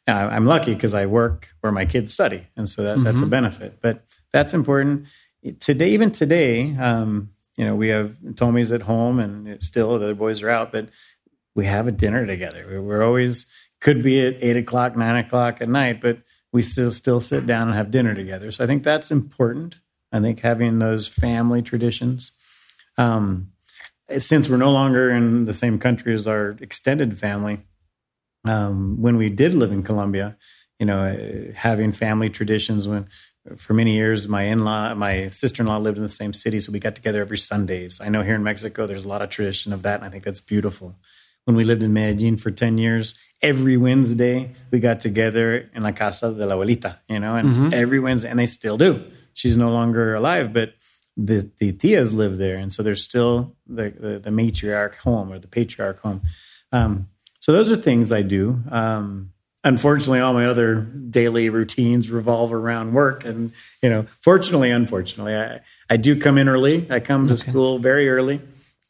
Now, 0.05 0.27
I'm 0.27 0.45
lucky 0.45 0.73
because 0.73 0.93
I 0.93 1.05
work 1.05 1.49
where 1.61 1.71
my 1.71 1.85
kids 1.85 2.13
study, 2.13 2.47
and 2.57 2.67
so 2.67 2.83
that, 2.83 2.95
mm-hmm. 2.95 3.03
that's 3.03 3.17
a 3.17 3.21
mm-hmm. 3.21 3.29
benefit. 3.29 3.79
But 3.81 4.03
that's 4.31 4.53
important. 4.53 5.07
Today, 5.59 5.91
even 5.91 6.11
today, 6.11 6.75
um, 6.77 7.31
you 7.57 7.65
know, 7.65 7.75
we 7.75 7.89
have 7.89 8.15
Tommy's 8.35 8.71
at 8.71 8.83
home, 8.83 9.19
and 9.19 9.63
still 9.63 9.89
the 9.89 10.05
other 10.05 10.15
boys 10.15 10.41
are 10.41 10.49
out, 10.49 10.71
but 10.71 10.89
we 11.55 11.65
have 11.65 11.87
a 11.87 11.91
dinner 11.91 12.25
together. 12.25 12.81
We're 12.81 13.03
always 13.03 13.51
could 13.79 14.03
be 14.03 14.25
at 14.25 14.37
eight 14.41 14.57
o'clock, 14.57 14.95
nine 14.95 15.17
o'clock 15.17 15.61
at 15.61 15.69
night, 15.69 16.01
but 16.01 16.19
we 16.51 16.61
still 16.61 16.91
still 16.91 17.21
sit 17.21 17.45
down 17.45 17.67
and 17.67 17.77
have 17.77 17.91
dinner 17.91 18.13
together. 18.13 18.51
So 18.51 18.63
I 18.63 18.67
think 18.67 18.83
that's 18.83 19.11
important. 19.11 19.75
I 20.11 20.19
think 20.19 20.39
having 20.39 20.79
those 20.79 21.07
family 21.07 21.61
traditions. 21.61 22.31
Um, 22.97 23.51
since 24.17 24.47
we're 24.47 24.57
no 24.57 24.71
longer 24.71 25.09
in 25.09 25.45
the 25.45 25.53
same 25.53 25.79
country 25.79 26.13
as 26.13 26.27
our 26.27 26.55
extended 26.61 27.19
family, 27.19 27.59
um, 28.45 29.01
when 29.01 29.17
we 29.17 29.29
did 29.29 29.53
live 29.53 29.71
in 29.71 29.83
Colombia, 29.83 30.37
you 30.79 30.85
know, 30.85 31.51
having 31.55 31.91
family 31.91 32.29
traditions 32.29 32.87
when 32.87 33.07
for 33.55 33.73
many 33.73 33.93
years 33.93 34.27
my 34.27 34.43
in-law 34.43 34.93
my 34.93 35.27
sister-in-law 35.27 35.77
lived 35.77 35.97
in 35.97 36.03
the 36.03 36.09
same 36.09 36.33
city 36.33 36.59
so 36.59 36.71
we 36.71 36.79
got 36.79 36.95
together 36.95 37.21
every 37.21 37.37
sundays 37.37 37.99
i 38.01 38.09
know 38.09 38.21
here 38.21 38.35
in 38.35 38.43
mexico 38.43 38.85
there's 38.85 39.05
a 39.05 39.07
lot 39.07 39.21
of 39.21 39.29
tradition 39.29 39.73
of 39.73 39.83
that 39.83 39.95
and 39.95 40.05
i 40.05 40.09
think 40.09 40.23
that's 40.23 40.41
beautiful 40.41 40.95
when 41.45 41.55
we 41.55 41.63
lived 41.63 41.83
in 41.83 41.93
medellin 41.93 42.37
for 42.37 42.51
10 42.51 42.77
years 42.77 43.17
every 43.41 43.77
wednesday 43.77 44.53
we 44.71 44.79
got 44.79 44.99
together 44.99 45.69
in 45.73 45.83
la 45.83 45.91
casa 45.91 46.31
de 46.31 46.45
la 46.45 46.55
abuelita 46.55 46.97
you 47.07 47.19
know 47.19 47.35
and 47.35 47.47
mm-hmm. 47.47 47.73
every 47.73 47.99
wednesday 47.99 48.29
and 48.29 48.39
they 48.39 48.47
still 48.47 48.77
do 48.77 49.03
she's 49.33 49.57
no 49.57 49.69
longer 49.69 50.15
alive 50.15 50.51
but 50.51 50.73
the, 51.15 51.49
the 51.57 51.73
tias 51.73 52.13
live 52.13 52.37
there 52.37 52.57
and 52.57 52.71
so 52.71 52.83
there's 52.83 53.03
still 53.03 53.55
the, 53.65 53.89
the, 53.99 54.19
the 54.19 54.29
matriarch 54.29 54.97
home 54.97 55.31
or 55.31 55.39
the 55.39 55.47
patriarch 55.47 55.99
home 56.01 56.21
um, 56.71 57.07
so 57.47 57.51
those 57.53 57.71
are 57.71 57.77
things 57.77 58.11
I 58.11 58.23
do. 58.23 58.61
Um, 58.69 59.31
unfortunately, 59.67 60.19
all 60.19 60.33
my 60.33 60.45
other 60.45 60.75
daily 60.75 61.49
routines 61.49 62.09
revolve 62.09 62.53
around 62.53 62.93
work, 62.93 63.25
and 63.25 63.51
you 63.81 63.89
know, 63.89 64.05
fortunately, 64.21 64.71
unfortunately, 64.71 65.35
I 65.35 65.59
I 65.89 65.97
do 65.97 66.19
come 66.19 66.37
in 66.37 66.47
early. 66.49 66.87
I 66.89 66.99
come 66.99 67.27
to 67.27 67.33
okay. 67.33 67.51
school 67.51 67.79
very 67.79 68.09
early. 68.09 68.41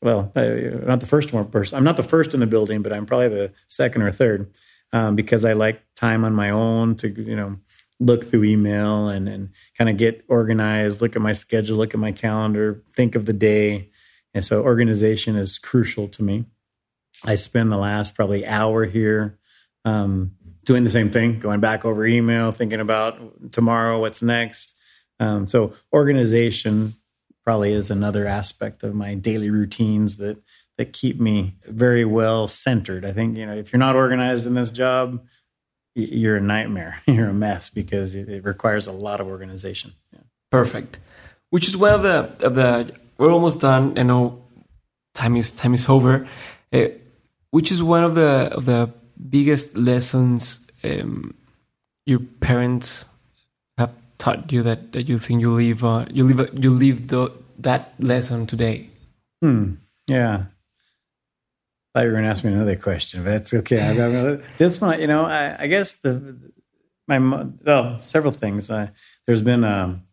Well, 0.02 0.32
I, 0.36 0.48
not 0.86 1.00
the 1.00 1.08
first 1.08 1.34
one 1.34 1.46
person. 1.48 1.78
I'm 1.78 1.84
not 1.84 1.98
the 1.98 2.04
first 2.04 2.34
in 2.34 2.40
the 2.40 2.48
building, 2.48 2.82
but 2.82 2.94
I'm 2.94 3.06
probably 3.06 3.30
the 3.30 3.54
second 3.68 4.04
or 4.04 4.12
third 4.12 4.52
um, 4.94 5.16
because 5.16 5.44
I 5.44 5.54
like 5.54 5.82
time 5.96 6.24
on 6.24 6.34
my 6.34 6.52
own 6.52 6.96
to 6.98 7.10
you 7.10 7.36
know 7.36 7.58
look 8.00 8.24
through 8.24 8.44
email 8.44 9.08
and 9.08 9.28
and 9.28 9.50
kind 9.78 9.90
of 9.90 9.98
get 9.98 10.24
organized, 10.28 11.02
look 11.02 11.16
at 11.16 11.22
my 11.22 11.34
schedule, 11.34 11.78
look 11.78 11.94
at 11.94 12.00
my 12.00 12.12
calendar, 12.12 12.84
think 12.94 13.16
of 13.16 13.26
the 13.26 13.34
day, 13.34 13.90
and 14.34 14.46
so 14.46 14.62
organization 14.62 15.36
is 15.36 15.58
crucial 15.58 16.08
to 16.10 16.24
me. 16.24 16.46
I 17.26 17.34
spend 17.34 17.72
the 17.72 17.78
last 17.78 18.14
probably 18.14 18.46
hour 18.46 18.86
here 18.86 19.40
um, 19.88 20.36
doing 20.68 20.84
the 20.84 20.90
same 20.90 21.10
thing, 21.10 21.40
going 21.40 21.62
back 21.62 21.86
over 21.86 22.06
email, 22.06 22.52
thinking 22.52 22.82
about 22.82 23.54
tomorrow, 23.54 24.00
what's 24.02 24.22
next. 24.22 24.76
Um, 25.20 25.48
so 25.48 25.74
organization 25.94 26.94
probably 27.44 27.72
is 27.72 27.90
another 27.90 28.28
aspect 28.28 28.84
of 28.84 28.94
my 28.94 29.16
daily 29.16 29.50
routines 29.50 30.18
that 30.18 30.38
that 30.78 30.94
keep 30.94 31.20
me 31.20 31.56
very 31.66 32.06
well 32.06 32.48
centered. 32.48 33.04
I 33.04 33.14
think 33.14 33.38
you 33.38 33.46
know 33.46 33.56
if 33.56 33.72
you're 33.72 33.80
not 33.80 33.96
organized 33.96 34.46
in 34.46 34.54
this 34.54 34.70
job, 34.70 35.26
you're 35.96 36.36
a 36.36 36.42
nightmare. 36.42 37.02
You're 37.08 37.30
a 37.30 37.34
mess 37.34 37.70
because 37.70 38.14
it, 38.14 38.44
requires 38.44 38.86
a 38.86 38.92
lot 38.92 39.20
of 39.20 39.26
organization. 39.26 39.94
Yeah. 40.14 40.20
Perfect. 40.52 41.00
Which 41.50 41.68
is 41.68 41.76
one 41.76 41.94
of 41.94 42.04
the 42.04 42.46
of 42.46 42.54
the 42.54 42.94
we're 43.18 43.32
almost 43.32 43.62
done. 43.62 43.98
I 43.98 44.04
know 44.04 44.44
time 45.16 45.36
is 45.38 45.52
time 45.52 45.74
is 45.74 45.90
over. 45.90 46.28
Uh, 46.72 46.90
which 47.52 47.72
is 47.72 47.82
one 47.82 48.04
of 48.04 48.14
the 48.14 48.52
of 48.52 48.66
the 48.66 48.94
biggest 49.30 49.76
lessons 49.78 50.68
um, 50.84 51.34
your 52.06 52.20
parents 52.20 53.06
have 53.78 53.94
taught 54.18 54.52
you 54.52 54.64
that, 54.64 54.94
that 54.94 55.10
you 55.10 55.20
think 55.20 55.42
you 55.42 55.52
leave 55.52 55.84
uh, 55.84 56.06
you 56.10 56.28
live 56.28 56.64
you 56.64 56.72
leave 56.72 57.08
the, 57.08 57.32
that 57.60 57.94
lesson 58.00 58.48
today. 58.48 58.90
Hmm. 59.42 59.74
Yeah. 60.08 60.46
I 61.96 62.00
thought 62.00 62.02
you 62.02 62.08
were 62.08 62.14
going 62.14 62.24
to 62.26 62.30
ask 62.30 62.44
me 62.44 62.54
another 62.54 62.76
question, 62.76 63.24
but 63.24 63.32
that's 63.32 63.54
okay. 63.54 64.40
this 64.58 64.80
one, 64.80 65.02
you 65.02 65.08
know, 65.08 65.26
I, 65.26 65.64
I, 65.64 65.68
guess 65.68 65.96
the 65.96 66.38
my 67.08 67.18
well, 67.64 68.00
several 68.00 68.32
things. 68.32 68.70
Uh, 68.70 68.90
there's 69.26 69.42
been 69.42 69.64
um, 69.64 70.04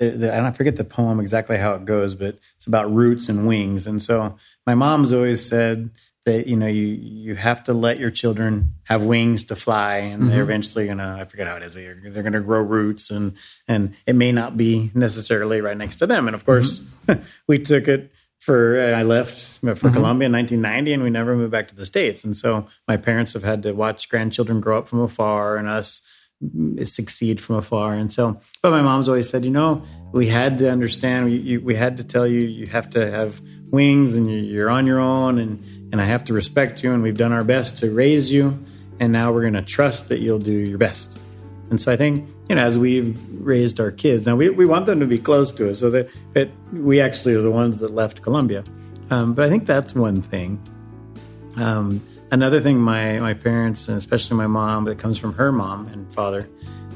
I 0.00 0.06
don't 0.06 0.56
forget 0.56 0.76
the 0.76 0.84
poem 0.84 1.20
exactly 1.20 1.56
how 1.58 1.74
it 1.74 1.84
goes, 1.84 2.14
but 2.14 2.38
it's 2.56 2.66
about 2.66 2.92
roots 2.92 3.28
and 3.28 3.46
wings. 3.46 3.86
And 3.86 4.02
so 4.02 4.36
my 4.66 4.74
mom's 4.74 5.12
always 5.12 5.46
said 5.46 5.90
that 6.24 6.46
you 6.46 6.56
know 6.56 6.66
you 6.66 6.86
you 6.86 7.34
have 7.34 7.62
to 7.64 7.72
let 7.72 7.98
your 7.98 8.10
children 8.10 8.74
have 8.84 9.02
wings 9.02 9.44
to 9.44 9.56
fly 9.56 9.96
and 9.96 10.22
mm-hmm. 10.22 10.30
they're 10.30 10.42
eventually 10.42 10.86
gonna 10.86 11.18
i 11.20 11.24
forget 11.24 11.46
how 11.46 11.56
it 11.56 11.62
is 11.62 11.74
they're 11.74 12.22
gonna 12.22 12.40
grow 12.40 12.60
roots 12.60 13.10
and 13.10 13.34
and 13.68 13.94
it 14.06 14.14
may 14.14 14.32
not 14.32 14.56
be 14.56 14.90
necessarily 14.94 15.60
right 15.60 15.76
next 15.76 15.96
to 15.96 16.06
them 16.06 16.26
and 16.26 16.34
of 16.34 16.44
course 16.44 16.78
mm-hmm. 16.78 17.22
we 17.46 17.58
took 17.58 17.88
it 17.88 18.10
for 18.38 18.80
i 18.94 19.02
left 19.02 19.38
for 19.38 19.74
mm-hmm. 19.74 19.92
colombia 19.92 20.26
in 20.26 20.32
1990 20.32 20.92
and 20.92 21.02
we 21.02 21.10
never 21.10 21.36
moved 21.36 21.52
back 21.52 21.68
to 21.68 21.74
the 21.74 21.86
states 21.86 22.24
and 22.24 22.36
so 22.36 22.66
my 22.88 22.96
parents 22.96 23.32
have 23.34 23.44
had 23.44 23.62
to 23.62 23.72
watch 23.72 24.08
grandchildren 24.08 24.60
grow 24.60 24.78
up 24.78 24.88
from 24.88 25.00
afar 25.00 25.56
and 25.56 25.68
us 25.68 26.00
succeed 26.84 27.40
from 27.40 27.56
afar. 27.56 27.94
And 27.94 28.12
so, 28.12 28.40
but 28.62 28.70
my 28.70 28.82
mom's 28.82 29.08
always 29.08 29.28
said, 29.28 29.44
you 29.44 29.50
know, 29.50 29.82
we 30.12 30.28
had 30.28 30.58
to 30.58 30.70
understand, 30.70 31.26
we, 31.26 31.58
we 31.58 31.74
had 31.74 31.96
to 31.96 32.04
tell 32.04 32.26
you, 32.26 32.40
you 32.40 32.66
have 32.66 32.90
to 32.90 33.10
have 33.10 33.40
wings 33.70 34.14
and 34.14 34.30
you're 34.30 34.70
on 34.70 34.86
your 34.86 35.00
own 35.00 35.38
and, 35.38 35.64
and 35.92 36.00
I 36.00 36.04
have 36.04 36.24
to 36.26 36.32
respect 36.32 36.82
you. 36.82 36.92
And 36.92 37.02
we've 37.02 37.16
done 37.16 37.32
our 37.32 37.44
best 37.44 37.78
to 37.78 37.90
raise 37.90 38.30
you. 38.30 38.62
And 39.00 39.12
now 39.12 39.32
we're 39.32 39.42
going 39.42 39.54
to 39.54 39.62
trust 39.62 40.08
that 40.08 40.20
you'll 40.20 40.38
do 40.38 40.52
your 40.52 40.78
best. 40.78 41.18
And 41.70 41.80
so 41.80 41.92
I 41.92 41.96
think, 41.96 42.28
you 42.48 42.54
know, 42.54 42.62
as 42.62 42.78
we've 42.78 43.18
raised 43.40 43.80
our 43.80 43.90
kids, 43.90 44.26
now 44.26 44.36
we, 44.36 44.50
we 44.50 44.66
want 44.66 44.86
them 44.86 45.00
to 45.00 45.06
be 45.06 45.18
close 45.18 45.50
to 45.52 45.70
us 45.70 45.80
so 45.80 45.90
that, 45.90 46.08
that 46.34 46.50
we 46.72 47.00
actually 47.00 47.34
are 47.34 47.40
the 47.40 47.50
ones 47.50 47.78
that 47.78 47.92
left 47.92 48.22
Colombia. 48.22 48.62
Um, 49.10 49.34
but 49.34 49.44
I 49.44 49.48
think 49.48 49.66
that's 49.66 49.94
one 49.94 50.22
thing. 50.22 50.62
Um, 51.56 52.02
Another 52.34 52.60
thing 52.60 52.80
my, 52.80 53.20
my 53.20 53.32
parents, 53.32 53.86
and 53.86 53.96
especially 53.96 54.36
my 54.36 54.48
mom, 54.48 54.86
that 54.86 54.98
comes 54.98 55.18
from 55.18 55.34
her 55.34 55.52
mom 55.52 55.86
and 55.86 56.12
father, 56.12 56.48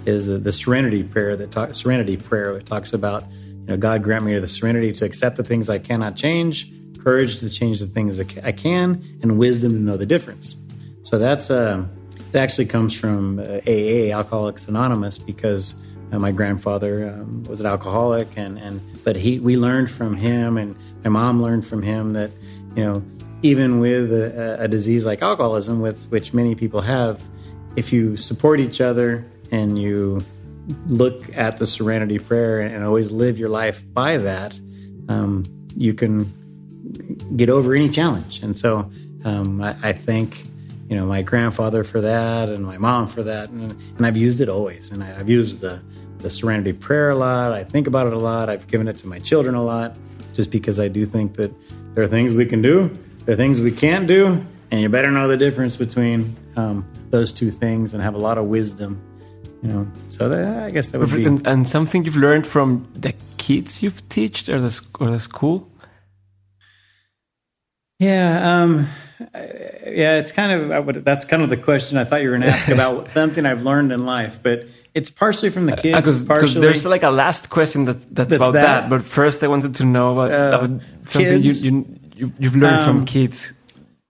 is 0.05 0.27
the, 0.27 0.37
the 0.37 0.51
serenity 0.51 1.05
prayer 1.05 1.37
that 1.37 1.53
talk, 1.53 1.75
serenity 1.75 2.17
prayer 2.17 2.55
that 2.55 2.67
talks 2.67 2.93
about, 2.93 3.23
you 3.45 3.67
know, 3.67 3.77
God 3.77 4.03
grant 4.03 4.25
me 4.25 4.37
the 4.37 4.49
serenity 4.49 4.93
to 4.95 5.05
accept 5.05 5.37
the 5.37 5.45
things 5.45 5.71
I 5.71 5.79
cannot 5.79 6.17
change, 6.17 6.73
courage 6.99 7.39
to 7.39 7.49
change 7.49 7.79
the 7.79 7.87
things 7.87 8.19
I 8.19 8.51
can, 8.51 9.05
and 9.23 9.39
wisdom 9.39 9.75
to 9.75 9.79
know 9.79 9.97
the 9.97 10.07
difference. 10.07 10.57
So 11.05 11.19
that's 11.19 11.53
uh, 11.53 11.85
that 12.33 12.43
actually 12.43 12.67
comes 12.67 12.99
from 12.99 13.39
AA, 13.39 14.11
uh, 14.11 14.19
Alcoholics 14.19 14.67
Anonymous, 14.67 15.19
because 15.19 15.81
uh, 16.11 16.19
my 16.19 16.33
grandfather 16.33 17.11
um, 17.11 17.45
was 17.45 17.61
an 17.61 17.67
alcoholic, 17.67 18.27
and 18.37 18.59
and 18.59 18.81
but 19.05 19.15
he 19.15 19.39
we 19.39 19.57
learned 19.57 19.89
from 19.89 20.17
him, 20.17 20.57
and 20.57 20.75
my 21.05 21.11
mom 21.11 21.41
learned 21.41 21.65
from 21.65 21.83
him 21.83 22.15
that 22.15 22.33
you 22.75 22.85
know 22.85 23.05
even 23.43 23.81
with 23.81 24.13
a, 24.13 24.63
a 24.63 24.69
disease 24.69 25.07
like 25.07 25.23
alcoholism, 25.23 25.81
with 25.81 26.05
which 26.11 26.35
many 26.35 26.55
people 26.55 26.81
have, 26.81 27.23
if 27.77 27.93
you 27.93 28.17
support 28.17 28.61
each 28.61 28.81
other 28.81 29.25
and 29.51 29.81
you 29.81 30.21
look 30.87 31.35
at 31.37 31.59
the 31.59 31.67
Serenity 31.67 32.19
Prayer 32.19 32.61
and 32.61 32.85
always 32.85 33.11
live 33.11 33.39
your 33.39 33.49
life 33.49 33.83
by 33.93 34.17
that, 34.19 34.59
um, 35.09 35.45
you 35.77 35.95
can 35.95 36.33
get 37.37 37.49
over 37.51 37.75
any 37.75 37.89
challenge. 37.89 38.43
And 38.43 38.59
so 38.59 38.91
um, 39.25 39.61
I, 39.61 39.77
I, 39.83 39.93
thank 39.93 40.45
you 40.89 40.97
know 40.97 41.07
my 41.07 41.23
grandfather 41.23 41.85
for 41.85 42.01
that 42.01 42.49
and 42.49 42.65
my 42.65 42.79
mom 42.79 43.07
for 43.07 43.23
that, 43.23 43.51
and, 43.51 43.73
and 43.97 44.07
I've 44.07 44.17
used 44.17 44.41
it 44.41 44.49
always. 44.49 44.91
And 44.91 45.03
I, 45.03 45.09
have 45.09 45.29
used 45.29 45.61
the 45.61 45.83
the 46.19 46.31
Serenity 46.31 46.73
Prayer 46.73 47.11
a 47.11 47.17
lot. 47.17 47.53
I 47.53 47.65
think 47.65 47.87
about 47.87 48.07
it 48.07 48.13
a 48.13 48.19
lot. 48.19 48.49
I've 48.49 48.67
given 48.67 48.89
it 48.89 48.99
to 48.99 49.07
my 49.07 49.19
children 49.19 49.55
a 49.55 49.63
lot, 49.63 49.97
just 50.35 50.51
because 50.51 50.81
I 50.81 50.89
do 50.89 51.07
think 51.07 51.35
that 51.37 51.53
there 51.95 52.05
are 52.05 52.09
things 52.09 52.33
we 52.35 52.47
can 52.47 52.63
do, 52.63 52.97
there 53.29 53.35
are 53.35 53.37
things 53.37 53.61
we 53.61 53.73
can't 53.73 54.07
do, 54.07 54.43
and 54.71 54.81
you 54.81 54.89
better 54.89 55.11
know 55.11 55.29
the 55.29 55.37
difference 55.37 55.77
between 55.77 56.35
um, 56.57 56.91
those 57.11 57.31
two 57.31 57.51
things 57.51 57.93
and 57.93 58.03
have 58.03 58.15
a 58.15 58.19
lot 58.19 58.39
of 58.39 58.47
wisdom 58.47 59.03
you 59.63 59.69
know 59.69 59.87
so 60.09 60.29
that, 60.31 60.65
i 60.65 60.71
guess 60.71 60.91
that 60.91 60.99
would 60.99 61.13
be 61.13 61.27
and, 61.27 61.47
and, 61.47 61.69
something 61.69 62.05
you've 62.05 62.17
learned 62.17 62.47
from 62.47 62.89
the 62.95 63.13
kids 63.37 63.83
you've 63.83 64.09
taught 64.09 64.49
or 64.49 64.61
the, 64.61 64.89
or 65.01 65.11
the 65.11 65.19
school 65.19 65.69
yeah 67.99 68.63
um 68.63 68.89
yeah 69.21 70.19
it's 70.19 70.31
kind 70.31 70.73
of 70.73 70.87
would, 70.87 71.05
that's 71.05 71.25
kind 71.25 71.43
of 71.43 71.51
the 71.51 71.57
question 71.57 71.99
i 71.99 72.05
thought 72.05 72.23
you 72.23 72.31
were 72.31 72.39
going 72.39 72.49
to 72.49 72.57
ask 72.57 72.69
about 72.69 73.11
something 73.19 73.45
i've 73.45 73.63
learned 73.63 73.91
in 73.91 74.07
life 74.07 74.41
but 74.43 74.65
it's 74.95 75.11
partially 75.11 75.51
from 75.51 75.67
the 75.67 75.73
uh, 75.73 75.77
kids 75.77 76.23
uh, 76.23 76.27
partially 76.27 76.61
there's 76.61 76.87
like 76.87 77.03
a 77.03 77.11
last 77.11 77.51
question 77.51 77.85
that 77.87 77.95
that's, 77.95 78.13
that's 78.15 78.35
about 78.37 78.53
that. 78.53 78.83
that. 78.83 78.91
but 78.91 79.03
first 79.03 79.43
i 79.43 79.49
wanted 79.49 79.75
to 79.75 79.85
know 79.85 80.13
about, 80.13 80.31
uh, 80.31 80.65
about 80.65 80.83
something 81.11 81.43
you, 81.43 81.53
you 81.53 81.98
you've 82.19 82.57
learned 82.57 82.81
um, 82.81 82.87
from 82.87 83.05
kids 83.05 83.61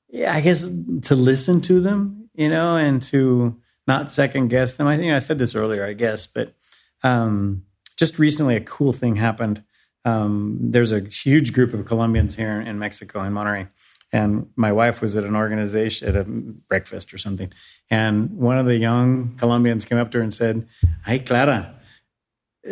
yeah 0.09 0.35
i 0.35 0.41
guess 0.41 0.69
to 1.03 1.15
listen 1.15 1.61
to 1.61 1.81
them 1.81 2.29
you 2.35 2.49
know 2.49 2.77
and 2.77 3.03
to 3.03 3.57
not 3.89 4.13
second 4.13 4.49
guess 4.49 4.75
them. 4.75 4.87
I 4.87 4.99
think 4.99 5.13
I 5.13 5.19
said 5.19 5.39
this 5.39 5.57
earlier, 5.57 5.85
I 5.85 5.95
guess, 5.95 6.27
but 6.27 6.55
um, 7.03 7.65
just 7.97 8.19
recently 8.19 8.55
a 8.55 8.61
cool 8.61 8.93
thing 8.93 9.17
happened. 9.17 9.65
Um, 10.05 10.59
there's 10.61 10.93
a 10.93 11.01
huge 11.01 11.53
group 11.55 11.73
of 11.73 11.87
Colombians 11.87 12.37
here 12.37 12.61
in 12.61 12.79
Mexico, 12.79 13.25
in 13.25 13.33
Monterrey. 13.33 13.71
And 14.13 14.51
my 14.57 14.73
wife 14.73 15.01
was 15.01 15.17
at 15.17 15.25
an 15.25 15.35
organization, 15.35 16.09
at 16.09 16.17
a 16.17 16.25
breakfast 16.25 17.13
or 17.13 17.19
something. 17.19 17.51
And 17.91 18.37
one 18.37 18.59
of 18.59 18.67
the 18.67 18.77
young 18.77 19.35
Colombians 19.37 19.85
came 19.85 19.99
up 19.99 20.11
to 20.13 20.19
her 20.19 20.25
and 20.25 20.33
said, 20.33 20.67
"Hey, 21.05 21.19
Clara, 21.19 21.75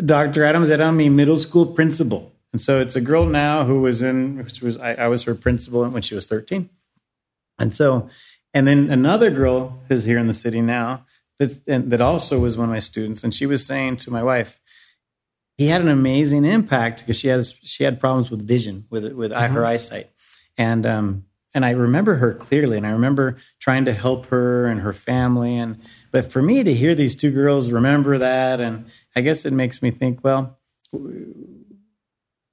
Dr. 0.05 0.45
Adams 0.45 0.71
era 0.71 0.93
mi 0.93 1.09
middle 1.09 1.39
school 1.39 1.67
principal. 1.67 2.33
And 2.57 2.61
so 2.61 2.81
it's 2.81 2.97
a 2.97 3.03
girl 3.03 3.27
now 3.27 3.65
who 3.65 3.83
was 3.83 4.01
in, 4.01 4.39
which 4.39 4.63
was, 4.63 4.79
I, 4.79 4.95
I 4.95 5.09
was 5.09 5.25
her 5.25 5.35
principal 5.35 5.87
when 5.87 6.01
she 6.01 6.15
was 6.15 6.25
13. 6.25 6.71
And 7.59 7.75
so 7.75 8.09
and 8.57 8.67
then 8.67 8.89
another 8.89 9.31
girl 9.31 9.83
who's 9.89 10.05
here 10.05 10.17
in 10.17 10.29
the 10.29 10.33
city 10.33 10.63
now 10.63 11.05
that, 11.39 11.63
that 11.67 12.01
also 12.01 12.39
was 12.39 12.57
one 12.57 12.71
of 12.71 12.73
my 12.73 12.79
students, 12.79 13.23
and 13.23 13.35
she 13.35 13.45
was 13.45 13.67
saying 13.67 13.99
to 13.99 14.11
my 14.11 14.23
wife, 14.23 14.59
he 15.59 15.67
had 15.67 15.83
an 15.83 15.89
amazing 15.89 16.47
impact 16.47 17.01
because 17.01 17.19
she 17.19 17.29
has 17.29 17.55
she 17.65 17.85
had 17.85 18.01
problems 18.01 18.31
with 18.31 18.49
vision 18.49 18.87
with 18.89 19.13
with 19.13 19.31
mm-hmm. 19.31 19.53
her 19.53 19.67
eyesight, 19.67 20.09
and 20.57 20.87
um, 20.87 21.27
and 21.53 21.67
I 21.67 21.71
remember 21.73 22.15
her 22.15 22.33
clearly, 22.33 22.79
and 22.79 22.87
I 22.87 22.93
remember 22.93 23.37
trying 23.61 23.85
to 23.85 23.93
help 23.93 24.25
her 24.29 24.65
and 24.65 24.81
her 24.81 24.95
family, 24.95 25.59
and 25.59 25.79
but 26.11 26.33
for 26.33 26.41
me 26.41 26.65
to 26.65 26.73
hear 26.73 26.95
these 26.95 27.15
two 27.15 27.33
girls 27.33 27.71
remember 27.71 28.17
that, 28.17 28.59
and 28.59 28.87
I 29.15 29.21
guess 29.21 29.45
it 29.45 29.53
makes 29.53 29.83
me 29.83 29.91
think, 29.91 30.25
well, 30.25 30.59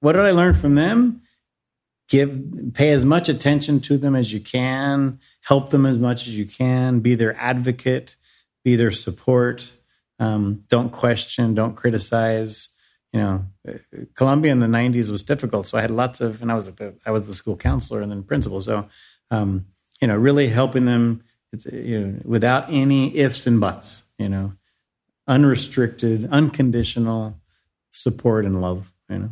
what 0.04 0.14
did 0.14 0.26
I 0.26 0.32
learn 0.32 0.54
from 0.54 0.76
them? 0.76 1.24
give 2.10 2.74
pay 2.74 2.92
as 2.92 3.06
much 3.06 3.30
attention 3.30 3.80
to 3.80 3.98
them 3.98 4.16
as 4.16 4.32
you 4.32 4.40
can 4.40 5.20
help 5.42 5.70
them 5.70 5.86
as 5.86 5.98
much 5.98 6.28
as 6.28 6.38
you 6.38 6.46
can 6.46 7.00
be 7.00 7.16
their 7.16 7.36
advocate 7.38 8.16
be 8.64 8.76
their 8.78 8.92
support. 8.92 9.74
Um, 10.20 10.64
don't 10.70 10.92
question 10.92 11.54
don't 11.54 11.76
criticize. 11.76 12.70
You 13.12 13.20
know 13.20 13.46
Colombia 14.16 14.52
in 14.52 14.60
the 14.60 14.68
90s 14.68 15.12
was 15.12 15.22
difficult 15.22 15.68
so 15.68 15.78
i 15.78 15.82
had 15.82 15.92
lots 15.92 16.20
of 16.20 16.42
and 16.42 16.52
i 16.52 16.56
was 16.56 16.76
the, 16.76 16.96
i 17.06 17.12
was 17.12 17.28
the 17.28 17.34
school 17.34 17.56
counselor 17.56 18.02
and 18.02 18.12
then 18.12 18.24
principal. 18.24 18.62
So 18.62 18.88
um, 19.32 19.66
you 20.02 20.08
know 20.08 20.16
really 20.16 20.50
helping 20.50 20.86
them 20.86 21.24
you 21.72 22.00
know 22.00 22.20
without 22.26 22.66
any 22.70 23.16
ifs 23.18 23.48
and 23.48 23.60
buts 23.60 24.04
you 24.18 24.30
know. 24.30 24.54
Unrestricted 25.26 26.28
unconditional 26.32 27.40
support 27.92 28.46
and 28.46 28.62
love 28.62 28.92
you 29.10 29.18
know 29.18 29.32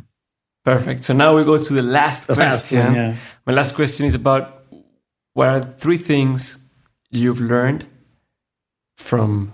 Perfect. 0.64 1.04
So 1.04 1.12
now 1.12 1.36
we 1.36 1.44
go 1.44 1.58
to 1.58 1.72
the 1.74 1.82
last 1.82 2.28
the 2.28 2.34
question. 2.34 2.78
Last 2.78 2.86
one, 2.86 2.94
yeah. 2.94 3.16
My 3.46 3.52
last 3.52 3.74
question 3.74 4.06
is 4.06 4.14
about 4.14 4.64
what 5.34 5.48
are 5.48 5.62
three 5.62 5.98
things 5.98 6.58
you've 7.10 7.40
learned 7.40 7.84
from 8.96 9.52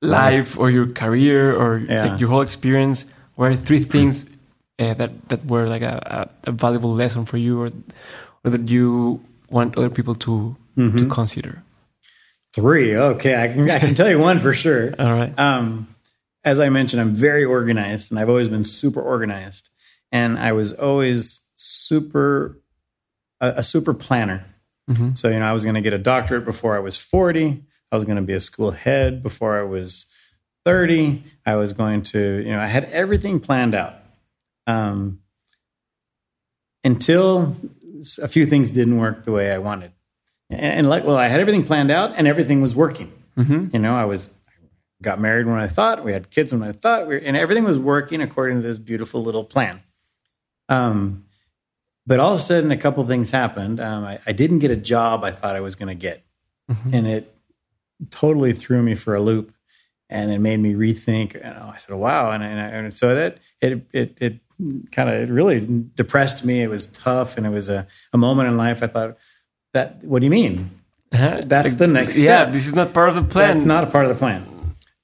life, 0.00 0.58
or 0.58 0.70
your 0.70 0.86
career 0.86 1.54
or 1.54 1.78
yeah. 1.78 2.06
like 2.06 2.20
your 2.20 2.28
whole 2.28 2.42
experience? 2.42 3.06
What 3.34 3.50
are 3.50 3.56
three 3.56 3.82
things 3.82 4.30
uh, 4.78 4.94
that 5.00 5.28
that 5.28 5.46
were 5.46 5.66
like 5.66 5.82
a, 5.82 6.28
a, 6.44 6.50
a, 6.50 6.52
valuable 6.52 6.90
lesson 6.90 7.24
for 7.24 7.36
you, 7.36 7.60
or, 7.62 7.70
or 8.44 8.50
that 8.50 8.68
you 8.68 9.20
want 9.50 9.76
other 9.76 9.90
people 9.90 10.14
to 10.14 10.56
mm 10.76 10.90
-hmm. 10.90 10.98
to 10.98 11.06
consider? 11.06 11.62
Three. 12.52 12.96
Okay, 12.96 13.34
I 13.44 13.52
can 13.52 13.70
I 13.70 13.78
can 13.80 13.94
tell 13.94 14.08
you 14.08 14.22
one 14.22 14.40
for 14.40 14.54
sure. 14.54 14.94
All 15.02 15.18
right. 15.18 15.32
Um, 15.38 15.88
as 16.44 16.58
I 16.58 16.68
mentioned, 16.68 17.02
I'm 17.02 17.16
very 17.16 17.44
organized, 17.44 18.12
and 18.12 18.20
I've 18.20 18.30
always 18.30 18.48
been 18.48 18.64
super 18.64 19.02
organized 19.02 19.73
and 20.14 20.38
I 20.38 20.52
was 20.52 20.72
always 20.72 21.44
super 21.56 22.62
a, 23.40 23.54
a 23.56 23.62
super 23.62 23.92
planner. 23.92 24.46
Mm-hmm. 24.88 25.14
So 25.14 25.28
you 25.28 25.40
know, 25.40 25.46
I 25.46 25.52
was 25.52 25.64
going 25.64 25.74
to 25.74 25.80
get 25.80 25.92
a 25.92 25.98
doctorate 25.98 26.44
before 26.44 26.76
I 26.76 26.78
was 26.78 26.96
forty. 26.96 27.64
I 27.90 27.96
was 27.96 28.04
going 28.04 28.16
to 28.16 28.22
be 28.22 28.32
a 28.32 28.40
school 28.40 28.70
head 28.70 29.22
before 29.22 29.58
I 29.58 29.64
was 29.64 30.06
thirty. 30.64 31.24
I 31.44 31.56
was 31.56 31.72
going 31.72 32.02
to, 32.02 32.42
you 32.46 32.52
know, 32.52 32.60
I 32.60 32.66
had 32.66 32.84
everything 32.84 33.40
planned 33.40 33.74
out. 33.74 33.96
Um, 34.66 35.20
until 36.84 37.54
a 38.22 38.28
few 38.28 38.46
things 38.46 38.70
didn't 38.70 38.98
work 38.98 39.24
the 39.24 39.32
way 39.32 39.50
I 39.52 39.58
wanted, 39.58 39.92
and, 40.48 40.60
and 40.60 40.88
like, 40.88 41.04
well, 41.04 41.16
I 41.16 41.28
had 41.28 41.40
everything 41.40 41.64
planned 41.64 41.90
out, 41.90 42.12
and 42.16 42.28
everything 42.28 42.62
was 42.62 42.74
working. 42.76 43.12
Mm-hmm. 43.36 43.70
You 43.72 43.78
know, 43.80 43.96
I 43.96 44.04
was 44.04 44.32
got 45.02 45.20
married 45.20 45.46
when 45.46 45.58
I 45.58 45.66
thought, 45.66 46.04
we 46.04 46.12
had 46.12 46.30
kids 46.30 46.52
when 46.52 46.62
I 46.62 46.72
thought, 46.72 47.06
we 47.06 47.14
were, 47.14 47.20
and 47.20 47.36
everything 47.36 47.64
was 47.64 47.78
working 47.78 48.22
according 48.22 48.62
to 48.62 48.66
this 48.66 48.78
beautiful 48.78 49.22
little 49.22 49.44
plan. 49.44 49.82
Um, 50.68 51.24
but 52.06 52.20
all 52.20 52.32
of 52.32 52.40
a 52.40 52.42
sudden, 52.42 52.70
a 52.70 52.76
couple 52.76 53.04
things 53.06 53.30
happened. 53.30 53.80
Um, 53.80 54.04
I, 54.04 54.18
I, 54.26 54.32
didn't 54.32 54.58
get 54.58 54.70
a 54.70 54.76
job 54.76 55.24
I 55.24 55.30
thought 55.30 55.56
I 55.56 55.60
was 55.60 55.74
going 55.74 55.88
to 55.88 55.94
get, 55.94 56.24
mm-hmm. 56.70 56.94
and 56.94 57.06
it 57.06 57.34
totally 58.10 58.52
threw 58.52 58.82
me 58.82 58.94
for 58.94 59.14
a 59.14 59.20
loop, 59.20 59.54
and 60.10 60.30
it 60.30 60.38
made 60.38 60.60
me 60.60 60.74
rethink. 60.74 61.34
And 61.34 61.54
I 61.54 61.76
said, 61.78 61.94
"Wow!" 61.94 62.30
And, 62.30 62.42
and, 62.42 62.60
and 62.60 62.94
so 62.94 63.14
that 63.14 63.38
it 63.60 63.86
it 63.92 64.18
it 64.20 64.40
kind 64.92 65.08
of 65.08 65.30
really 65.30 65.66
depressed 65.94 66.44
me. 66.44 66.62
It 66.62 66.68
was 66.68 66.86
tough, 66.86 67.36
and 67.36 67.46
it 67.46 67.50
was 67.50 67.68
a, 67.68 67.86
a 68.12 68.18
moment 68.18 68.48
in 68.48 68.56
life. 68.56 68.82
I 68.82 68.86
thought, 68.86 69.16
"That 69.72 70.04
what 70.04 70.20
do 70.20 70.26
you 70.26 70.30
mean? 70.30 70.70
Uh-huh. 71.12 71.42
That's 71.44 71.76
the 71.76 71.86
next 71.86 72.18
yeah, 72.18 72.42
step. 72.42 72.52
this 72.52 72.66
is 72.66 72.74
not 72.74 72.92
part 72.92 73.08
of 73.08 73.14
the 73.14 73.22
plan. 73.22 73.56
That's 73.56 73.66
not 73.66 73.84
a 73.84 73.86
part 73.86 74.04
of 74.04 74.10
the 74.10 74.18
plan." 74.18 74.46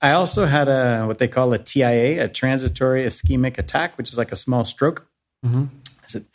I 0.03 0.13
also 0.13 0.47
had 0.47 0.69
a 0.69 1.07
what 1.07 1.19
they 1.19 1.29
call 1.29 1.53
a 1.53 1.59
TIA, 1.59 2.25
a 2.25 2.29
transitory 2.29 3.05
ischemic 3.05 3.59
attack, 3.59 3.99
which 3.99 4.11
is 4.11 4.19
like 4.19 4.33
a 4.33 4.37
small 4.37 4.65
stroke. 4.65 5.10
Mm-hmm. 5.45 5.65
I 5.87 6.07
said, 6.07 6.27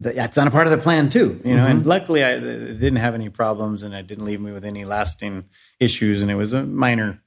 that's 0.00 0.36
not 0.36 0.46
a 0.46 0.50
part 0.50 0.66
of 0.66 0.70
the 0.70 0.78
plan 0.78 1.10
too, 1.10 1.40
you 1.44 1.54
know. 1.54 1.62
Mm-hmm. 1.62 1.70
And 1.70 1.86
luckily, 1.86 2.24
I 2.24 2.38
didn't 2.38 2.96
have 2.96 3.14
any 3.14 3.28
problems, 3.28 3.82
and 3.82 3.94
it 3.94 4.06
didn't 4.06 4.24
leave 4.24 4.40
me 4.40 4.50
with 4.50 4.64
any 4.64 4.84
lasting 4.84 5.44
issues, 5.78 6.22
and 6.22 6.30
it 6.30 6.36
was 6.36 6.52
a 6.52 6.64
minor, 6.64 7.20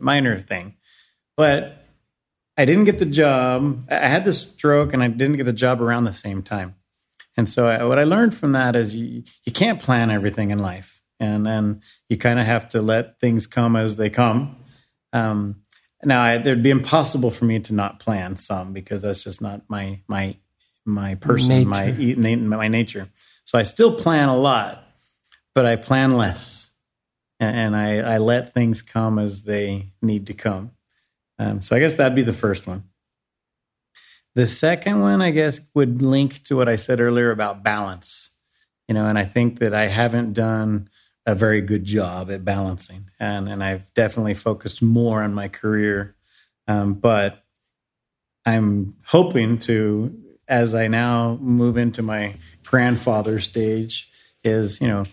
minor 0.00 0.40
thing. 0.42 0.76
But 1.36 1.86
I 2.58 2.66
didn't 2.66 2.84
get 2.84 2.98
the 2.98 3.06
job. 3.06 3.86
I 3.90 4.08
had 4.08 4.26
the 4.26 4.34
stroke, 4.34 4.92
and 4.92 5.02
I 5.02 5.08
didn't 5.08 5.36
get 5.36 5.46
the 5.46 5.54
job 5.54 5.80
around 5.80 6.04
the 6.04 6.12
same 6.12 6.42
time. 6.42 6.74
And 7.34 7.48
so, 7.48 7.68
I, 7.68 7.82
what 7.84 7.98
I 7.98 8.04
learned 8.04 8.34
from 8.34 8.52
that 8.52 8.76
is 8.76 8.94
you 8.94 9.22
you 9.44 9.52
can't 9.52 9.80
plan 9.80 10.10
everything 10.10 10.50
in 10.50 10.58
life, 10.58 11.00
and 11.18 11.48
and 11.48 11.82
you 12.10 12.18
kind 12.18 12.38
of 12.38 12.44
have 12.44 12.68
to 12.70 12.82
let 12.82 13.20
things 13.20 13.46
come 13.46 13.74
as 13.74 13.96
they 13.96 14.10
come. 14.10 14.56
Um, 15.14 15.61
now, 16.04 16.22
I, 16.22 16.34
it'd 16.34 16.62
be 16.62 16.70
impossible 16.70 17.30
for 17.30 17.44
me 17.44 17.60
to 17.60 17.74
not 17.74 18.00
plan 18.00 18.36
some 18.36 18.72
because 18.72 19.02
that's 19.02 19.24
just 19.24 19.40
not 19.40 19.62
my 19.68 20.00
my 20.08 20.36
my 20.84 21.14
person, 21.14 21.48
nature. 21.48 22.18
my 22.18 22.34
my 22.34 22.68
nature. 22.68 23.08
So 23.44 23.58
I 23.58 23.62
still 23.62 23.94
plan 23.94 24.28
a 24.28 24.36
lot, 24.36 24.84
but 25.54 25.66
I 25.66 25.76
plan 25.76 26.16
less, 26.16 26.70
and, 27.38 27.56
and 27.56 27.76
I, 27.76 28.14
I 28.14 28.18
let 28.18 28.54
things 28.54 28.82
come 28.82 29.18
as 29.18 29.44
they 29.44 29.92
need 30.00 30.26
to 30.26 30.34
come. 30.34 30.72
Um, 31.38 31.60
so 31.60 31.76
I 31.76 31.78
guess 31.78 31.94
that'd 31.94 32.16
be 32.16 32.22
the 32.22 32.32
first 32.32 32.66
one. 32.66 32.84
The 34.34 34.46
second 34.46 35.00
one, 35.00 35.20
I 35.20 35.30
guess, 35.30 35.60
would 35.74 36.00
link 36.00 36.42
to 36.44 36.56
what 36.56 36.68
I 36.68 36.76
said 36.76 37.00
earlier 37.00 37.30
about 37.30 37.62
balance. 37.62 38.30
You 38.88 38.94
know, 38.94 39.06
and 39.06 39.18
I 39.18 39.24
think 39.24 39.58
that 39.60 39.74
I 39.74 39.86
haven't 39.86 40.32
done 40.32 40.88
a 41.26 41.34
very 41.34 41.60
good 41.60 41.84
job 41.84 42.30
at 42.30 42.44
balancing, 42.44 43.10
and 43.18 43.48
and 43.48 43.62
I've 43.62 43.92
definitely 43.94 44.34
focused 44.34 44.82
more 44.82 45.22
on 45.22 45.34
my 45.34 45.48
career, 45.48 46.14
um, 46.66 46.94
but 46.94 47.44
I'm 48.44 48.96
hoping 49.06 49.58
to, 49.58 50.18
as 50.48 50.74
I 50.74 50.88
now 50.88 51.38
move 51.40 51.76
into 51.76 52.02
my 52.02 52.34
grandfather 52.64 53.38
stage, 53.40 54.10
is 54.42 54.80
you 54.80 54.88
know 54.88 55.04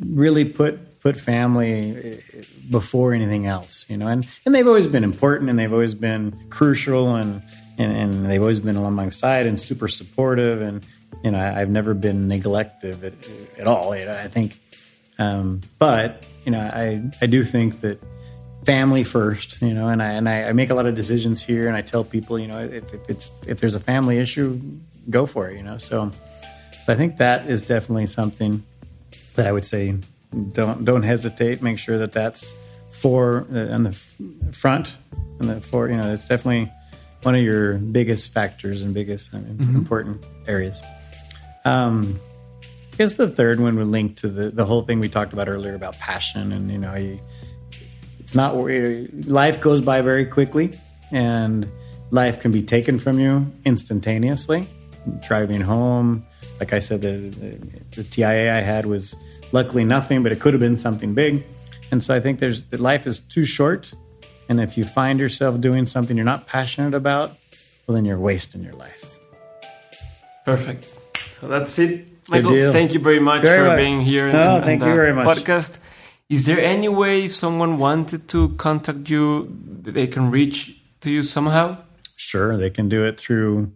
really 0.00 0.44
put 0.44 1.00
put 1.00 1.16
family 1.16 2.18
uh, 2.18 2.42
before 2.70 3.12
anything 3.12 3.46
else, 3.46 3.86
you 3.88 3.96
know, 3.96 4.06
and, 4.06 4.28
and 4.44 4.54
they've 4.54 4.66
always 4.66 4.86
been 4.86 5.04
important 5.04 5.50
and 5.50 5.58
they've 5.58 5.72
always 5.72 5.94
been 5.94 6.38
crucial 6.50 7.14
and, 7.14 7.42
and, 7.78 7.96
and 7.96 8.30
they've 8.30 8.40
always 8.40 8.60
been 8.60 8.76
along 8.76 8.94
my 8.94 9.08
side 9.08 9.46
and 9.46 9.58
super 9.58 9.88
supportive. 9.88 10.60
And, 10.60 10.84
you 11.24 11.30
know, 11.30 11.40
I, 11.40 11.58
have 11.58 11.70
never 11.70 11.94
been 11.94 12.28
neglective 12.28 13.02
at, 13.02 13.58
at 13.58 13.66
all. 13.66 13.96
You 13.96 14.04
know, 14.04 14.12
I 14.18 14.28
think, 14.28 14.60
um, 15.20 15.60
but, 15.78 16.24
you 16.44 16.50
know, 16.50 16.60
I, 16.60 17.02
I 17.22 17.26
do 17.26 17.44
think 17.44 17.82
that 17.82 18.02
family 18.64 19.04
first, 19.04 19.62
you 19.62 19.72
know, 19.72 19.88
and 19.88 20.02
I, 20.02 20.12
and 20.12 20.28
I, 20.28 20.48
I 20.48 20.52
make 20.52 20.70
a 20.70 20.74
lot 20.74 20.86
of 20.86 20.96
decisions 20.96 21.42
here 21.42 21.68
and 21.68 21.76
I 21.76 21.82
tell 21.82 22.02
people, 22.02 22.38
you 22.38 22.48
know, 22.48 22.58
if, 22.58 22.92
if 22.92 23.08
it's, 23.08 23.30
if 23.46 23.60
there's 23.60 23.76
a 23.76 23.80
family 23.80 24.18
issue, 24.18 24.60
go 25.08 25.26
for 25.26 25.48
it, 25.48 25.56
you 25.56 25.62
know? 25.62 25.78
So, 25.78 26.10
so 26.84 26.92
I 26.92 26.96
think 26.96 27.18
that 27.18 27.46
is 27.46 27.66
definitely 27.66 28.08
something 28.08 28.64
that 29.36 29.46
I 29.46 29.52
would 29.52 29.64
say 29.64 29.96
don't 30.52 30.84
don't 30.84 31.02
hesitate. 31.02 31.62
Make 31.62 31.78
sure 31.78 31.98
that 31.98 32.12
that's 32.12 32.54
for 32.90 33.46
uh, 33.52 33.74
on 33.74 33.84
the 33.84 33.92
front 34.52 34.96
and 35.38 35.48
the 35.48 35.60
for 35.60 35.88
you 35.88 35.96
know 35.96 36.12
it's 36.12 36.26
definitely 36.26 36.70
one 37.22 37.34
of 37.34 37.42
your 37.42 37.74
biggest 37.74 38.32
factors 38.32 38.82
and 38.82 38.94
biggest 38.94 39.34
I 39.34 39.38
mean, 39.38 39.56
mm-hmm. 39.56 39.76
important 39.76 40.24
areas. 40.46 40.82
Um, 41.64 42.18
I 42.92 42.96
guess 42.96 43.14
the 43.14 43.28
third 43.28 43.60
one 43.60 43.76
would 43.76 43.86
link 43.86 44.16
to 44.18 44.28
the 44.28 44.50
the 44.50 44.66
whole 44.66 44.82
thing 44.82 45.00
we 45.00 45.08
talked 45.08 45.32
about 45.32 45.48
earlier 45.48 45.74
about 45.74 45.98
passion 45.98 46.52
and 46.52 46.70
you 46.70 46.78
know 46.78 46.94
you, 46.94 47.18
it's 48.18 48.34
not 48.34 48.54
life 48.54 49.60
goes 49.60 49.80
by 49.80 50.02
very 50.02 50.26
quickly 50.26 50.72
and 51.10 51.70
life 52.10 52.40
can 52.40 52.52
be 52.52 52.62
taken 52.62 52.98
from 52.98 53.18
you 53.18 53.50
instantaneously. 53.64 54.68
Driving 55.20 55.62
home, 55.62 56.26
like 56.58 56.72
I 56.72 56.78
said, 56.78 57.00
the, 57.00 57.30
the, 57.30 58.02
the 58.02 58.04
TIA 58.04 58.54
I 58.54 58.60
had 58.60 58.84
was 58.86 59.16
luckily 59.52 59.84
nothing, 59.84 60.22
but 60.22 60.30
it 60.32 60.40
could 60.40 60.52
have 60.52 60.60
been 60.60 60.76
something 60.76 61.14
big. 61.14 61.44
And 61.90 62.04
so 62.04 62.14
I 62.14 62.20
think 62.20 62.38
there's 62.38 62.70
life 62.78 63.06
is 63.06 63.18
too 63.18 63.44
short. 63.44 63.92
And 64.48 64.60
if 64.60 64.76
you 64.76 64.84
find 64.84 65.18
yourself 65.18 65.60
doing 65.60 65.86
something 65.86 66.16
you're 66.16 66.26
not 66.26 66.46
passionate 66.46 66.94
about, 66.94 67.36
well, 67.86 67.94
then 67.94 68.04
you're 68.04 68.18
wasting 68.18 68.62
your 68.62 68.74
life. 68.74 69.18
Perfect. 70.44 70.88
So 71.40 71.48
that's 71.48 71.78
it. 71.78 72.06
Michael, 72.30 72.72
thank 72.72 72.94
you 72.94 73.00
very 73.00 73.20
much 73.20 73.42
very 73.42 73.58
for 73.58 73.66
much. 73.66 73.78
being 73.78 74.00
here 74.00 74.32
no, 74.32 74.56
in, 74.56 74.64
thank 74.64 74.82
in 74.82 74.88
you 74.88 74.94
very 74.94 75.12
much. 75.12 75.26
podcast. 75.26 75.78
Is 76.28 76.46
there 76.46 76.60
any 76.60 76.88
way 76.88 77.24
if 77.24 77.34
someone 77.34 77.78
wanted 77.78 78.28
to 78.28 78.50
contact 78.50 79.10
you, 79.10 79.48
they 79.82 80.06
can 80.06 80.30
reach 80.30 80.80
to 81.00 81.10
you 81.10 81.22
somehow? 81.22 81.78
Sure, 82.16 82.56
they 82.56 82.70
can 82.70 82.88
do 82.88 83.04
it 83.04 83.18
through 83.18 83.72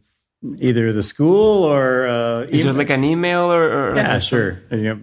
either 0.59 0.93
the 0.93 1.03
school 1.03 1.65
or 1.65 2.07
uh, 2.07 2.43
is 2.43 2.63
there 2.65 2.73
like 2.73 2.91
an 2.91 3.03
email 3.03 3.51
or, 3.51 3.65
or 3.65 3.97
yeah, 3.97 4.19
sure. 4.19 4.63
You 4.71 4.95
know, 4.95 5.01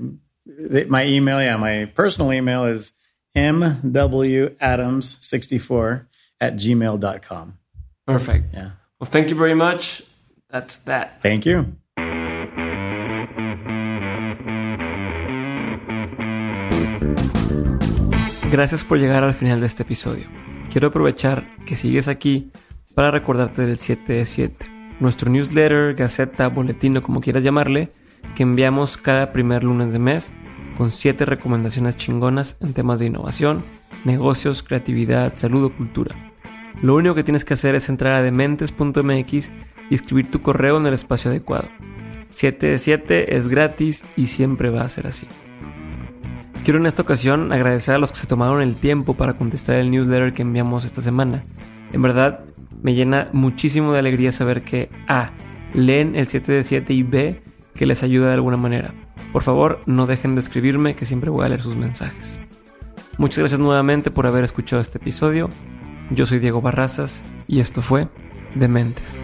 my 0.88 1.06
email, 1.06 1.42
yeah, 1.42 1.58
my 1.58 1.86
personal 1.86 2.32
email 2.32 2.66
is 2.66 2.94
mwadams64 3.36 6.06
at 6.40 6.56
gmail.com. 6.56 7.58
Perfect. 8.08 8.54
Yeah. 8.54 8.72
Well, 9.00 9.10
thank 9.10 9.30
you 9.30 9.36
very 9.36 9.56
much. 9.56 10.04
That's 10.50 10.78
that. 10.80 11.22
Thank 11.22 11.46
you. 11.46 11.78
Gracias 18.52 18.84
por 18.84 19.00
llegar 19.00 19.24
al 19.24 19.34
final 19.34 19.62
de 19.62 19.66
este 19.66 19.84
episodio. 19.84 20.26
Quiero 20.70 20.90
aprovechar 20.90 21.48
que 21.66 21.78
sigues 21.78 22.10
aquí 22.10 22.52
para 22.94 23.10
recordarte 23.10 23.66
del 23.66 23.80
7 23.80 24.12
de 24.12 24.26
7, 24.26 24.66
nuestro 25.00 25.32
newsletter, 25.32 25.96
gaceta, 25.96 26.50
boletín 26.50 26.98
o 26.98 27.02
como 27.02 27.22
quieras 27.22 27.46
llamarle, 27.46 27.94
que 28.36 28.44
enviamos 28.44 28.98
cada 28.98 29.32
primer 29.32 29.64
lunes 29.64 29.94
de 29.94 30.00
mes 30.00 30.34
con 30.78 30.92
7 30.92 31.24
recomendaciones 31.24 31.96
chingonas 31.96 32.58
en 32.60 32.74
temas 32.74 33.00
de 33.00 33.06
innovación, 33.06 33.64
negocios, 34.04 34.64
creatividad, 34.64 35.38
salud 35.38 35.64
o 35.64 35.74
cultura. 35.74 36.14
Lo 36.82 36.96
único 36.96 37.16
que 37.16 37.24
tienes 37.24 37.46
que 37.46 37.54
hacer 37.54 37.76
es 37.76 37.88
entrar 37.88 38.16
a 38.16 38.22
dementes.mx 38.22 39.50
y 39.90 39.96
escribir 39.96 40.30
tu 40.30 40.42
correo 40.42 40.76
en 40.76 40.88
el 40.88 40.94
espacio 40.94 41.32
adecuado. 41.32 41.70
7 42.28 42.68
de 42.68 42.78
7 42.78 43.38
es 43.38 43.48
gratis 43.48 44.04
y 44.18 44.26
siempre 44.26 44.70
va 44.70 44.82
a 44.82 44.90
ser 44.90 45.08
así. 45.08 45.26
Quiero 46.64 46.80
en 46.80 46.86
esta 46.86 47.02
ocasión 47.02 47.52
agradecer 47.52 47.96
a 47.96 47.98
los 47.98 48.12
que 48.12 48.20
se 48.20 48.28
tomaron 48.28 48.62
el 48.62 48.76
tiempo 48.76 49.16
para 49.16 49.34
contestar 49.34 49.80
el 49.80 49.90
newsletter 49.90 50.32
que 50.32 50.44
enviamos 50.44 50.86
esta 50.86 51.02
semana. 51.02 51.44
En 51.92 52.04
verdad, 52.04 52.42
me 52.84 52.94
llena 52.94 53.30
muchísimo 53.34 53.94
de 53.94 54.00
alegría 54.00 54.32
saber 54.32 54.62
que 54.62 54.90
A. 55.08 55.32
leen 55.74 56.16
el 56.16 56.28
7 56.28 56.52
de 56.52 56.64
7 56.64 56.94
y 56.94 57.04
B. 57.04 57.42
que 57.74 57.86
les 57.88 58.04
ayuda 58.04 58.28
de 58.28 58.34
alguna 58.36 58.58
manera. 58.58 58.94
Por 59.34 59.42
favor, 59.44 59.80
no 59.88 60.06
dejen 60.06 60.36
de 60.36 60.42
escribirme 60.42 60.96
que 60.96 61.06
siempre 61.06 61.30
voy 61.30 61.46
a 61.46 61.50
leer 61.50 61.62
sus 61.62 61.76
mensajes. 61.76 62.38
Muchas 63.18 63.40
gracias 63.40 63.60
nuevamente 63.60 64.12
por 64.12 64.28
haber 64.28 64.44
escuchado 64.44 64.82
este 64.82 65.00
episodio. 65.00 65.50
Yo 66.12 66.26
soy 66.26 66.40
Diego 66.40 66.62
Barrazas 66.62 67.24
y 67.48 67.60
esto 67.60 67.82
fue 67.82 68.08
Dementes. 68.54 69.24